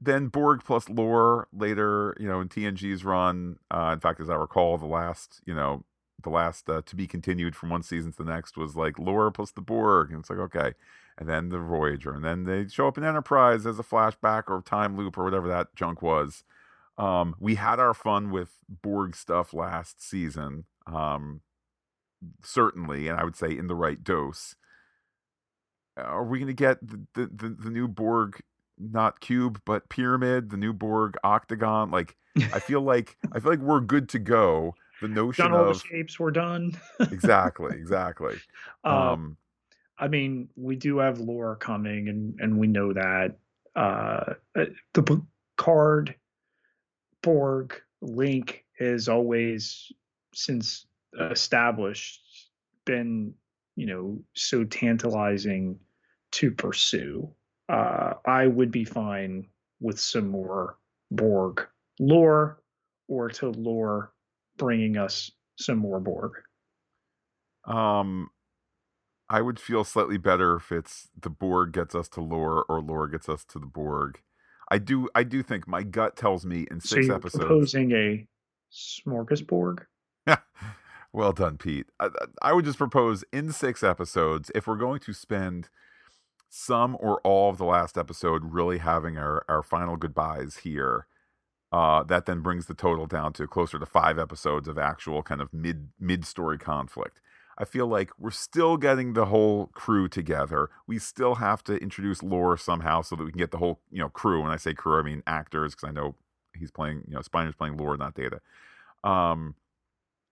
then 0.00 0.28
Borg 0.28 0.62
plus 0.64 0.88
lore 0.88 1.48
later, 1.52 2.16
you 2.20 2.28
know, 2.28 2.40
in 2.40 2.48
TNG's 2.48 3.04
run. 3.04 3.56
Uh, 3.70 3.90
in 3.92 4.00
fact, 4.00 4.20
as 4.20 4.30
I 4.30 4.34
recall, 4.34 4.78
the 4.78 4.86
last, 4.86 5.40
you 5.44 5.54
know, 5.54 5.84
the 6.22 6.30
last 6.30 6.68
uh, 6.68 6.82
to 6.86 6.96
be 6.96 7.06
continued 7.06 7.56
from 7.56 7.70
one 7.70 7.82
season 7.82 8.12
to 8.12 8.18
the 8.18 8.30
next 8.30 8.56
was 8.56 8.76
like 8.76 8.98
lore 8.98 9.30
plus 9.30 9.50
the 9.50 9.60
Borg, 9.60 10.10
and 10.10 10.20
it's 10.20 10.30
like 10.30 10.38
okay, 10.38 10.74
and 11.16 11.28
then 11.28 11.48
the 11.48 11.58
Voyager, 11.58 12.14
and 12.14 12.24
then 12.24 12.44
they 12.44 12.68
show 12.68 12.88
up 12.88 12.98
in 12.98 13.04
Enterprise 13.04 13.66
as 13.66 13.78
a 13.78 13.84
flashback 13.84 14.44
or 14.48 14.62
time 14.62 14.96
loop 14.96 15.18
or 15.18 15.24
whatever 15.24 15.48
that 15.48 15.74
junk 15.74 16.02
was. 16.02 16.44
Um, 16.98 17.34
we 17.38 17.54
had 17.54 17.78
our 17.78 17.94
fun 17.94 18.30
with 18.30 18.50
Borg 18.68 19.14
stuff 19.14 19.54
last 19.54 20.02
season, 20.02 20.64
um, 20.86 21.42
certainly, 22.42 23.08
and 23.08 23.18
I 23.18 23.24
would 23.24 23.36
say 23.36 23.56
in 23.56 23.68
the 23.68 23.76
right 23.76 24.02
dose. 24.02 24.56
Are 25.96 26.24
we 26.24 26.38
going 26.38 26.48
to 26.48 26.52
get 26.52 26.78
the, 26.86 27.06
the, 27.14 27.56
the 27.58 27.70
new 27.70 27.88
Borg 27.88 28.42
not 28.78 29.20
cube 29.20 29.60
but 29.64 29.88
pyramid, 29.88 30.50
the 30.50 30.56
new 30.56 30.72
Borg 30.72 31.16
octagon. 31.24 31.90
Like 31.90 32.16
I 32.52 32.58
feel 32.60 32.80
like 32.80 33.16
I 33.32 33.40
feel 33.40 33.50
like 33.50 33.60
we're 33.60 33.80
good 33.80 34.08
to 34.10 34.18
go. 34.18 34.74
The 35.00 35.08
notion 35.08 35.44
done 35.44 35.54
all 35.54 35.68
of 35.68 35.80
the 35.80 35.86
shapes 35.86 36.18
were 36.18 36.30
done. 36.30 36.72
exactly, 37.00 37.74
exactly. 37.76 38.36
Um, 38.84 38.94
um, 38.94 39.36
I 39.98 40.08
mean, 40.08 40.48
we 40.56 40.76
do 40.76 40.98
have 40.98 41.20
lore 41.20 41.56
coming, 41.56 42.08
and 42.08 42.38
and 42.40 42.58
we 42.58 42.66
know 42.66 42.92
that 42.92 43.36
uh, 43.76 44.34
uh 44.56 44.64
the 44.94 45.22
card 45.56 46.14
Borg 47.28 47.78
link 48.00 48.64
has 48.78 49.06
always 49.06 49.92
since 50.32 50.86
established 51.30 52.22
been 52.86 53.34
you 53.76 53.84
know 53.84 54.18
so 54.34 54.64
tantalizing 54.64 55.78
to 56.30 56.50
pursue 56.50 57.30
uh, 57.68 58.14
I 58.24 58.46
would 58.46 58.70
be 58.70 58.86
fine 58.86 59.46
with 59.78 60.00
some 60.00 60.28
more 60.28 60.78
Borg 61.10 61.68
lore 62.00 62.62
or 63.08 63.28
to 63.28 63.50
lore 63.50 64.14
bringing 64.56 64.96
us 64.96 65.30
some 65.58 65.76
more 65.76 66.00
Borg. 66.00 66.32
Um, 67.66 68.30
I 69.28 69.42
would 69.42 69.60
feel 69.60 69.84
slightly 69.84 70.16
better 70.16 70.56
if 70.56 70.72
it's 70.72 71.10
the 71.20 71.28
Borg 71.28 71.72
gets 71.72 71.94
us 71.94 72.08
to 72.10 72.22
lore 72.22 72.64
or 72.70 72.80
lore 72.80 73.06
gets 73.06 73.28
us 73.28 73.44
to 73.50 73.58
the 73.58 73.66
Borg. 73.66 74.22
I 74.70 74.78
do, 74.78 75.08
I 75.14 75.22
do 75.22 75.42
think 75.42 75.66
my 75.66 75.82
gut 75.82 76.16
tells 76.16 76.44
me 76.44 76.66
in 76.70 76.80
six 76.80 77.06
so 77.06 77.14
episodes. 77.14 77.44
Proposing 77.44 77.92
a 77.92 78.26
smorgasbord. 78.72 79.80
well 81.12 81.32
done, 81.32 81.56
Pete. 81.56 81.86
I, 81.98 82.08
I 82.42 82.52
would 82.52 82.64
just 82.64 82.78
propose 82.78 83.24
in 83.32 83.52
six 83.52 83.82
episodes 83.82 84.50
if 84.54 84.66
we're 84.66 84.76
going 84.76 85.00
to 85.00 85.12
spend 85.12 85.70
some 86.50 86.96
or 87.00 87.20
all 87.22 87.50
of 87.50 87.58
the 87.58 87.64
last 87.64 87.98
episode 87.98 88.42
really 88.44 88.78
having 88.78 89.18
our, 89.18 89.44
our 89.48 89.62
final 89.62 89.96
goodbyes 89.96 90.58
here. 90.58 91.06
Uh, 91.70 92.02
that 92.02 92.24
then 92.24 92.40
brings 92.40 92.66
the 92.66 92.74
total 92.74 93.06
down 93.06 93.32
to 93.34 93.46
closer 93.46 93.78
to 93.78 93.84
five 93.84 94.18
episodes 94.18 94.68
of 94.68 94.78
actual 94.78 95.22
kind 95.22 95.42
of 95.42 95.52
mid 95.52 95.88
mid 96.00 96.24
story 96.24 96.56
conflict. 96.56 97.20
I 97.58 97.64
feel 97.64 97.86
like 97.86 98.10
we're 98.18 98.30
still 98.30 98.76
getting 98.76 99.12
the 99.14 99.26
whole 99.26 99.66
crew 99.66 100.08
together. 100.08 100.70
We 100.86 100.98
still 100.98 101.36
have 101.36 101.62
to 101.64 101.76
introduce 101.76 102.22
lore 102.22 102.56
somehow 102.56 103.02
so 103.02 103.16
that 103.16 103.24
we 103.24 103.30
can 103.30 103.38
get 103.38 103.50
the 103.50 103.58
whole 103.58 103.80
you 103.90 103.98
know 103.98 104.08
crew. 104.08 104.42
When 104.42 104.50
I 104.50 104.56
say 104.56 104.74
crew, 104.74 104.98
I 104.98 105.02
mean 105.02 105.22
actors 105.26 105.74
because 105.74 105.88
I 105.88 105.92
know 105.92 106.14
he's 106.56 106.70
playing 106.70 107.04
you 107.08 107.14
know 107.14 107.22
Spiner's 107.22 107.56
playing 107.56 107.76
lore, 107.76 107.96
not 107.96 108.14
Data. 108.14 108.40
Um, 109.04 109.56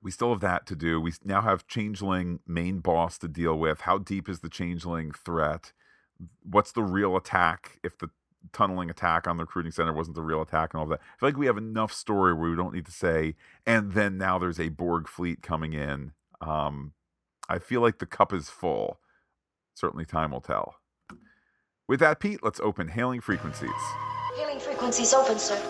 we 0.02 0.10
still 0.10 0.30
have 0.30 0.40
that 0.40 0.66
to 0.66 0.76
do. 0.76 1.00
We 1.00 1.12
now 1.24 1.40
have 1.42 1.66
Changeling 1.66 2.40
main 2.46 2.78
boss 2.78 3.18
to 3.18 3.28
deal 3.28 3.58
with. 3.58 3.82
How 3.82 3.98
deep 3.98 4.28
is 4.28 4.40
the 4.40 4.48
Changeling 4.48 5.12
threat? 5.12 5.72
what's 6.42 6.72
the 6.72 6.82
real 6.82 7.16
attack 7.16 7.78
if 7.82 7.98
the 7.98 8.10
tunneling 8.52 8.90
attack 8.90 9.26
on 9.26 9.36
the 9.36 9.42
recruiting 9.42 9.72
center 9.72 9.92
wasn't 9.92 10.14
the 10.14 10.22
real 10.22 10.40
attack 10.42 10.72
and 10.72 10.80
all 10.80 10.86
that. 10.86 11.00
I 11.00 11.18
feel 11.18 11.28
like 11.28 11.36
we 11.36 11.46
have 11.46 11.58
enough 11.58 11.92
story 11.92 12.32
where 12.32 12.50
we 12.50 12.56
don't 12.56 12.74
need 12.74 12.86
to 12.86 12.92
say, 12.92 13.34
and 13.66 13.92
then 13.92 14.18
now 14.18 14.38
there's 14.38 14.60
a 14.60 14.68
Borg 14.68 15.08
fleet 15.08 15.42
coming 15.42 15.72
in. 15.72 16.12
Um, 16.40 16.92
I 17.48 17.58
feel 17.58 17.80
like 17.80 17.98
the 17.98 18.06
cup 18.06 18.32
is 18.32 18.48
full. 18.50 18.98
Certainly, 19.74 20.06
time 20.06 20.32
will 20.32 20.40
tell. 20.40 20.76
With 21.88 22.00
that, 22.00 22.18
Pete, 22.18 22.42
let's 22.42 22.60
open 22.60 22.88
hailing 22.88 23.20
frequencies. 23.20 23.70
Hailing 24.36 24.58
frequencies 24.58 25.14
open, 25.14 25.38
sir. 25.38 25.60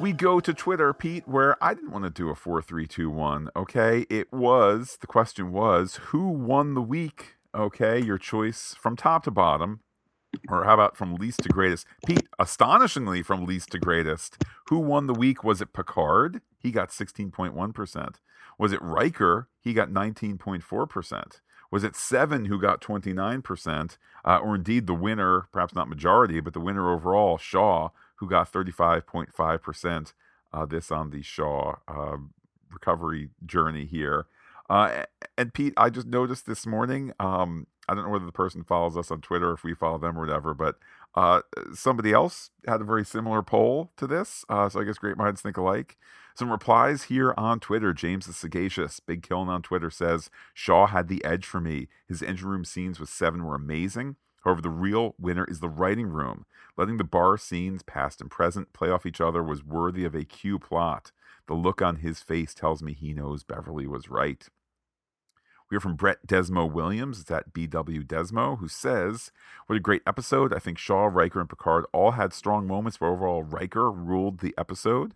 We 0.00 0.12
go 0.12 0.40
to 0.40 0.54
Twitter, 0.54 0.92
Pete, 0.92 1.28
where 1.28 1.62
I 1.62 1.74
didn't 1.74 1.92
want 1.92 2.04
to 2.04 2.10
do 2.10 2.30
a 2.30 2.34
4 2.34 2.62
3 2.62 2.86
2 2.86 3.10
1. 3.10 3.50
Okay. 3.54 4.06
It 4.08 4.32
was, 4.32 4.98
the 5.00 5.06
question 5.06 5.52
was, 5.52 5.96
who 6.06 6.28
won 6.28 6.74
the 6.74 6.82
week? 6.82 7.36
Okay. 7.54 7.98
Your 7.98 8.18
choice 8.18 8.74
from 8.80 8.96
top 8.96 9.24
to 9.24 9.30
bottom. 9.30 9.80
Or 10.48 10.64
how 10.64 10.74
about 10.74 10.96
from 10.96 11.16
least 11.16 11.42
to 11.42 11.48
greatest? 11.48 11.86
Pete, 12.06 12.28
astonishingly 12.38 13.22
from 13.22 13.44
least 13.44 13.70
to 13.70 13.78
greatest. 13.78 14.42
Who 14.68 14.78
won 14.78 15.06
the 15.06 15.14
week? 15.14 15.44
Was 15.44 15.60
it 15.60 15.72
Picard? 15.72 16.40
He 16.58 16.70
got 16.70 16.90
16.1%. 16.90 18.14
Was 18.58 18.72
it 18.72 18.82
Riker? 18.82 19.48
He 19.60 19.72
got 19.72 19.90
19.4%. 19.90 21.40
Was 21.70 21.84
it 21.84 21.96
Seven 21.96 22.46
who 22.46 22.60
got 22.60 22.80
29%? 22.80 23.96
Uh, 24.24 24.38
or 24.38 24.56
indeed 24.56 24.86
the 24.86 24.94
winner, 24.94 25.48
perhaps 25.52 25.74
not 25.74 25.88
majority, 25.88 26.40
but 26.40 26.52
the 26.52 26.60
winner 26.60 26.90
overall, 26.92 27.38
Shaw, 27.38 27.90
who 28.16 28.28
got 28.28 28.52
35.5%. 28.52 30.12
Uh, 30.52 30.66
this 30.66 30.90
on 30.90 31.10
the 31.10 31.22
Shaw 31.22 31.76
uh, 31.86 32.16
recovery 32.72 33.30
journey 33.46 33.86
here. 33.86 34.26
Uh, 34.68 35.04
and 35.38 35.54
Pete, 35.54 35.74
I 35.76 35.90
just 35.90 36.06
noticed 36.06 36.46
this 36.46 36.66
morning. 36.66 37.12
Um, 37.18 37.66
I 37.90 37.94
don't 37.94 38.04
know 38.04 38.10
whether 38.10 38.26
the 38.26 38.32
person 38.32 38.62
follows 38.62 38.96
us 38.96 39.10
on 39.10 39.20
Twitter, 39.20 39.52
if 39.52 39.64
we 39.64 39.74
follow 39.74 39.98
them 39.98 40.16
or 40.16 40.20
whatever, 40.20 40.54
but 40.54 40.76
uh, 41.16 41.40
somebody 41.74 42.12
else 42.12 42.50
had 42.64 42.80
a 42.80 42.84
very 42.84 43.04
similar 43.04 43.42
poll 43.42 43.90
to 43.96 44.06
this. 44.06 44.44
Uh, 44.48 44.68
so 44.68 44.80
I 44.80 44.84
guess 44.84 44.96
great 44.96 45.16
minds 45.16 45.42
think 45.42 45.56
alike. 45.56 45.98
Some 46.36 46.52
replies 46.52 47.04
here 47.04 47.34
on 47.36 47.58
Twitter. 47.58 47.92
James 47.92 48.26
the 48.26 48.32
Sagacious, 48.32 49.00
Big 49.00 49.24
Killing 49.24 49.48
on 49.48 49.62
Twitter 49.62 49.90
says 49.90 50.30
Shaw 50.54 50.86
had 50.86 51.08
the 51.08 51.24
edge 51.24 51.44
for 51.44 51.60
me. 51.60 51.88
His 52.06 52.22
engine 52.22 52.48
room 52.48 52.64
scenes 52.64 53.00
with 53.00 53.08
Seven 53.08 53.44
were 53.44 53.56
amazing. 53.56 54.14
However, 54.44 54.62
the 54.62 54.70
real 54.70 55.16
winner 55.18 55.44
is 55.44 55.58
the 55.58 55.68
writing 55.68 56.06
room. 56.06 56.46
Letting 56.76 56.96
the 56.96 57.04
bar 57.04 57.36
scenes, 57.36 57.82
past 57.82 58.20
and 58.20 58.30
present, 58.30 58.72
play 58.72 58.88
off 58.88 59.04
each 59.04 59.20
other 59.20 59.42
was 59.42 59.64
worthy 59.64 60.04
of 60.04 60.14
a 60.14 60.24
Q 60.24 60.60
plot. 60.60 61.10
The 61.46 61.54
look 61.54 61.82
on 61.82 61.96
his 61.96 62.20
face 62.20 62.54
tells 62.54 62.82
me 62.82 62.94
he 62.94 63.12
knows 63.12 63.42
Beverly 63.42 63.88
was 63.88 64.08
right. 64.08 64.48
We 65.70 65.76
hear 65.76 65.80
from 65.80 65.94
Brett 65.94 66.26
Desmo 66.26 66.70
Williams. 66.70 67.20
It's 67.20 67.30
at 67.30 67.52
BW 67.52 68.04
Desmo, 68.04 68.58
who 68.58 68.66
says, 68.66 69.30
What 69.66 69.76
a 69.76 69.80
great 69.80 70.02
episode. 70.04 70.52
I 70.52 70.58
think 70.58 70.78
Shaw, 70.78 71.04
Riker, 71.06 71.38
and 71.38 71.48
Picard 71.48 71.84
all 71.92 72.12
had 72.12 72.32
strong 72.32 72.66
moments, 72.66 72.98
but 72.98 73.06
overall, 73.06 73.44
Riker 73.44 73.88
ruled 73.88 74.40
the 74.40 74.52
episode. 74.58 75.14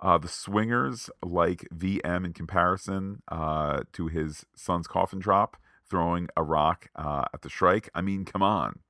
Uh, 0.00 0.18
the 0.18 0.26
swingers, 0.26 1.08
like 1.24 1.68
VM 1.72 2.24
in 2.24 2.32
comparison 2.32 3.22
uh, 3.28 3.82
to 3.92 4.08
his 4.08 4.44
son's 4.56 4.88
coffin 4.88 5.20
drop, 5.20 5.56
throwing 5.88 6.26
a 6.36 6.42
rock 6.42 6.88
uh, 6.96 7.26
at 7.32 7.42
the 7.42 7.48
Shrike. 7.48 7.88
I 7.94 8.00
mean, 8.00 8.24
come 8.24 8.42
on. 8.42 8.80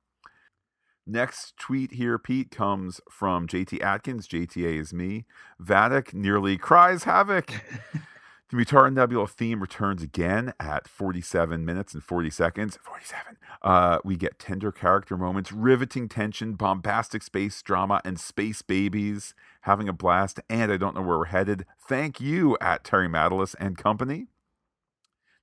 Next 1.05 1.55
tweet 1.57 1.93
here, 1.93 2.17
Pete, 2.17 2.49
comes 2.49 2.99
from 3.11 3.45
JT 3.45 3.83
Atkins. 3.83 4.27
JTA 4.27 4.79
is 4.79 4.93
me. 4.93 5.25
Vadic 5.61 6.15
nearly 6.15 6.57
cries 6.57 7.03
havoc. 7.03 7.51
the 8.53 8.63
Mutara 8.63 8.93
Nebula 8.93 9.27
theme 9.27 9.61
returns 9.61 10.03
again 10.03 10.53
at 10.59 10.87
47 10.87 11.65
minutes 11.65 11.93
and 11.93 12.03
40 12.03 12.29
seconds. 12.29 12.77
47. 12.83 13.37
Uh, 13.61 13.97
we 14.03 14.15
get 14.15 14.37
tender 14.37 14.71
character 14.71 15.17
moments, 15.17 15.51
riveting 15.51 16.07
tension, 16.07 16.53
bombastic 16.53 17.23
space 17.23 17.61
drama, 17.61 17.99
and 18.05 18.19
space 18.19 18.61
babies 18.61 19.33
having 19.61 19.89
a 19.89 19.93
blast. 19.93 20.39
And 20.49 20.71
I 20.71 20.77
don't 20.77 20.95
know 20.95 21.01
where 21.01 21.17
we're 21.17 21.25
headed. 21.25 21.65
Thank 21.79 22.21
you 22.21 22.57
at 22.61 22.83
Terry 22.83 23.07
Matalas 23.07 23.55
and 23.59 23.77
company. 23.77 24.27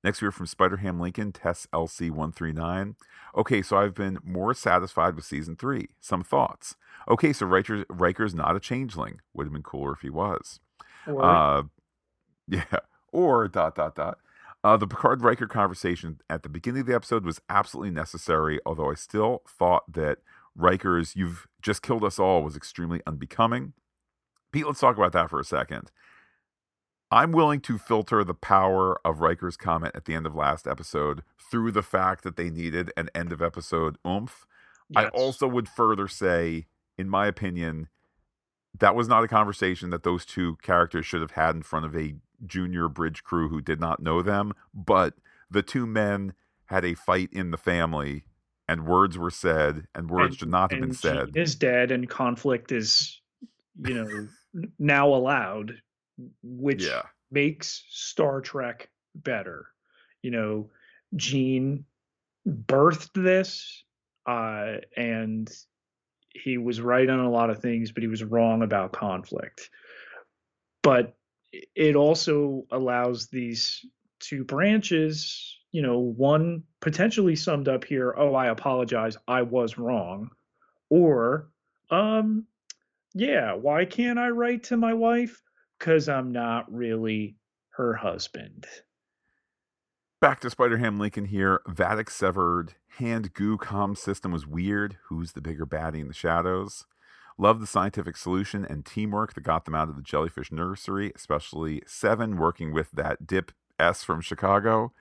Next, 0.03 0.21
we 0.21 0.25
hear 0.25 0.31
from 0.31 0.47
Spider-Ham 0.47 0.99
Lincoln, 0.99 1.31
Tess 1.31 1.67
LC139. 1.73 2.95
Okay, 3.35 3.61
so 3.61 3.77
I've 3.77 3.93
been 3.93 4.19
more 4.23 4.53
satisfied 4.53 5.15
with 5.15 5.25
season 5.25 5.55
three. 5.55 5.89
Some 5.99 6.23
thoughts. 6.23 6.75
Okay, 7.09 7.33
so 7.33 7.45
Riker, 7.45 7.85
Riker's 7.89 8.33
not 8.33 8.55
a 8.55 8.59
changeling. 8.59 9.19
Would 9.33 9.45
have 9.45 9.53
been 9.53 9.63
cooler 9.63 9.91
if 9.91 9.99
he 9.99 10.09
was. 10.09 10.59
Uh, 11.05 11.63
yeah, 12.47 12.63
or 13.11 13.47
dot, 13.47 13.75
dot, 13.75 13.95
dot. 13.95 14.19
Uh, 14.63 14.77
the 14.77 14.87
Picard 14.87 15.23
Riker 15.23 15.47
conversation 15.47 16.19
at 16.29 16.43
the 16.43 16.49
beginning 16.49 16.81
of 16.81 16.87
the 16.87 16.95
episode 16.95 17.25
was 17.25 17.41
absolutely 17.49 17.91
necessary, 17.91 18.59
although 18.65 18.91
I 18.91 18.95
still 18.95 19.41
thought 19.47 19.91
that 19.91 20.19
Riker's 20.55 21.15
You've 21.15 21.47
Just 21.61 21.81
Killed 21.81 22.03
Us 22.03 22.19
All 22.19 22.43
was 22.43 22.55
extremely 22.55 23.01
unbecoming. 23.07 23.73
Pete, 24.51 24.67
let's 24.67 24.79
talk 24.79 24.97
about 24.97 25.13
that 25.13 25.29
for 25.29 25.39
a 25.39 25.45
second. 25.45 25.91
I'm 27.09 27.31
willing 27.31 27.59
to 27.61 27.77
filter 27.77 28.23
the 28.23 28.33
power 28.33 28.99
of 29.05 29.19
Riker's 29.19 29.57
comment 29.57 29.95
at 29.95 30.05
the 30.05 30.13
end 30.13 30.25
of 30.25 30.35
last 30.35 30.67
episode 30.67 31.23
through 31.37 31.71
the 31.71 31.81
fact 31.81 32.23
that 32.23 32.37
they 32.37 32.49
needed 32.49 32.91
an 32.95 33.09
end 33.13 33.33
of 33.33 33.41
episode 33.41 33.97
oomph. 34.07 34.45
I 34.95 35.07
also 35.07 35.47
would 35.47 35.67
further 35.67 36.07
say, 36.07 36.67
in 36.97 37.09
my 37.09 37.27
opinion, 37.27 37.89
that 38.77 38.95
was 38.95 39.07
not 39.07 39.23
a 39.23 39.27
conversation 39.27 39.89
that 39.89 40.03
those 40.03 40.25
two 40.25 40.57
characters 40.61 41.05
should 41.05 41.21
have 41.21 41.31
had 41.31 41.55
in 41.55 41.63
front 41.63 41.85
of 41.85 41.95
a 41.95 42.15
junior 42.45 42.87
bridge 42.87 43.23
crew 43.23 43.49
who 43.49 43.61
did 43.61 43.79
not 43.79 44.01
know 44.01 44.21
them. 44.21 44.53
But 44.73 45.15
the 45.49 45.61
two 45.61 45.85
men 45.85 46.33
had 46.65 46.85
a 46.85 46.93
fight 46.95 47.29
in 47.31 47.51
the 47.51 47.57
family, 47.57 48.23
and 48.67 48.85
words 48.85 49.17
were 49.17 49.29
said, 49.31 49.87
and 49.93 50.09
words 50.09 50.31
And- 50.33 50.39
should 50.39 50.49
not 50.49 50.71
have 50.71 50.81
been 50.81 50.93
said. 50.93 51.33
Gene 51.33 51.43
is 51.43 51.55
dead, 51.55 51.91
and 51.91 52.09
conflict 52.09 52.71
is, 52.71 53.21
you 53.85 53.93
know, 53.93 54.27
now 54.79 55.07
allowed, 55.13 55.81
which 56.41 56.83
Yeah. 56.85 57.03
makes 57.29 57.85
Star 57.89 58.41
Trek 58.41 58.89
better. 59.15 59.67
You 60.21 60.31
know, 60.31 60.71
Gene 61.15 61.85
birthed 62.47 63.11
this, 63.21 63.83
uh, 64.25 64.77
and 64.95 65.49
he 66.33 66.57
was 66.57 66.79
right 66.79 67.09
on 67.09 67.19
a 67.19 67.29
lot 67.29 67.49
of 67.49 67.59
things, 67.59 67.91
but 67.91 68.03
he 68.03 68.07
was 68.07 68.23
wrong 68.23 68.61
about 68.61 68.93
conflict. 68.93 69.69
But 70.81 71.17
it 71.51 71.95
also 71.95 72.65
allows 72.71 73.27
these 73.27 73.85
two 74.19 74.43
branches, 74.43 75.57
you 75.71 75.81
know, 75.81 75.99
one 75.99 76.63
potentially 76.79 77.35
summed 77.35 77.67
up 77.67 77.83
here, 77.83 78.13
oh, 78.17 78.35
I 78.35 78.47
apologize, 78.47 79.17
I 79.27 79.41
was 79.41 79.77
wrong. 79.77 80.29
Or, 80.89 81.49
um, 81.89 82.45
yeah, 83.13 83.53
why 83.53 83.85
can't 83.85 84.19
I 84.19 84.29
write 84.29 84.63
to 84.65 84.77
my 84.77 84.93
wife? 84.93 85.41
Because 85.79 86.07
I'm 86.07 86.31
not 86.31 86.71
really 86.71 87.35
her 87.71 87.93
husband. 87.93 88.67
Back 90.19 90.39
to 90.41 90.49
Spider 90.51 90.77
Ham 90.77 90.99
Lincoln 90.99 91.25
here. 91.25 91.61
Vadic 91.67 92.09
severed. 92.09 92.75
Hand 92.99 93.33
goo 93.33 93.57
comm 93.57 93.97
system 93.97 94.31
was 94.31 94.45
weird. 94.45 94.97
Who's 95.07 95.31
the 95.31 95.41
bigger 95.41 95.65
baddie 95.65 96.01
in 96.01 96.07
the 96.07 96.13
shadows? 96.13 96.85
Love 97.41 97.59
the 97.59 97.65
scientific 97.65 98.15
solution 98.15 98.63
and 98.63 98.85
teamwork 98.85 99.33
that 99.33 99.41
got 99.41 99.65
them 99.65 99.73
out 99.73 99.89
of 99.89 99.95
the 99.95 100.03
jellyfish 100.03 100.51
nursery, 100.51 101.11
especially 101.15 101.81
Seven 101.87 102.37
working 102.37 102.71
with 102.71 102.91
that 102.91 103.25
dip 103.25 103.51
S 103.79 104.03
from 104.03 104.21
Chicago. 104.21 104.93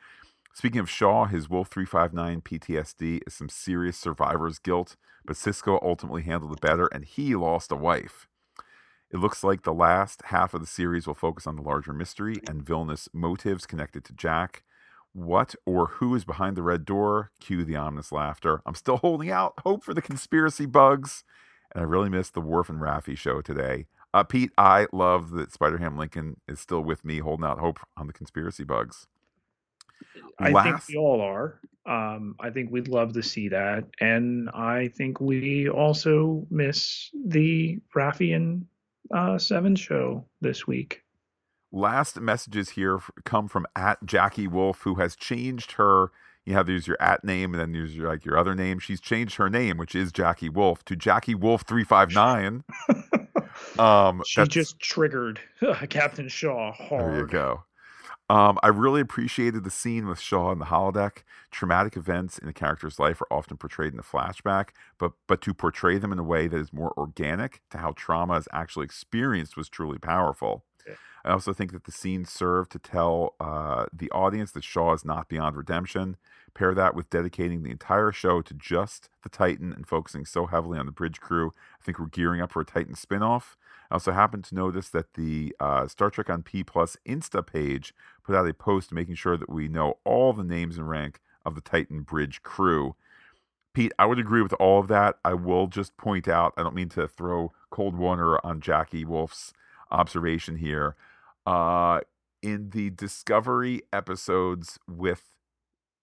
Speaking 0.54 0.80
of 0.80 0.88
Shaw, 0.88 1.26
his 1.26 1.50
Wolf 1.50 1.68
359 1.68 2.40
PTSD 2.40 3.20
is 3.26 3.34
some 3.34 3.50
serious 3.50 3.98
survivor's 3.98 4.58
guilt, 4.58 4.96
but 5.22 5.36
Sisko 5.36 5.78
ultimately 5.82 6.22
handled 6.22 6.54
it 6.54 6.62
better 6.62 6.86
and 6.86 7.04
he 7.04 7.34
lost 7.34 7.70
a 7.72 7.76
wife. 7.76 8.26
It 9.10 9.18
looks 9.18 9.44
like 9.44 9.64
the 9.64 9.74
last 9.74 10.22
half 10.24 10.54
of 10.54 10.62
the 10.62 10.66
series 10.66 11.06
will 11.06 11.12
focus 11.12 11.46
on 11.46 11.56
the 11.56 11.62
larger 11.62 11.92
mystery 11.92 12.36
and 12.48 12.62
villainous 12.62 13.06
motives 13.12 13.66
connected 13.66 14.02
to 14.04 14.14
Jack. 14.14 14.62
What 15.12 15.54
or 15.66 15.88
who 15.88 16.14
is 16.14 16.24
behind 16.24 16.56
the 16.56 16.62
red 16.62 16.86
door? 16.86 17.32
Cue 17.38 17.66
the 17.66 17.76
ominous 17.76 18.10
laughter. 18.10 18.62
I'm 18.64 18.74
still 18.74 18.96
holding 18.96 19.30
out 19.30 19.60
hope 19.62 19.84
for 19.84 19.92
the 19.92 20.00
conspiracy 20.00 20.64
bugs. 20.64 21.22
And 21.72 21.82
I 21.82 21.84
really 21.84 22.08
missed 22.08 22.34
the 22.34 22.40
Worf 22.40 22.68
and 22.68 22.80
Raffi 22.80 23.16
show 23.16 23.40
today. 23.40 23.86
Uh, 24.12 24.24
Pete, 24.24 24.50
I 24.58 24.86
love 24.92 25.30
that 25.30 25.52
Spider 25.52 25.78
Ham 25.78 25.96
Lincoln 25.96 26.40
is 26.48 26.58
still 26.58 26.80
with 26.80 27.04
me, 27.04 27.18
holding 27.18 27.46
out 27.46 27.58
hope 27.60 27.78
on 27.96 28.06
the 28.08 28.12
conspiracy 28.12 28.64
bugs. 28.64 29.06
I 30.38 30.52
think 30.64 30.88
we 30.88 30.96
all 30.96 31.20
are. 31.20 31.60
Um, 31.86 32.34
I 32.40 32.50
think 32.50 32.70
we'd 32.72 32.88
love 32.88 33.12
to 33.12 33.22
see 33.22 33.48
that. 33.48 33.84
And 34.00 34.48
I 34.50 34.88
think 34.96 35.20
we 35.20 35.68
also 35.68 36.46
miss 36.50 37.10
the 37.26 37.78
Raffi 37.94 38.34
and 38.34 38.66
uh, 39.14 39.38
Seven 39.38 39.76
show 39.76 40.24
this 40.40 40.66
week. 40.66 41.02
last 41.72 42.20
messages 42.20 42.70
here 42.70 43.00
come 43.24 43.48
from 43.48 43.66
at 43.76 44.04
Jackie 44.04 44.48
Wolf, 44.48 44.82
who 44.82 44.96
has 44.96 45.14
changed 45.14 45.72
her. 45.72 46.10
You 46.46 46.54
have 46.54 46.66
to 46.66 46.72
use 46.72 46.86
your 46.86 46.96
at 47.00 47.24
name, 47.24 47.52
and 47.52 47.60
then 47.60 47.74
use 47.74 47.94
your, 47.94 48.08
like 48.08 48.24
your 48.24 48.38
other 48.38 48.54
name. 48.54 48.78
She's 48.78 49.00
changed 49.00 49.36
her 49.36 49.50
name, 49.50 49.76
which 49.76 49.94
is 49.94 50.10
Jackie 50.10 50.48
Wolf, 50.48 50.84
to 50.86 50.96
Jackie 50.96 51.34
Wolf 51.34 51.62
three 51.62 51.84
five 51.84 52.12
nine. 52.12 52.64
Um, 53.78 54.22
she 54.26 54.44
just 54.44 54.80
triggered 54.80 55.40
Captain 55.90 56.28
Shaw 56.28 56.72
hard. 56.72 57.12
There 57.12 57.20
you 57.20 57.26
go. 57.26 57.64
Um, 58.28 58.58
I 58.62 58.68
really 58.68 59.00
appreciated 59.00 59.64
the 59.64 59.70
scene 59.70 60.06
with 60.06 60.20
Shaw 60.20 60.52
in 60.52 60.60
the 60.60 60.66
holodeck. 60.66 61.24
Traumatic 61.50 61.96
events 61.96 62.38
in 62.38 62.48
a 62.48 62.52
character's 62.52 63.00
life 63.00 63.20
are 63.20 63.32
often 63.32 63.56
portrayed 63.56 63.92
in 63.92 63.98
a 63.98 64.04
flashback, 64.04 64.68
but 64.98 65.12
but 65.26 65.40
to 65.42 65.52
portray 65.52 65.98
them 65.98 66.12
in 66.12 66.18
a 66.18 66.24
way 66.24 66.46
that 66.46 66.56
is 66.56 66.72
more 66.72 66.92
organic 66.96 67.60
to 67.70 67.78
how 67.78 67.92
trauma 67.96 68.34
is 68.34 68.48
actually 68.52 68.84
experienced 68.84 69.56
was 69.56 69.68
truly 69.68 69.98
powerful. 69.98 70.64
I 71.24 71.32
also 71.32 71.52
think 71.52 71.72
that 71.72 71.84
the 71.84 71.92
scenes 71.92 72.30
serve 72.30 72.68
to 72.70 72.78
tell 72.78 73.34
uh, 73.40 73.86
the 73.92 74.10
audience 74.10 74.52
that 74.52 74.64
Shaw 74.64 74.94
is 74.94 75.04
not 75.04 75.28
beyond 75.28 75.56
redemption. 75.56 76.16
Pair 76.54 76.74
that 76.74 76.94
with 76.94 77.10
dedicating 77.10 77.62
the 77.62 77.70
entire 77.70 78.10
show 78.10 78.42
to 78.42 78.54
just 78.54 79.08
the 79.22 79.28
Titan 79.28 79.72
and 79.72 79.86
focusing 79.86 80.24
so 80.24 80.46
heavily 80.46 80.78
on 80.78 80.86
the 80.86 80.92
bridge 80.92 81.20
crew. 81.20 81.52
I 81.80 81.84
think 81.84 81.98
we're 81.98 82.06
gearing 82.06 82.40
up 82.40 82.52
for 82.52 82.60
a 82.60 82.64
Titan 82.64 82.94
spinoff. 82.94 83.56
I 83.90 83.94
also 83.94 84.12
happened 84.12 84.44
to 84.44 84.54
notice 84.54 84.88
that 84.88 85.14
the 85.14 85.54
uh, 85.60 85.86
Star 85.86 86.10
Trek 86.10 86.30
on 86.30 86.42
P 86.42 86.64
Plus 86.64 86.96
Insta 87.06 87.46
page 87.46 87.94
put 88.24 88.34
out 88.34 88.48
a 88.48 88.54
post 88.54 88.92
making 88.92 89.16
sure 89.16 89.36
that 89.36 89.50
we 89.50 89.68
know 89.68 89.98
all 90.04 90.32
the 90.32 90.44
names 90.44 90.78
and 90.78 90.88
rank 90.88 91.20
of 91.44 91.54
the 91.54 91.60
Titan 91.60 92.02
bridge 92.02 92.42
crew. 92.42 92.94
Pete, 93.72 93.92
I 93.98 94.06
would 94.06 94.18
agree 94.18 94.42
with 94.42 94.54
all 94.54 94.80
of 94.80 94.88
that. 94.88 95.16
I 95.24 95.34
will 95.34 95.68
just 95.68 95.96
point 95.96 96.26
out, 96.26 96.54
I 96.56 96.62
don't 96.62 96.74
mean 96.74 96.88
to 96.90 97.06
throw 97.06 97.52
cold 97.70 97.94
water 97.94 98.44
on 98.44 98.60
Jackie 98.60 99.04
Wolf's 99.04 99.52
observation 99.92 100.56
here. 100.56 100.96
Uh, 101.46 102.00
in 102.42 102.70
the 102.70 102.90
Discovery 102.90 103.82
episodes 103.92 104.78
with 104.88 105.22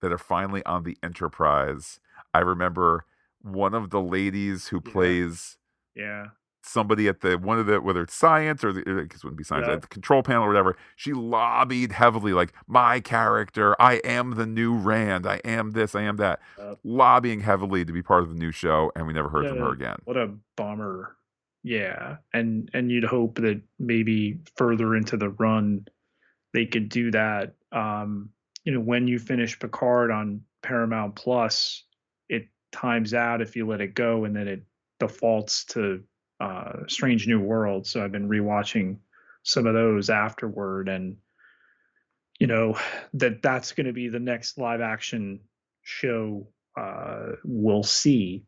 that 0.01 0.11
are 0.11 0.17
finally 0.17 0.63
on 0.65 0.83
the 0.83 0.97
Enterprise, 1.01 1.99
I 2.33 2.39
remember 2.39 3.05
one 3.41 3.73
of 3.73 3.89
the 3.89 4.01
ladies 4.01 4.67
who 4.67 4.81
Yeah. 4.85 4.91
plays 4.91 5.57
Yeah. 5.95 6.27
somebody 6.61 7.07
at 7.07 7.21
the 7.21 7.37
one 7.37 7.57
of 7.59 7.65
the 7.65 7.79
whether 7.81 8.01
it's 8.01 8.13
science 8.13 8.63
or 8.63 8.73
the 8.73 8.81
because 8.83 9.21
it 9.21 9.23
wouldn't 9.23 9.37
be 9.37 9.43
science 9.43 9.67
Yeah. 9.67 9.73
at 9.75 9.81
the 9.83 9.87
control 9.87 10.21
panel 10.21 10.43
or 10.43 10.47
whatever 10.47 10.75
she 10.97 11.13
lobbied 11.13 11.93
heavily 11.93 12.33
like 12.33 12.51
my 12.67 12.99
character 12.99 13.73
i 13.81 13.95
am 14.03 14.31
the 14.31 14.45
new 14.45 14.75
rand 14.75 15.25
i 15.25 15.37
am 15.45 15.71
this 15.71 15.95
i 15.95 16.01
am 16.01 16.17
that 16.17 16.41
Yep. 16.57 16.79
lobbying 16.83 17.39
heavily 17.41 17.85
to 17.85 17.93
be 17.93 18.01
part 18.03 18.23
of 18.23 18.29
the 18.29 18.35
new 18.35 18.51
show 18.51 18.91
and 18.97 19.07
we 19.07 19.13
never 19.13 19.29
heard 19.29 19.47
from 19.47 19.59
her 19.59 19.71
again 19.71 19.97
What 20.03 20.17
a 20.17 20.33
bummer. 20.57 21.15
Yeah. 21.67 22.17
And 22.33 22.69
and 22.73 22.89
you'd 22.89 23.03
hope 23.03 23.35
that 23.39 23.61
maybe 23.77 24.39
further 24.55 24.95
into 24.95 25.17
the 25.17 25.31
run 25.31 25.85
they 26.53 26.65
could 26.65 26.87
do 26.87 27.11
that. 27.11 27.55
Um, 27.73 28.29
you 28.63 28.71
know, 28.71 28.79
when 28.79 29.05
you 29.05 29.19
finish 29.19 29.59
Picard 29.59 30.09
on 30.09 30.41
Paramount 30.63 31.15
Plus, 31.15 31.83
it 32.29 32.47
times 32.71 33.13
out 33.13 33.41
if 33.41 33.57
you 33.57 33.67
let 33.67 33.81
it 33.81 33.95
go 33.95 34.23
and 34.23 34.33
then 34.33 34.47
it 34.47 34.63
defaults 35.01 35.65
to 35.65 36.03
uh 36.39 36.85
Strange 36.87 37.27
New 37.27 37.41
World. 37.41 37.85
So 37.85 38.01
I've 38.01 38.13
been 38.13 38.29
rewatching 38.29 38.99
some 39.43 39.67
of 39.67 39.73
those 39.73 40.09
afterward 40.09 40.87
and 40.87 41.17
you 42.39 42.47
know 42.47 42.79
that 43.15 43.41
that's 43.41 43.73
going 43.73 43.87
to 43.87 43.93
be 43.93 44.07
the 44.07 44.19
next 44.19 44.57
live 44.57 44.79
action 44.79 45.41
show 45.81 46.47
uh 46.77 47.31
we'll 47.43 47.83
see 47.83 48.45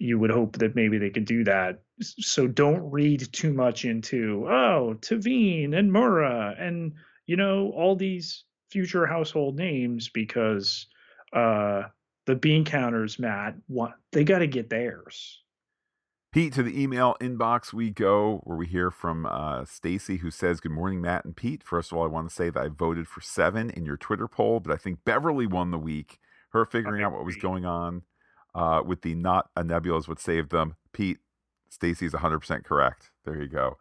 you 0.00 0.18
would 0.18 0.30
hope 0.30 0.56
that 0.58 0.74
maybe 0.74 0.98
they 0.98 1.10
could 1.10 1.26
do 1.26 1.44
that. 1.44 1.82
So 2.00 2.46
don't 2.46 2.90
read 2.90 3.28
too 3.32 3.52
much 3.52 3.84
into 3.84 4.46
oh 4.48 4.96
T'Veen 5.00 5.76
and 5.76 5.92
Mura 5.92 6.54
and 6.58 6.94
you 7.26 7.36
know 7.36 7.72
all 7.76 7.96
these 7.96 8.44
future 8.70 9.06
household 9.06 9.56
names 9.56 10.08
because 10.08 10.86
uh 11.32 11.82
the 12.26 12.36
bean 12.36 12.64
counters, 12.64 13.18
Matt, 13.18 13.56
want 13.68 13.94
they 14.12 14.24
got 14.24 14.38
to 14.40 14.46
get 14.46 14.70
theirs. 14.70 15.40
pete 16.32 16.52
to 16.52 16.62
the 16.62 16.80
email 16.80 17.16
inbox 17.20 17.72
we 17.72 17.90
go 17.90 18.40
where 18.44 18.56
we 18.56 18.66
hear 18.66 18.90
from 18.90 19.26
uh, 19.26 19.64
stacy 19.64 20.18
who 20.18 20.30
says 20.30 20.60
good 20.60 20.70
morning 20.70 21.00
matt 21.00 21.24
and 21.24 21.34
pete 21.34 21.62
first 21.64 21.90
of 21.90 21.98
all 21.98 22.04
i 22.04 22.06
want 22.06 22.28
to 22.28 22.34
say 22.34 22.50
that 22.50 22.62
i 22.62 22.68
voted 22.68 23.08
for 23.08 23.20
seven 23.20 23.68
in 23.70 23.84
your 23.84 23.96
twitter 23.96 24.28
poll 24.28 24.60
but 24.60 24.72
i 24.72 24.76
think 24.76 24.98
beverly 25.04 25.46
won 25.46 25.70
the 25.72 25.78
week 25.78 26.18
her 26.50 26.64
figuring 26.64 27.02
out 27.02 27.12
what 27.12 27.24
was 27.24 27.36
going 27.36 27.64
on 27.64 28.02
uh, 28.54 28.82
with 28.84 29.02
the 29.02 29.14
not 29.14 29.50
a 29.56 29.64
nebula 29.64 29.98
is 29.98 30.08
what 30.08 30.20
saved 30.20 30.50
them. 30.50 30.76
Pete, 30.92 31.18
Stacy's 31.70 32.12
100% 32.12 32.64
correct. 32.64 33.10
There 33.24 33.40
you 33.40 33.48
go. 33.48 33.78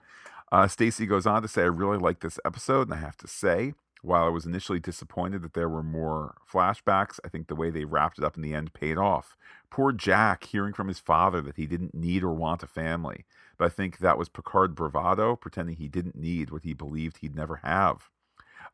Uh, 0.51 0.67
Stacy 0.67 1.05
goes 1.05 1.27
on 1.27 1.41
to 1.41 1.47
say, 1.47 1.63
I 1.63 1.65
really 1.65 1.97
like 1.97 2.21
this 2.21 2.39
episode, 2.45 2.87
and 2.87 2.93
I 2.93 3.01
have 3.01 3.17
to 3.17 3.27
say, 3.27 3.73
while 4.01 4.23
I 4.25 4.29
was 4.29 4.45
initially 4.45 4.79
disappointed 4.79 5.41
that 5.41 5.53
there 5.53 5.67
were 5.67 5.83
more 5.83 6.35
flashbacks, 6.51 7.19
I 7.25 7.27
think 7.27 7.47
the 7.47 7.55
way 7.55 7.69
they 7.69 7.83
wrapped 7.85 8.17
it 8.17 8.23
up 8.23 8.37
in 8.37 8.41
the 8.41 8.55
end 8.55 8.73
paid 8.73 8.97
off. 8.97 9.35
Poor 9.69 9.91
Jack 9.91 10.45
hearing 10.45 10.73
from 10.73 10.87
his 10.87 10.99
father 10.99 11.41
that 11.41 11.57
he 11.57 11.65
didn't 11.65 11.93
need 11.93 12.23
or 12.23 12.33
want 12.33 12.63
a 12.63 12.67
family, 12.67 13.25
but 13.57 13.65
I 13.65 13.69
think 13.69 13.97
that 13.97 14.17
was 14.17 14.29
Picard 14.29 14.73
bravado, 14.73 15.35
pretending 15.35 15.75
he 15.75 15.89
didn't 15.89 16.15
need 16.15 16.49
what 16.49 16.63
he 16.63 16.73
believed 16.73 17.17
he'd 17.17 17.35
never 17.35 17.57
have. 17.57 18.09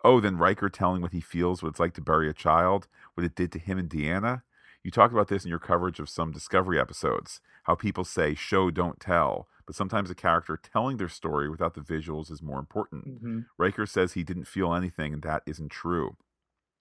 Oh, 0.04 0.20
then 0.20 0.38
Riker 0.38 0.70
telling 0.70 1.02
what 1.02 1.14
he 1.14 1.22
feels 1.22 1.64
what 1.64 1.70
it's 1.70 1.80
like 1.80 1.96
to 1.96 2.02
bury 2.02 2.30
a 2.30 2.34
child, 2.34 2.88
what 3.16 3.26
it 3.26 3.36
did 3.36 3.52
to 3.54 3.60
him 3.60 3.80
and 3.80 3.90
Deanna. 3.90 4.44
You 4.84 4.92
talked 4.92 5.14
about 5.14 5.30
this 5.30 5.44
in 5.44 5.50
your 5.50 5.60
coverage 5.60 6.00
of 6.00 6.10
some 6.10 6.32
Discovery 6.32 6.80
episodes, 6.80 7.42
how 7.66 7.76
people 7.76 8.04
say 8.04 8.34
show, 8.34 8.72
don't 8.72 9.00
tell, 9.00 9.48
but 9.66 9.76
sometimes 9.76 10.10
a 10.10 10.16
character 10.16 10.58
telling 10.58 10.98
their 10.98 11.10
story 11.10 11.50
without 11.50 11.74
the 11.74 11.82
visuals 11.82 12.32
is 12.32 12.42
more 12.42 12.60
important. 12.60 13.08
Mm-hmm. 13.08 13.40
Riker 13.58 13.86
says 13.86 14.14
he 14.14 14.24
didn't 14.24 14.46
feel 14.48 14.74
anything, 14.74 15.14
and 15.14 15.22
that 15.24 15.44
isn't 15.46 15.70
true. 15.70 16.16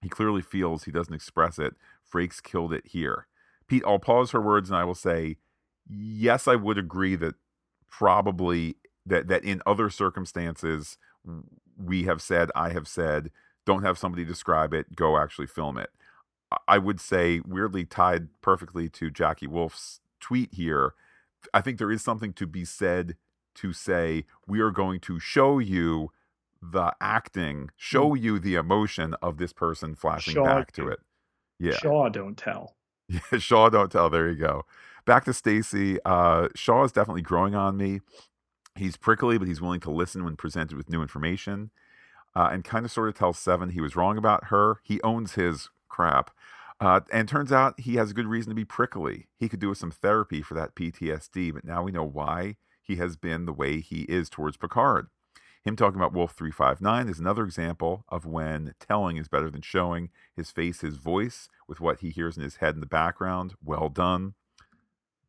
He 0.01 0.09
clearly 0.09 0.41
feels 0.41 0.83
he 0.83 0.91
doesn't 0.91 1.13
express 1.13 1.57
it. 1.57 1.73
Frakes 2.11 2.41
killed 2.41 2.71
it 2.73 2.87
here. 2.87 3.27
Pete, 3.67 3.83
I'll 3.87 3.97
pause 3.99 4.31
her 4.31 4.41
words 4.41 4.69
and 4.69 4.77
I 4.77 4.83
will 4.83 4.93
say, 4.93 5.37
yes, 5.89 6.47
I 6.47 6.55
would 6.55 6.77
agree 6.77 7.15
that 7.15 7.35
probably 7.89 8.75
that 9.05 9.27
that 9.27 9.43
in 9.43 9.61
other 9.65 9.89
circumstances 9.89 10.97
we 11.77 12.03
have 12.03 12.21
said, 12.21 12.51
I 12.55 12.69
have 12.69 12.87
said, 12.87 13.31
don't 13.65 13.83
have 13.83 13.97
somebody 13.97 14.23
describe 14.23 14.73
it, 14.73 14.95
go 14.95 15.17
actually 15.17 15.47
film 15.47 15.77
it. 15.77 15.89
I- 16.51 16.57
I 16.67 16.77
would 16.77 16.99
say 16.99 17.41
weirdly 17.45 17.85
tied 17.85 18.27
perfectly 18.41 18.89
to 18.89 19.09
Jackie 19.09 19.47
Wolf's 19.47 20.01
tweet 20.25 20.53
here. 20.53 20.93
I 21.53 21.61
think 21.61 21.77
there 21.77 21.91
is 21.91 22.01
something 22.01 22.33
to 22.33 22.47
be 22.47 22.65
said 22.65 23.15
to 23.55 23.73
say 23.73 24.25
we 24.47 24.59
are 24.59 24.71
going 24.71 24.99
to 25.01 25.19
show 25.19 25.59
you 25.59 26.11
the 26.61 26.93
acting, 26.99 27.69
show 27.77 28.15
you 28.15 28.39
the 28.39 28.55
emotion 28.55 29.13
of 29.21 29.37
this 29.37 29.53
person 29.53 29.93
flashing 29.93 30.33
Shaw 30.33 30.45
back 30.45 30.71
to 30.73 30.87
it. 30.87 30.99
Yeah. 31.59 31.75
Shaw 31.75 32.09
don't 32.09 32.37
tell. 32.37 32.75
Yeah, 33.07 33.37
Shaw, 33.37 33.69
don't 33.69 33.91
tell. 33.91 34.09
There 34.09 34.27
you 34.27 34.35
go. 34.35 34.65
Back 35.05 35.25
to 35.25 35.33
Stacy. 35.35 35.99
Uh, 36.03 36.47
Shaw 36.55 36.85
is 36.85 36.91
definitely 36.91 37.21
growing 37.21 37.53
on 37.53 37.77
me. 37.77 38.01
He's 38.73 38.97
prickly, 38.97 39.37
but 39.37 39.47
he's 39.47 39.61
willing 39.61 39.79
to 39.81 39.91
listen 39.91 40.23
when 40.23 40.35
presented 40.35 40.75
with 40.75 40.89
new 40.89 41.03
information. 41.03 41.69
Uh, 42.35 42.49
and 42.51 42.63
kind 42.63 42.83
of 42.83 42.91
sort 42.91 43.09
of 43.09 43.15
tells 43.15 43.37
Seven 43.37 43.69
he 43.69 43.79
was 43.79 43.95
wrong 43.95 44.17
about 44.17 44.45
her. 44.45 44.79
He 44.81 44.99
owns 45.03 45.33
his 45.33 45.69
crap. 45.87 46.31
Uh, 46.85 46.99
and 47.11 47.27
turns 47.27 47.51
out 47.51 47.79
he 47.79 47.95
has 47.95 48.11
a 48.11 48.13
good 48.13 48.27
reason 48.27 48.51
to 48.51 48.55
be 48.55 48.63
prickly. 48.63 49.25
He 49.39 49.49
could 49.49 49.59
do 49.59 49.69
with 49.69 49.79
some 49.79 49.89
therapy 49.89 50.43
for 50.43 50.53
that 50.53 50.75
PTSD, 50.75 51.51
but 51.51 51.65
now 51.65 51.81
we 51.81 51.91
know 51.91 52.03
why 52.03 52.57
he 52.79 52.97
has 52.97 53.15
been 53.15 53.45
the 53.45 53.53
way 53.53 53.81
he 53.81 54.01
is 54.01 54.29
towards 54.29 54.55
Picard. 54.55 55.07
Him 55.63 55.75
talking 55.75 55.99
about 55.99 56.13
Wolf 56.13 56.33
359 56.33 57.09
is 57.09 57.17
another 57.17 57.43
example 57.43 58.05
of 58.07 58.27
when 58.27 58.75
telling 58.79 59.17
is 59.17 59.27
better 59.27 59.49
than 59.49 59.63
showing. 59.63 60.11
His 60.35 60.51
face, 60.51 60.81
his 60.81 60.97
voice, 60.97 61.49
with 61.67 61.81
what 61.81 62.01
he 62.01 62.11
hears 62.11 62.37
in 62.37 62.43
his 62.43 62.57
head 62.57 62.75
in 62.75 62.81
the 62.81 62.85
background. 62.85 63.55
Well 63.63 63.89
done. 63.89 64.35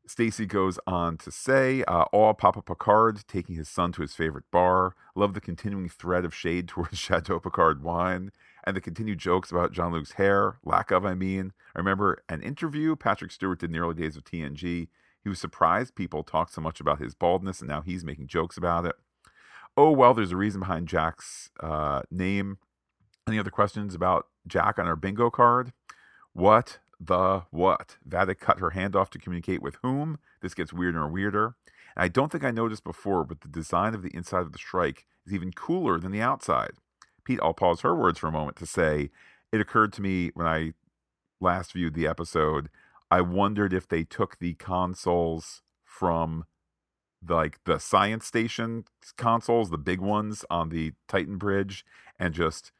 Stacy 0.06 0.44
goes 0.44 0.78
on 0.86 1.16
to 1.16 1.32
say, 1.32 1.82
uh, 1.84 2.02
all 2.12 2.34
Papa 2.34 2.60
Picard 2.60 3.26
taking 3.26 3.56
his 3.56 3.70
son 3.70 3.92
to 3.92 4.02
his 4.02 4.14
favorite 4.14 4.44
bar. 4.52 4.94
Love 5.14 5.32
the 5.32 5.40
continuing 5.40 5.88
thread 5.88 6.26
of 6.26 6.34
shade 6.34 6.68
towards 6.68 6.98
Chateau 6.98 7.40
Picard 7.40 7.82
wine 7.82 8.30
and 8.66 8.76
the 8.76 8.80
continued 8.80 9.18
jokes 9.18 9.51
about 9.51 9.72
Jean 9.72 9.93
Luc's 9.93 10.12
hair, 10.12 10.59
lack 10.64 10.90
of, 10.90 11.06
I 11.06 11.14
mean. 11.14 11.52
I 11.74 11.78
remember 11.78 12.22
an 12.28 12.43
interview 12.43 12.97
Patrick 12.97 13.30
Stewart 13.30 13.60
did 13.60 13.66
in 13.66 13.72
the 13.72 13.78
early 13.78 13.94
days 13.94 14.16
of 14.16 14.24
TNG. 14.24 14.88
He 15.22 15.28
was 15.28 15.38
surprised 15.38 15.94
people 15.94 16.24
talked 16.24 16.52
so 16.52 16.60
much 16.60 16.80
about 16.80 16.98
his 16.98 17.14
baldness, 17.14 17.60
and 17.60 17.68
now 17.68 17.82
he's 17.82 18.05
making 18.05 18.26
jokes 18.26 18.56
about 18.56 18.84
it. 18.84 18.97
Oh, 19.76 19.93
well, 19.93 20.14
there's 20.14 20.32
a 20.32 20.36
reason 20.36 20.60
behind 20.60 20.88
Jack's 20.88 21.51
uh, 21.60 22.02
name. 22.10 22.59
Any 23.28 23.38
other 23.38 23.51
questions 23.51 23.94
about 23.94 24.26
Jack 24.47 24.78
on 24.78 24.86
our 24.86 24.97
bingo 24.97 25.30
card? 25.30 25.72
What 26.32 26.78
the 26.98 27.43
what? 27.51 27.98
Vadic 28.09 28.40
cut 28.40 28.59
her 28.59 28.70
hand 28.70 28.97
off 28.97 29.10
to 29.10 29.18
communicate 29.18 29.62
with 29.62 29.76
whom? 29.82 30.18
This 30.40 30.55
gets 30.55 30.72
weirder 30.72 31.05
and 31.05 31.12
weirder. 31.12 31.56
And 31.94 32.05
I 32.05 32.09
don't 32.09 32.32
think 32.32 32.44
I 32.44 32.51
noticed 32.51 32.84
before, 32.84 33.24
but 33.24 33.43
the 33.43 33.48
design 33.48 33.94
of 33.94 34.02
the 34.02 34.14
inside 34.14 34.43
of 34.43 34.52
the 34.52 34.59
strike 34.59 35.06
is 35.26 35.34
even 35.34 35.52
cooler 35.52 35.98
than 35.98 36.12
the 36.12 36.22
outside. 36.22 36.72
Pete, 37.27 37.40
I'll 37.43 37.55
pause 37.55 37.81
her 37.81 37.94
words 37.94 38.19
for 38.19 38.28
a 38.28 38.32
moment 38.32 38.57
to 38.59 38.66
say 38.66 39.11
it 39.53 39.61
occurred 39.61 39.93
to 39.94 40.03
me 40.03 40.31
when 40.35 40.47
I 40.47 40.73
last 41.40 41.73
viewed 41.73 41.94
the 41.94 42.07
episode. 42.07 42.70
I 43.11 43.20
wondered 43.20 43.73
if 43.73 43.86
they 43.86 44.05
took 44.05 44.39
the 44.39 44.55
consoles 44.55 45.62
from 45.85 46.44
like 47.28 47.59
the 47.65 47.78
science 47.78 48.27
station 48.27 48.85
consoles, 49.16 49.70
the 49.70 49.78
big 49.78 50.01
ones 50.01 50.44
on 50.51 50.69
the 50.69 50.93
Titan 51.09 51.36
Bridge, 51.36 51.85
and 52.19 52.32
just 52.32 52.73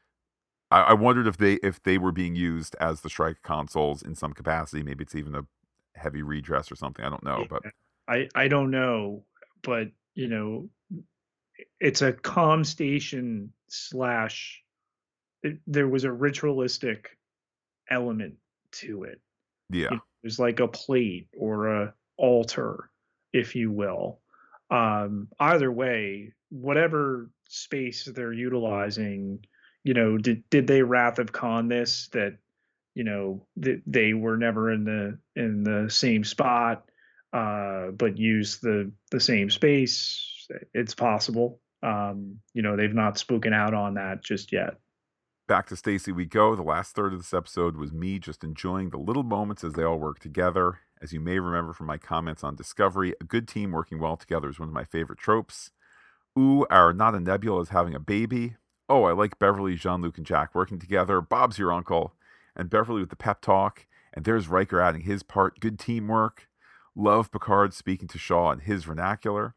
I, 0.71 0.81
I 0.81 0.93
wondered 0.93 1.27
if 1.27 1.37
they 1.37 1.53
if 1.55 1.83
they 1.83 1.97
were 1.97 2.11
being 2.11 2.35
used 2.35 2.75
as 2.79 3.01
the 3.01 3.09
strike 3.09 3.41
consoles 3.43 4.01
in 4.01 4.15
some 4.15 4.33
capacity. 4.33 4.83
Maybe 4.83 5.03
it's 5.03 5.15
even 5.15 5.35
a 5.35 5.45
heavy 5.95 6.21
redress 6.21 6.71
or 6.71 6.75
something. 6.75 7.03
I 7.03 7.09
don't 7.09 7.23
know, 7.23 7.45
but 7.49 7.63
I 8.07 8.29
I 8.35 8.47
don't 8.47 8.71
know, 8.71 9.23
but 9.61 9.89
you 10.13 10.27
know, 10.27 10.69
it's 11.79 12.01
a 12.01 12.13
com 12.13 12.63
station 12.63 13.51
slash. 13.67 14.63
It, 15.43 15.59
there 15.67 15.87
was 15.87 16.03
a 16.03 16.11
ritualistic 16.11 17.17
element 17.89 18.35
to 18.71 19.03
it. 19.03 19.21
yeah, 19.69 19.93
It 19.93 19.99
was 20.23 20.39
like 20.39 20.59
a 20.59 20.67
plate 20.67 21.27
or 21.37 21.67
a 21.67 21.93
altar, 22.17 22.89
if 23.33 23.55
you 23.55 23.71
will. 23.71 24.19
Um, 24.69 25.27
either 25.39 25.71
way, 25.71 26.33
whatever 26.49 27.29
space 27.47 28.05
they're 28.05 28.33
utilizing, 28.33 29.45
you 29.83 29.93
know, 29.93 30.17
did 30.17 30.43
did 30.49 30.67
they 30.67 30.81
Wrath 30.81 31.19
of 31.19 31.31
Khan 31.31 31.67
this 31.67 32.09
that 32.13 32.37
you 32.95 33.03
know 33.03 33.45
th- 33.61 33.81
they 33.85 34.13
were 34.13 34.37
never 34.37 34.71
in 34.71 34.83
the 34.83 35.17
in 35.35 35.63
the 35.63 35.89
same 35.89 36.23
spot, 36.23 36.89
uh, 37.31 37.91
but 37.91 38.17
use 38.17 38.57
the 38.57 38.91
the 39.11 39.19
same 39.19 39.49
space? 39.49 40.33
It's 40.73 40.93
possible. 40.95 41.59
Um, 41.83 42.39
you 42.53 42.61
know, 42.61 42.75
they've 42.75 42.93
not 42.93 43.17
spoken 43.17 43.53
out 43.53 43.73
on 43.73 43.95
that 43.95 44.23
just 44.23 44.51
yet. 44.51 44.75
Back 45.47 45.67
to 45.67 45.75
Stacy 45.77 46.11
we 46.11 46.25
go. 46.25 46.55
The 46.55 46.63
last 46.63 46.93
third 46.93 47.13
of 47.13 47.19
this 47.19 47.33
episode 47.33 47.77
was 47.77 47.93
me 47.93 48.19
just 48.19 48.43
enjoying 48.43 48.89
the 48.89 48.97
little 48.97 49.23
moments 49.23 49.63
as 49.63 49.73
they 49.73 49.83
all 49.83 49.97
work 49.97 50.19
together. 50.19 50.79
As 51.01 51.13
you 51.13 51.19
may 51.19 51.39
remember 51.39 51.73
from 51.73 51.85
my 51.85 51.97
comments 51.97 52.43
on 52.43 52.55
Discovery, 52.55 53.13
a 53.21 53.23
good 53.23 53.47
team 53.47 53.71
working 53.71 53.99
well 53.99 54.17
together 54.17 54.49
is 54.49 54.59
one 54.59 54.67
of 54.67 54.73
my 54.73 54.83
favorite 54.83 55.19
tropes. 55.19 55.71
Ooh, 56.37 56.65
our 56.69 56.91
Not 56.91 57.15
a 57.15 57.19
Nebula 57.19 57.61
is 57.61 57.69
having 57.69 57.95
a 57.95 57.99
baby. 57.99 58.55
Oh, 58.89 59.03
I 59.03 59.13
like 59.13 59.39
Beverly, 59.39 59.75
Jean 59.75 60.01
Luc, 60.01 60.17
and 60.17 60.25
Jack 60.25 60.53
working 60.55 60.79
together. 60.79 61.21
Bob's 61.21 61.57
your 61.57 61.71
uncle. 61.71 62.13
And 62.55 62.69
Beverly 62.69 63.01
with 63.01 63.09
the 63.09 63.15
pep 63.15 63.41
talk. 63.41 63.85
And 64.13 64.25
there's 64.25 64.47
Riker 64.47 64.81
adding 64.81 65.01
his 65.01 65.23
part. 65.23 65.59
Good 65.59 65.77
teamwork. 65.77 66.47
Love 66.95 67.31
Picard 67.31 67.73
speaking 67.73 68.07
to 68.07 68.17
Shaw 68.17 68.51
in 68.51 68.59
his 68.59 68.83
vernacular. 68.83 69.55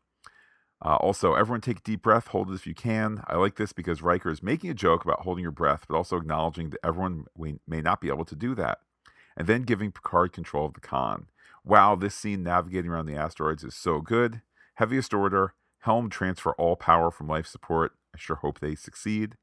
Uh, 0.82 0.97
also, 0.97 1.35
everyone 1.35 1.61
take 1.61 1.78
a 1.78 1.82
deep 1.82 2.02
breath, 2.02 2.28
hold 2.28 2.51
it 2.51 2.55
if 2.55 2.66
you 2.66 2.74
can. 2.74 3.23
I 3.27 3.36
like 3.36 3.57
this 3.57 3.73
because 3.73 4.01
Riker 4.01 4.31
is 4.31 4.43
making 4.43 4.70
a 4.70 4.74
joke 4.74 5.05
about 5.05 5.20
holding 5.20 5.43
your 5.43 5.51
breath, 5.51 5.85
but 5.86 5.97
also 5.97 6.16
acknowledging 6.16 6.70
that 6.70 6.81
everyone 6.82 7.27
may 7.36 7.82
not 7.82 8.01
be 8.01 8.09
able 8.09 8.24
to 8.24 8.35
do 8.36 8.55
that. 8.55 8.78
And 9.36 9.47
then 9.47 9.62
giving 9.62 9.93
Picard 9.93 10.32
control 10.32 10.66
of 10.66 10.74
the 10.74 10.81
con. 10.81 11.27
Wow, 11.65 11.97
this 11.97 12.15
scene 12.15 12.43
navigating 12.43 12.90
around 12.90 13.07
the 13.07 13.16
asteroids 13.16 13.62
is 13.62 13.74
so 13.74 14.01
good. 14.01 14.40
Heaviest 14.74 15.12
order, 15.12 15.55
Helm 15.81 16.11
transfer 16.11 16.52
all 16.52 16.77
power 16.77 17.11
from 17.11 17.28
life 17.28 17.47
support. 17.47 17.93
I 18.15 18.19
sure 18.19 18.36
hope 18.36 18.61
they 18.61 18.74
succeed. 18.74 19.36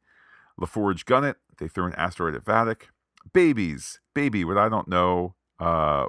LaForge 0.59 1.05
gun 1.05 1.23
it. 1.23 1.37
They 1.57 1.67
throw 1.67 1.85
an 1.85 1.95
asteroid 1.95 2.35
at 2.35 2.45
Vadic. 2.45 2.89
Babies, 3.33 3.99
baby, 4.13 4.43
what 4.43 4.57
I 4.57 4.69
don't 4.69 4.87
know, 4.87 5.35
uh, 5.59 6.05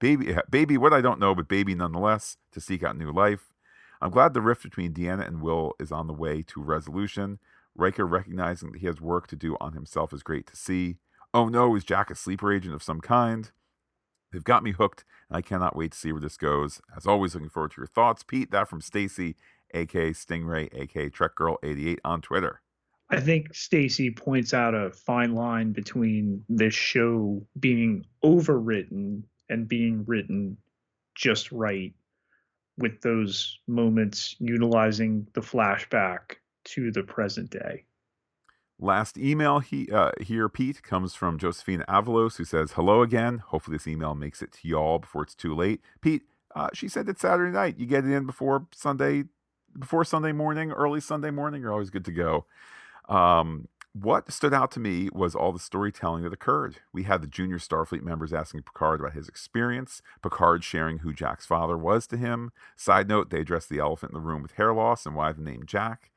baby, 0.00 0.36
baby, 0.50 0.76
what 0.76 0.92
I 0.92 1.00
don't 1.00 1.20
know, 1.20 1.34
but 1.34 1.48
baby 1.48 1.74
nonetheless, 1.74 2.36
to 2.52 2.60
seek 2.60 2.82
out 2.82 2.96
new 2.96 3.12
life. 3.12 3.52
I'm 4.00 4.10
glad 4.10 4.34
the 4.34 4.40
rift 4.40 4.62
between 4.62 4.92
Deanna 4.92 5.26
and 5.26 5.42
Will 5.42 5.72
is 5.80 5.90
on 5.90 6.06
the 6.06 6.12
way 6.12 6.42
to 6.42 6.62
resolution. 6.62 7.38
Riker 7.74 8.06
recognizing 8.06 8.72
that 8.72 8.78
he 8.80 8.86
has 8.86 9.00
work 9.00 9.26
to 9.28 9.36
do 9.36 9.56
on 9.60 9.72
himself 9.72 10.12
is 10.12 10.22
great 10.22 10.46
to 10.48 10.56
see. 10.56 10.96
Oh 11.34 11.48
no, 11.48 11.74
is 11.74 11.84
Jack 11.84 12.10
a 12.10 12.14
sleeper 12.14 12.52
agent 12.52 12.74
of 12.74 12.82
some 12.82 13.00
kind? 13.00 13.50
They've 14.32 14.44
got 14.44 14.62
me 14.62 14.72
hooked, 14.72 15.04
and 15.28 15.36
I 15.36 15.42
cannot 15.42 15.76
wait 15.76 15.92
to 15.92 15.98
see 15.98 16.12
where 16.12 16.20
this 16.20 16.36
goes. 16.36 16.80
As 16.96 17.06
always, 17.06 17.34
looking 17.34 17.48
forward 17.48 17.72
to 17.72 17.80
your 17.80 17.86
thoughts. 17.86 18.22
Pete, 18.22 18.50
that 18.50 18.68
from 18.68 18.80
Stacy, 18.80 19.36
aka 19.74 20.10
Stingray, 20.10 20.68
aka 20.74 21.08
Trek 21.08 21.34
Girl 21.34 21.58
88 21.62 22.00
on 22.04 22.20
Twitter. 22.20 22.60
I 23.10 23.20
think 23.20 23.54
Stacy 23.54 24.10
points 24.10 24.52
out 24.52 24.74
a 24.74 24.90
fine 24.90 25.34
line 25.34 25.72
between 25.72 26.44
this 26.48 26.74
show 26.74 27.42
being 27.58 28.04
overwritten 28.22 29.22
and 29.48 29.66
being 29.66 30.04
written 30.06 30.58
just 31.14 31.50
right 31.50 31.94
with 32.78 33.00
those 33.02 33.58
moments 33.66 34.36
utilizing 34.38 35.26
the 35.34 35.40
flashback 35.40 36.36
to 36.64 36.90
the 36.90 37.02
present 37.02 37.50
day. 37.50 37.84
Last 38.80 39.18
email 39.18 39.58
he, 39.58 39.90
uh, 39.90 40.12
here, 40.20 40.48
Pete, 40.48 40.82
comes 40.84 41.14
from 41.14 41.36
Josephine 41.36 41.84
Avalos, 41.88 42.36
who 42.36 42.44
says, 42.44 42.72
Hello 42.72 43.02
again. 43.02 43.38
Hopefully, 43.38 43.76
this 43.76 43.88
email 43.88 44.14
makes 44.14 44.40
it 44.40 44.52
to 44.52 44.68
y'all 44.68 45.00
before 45.00 45.24
it's 45.24 45.34
too 45.34 45.54
late. 45.54 45.80
Pete, 46.00 46.22
uh, 46.54 46.68
she 46.72 46.86
said 46.88 47.08
it's 47.08 47.20
Saturday 47.20 47.50
night. 47.50 47.76
You 47.78 47.86
get 47.86 48.04
it 48.04 48.12
in 48.12 48.24
before 48.24 48.68
Sunday, 48.72 49.24
before 49.76 50.04
Sunday 50.04 50.30
morning, 50.30 50.70
early 50.70 51.00
Sunday 51.00 51.30
morning. 51.30 51.60
You're 51.60 51.72
always 51.72 51.90
good 51.90 52.04
to 52.04 52.12
go. 52.12 52.46
Um, 53.08 53.66
what 53.92 54.32
stood 54.32 54.54
out 54.54 54.70
to 54.72 54.80
me 54.80 55.08
was 55.12 55.34
all 55.34 55.52
the 55.52 55.58
storytelling 55.58 56.22
that 56.22 56.32
occurred. 56.32 56.76
We 56.92 57.04
had 57.04 57.22
the 57.22 57.26
junior 57.26 57.58
Starfleet 57.58 58.02
members 58.02 58.32
asking 58.32 58.62
Picard 58.62 59.00
about 59.00 59.14
his 59.14 59.28
experience, 59.28 60.02
Picard 60.22 60.62
sharing 60.62 60.98
who 60.98 61.12
Jack's 61.12 61.46
father 61.46 61.76
was 61.76 62.06
to 62.08 62.16
him. 62.16 62.50
Side 62.76 63.08
note, 63.08 63.30
they 63.30 63.40
addressed 63.40 63.68
the 63.68 63.78
elephant 63.78 64.12
in 64.12 64.20
the 64.20 64.26
room 64.26 64.42
with 64.42 64.52
hair 64.52 64.72
loss 64.72 65.06
and 65.06 65.16
why 65.16 65.32
the 65.32 65.42
name 65.42 65.62
Jack. 65.66 66.10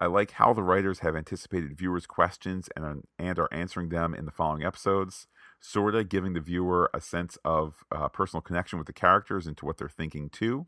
I 0.00 0.06
like 0.06 0.32
how 0.32 0.52
the 0.52 0.62
writers 0.62 0.98
have 1.00 1.16
anticipated 1.16 1.78
viewers' 1.78 2.06
questions 2.06 2.68
and, 2.76 3.04
and 3.18 3.38
are 3.38 3.52
answering 3.52 3.88
them 3.88 4.12
in 4.12 4.26
the 4.26 4.32
following 4.32 4.64
episodes, 4.64 5.28
sort 5.60 5.94
of 5.94 6.08
giving 6.08 6.34
the 6.34 6.40
viewer 6.40 6.90
a 6.92 7.00
sense 7.00 7.38
of 7.44 7.84
uh, 7.90 8.08
personal 8.08 8.42
connection 8.42 8.78
with 8.78 8.86
the 8.86 8.92
characters 8.92 9.46
and 9.46 9.56
to 9.56 9.64
what 9.64 9.78
they're 9.78 9.88
thinking 9.88 10.28
too. 10.28 10.66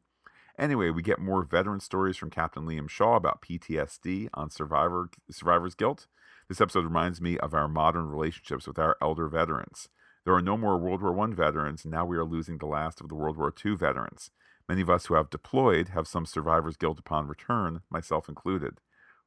Anyway, 0.58 0.90
we 0.90 1.02
get 1.02 1.18
more 1.18 1.42
veteran 1.42 1.80
stories 1.80 2.16
from 2.16 2.30
Captain 2.30 2.64
Liam 2.64 2.88
Shaw 2.88 3.16
about 3.16 3.42
PTSD 3.42 4.28
on 4.32 4.48
survivor 4.48 5.10
survivor's 5.30 5.74
guilt. 5.74 6.06
This 6.48 6.60
episode 6.60 6.84
reminds 6.84 7.20
me 7.20 7.38
of 7.38 7.54
our 7.54 7.66
modern 7.66 8.08
relationships 8.08 8.68
with 8.68 8.78
our 8.78 8.96
elder 9.02 9.28
veterans. 9.28 9.88
There 10.24 10.34
are 10.34 10.42
no 10.42 10.56
more 10.56 10.78
World 10.78 11.02
War 11.02 11.18
I 11.20 11.32
veterans, 11.34 11.84
and 11.84 11.92
now 11.92 12.04
we 12.04 12.16
are 12.16 12.24
losing 12.24 12.58
the 12.58 12.66
last 12.66 13.00
of 13.00 13.08
the 13.08 13.16
World 13.16 13.36
War 13.36 13.52
II 13.64 13.74
veterans. 13.74 14.30
Many 14.68 14.82
of 14.82 14.90
us 14.90 15.06
who 15.06 15.14
have 15.14 15.28
deployed 15.28 15.88
have 15.88 16.06
some 16.06 16.24
survivor's 16.24 16.76
guilt 16.76 17.00
upon 17.00 17.26
return, 17.26 17.80
myself 17.90 18.28
included. 18.28 18.78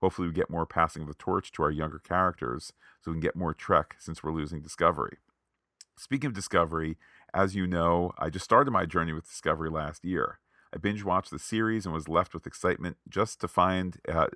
Hopefully, 0.02 0.30
we 0.30 0.34
get 0.34 0.50
more 0.50 0.66
passing 0.66 1.02
of 1.02 1.08
the 1.10 1.14
torch 1.14 1.52
to 1.54 1.64
our 1.64 1.72
younger 1.72 2.00
characters 2.00 2.72
so 3.02 3.12
we 3.12 3.16
can 3.16 3.22
get 3.22 3.36
more 3.36 3.54
Trek 3.54 3.96
since 4.00 4.24
we're 4.24 4.32
losing 4.32 4.62
Discovery. 4.62 5.18
Speaking 5.98 6.28
of 6.28 6.34
Discovery, 6.34 6.98
as 7.34 7.54
you 7.54 7.68
know, 7.68 8.14
I 8.18 8.30
just 8.30 8.46
started 8.46 8.72
my 8.72 8.86
journey 8.86 9.12
with 9.12 9.28
Discovery 9.28 9.70
last 9.70 10.06
year. 10.06 10.40
I 10.74 10.78
binge 10.78 11.04
watched 11.04 11.32
the 11.32 11.40
series 11.40 11.86
and 11.86 11.94
was 11.94 12.08
left 12.08 12.34
with 12.34 12.48
excitement 12.48 12.96
just 13.10 13.42
to 13.42 13.50
find 13.50 13.98
uh, 14.08 14.28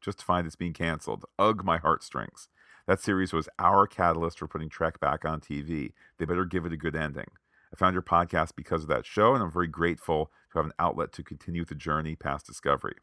just 0.00 0.18
to 0.20 0.24
find 0.24 0.46
it's 0.46 0.56
being 0.56 0.72
canceled. 0.72 1.24
Ugh, 1.38 1.64
my 1.64 1.78
heartstrings. 1.78 2.48
That 2.86 3.00
series 3.00 3.32
was 3.32 3.48
our 3.58 3.86
catalyst 3.86 4.38
for 4.38 4.48
putting 4.48 4.70
Trek 4.70 4.98
back 4.98 5.24
on 5.24 5.40
TV. 5.40 5.92
They 6.18 6.24
better 6.24 6.44
give 6.44 6.64
it 6.64 6.72
a 6.72 6.76
good 6.76 6.96
ending. 6.96 7.28
I 7.72 7.76
found 7.76 7.92
your 7.92 8.02
podcast 8.02 8.52
because 8.56 8.82
of 8.82 8.88
that 8.88 9.04
show, 9.04 9.34
and 9.34 9.42
I'm 9.42 9.52
very 9.52 9.66
grateful 9.66 10.30
to 10.52 10.58
have 10.58 10.66
an 10.66 10.72
outlet 10.78 11.12
to 11.12 11.22
continue 11.22 11.64
the 11.64 11.74
journey 11.74 12.16
past 12.16 12.46
Discovery. 12.46 12.94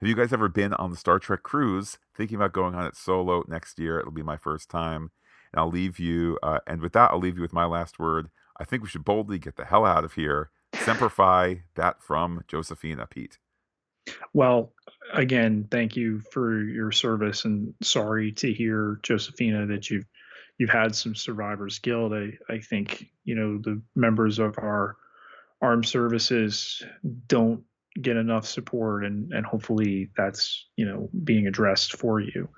Have 0.00 0.08
you 0.08 0.14
guys 0.14 0.32
ever 0.32 0.48
been 0.48 0.74
on 0.74 0.90
the 0.90 0.96
Star 0.96 1.18
Trek 1.18 1.42
cruise? 1.42 1.98
Thinking 2.14 2.36
about 2.36 2.52
going 2.52 2.74
on 2.74 2.86
it 2.86 2.96
solo 2.96 3.44
next 3.48 3.78
year. 3.78 3.98
It'll 3.98 4.12
be 4.12 4.22
my 4.22 4.36
first 4.36 4.68
time. 4.68 5.12
And 5.52 5.60
I'll 5.60 5.70
leave 5.70 5.98
you, 5.98 6.38
uh, 6.42 6.58
and 6.66 6.82
with 6.82 6.92
that, 6.92 7.10
I'll 7.10 7.18
leave 7.18 7.36
you 7.36 7.42
with 7.42 7.52
my 7.52 7.64
last 7.64 7.98
word. 7.98 8.28
I 8.58 8.64
think 8.64 8.82
we 8.82 8.88
should 8.88 9.04
boldly 9.04 9.38
get 9.38 9.56
the 9.56 9.64
hell 9.64 9.86
out 9.86 10.04
of 10.04 10.14
here. 10.14 10.50
Semper 10.74 11.08
Fi, 11.08 11.62
that 11.76 12.02
from 12.02 12.44
Josephina 12.46 13.06
Pete. 13.06 13.38
Well, 14.32 14.72
again, 15.12 15.68
thank 15.70 15.96
you 15.96 16.20
for 16.20 16.60
your 16.62 16.92
service, 16.92 17.44
and 17.44 17.74
sorry 17.82 18.32
to 18.32 18.52
hear, 18.52 19.00
Josephina, 19.02 19.66
that 19.66 19.90
you've 19.90 20.06
you've 20.58 20.70
had 20.70 20.94
some 20.94 21.14
survivors 21.14 21.78
guilt. 21.78 22.12
I 22.12 22.32
I 22.48 22.58
think 22.58 23.10
you 23.24 23.34
know 23.34 23.58
the 23.58 23.80
members 23.94 24.38
of 24.38 24.58
our 24.58 24.96
armed 25.60 25.86
services 25.86 26.82
don't 27.26 27.62
get 28.00 28.16
enough 28.16 28.46
support, 28.46 29.04
and 29.04 29.32
and 29.32 29.46
hopefully 29.46 30.10
that's 30.16 30.66
you 30.76 30.86
know 30.86 31.08
being 31.24 31.46
addressed 31.46 31.96
for 31.96 32.20
you. 32.20 32.48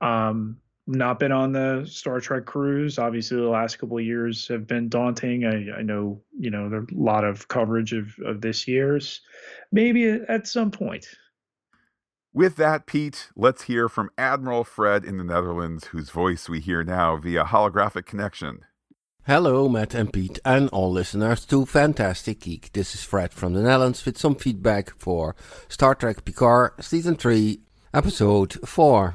Um, 0.00 0.58
not 0.88 1.18
been 1.18 1.32
on 1.32 1.52
the 1.52 1.84
Star 1.86 2.18
Trek 2.18 2.46
cruise. 2.46 2.98
Obviously, 2.98 3.36
the 3.36 3.48
last 3.48 3.78
couple 3.78 3.98
of 3.98 4.04
years 4.04 4.48
have 4.48 4.66
been 4.66 4.88
daunting. 4.88 5.44
I, 5.44 5.78
I 5.78 5.82
know, 5.82 6.22
you 6.38 6.50
know, 6.50 6.68
there's 6.68 6.88
a 6.90 6.94
lot 6.94 7.24
of 7.24 7.46
coverage 7.48 7.92
of, 7.92 8.14
of 8.24 8.40
this 8.40 8.66
year's. 8.66 9.20
Maybe 9.70 10.08
at 10.08 10.48
some 10.48 10.70
point. 10.70 11.06
With 12.32 12.56
that, 12.56 12.86
Pete, 12.86 13.28
let's 13.36 13.64
hear 13.64 13.88
from 13.88 14.10
Admiral 14.16 14.64
Fred 14.64 15.04
in 15.04 15.18
the 15.18 15.24
Netherlands, 15.24 15.88
whose 15.88 16.10
voice 16.10 16.48
we 16.48 16.60
hear 16.60 16.84
now 16.84 17.16
via 17.16 17.44
holographic 17.44 18.06
connection. 18.06 18.60
Hello, 19.26 19.68
Matt 19.68 19.94
and 19.94 20.10
Pete, 20.10 20.38
and 20.44 20.70
all 20.70 20.90
listeners 20.90 21.44
to 21.46 21.66
Fantastic 21.66 22.40
Geek. 22.40 22.72
This 22.72 22.94
is 22.94 23.02
Fred 23.02 23.34
from 23.34 23.52
the 23.52 23.60
Netherlands 23.60 24.06
with 24.06 24.16
some 24.16 24.34
feedback 24.34 24.96
for 24.96 25.36
Star 25.68 25.94
Trek 25.94 26.24
Picard 26.24 26.72
Season 26.80 27.14
3, 27.14 27.60
Episode 27.92 28.54
4. 28.66 29.14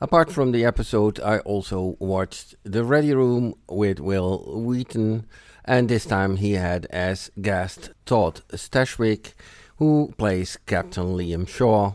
Apart 0.00 0.30
from 0.30 0.52
the 0.52 0.64
episode, 0.64 1.18
I 1.18 1.38
also 1.40 1.96
watched 1.98 2.54
The 2.62 2.84
Ready 2.84 3.12
Room 3.12 3.54
with 3.68 3.98
Wil 3.98 4.62
Wheaton, 4.64 5.26
and 5.64 5.88
this 5.88 6.06
time 6.06 6.36
he 6.36 6.52
had 6.52 6.86
as 6.90 7.32
guest 7.40 7.90
Todd 8.06 8.42
Stashwick, 8.52 9.32
who 9.78 10.14
plays 10.16 10.56
Captain 10.66 11.16
Liam 11.16 11.48
Shaw. 11.48 11.94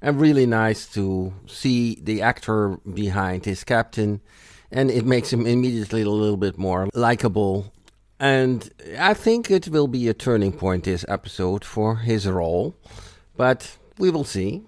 And 0.00 0.18
really 0.18 0.46
nice 0.46 0.86
to 0.94 1.34
see 1.46 1.98
the 2.02 2.22
actor 2.22 2.78
behind 2.90 3.44
his 3.44 3.64
captain, 3.64 4.22
and 4.70 4.90
it 4.90 5.04
makes 5.04 5.30
him 5.30 5.46
immediately 5.46 6.00
a 6.02 6.08
little 6.08 6.38
bit 6.38 6.56
more 6.56 6.88
likable. 6.94 7.70
And 8.18 8.70
I 8.98 9.12
think 9.12 9.50
it 9.50 9.68
will 9.68 9.88
be 9.88 10.08
a 10.08 10.14
turning 10.14 10.52
point 10.52 10.84
this 10.84 11.04
episode 11.06 11.66
for 11.66 11.96
his 11.96 12.26
role, 12.26 12.74
but 13.36 13.76
we 13.98 14.08
will 14.08 14.24
see 14.24 14.62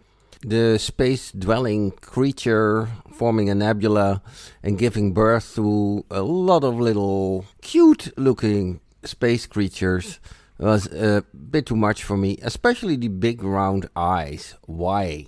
the 0.44 0.78
space 0.78 1.32
dwelling 1.32 1.90
creature 1.90 2.88
forming 3.12 3.48
a 3.48 3.54
nebula 3.54 4.22
and 4.62 4.78
giving 4.78 5.12
birth 5.12 5.54
to 5.54 6.04
a 6.10 6.22
lot 6.22 6.64
of 6.64 6.78
little 6.78 7.46
cute 7.62 8.16
looking 8.18 8.80
space 9.04 9.46
creatures 9.46 10.20
was 10.58 10.86
a 10.92 11.24
bit 11.50 11.66
too 11.66 11.76
much 11.76 12.04
for 12.04 12.16
me, 12.16 12.38
especially 12.42 12.96
the 12.96 13.08
big 13.08 13.42
round 13.42 13.88
eyes. 13.96 14.54
Why? 14.66 15.26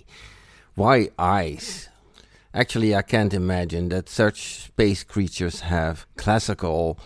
Why 0.75 1.09
eyes? 1.17 1.89
Actually, 2.53 2.95
I 2.95 3.01
can't 3.01 3.33
imagine 3.33 3.89
that 3.89 4.09
such 4.09 4.63
space 4.65 5.03
creatures 5.03 5.61
have 5.61 6.05
classical, 6.15 6.99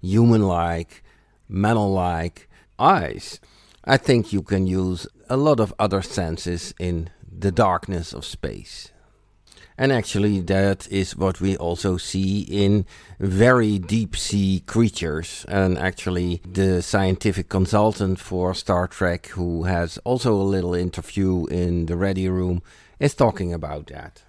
human 0.00 0.42
like, 0.42 1.02
mammal 1.48 1.92
like 1.92 2.48
eyes. 2.78 3.40
I 3.84 3.96
think 3.96 4.32
you 4.32 4.42
can 4.42 4.66
use 4.66 5.06
a 5.30 5.36
lot 5.36 5.60
of 5.60 5.72
other 5.78 6.02
senses 6.02 6.74
in 6.78 7.10
the 7.40 7.52
darkness 7.52 8.12
of 8.12 8.24
space. 8.24 8.90
And 9.80 9.92
actually, 9.92 10.40
that 10.40 10.90
is 10.90 11.16
what 11.16 11.40
we 11.40 11.56
also 11.56 11.98
see 11.98 12.40
in 12.40 12.84
very 13.20 13.78
deep 13.78 14.16
sea 14.16 14.60
creatures. 14.66 15.46
And 15.48 15.78
actually, 15.78 16.42
the 16.44 16.82
scientific 16.82 17.48
consultant 17.48 18.18
for 18.18 18.54
Star 18.54 18.88
Trek, 18.88 19.26
who 19.28 19.64
has 19.64 19.96
also 19.98 20.34
a 20.34 20.42
little 20.42 20.74
interview 20.74 21.46
in 21.46 21.86
the 21.86 21.96
Ready 21.96 22.28
Room, 22.28 22.60
is 22.98 23.14
talking 23.14 23.54
about 23.54 23.86
that. 23.86 24.22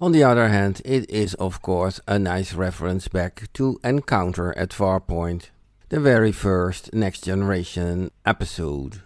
On 0.00 0.12
the 0.12 0.22
other 0.22 0.48
hand, 0.48 0.82
it 0.84 1.10
is 1.10 1.34
of 1.34 1.60
course 1.62 1.98
a 2.06 2.18
nice 2.18 2.52
reference 2.52 3.08
back 3.08 3.52
to 3.54 3.80
Encounter 3.82 4.56
at 4.56 4.70
Farpoint, 4.70 5.48
the 5.88 5.98
very 5.98 6.30
first 6.30 6.92
Next 6.92 7.24
Generation 7.24 8.10
episode. 8.24 9.00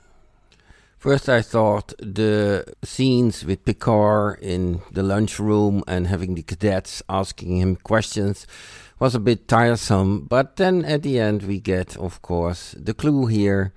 First, 1.03 1.29
I 1.29 1.43
thought 1.43 1.95
the 1.99 2.65
scenes 2.85 3.45
with 3.45 3.65
Picard 3.65 4.39
in 4.41 4.83
the 4.93 5.03
lunchroom 5.03 5.83
and 5.89 6.07
having 6.07 6.37
the 6.37 6.45
cadets 6.45 7.03
asking 7.09 7.57
him 7.57 7.75
questions 7.75 8.47
was 9.01 9.17
a 9.17 9.19
bit 9.19 9.49
tiresome, 9.49 10.27
but 10.27 10.59
then 10.59 10.85
at 10.85 11.03
the 11.03 11.19
end, 11.19 11.43
we 11.43 11.59
get, 11.59 11.97
of 11.97 12.23
course, 12.23 12.77
the 12.79 12.95
clue 12.95 13.27
here 13.27 13.73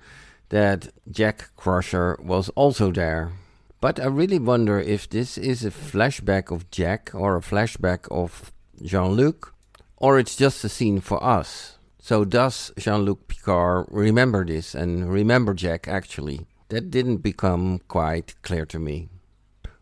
that 0.50 0.92
Jack 1.10 1.50
Crusher 1.56 2.16
was 2.22 2.48
also 2.50 2.92
there. 2.92 3.32
But 3.80 3.98
I 3.98 4.06
really 4.06 4.38
wonder 4.38 4.78
if 4.78 5.10
this 5.10 5.36
is 5.36 5.64
a 5.64 5.72
flashback 5.72 6.52
of 6.52 6.70
Jack 6.70 7.10
or 7.12 7.34
a 7.34 7.40
flashback 7.40 8.06
of 8.08 8.52
Jean 8.80 9.14
Luc, 9.16 9.52
or 9.96 10.20
it's 10.20 10.36
just 10.36 10.62
a 10.62 10.68
scene 10.68 11.00
for 11.00 11.20
us. 11.24 11.78
So, 11.98 12.24
does 12.24 12.70
Jean 12.78 13.00
Luc 13.00 13.26
Picard 13.26 13.86
remember 13.90 14.44
this 14.44 14.76
and 14.76 15.12
remember 15.12 15.54
Jack 15.54 15.88
actually? 15.88 16.46
That 16.68 16.90
didn't 16.90 17.18
become 17.18 17.80
quite 17.86 18.34
clear 18.42 18.66
to 18.66 18.78
me. 18.78 19.08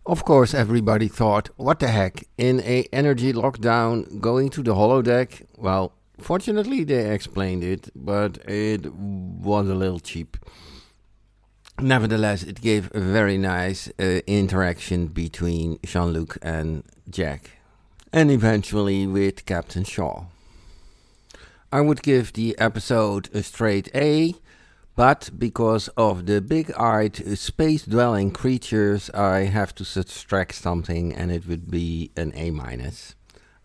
Of 0.06 0.24
course, 0.24 0.52
everybody 0.52 1.08
thought, 1.08 1.48
what 1.56 1.80
the 1.80 1.88
heck, 1.88 2.24
in 2.36 2.60
a 2.60 2.86
energy 2.92 3.32
lockdown, 3.32 4.20
going 4.20 4.50
to 4.50 4.62
the 4.62 4.74
holodeck? 4.74 5.46
Well, 5.56 5.92
fortunately, 6.18 6.84
they 6.84 7.10
explained 7.10 7.64
it, 7.64 7.88
but 7.96 8.36
it 8.46 8.92
was 8.92 9.66
a 9.68 9.74
little 9.74 10.00
cheap. 10.00 10.36
Nevertheless, 11.80 12.42
it 12.42 12.60
gave 12.60 12.94
a 12.94 13.00
very 13.00 13.38
nice 13.38 13.88
uh, 13.98 14.20
interaction 14.26 15.06
between 15.06 15.78
Jean 15.84 16.12
Luc 16.12 16.36
and 16.42 16.84
Jack, 17.08 17.52
and 18.12 18.30
eventually 18.30 19.06
with 19.06 19.46
Captain 19.46 19.84
Shaw. 19.84 20.26
I 21.72 21.80
would 21.80 22.02
give 22.02 22.34
the 22.34 22.56
episode 22.58 23.28
a 23.34 23.42
straight 23.42 23.88
A 23.94 24.34
but 24.96 25.30
because 25.38 25.88
of 25.96 26.26
the 26.26 26.40
big 26.40 26.72
eyed 26.72 27.16
space 27.38 27.84
dwelling 27.84 28.30
creatures, 28.30 29.10
I 29.10 29.44
have 29.44 29.74
to 29.76 29.84
subtract 29.84 30.54
something 30.54 31.14
and 31.14 31.30
it 31.32 31.46
would 31.46 31.70
be 31.70 32.10
an 32.16 32.32
A 32.34 32.50
minus. 32.50 33.14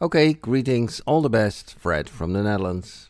Okay, 0.02 0.34
greetings, 0.34 1.02
all 1.02 1.22
the 1.22 1.30
best, 1.30 1.78
Fred 1.78 2.10
from 2.10 2.34
the 2.34 2.42
Netherlands. 2.42 3.10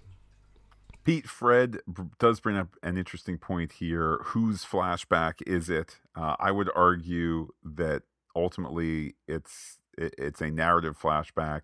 Pete, 1.04 1.28
Fred 1.28 1.80
does 2.20 2.40
bring 2.40 2.58
up 2.58 2.76
an 2.84 2.98
interesting 2.98 3.38
point 3.38 3.74
here. 3.74 4.20
Whose 4.26 4.66
flashback 4.66 5.41
is 5.48 5.70
it? 5.70 5.98
Uh, 6.16 6.36
I 6.40 6.52
would 6.52 6.70
argue 6.76 7.50
that 7.64 8.04
ultimately 8.36 9.16
it's 9.28 9.78
it's 9.98 10.41
a 10.41 10.52
narrative 10.52 10.98
flashback 11.00 11.62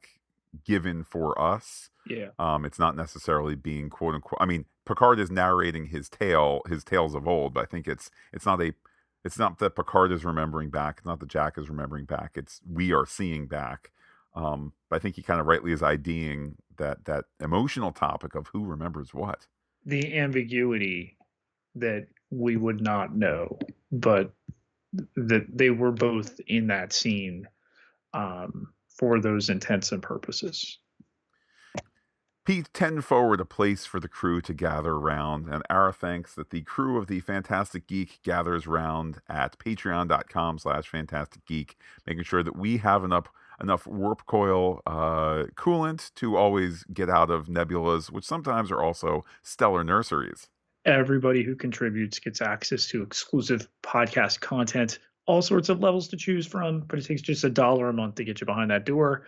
given 0.63 1.03
for 1.03 1.39
us. 1.39 1.89
Yeah. 2.07 2.29
Um, 2.37 2.65
it's 2.65 2.79
not 2.79 2.95
necessarily 2.95 3.55
being 3.55 3.89
quote 3.89 4.15
unquote. 4.15 4.41
I 4.41 4.45
mean, 4.45 4.65
Picard 4.85 5.19
is 5.19 5.31
narrating 5.31 5.87
his 5.87 6.09
tale, 6.09 6.61
his 6.67 6.83
tales 6.83 7.15
of 7.15 7.27
old, 7.27 7.53
but 7.53 7.63
I 7.63 7.65
think 7.65 7.87
it's 7.87 8.11
it's 8.31 8.45
not 8.45 8.61
a 8.61 8.73
it's 9.23 9.39
not 9.39 9.57
that 9.59 9.75
Picard 9.75 10.11
is 10.11 10.23
remembering 10.23 10.69
back, 10.69 10.97
it's 10.99 11.05
not 11.05 11.19
that 11.19 11.29
Jack 11.29 11.57
is 11.57 11.69
remembering 11.69 12.05
back. 12.05 12.31
It's 12.35 12.61
we 12.71 12.93
are 12.93 13.05
seeing 13.05 13.47
back. 13.47 13.91
Um, 14.35 14.73
but 14.89 14.97
I 14.97 14.99
think 14.99 15.15
he 15.15 15.23
kind 15.23 15.39
of 15.39 15.47
rightly 15.47 15.71
is 15.71 15.81
IDing 15.81 16.55
that 16.77 17.05
that 17.05 17.25
emotional 17.39 17.91
topic 17.91 18.35
of 18.35 18.47
who 18.47 18.65
remembers 18.65 19.13
what. 19.13 19.47
The 19.85 20.17
ambiguity 20.17 21.17
that 21.75 22.07
we 22.29 22.55
would 22.57 22.81
not 22.81 23.15
know, 23.15 23.57
but 23.91 24.33
that 25.15 25.45
they 25.51 25.69
were 25.69 25.91
both 25.91 26.39
in 26.47 26.67
that 26.67 26.93
scene 26.93 27.47
um, 28.13 28.73
for 28.89 29.19
those 29.19 29.49
intents 29.49 29.91
and 29.91 30.01
purposes. 30.01 30.79
Pete 32.45 32.69
Ten 32.73 33.01
Forward 33.01 33.41
a 33.41 33.45
place 33.45 33.87
for 33.87 33.99
the 33.99 34.07
crew 34.07 34.39
to 34.39 34.53
gather 34.53 34.91
around, 34.91 35.47
and 35.49 35.63
Ara 35.67 35.91
thanks 35.91 36.35
that 36.35 36.51
the 36.51 36.61
crew 36.61 36.95
of 36.95 37.07
the 37.07 37.19
Fantastic 37.19 37.87
Geek 37.87 38.19
gathers 38.21 38.67
round 38.67 39.19
at 39.27 39.57
patreon.com 39.57 40.59
slash 40.59 40.87
fantastic 40.87 41.43
geek, 41.47 41.75
making 42.05 42.23
sure 42.23 42.43
that 42.43 42.55
we 42.55 42.77
have 42.77 43.03
enough 43.03 43.29
enough 43.59 43.87
warp 43.87 44.27
coil 44.27 44.81
uh, 44.85 45.45
coolant 45.55 46.13
to 46.13 46.35
always 46.35 46.83
get 46.93 47.09
out 47.09 47.31
of 47.31 47.47
nebulas, 47.47 48.11
which 48.11 48.25
sometimes 48.25 48.69
are 48.69 48.83
also 48.83 49.25
stellar 49.41 49.83
nurseries. 49.83 50.47
Everybody 50.85 51.41
who 51.41 51.55
contributes 51.55 52.19
gets 52.19 52.41
access 52.41 52.85
to 52.87 53.01
exclusive 53.01 53.67
podcast 53.81 54.39
content, 54.41 54.99
all 55.25 55.41
sorts 55.41 55.69
of 55.69 55.79
levels 55.79 56.07
to 56.09 56.17
choose 56.17 56.45
from, 56.45 56.81
but 56.81 56.99
it 56.99 57.05
takes 57.05 57.21
just 57.21 57.43
a 57.43 57.49
dollar 57.49 57.89
a 57.89 57.93
month 57.93 58.15
to 58.15 58.23
get 58.23 58.39
you 58.39 58.45
behind 58.45 58.69
that 58.69 58.85
door. 58.85 59.25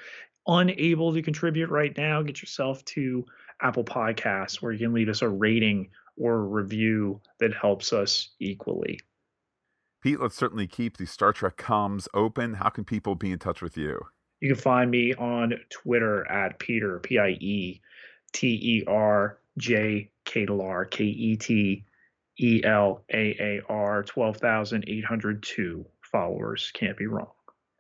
Unable 0.48 1.14
to 1.14 1.22
contribute 1.22 1.70
right 1.70 1.96
now, 1.98 2.22
get 2.22 2.42
yourself 2.42 2.84
to 2.86 3.26
Apple 3.62 3.84
Podcasts 3.84 4.62
where 4.62 4.72
you 4.72 4.80
can 4.80 4.94
leave 4.94 5.10
us 5.10 5.22
a 5.22 5.30
rating 5.30 5.90
or 6.18 6.36
a 6.36 6.44
review 6.44 7.22
that 7.40 7.54
helps 7.54 7.94
us 7.94 8.30
equally. 8.40 9.00
Pete, 10.02 10.20
let's 10.20 10.36
certainly 10.36 10.68
keep 10.68 10.98
the 10.98 11.06
Star 11.06 11.34
Trek 11.34 11.58
comms 11.58 12.08
open. 12.14 12.54
How 12.54 12.70
can 12.70 12.86
people 12.86 13.16
be 13.16 13.32
in 13.32 13.40
touch 13.40 13.62
with 13.62 13.78
you? 13.78 14.00
You 14.40 14.54
can 14.54 14.62
find 14.62 14.92
me 14.92 15.14
on 15.16 15.54
Twitter 15.70 16.30
at 16.30 16.60
Peter, 16.60 17.00
P 17.00 17.18
I 17.18 17.30
E 17.30 17.82
T 18.34 18.48
E 18.48 18.84
R 18.88 19.40
J 19.58 20.12
K 20.26 20.46
L 20.48 20.62
R 20.62 20.86
K 20.86 21.04
E 21.04 21.36
T 21.36 21.84
E 22.40 22.62
L 22.64 23.04
A 23.12 23.36
A 23.40 23.62
R 23.68 24.04
12,802 24.04 25.86
followers. 26.04 26.72
Can't 26.74 26.98
be 26.98 27.08
wrong. 27.08 27.32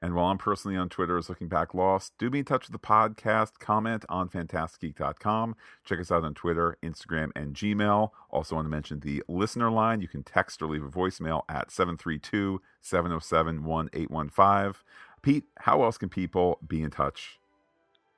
And 0.02 0.14
while 0.14 0.28
I'm 0.28 0.38
personally 0.38 0.78
on 0.78 0.90
Twitter 0.90 1.18
as 1.18 1.28
Looking 1.28 1.48
Back 1.48 1.74
Lost, 1.74 2.14
do 2.20 2.30
be 2.30 2.40
in 2.40 2.46
touch 2.46 2.68
with 2.68 2.80
the 2.80 2.88
podcast. 2.88 3.60
Comment 3.60 4.06
on 4.10 4.30
fantasticgeek.com. 4.30 5.56
Check 5.84 6.00
us 6.00 6.12
out 6.12 6.24
on 6.24 6.36
Twitter, 6.36 6.78
Instagram, 6.84 7.32
and 7.36 7.56
Gmail. 7.56 8.12
Also, 8.30 8.56
want 8.56 8.66
to 8.66 8.70
mention 8.70 9.00
the 9.00 9.24
listener 9.28 9.72
line. 9.72 10.02
You 10.02 10.08
can 10.08 10.22
text 10.24 10.62
or 10.62 10.68
leave 10.68 10.84
a 10.84 10.90
voicemail 10.90 11.44
at 11.50 11.72
732 11.72 12.62
707 12.82 13.64
1815. 13.64 14.84
Pete, 15.24 15.46
how 15.58 15.84
else 15.84 15.98
can 15.98 16.10
people 16.10 16.60
be 16.66 16.84
in 16.84 16.92
touch? 16.92 17.40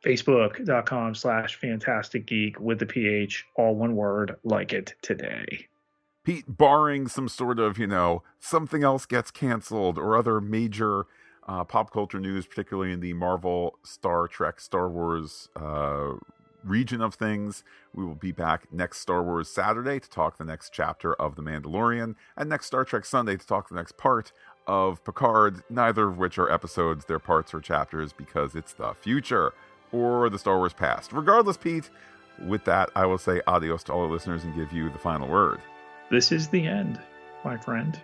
Facebook.com 0.05 1.15
slash 1.15 1.55
fantastic 1.55 2.25
geek 2.25 2.59
with 2.59 2.79
the 2.79 2.85
PH, 2.85 3.45
all 3.55 3.75
one 3.75 3.95
word, 3.95 4.35
like 4.43 4.73
it 4.73 4.95
today. 5.01 5.67
Pete, 6.23 6.45
barring 6.47 7.07
some 7.07 7.27
sort 7.27 7.59
of, 7.59 7.77
you 7.77 7.87
know, 7.87 8.23
something 8.39 8.83
else 8.83 9.05
gets 9.05 9.31
canceled 9.31 9.97
or 9.97 10.15
other 10.15 10.39
major 10.39 11.05
uh, 11.49 11.63
pop 11.63 11.91
culture 11.91 12.19
news, 12.19 12.45
particularly 12.45 12.91
in 12.91 12.99
the 12.99 13.13
Marvel, 13.13 13.79
Star 13.83 14.27
Trek, 14.27 14.59
Star 14.59 14.87
Wars 14.87 15.49
uh, 15.55 16.11
region 16.63 17.01
of 17.01 17.15
things. 17.15 17.63
We 17.91 18.05
will 18.05 18.13
be 18.13 18.31
back 18.31 18.71
next 18.71 18.99
Star 18.99 19.23
Wars 19.23 19.49
Saturday 19.49 19.99
to 19.99 20.09
talk 20.09 20.37
the 20.37 20.43
next 20.43 20.71
chapter 20.71 21.15
of 21.15 21.35
The 21.35 21.41
Mandalorian, 21.41 22.15
and 22.37 22.49
next 22.49 22.67
Star 22.67 22.85
Trek 22.85 23.03
Sunday 23.03 23.35
to 23.35 23.47
talk 23.47 23.67
the 23.67 23.75
next 23.75 23.97
part 23.97 24.31
of 24.67 25.03
Picard, 25.03 25.63
neither 25.71 26.09
of 26.09 26.19
which 26.19 26.37
are 26.37 26.51
episodes, 26.51 27.05
they're 27.05 27.17
parts 27.17 27.51
or 27.51 27.61
chapters 27.61 28.13
because 28.13 28.53
it's 28.53 28.73
the 28.73 28.93
future 28.93 29.53
or 29.91 30.29
the 30.29 30.37
Star 30.37 30.57
Wars 30.57 30.73
past. 30.73 31.11
Regardless, 31.11 31.57
Pete, 31.57 31.89
with 32.45 32.63
that, 32.65 32.91
I 32.95 33.07
will 33.07 33.17
say 33.17 33.41
adios 33.47 33.83
to 33.85 33.93
all 33.93 34.03
our 34.03 34.11
listeners 34.11 34.43
and 34.43 34.55
give 34.55 34.71
you 34.71 34.91
the 34.91 34.99
final 34.99 35.27
word. 35.27 35.59
This 36.11 36.31
is 36.31 36.47
the 36.47 36.67
end, 36.67 37.01
my 37.43 37.57
friend. 37.57 37.99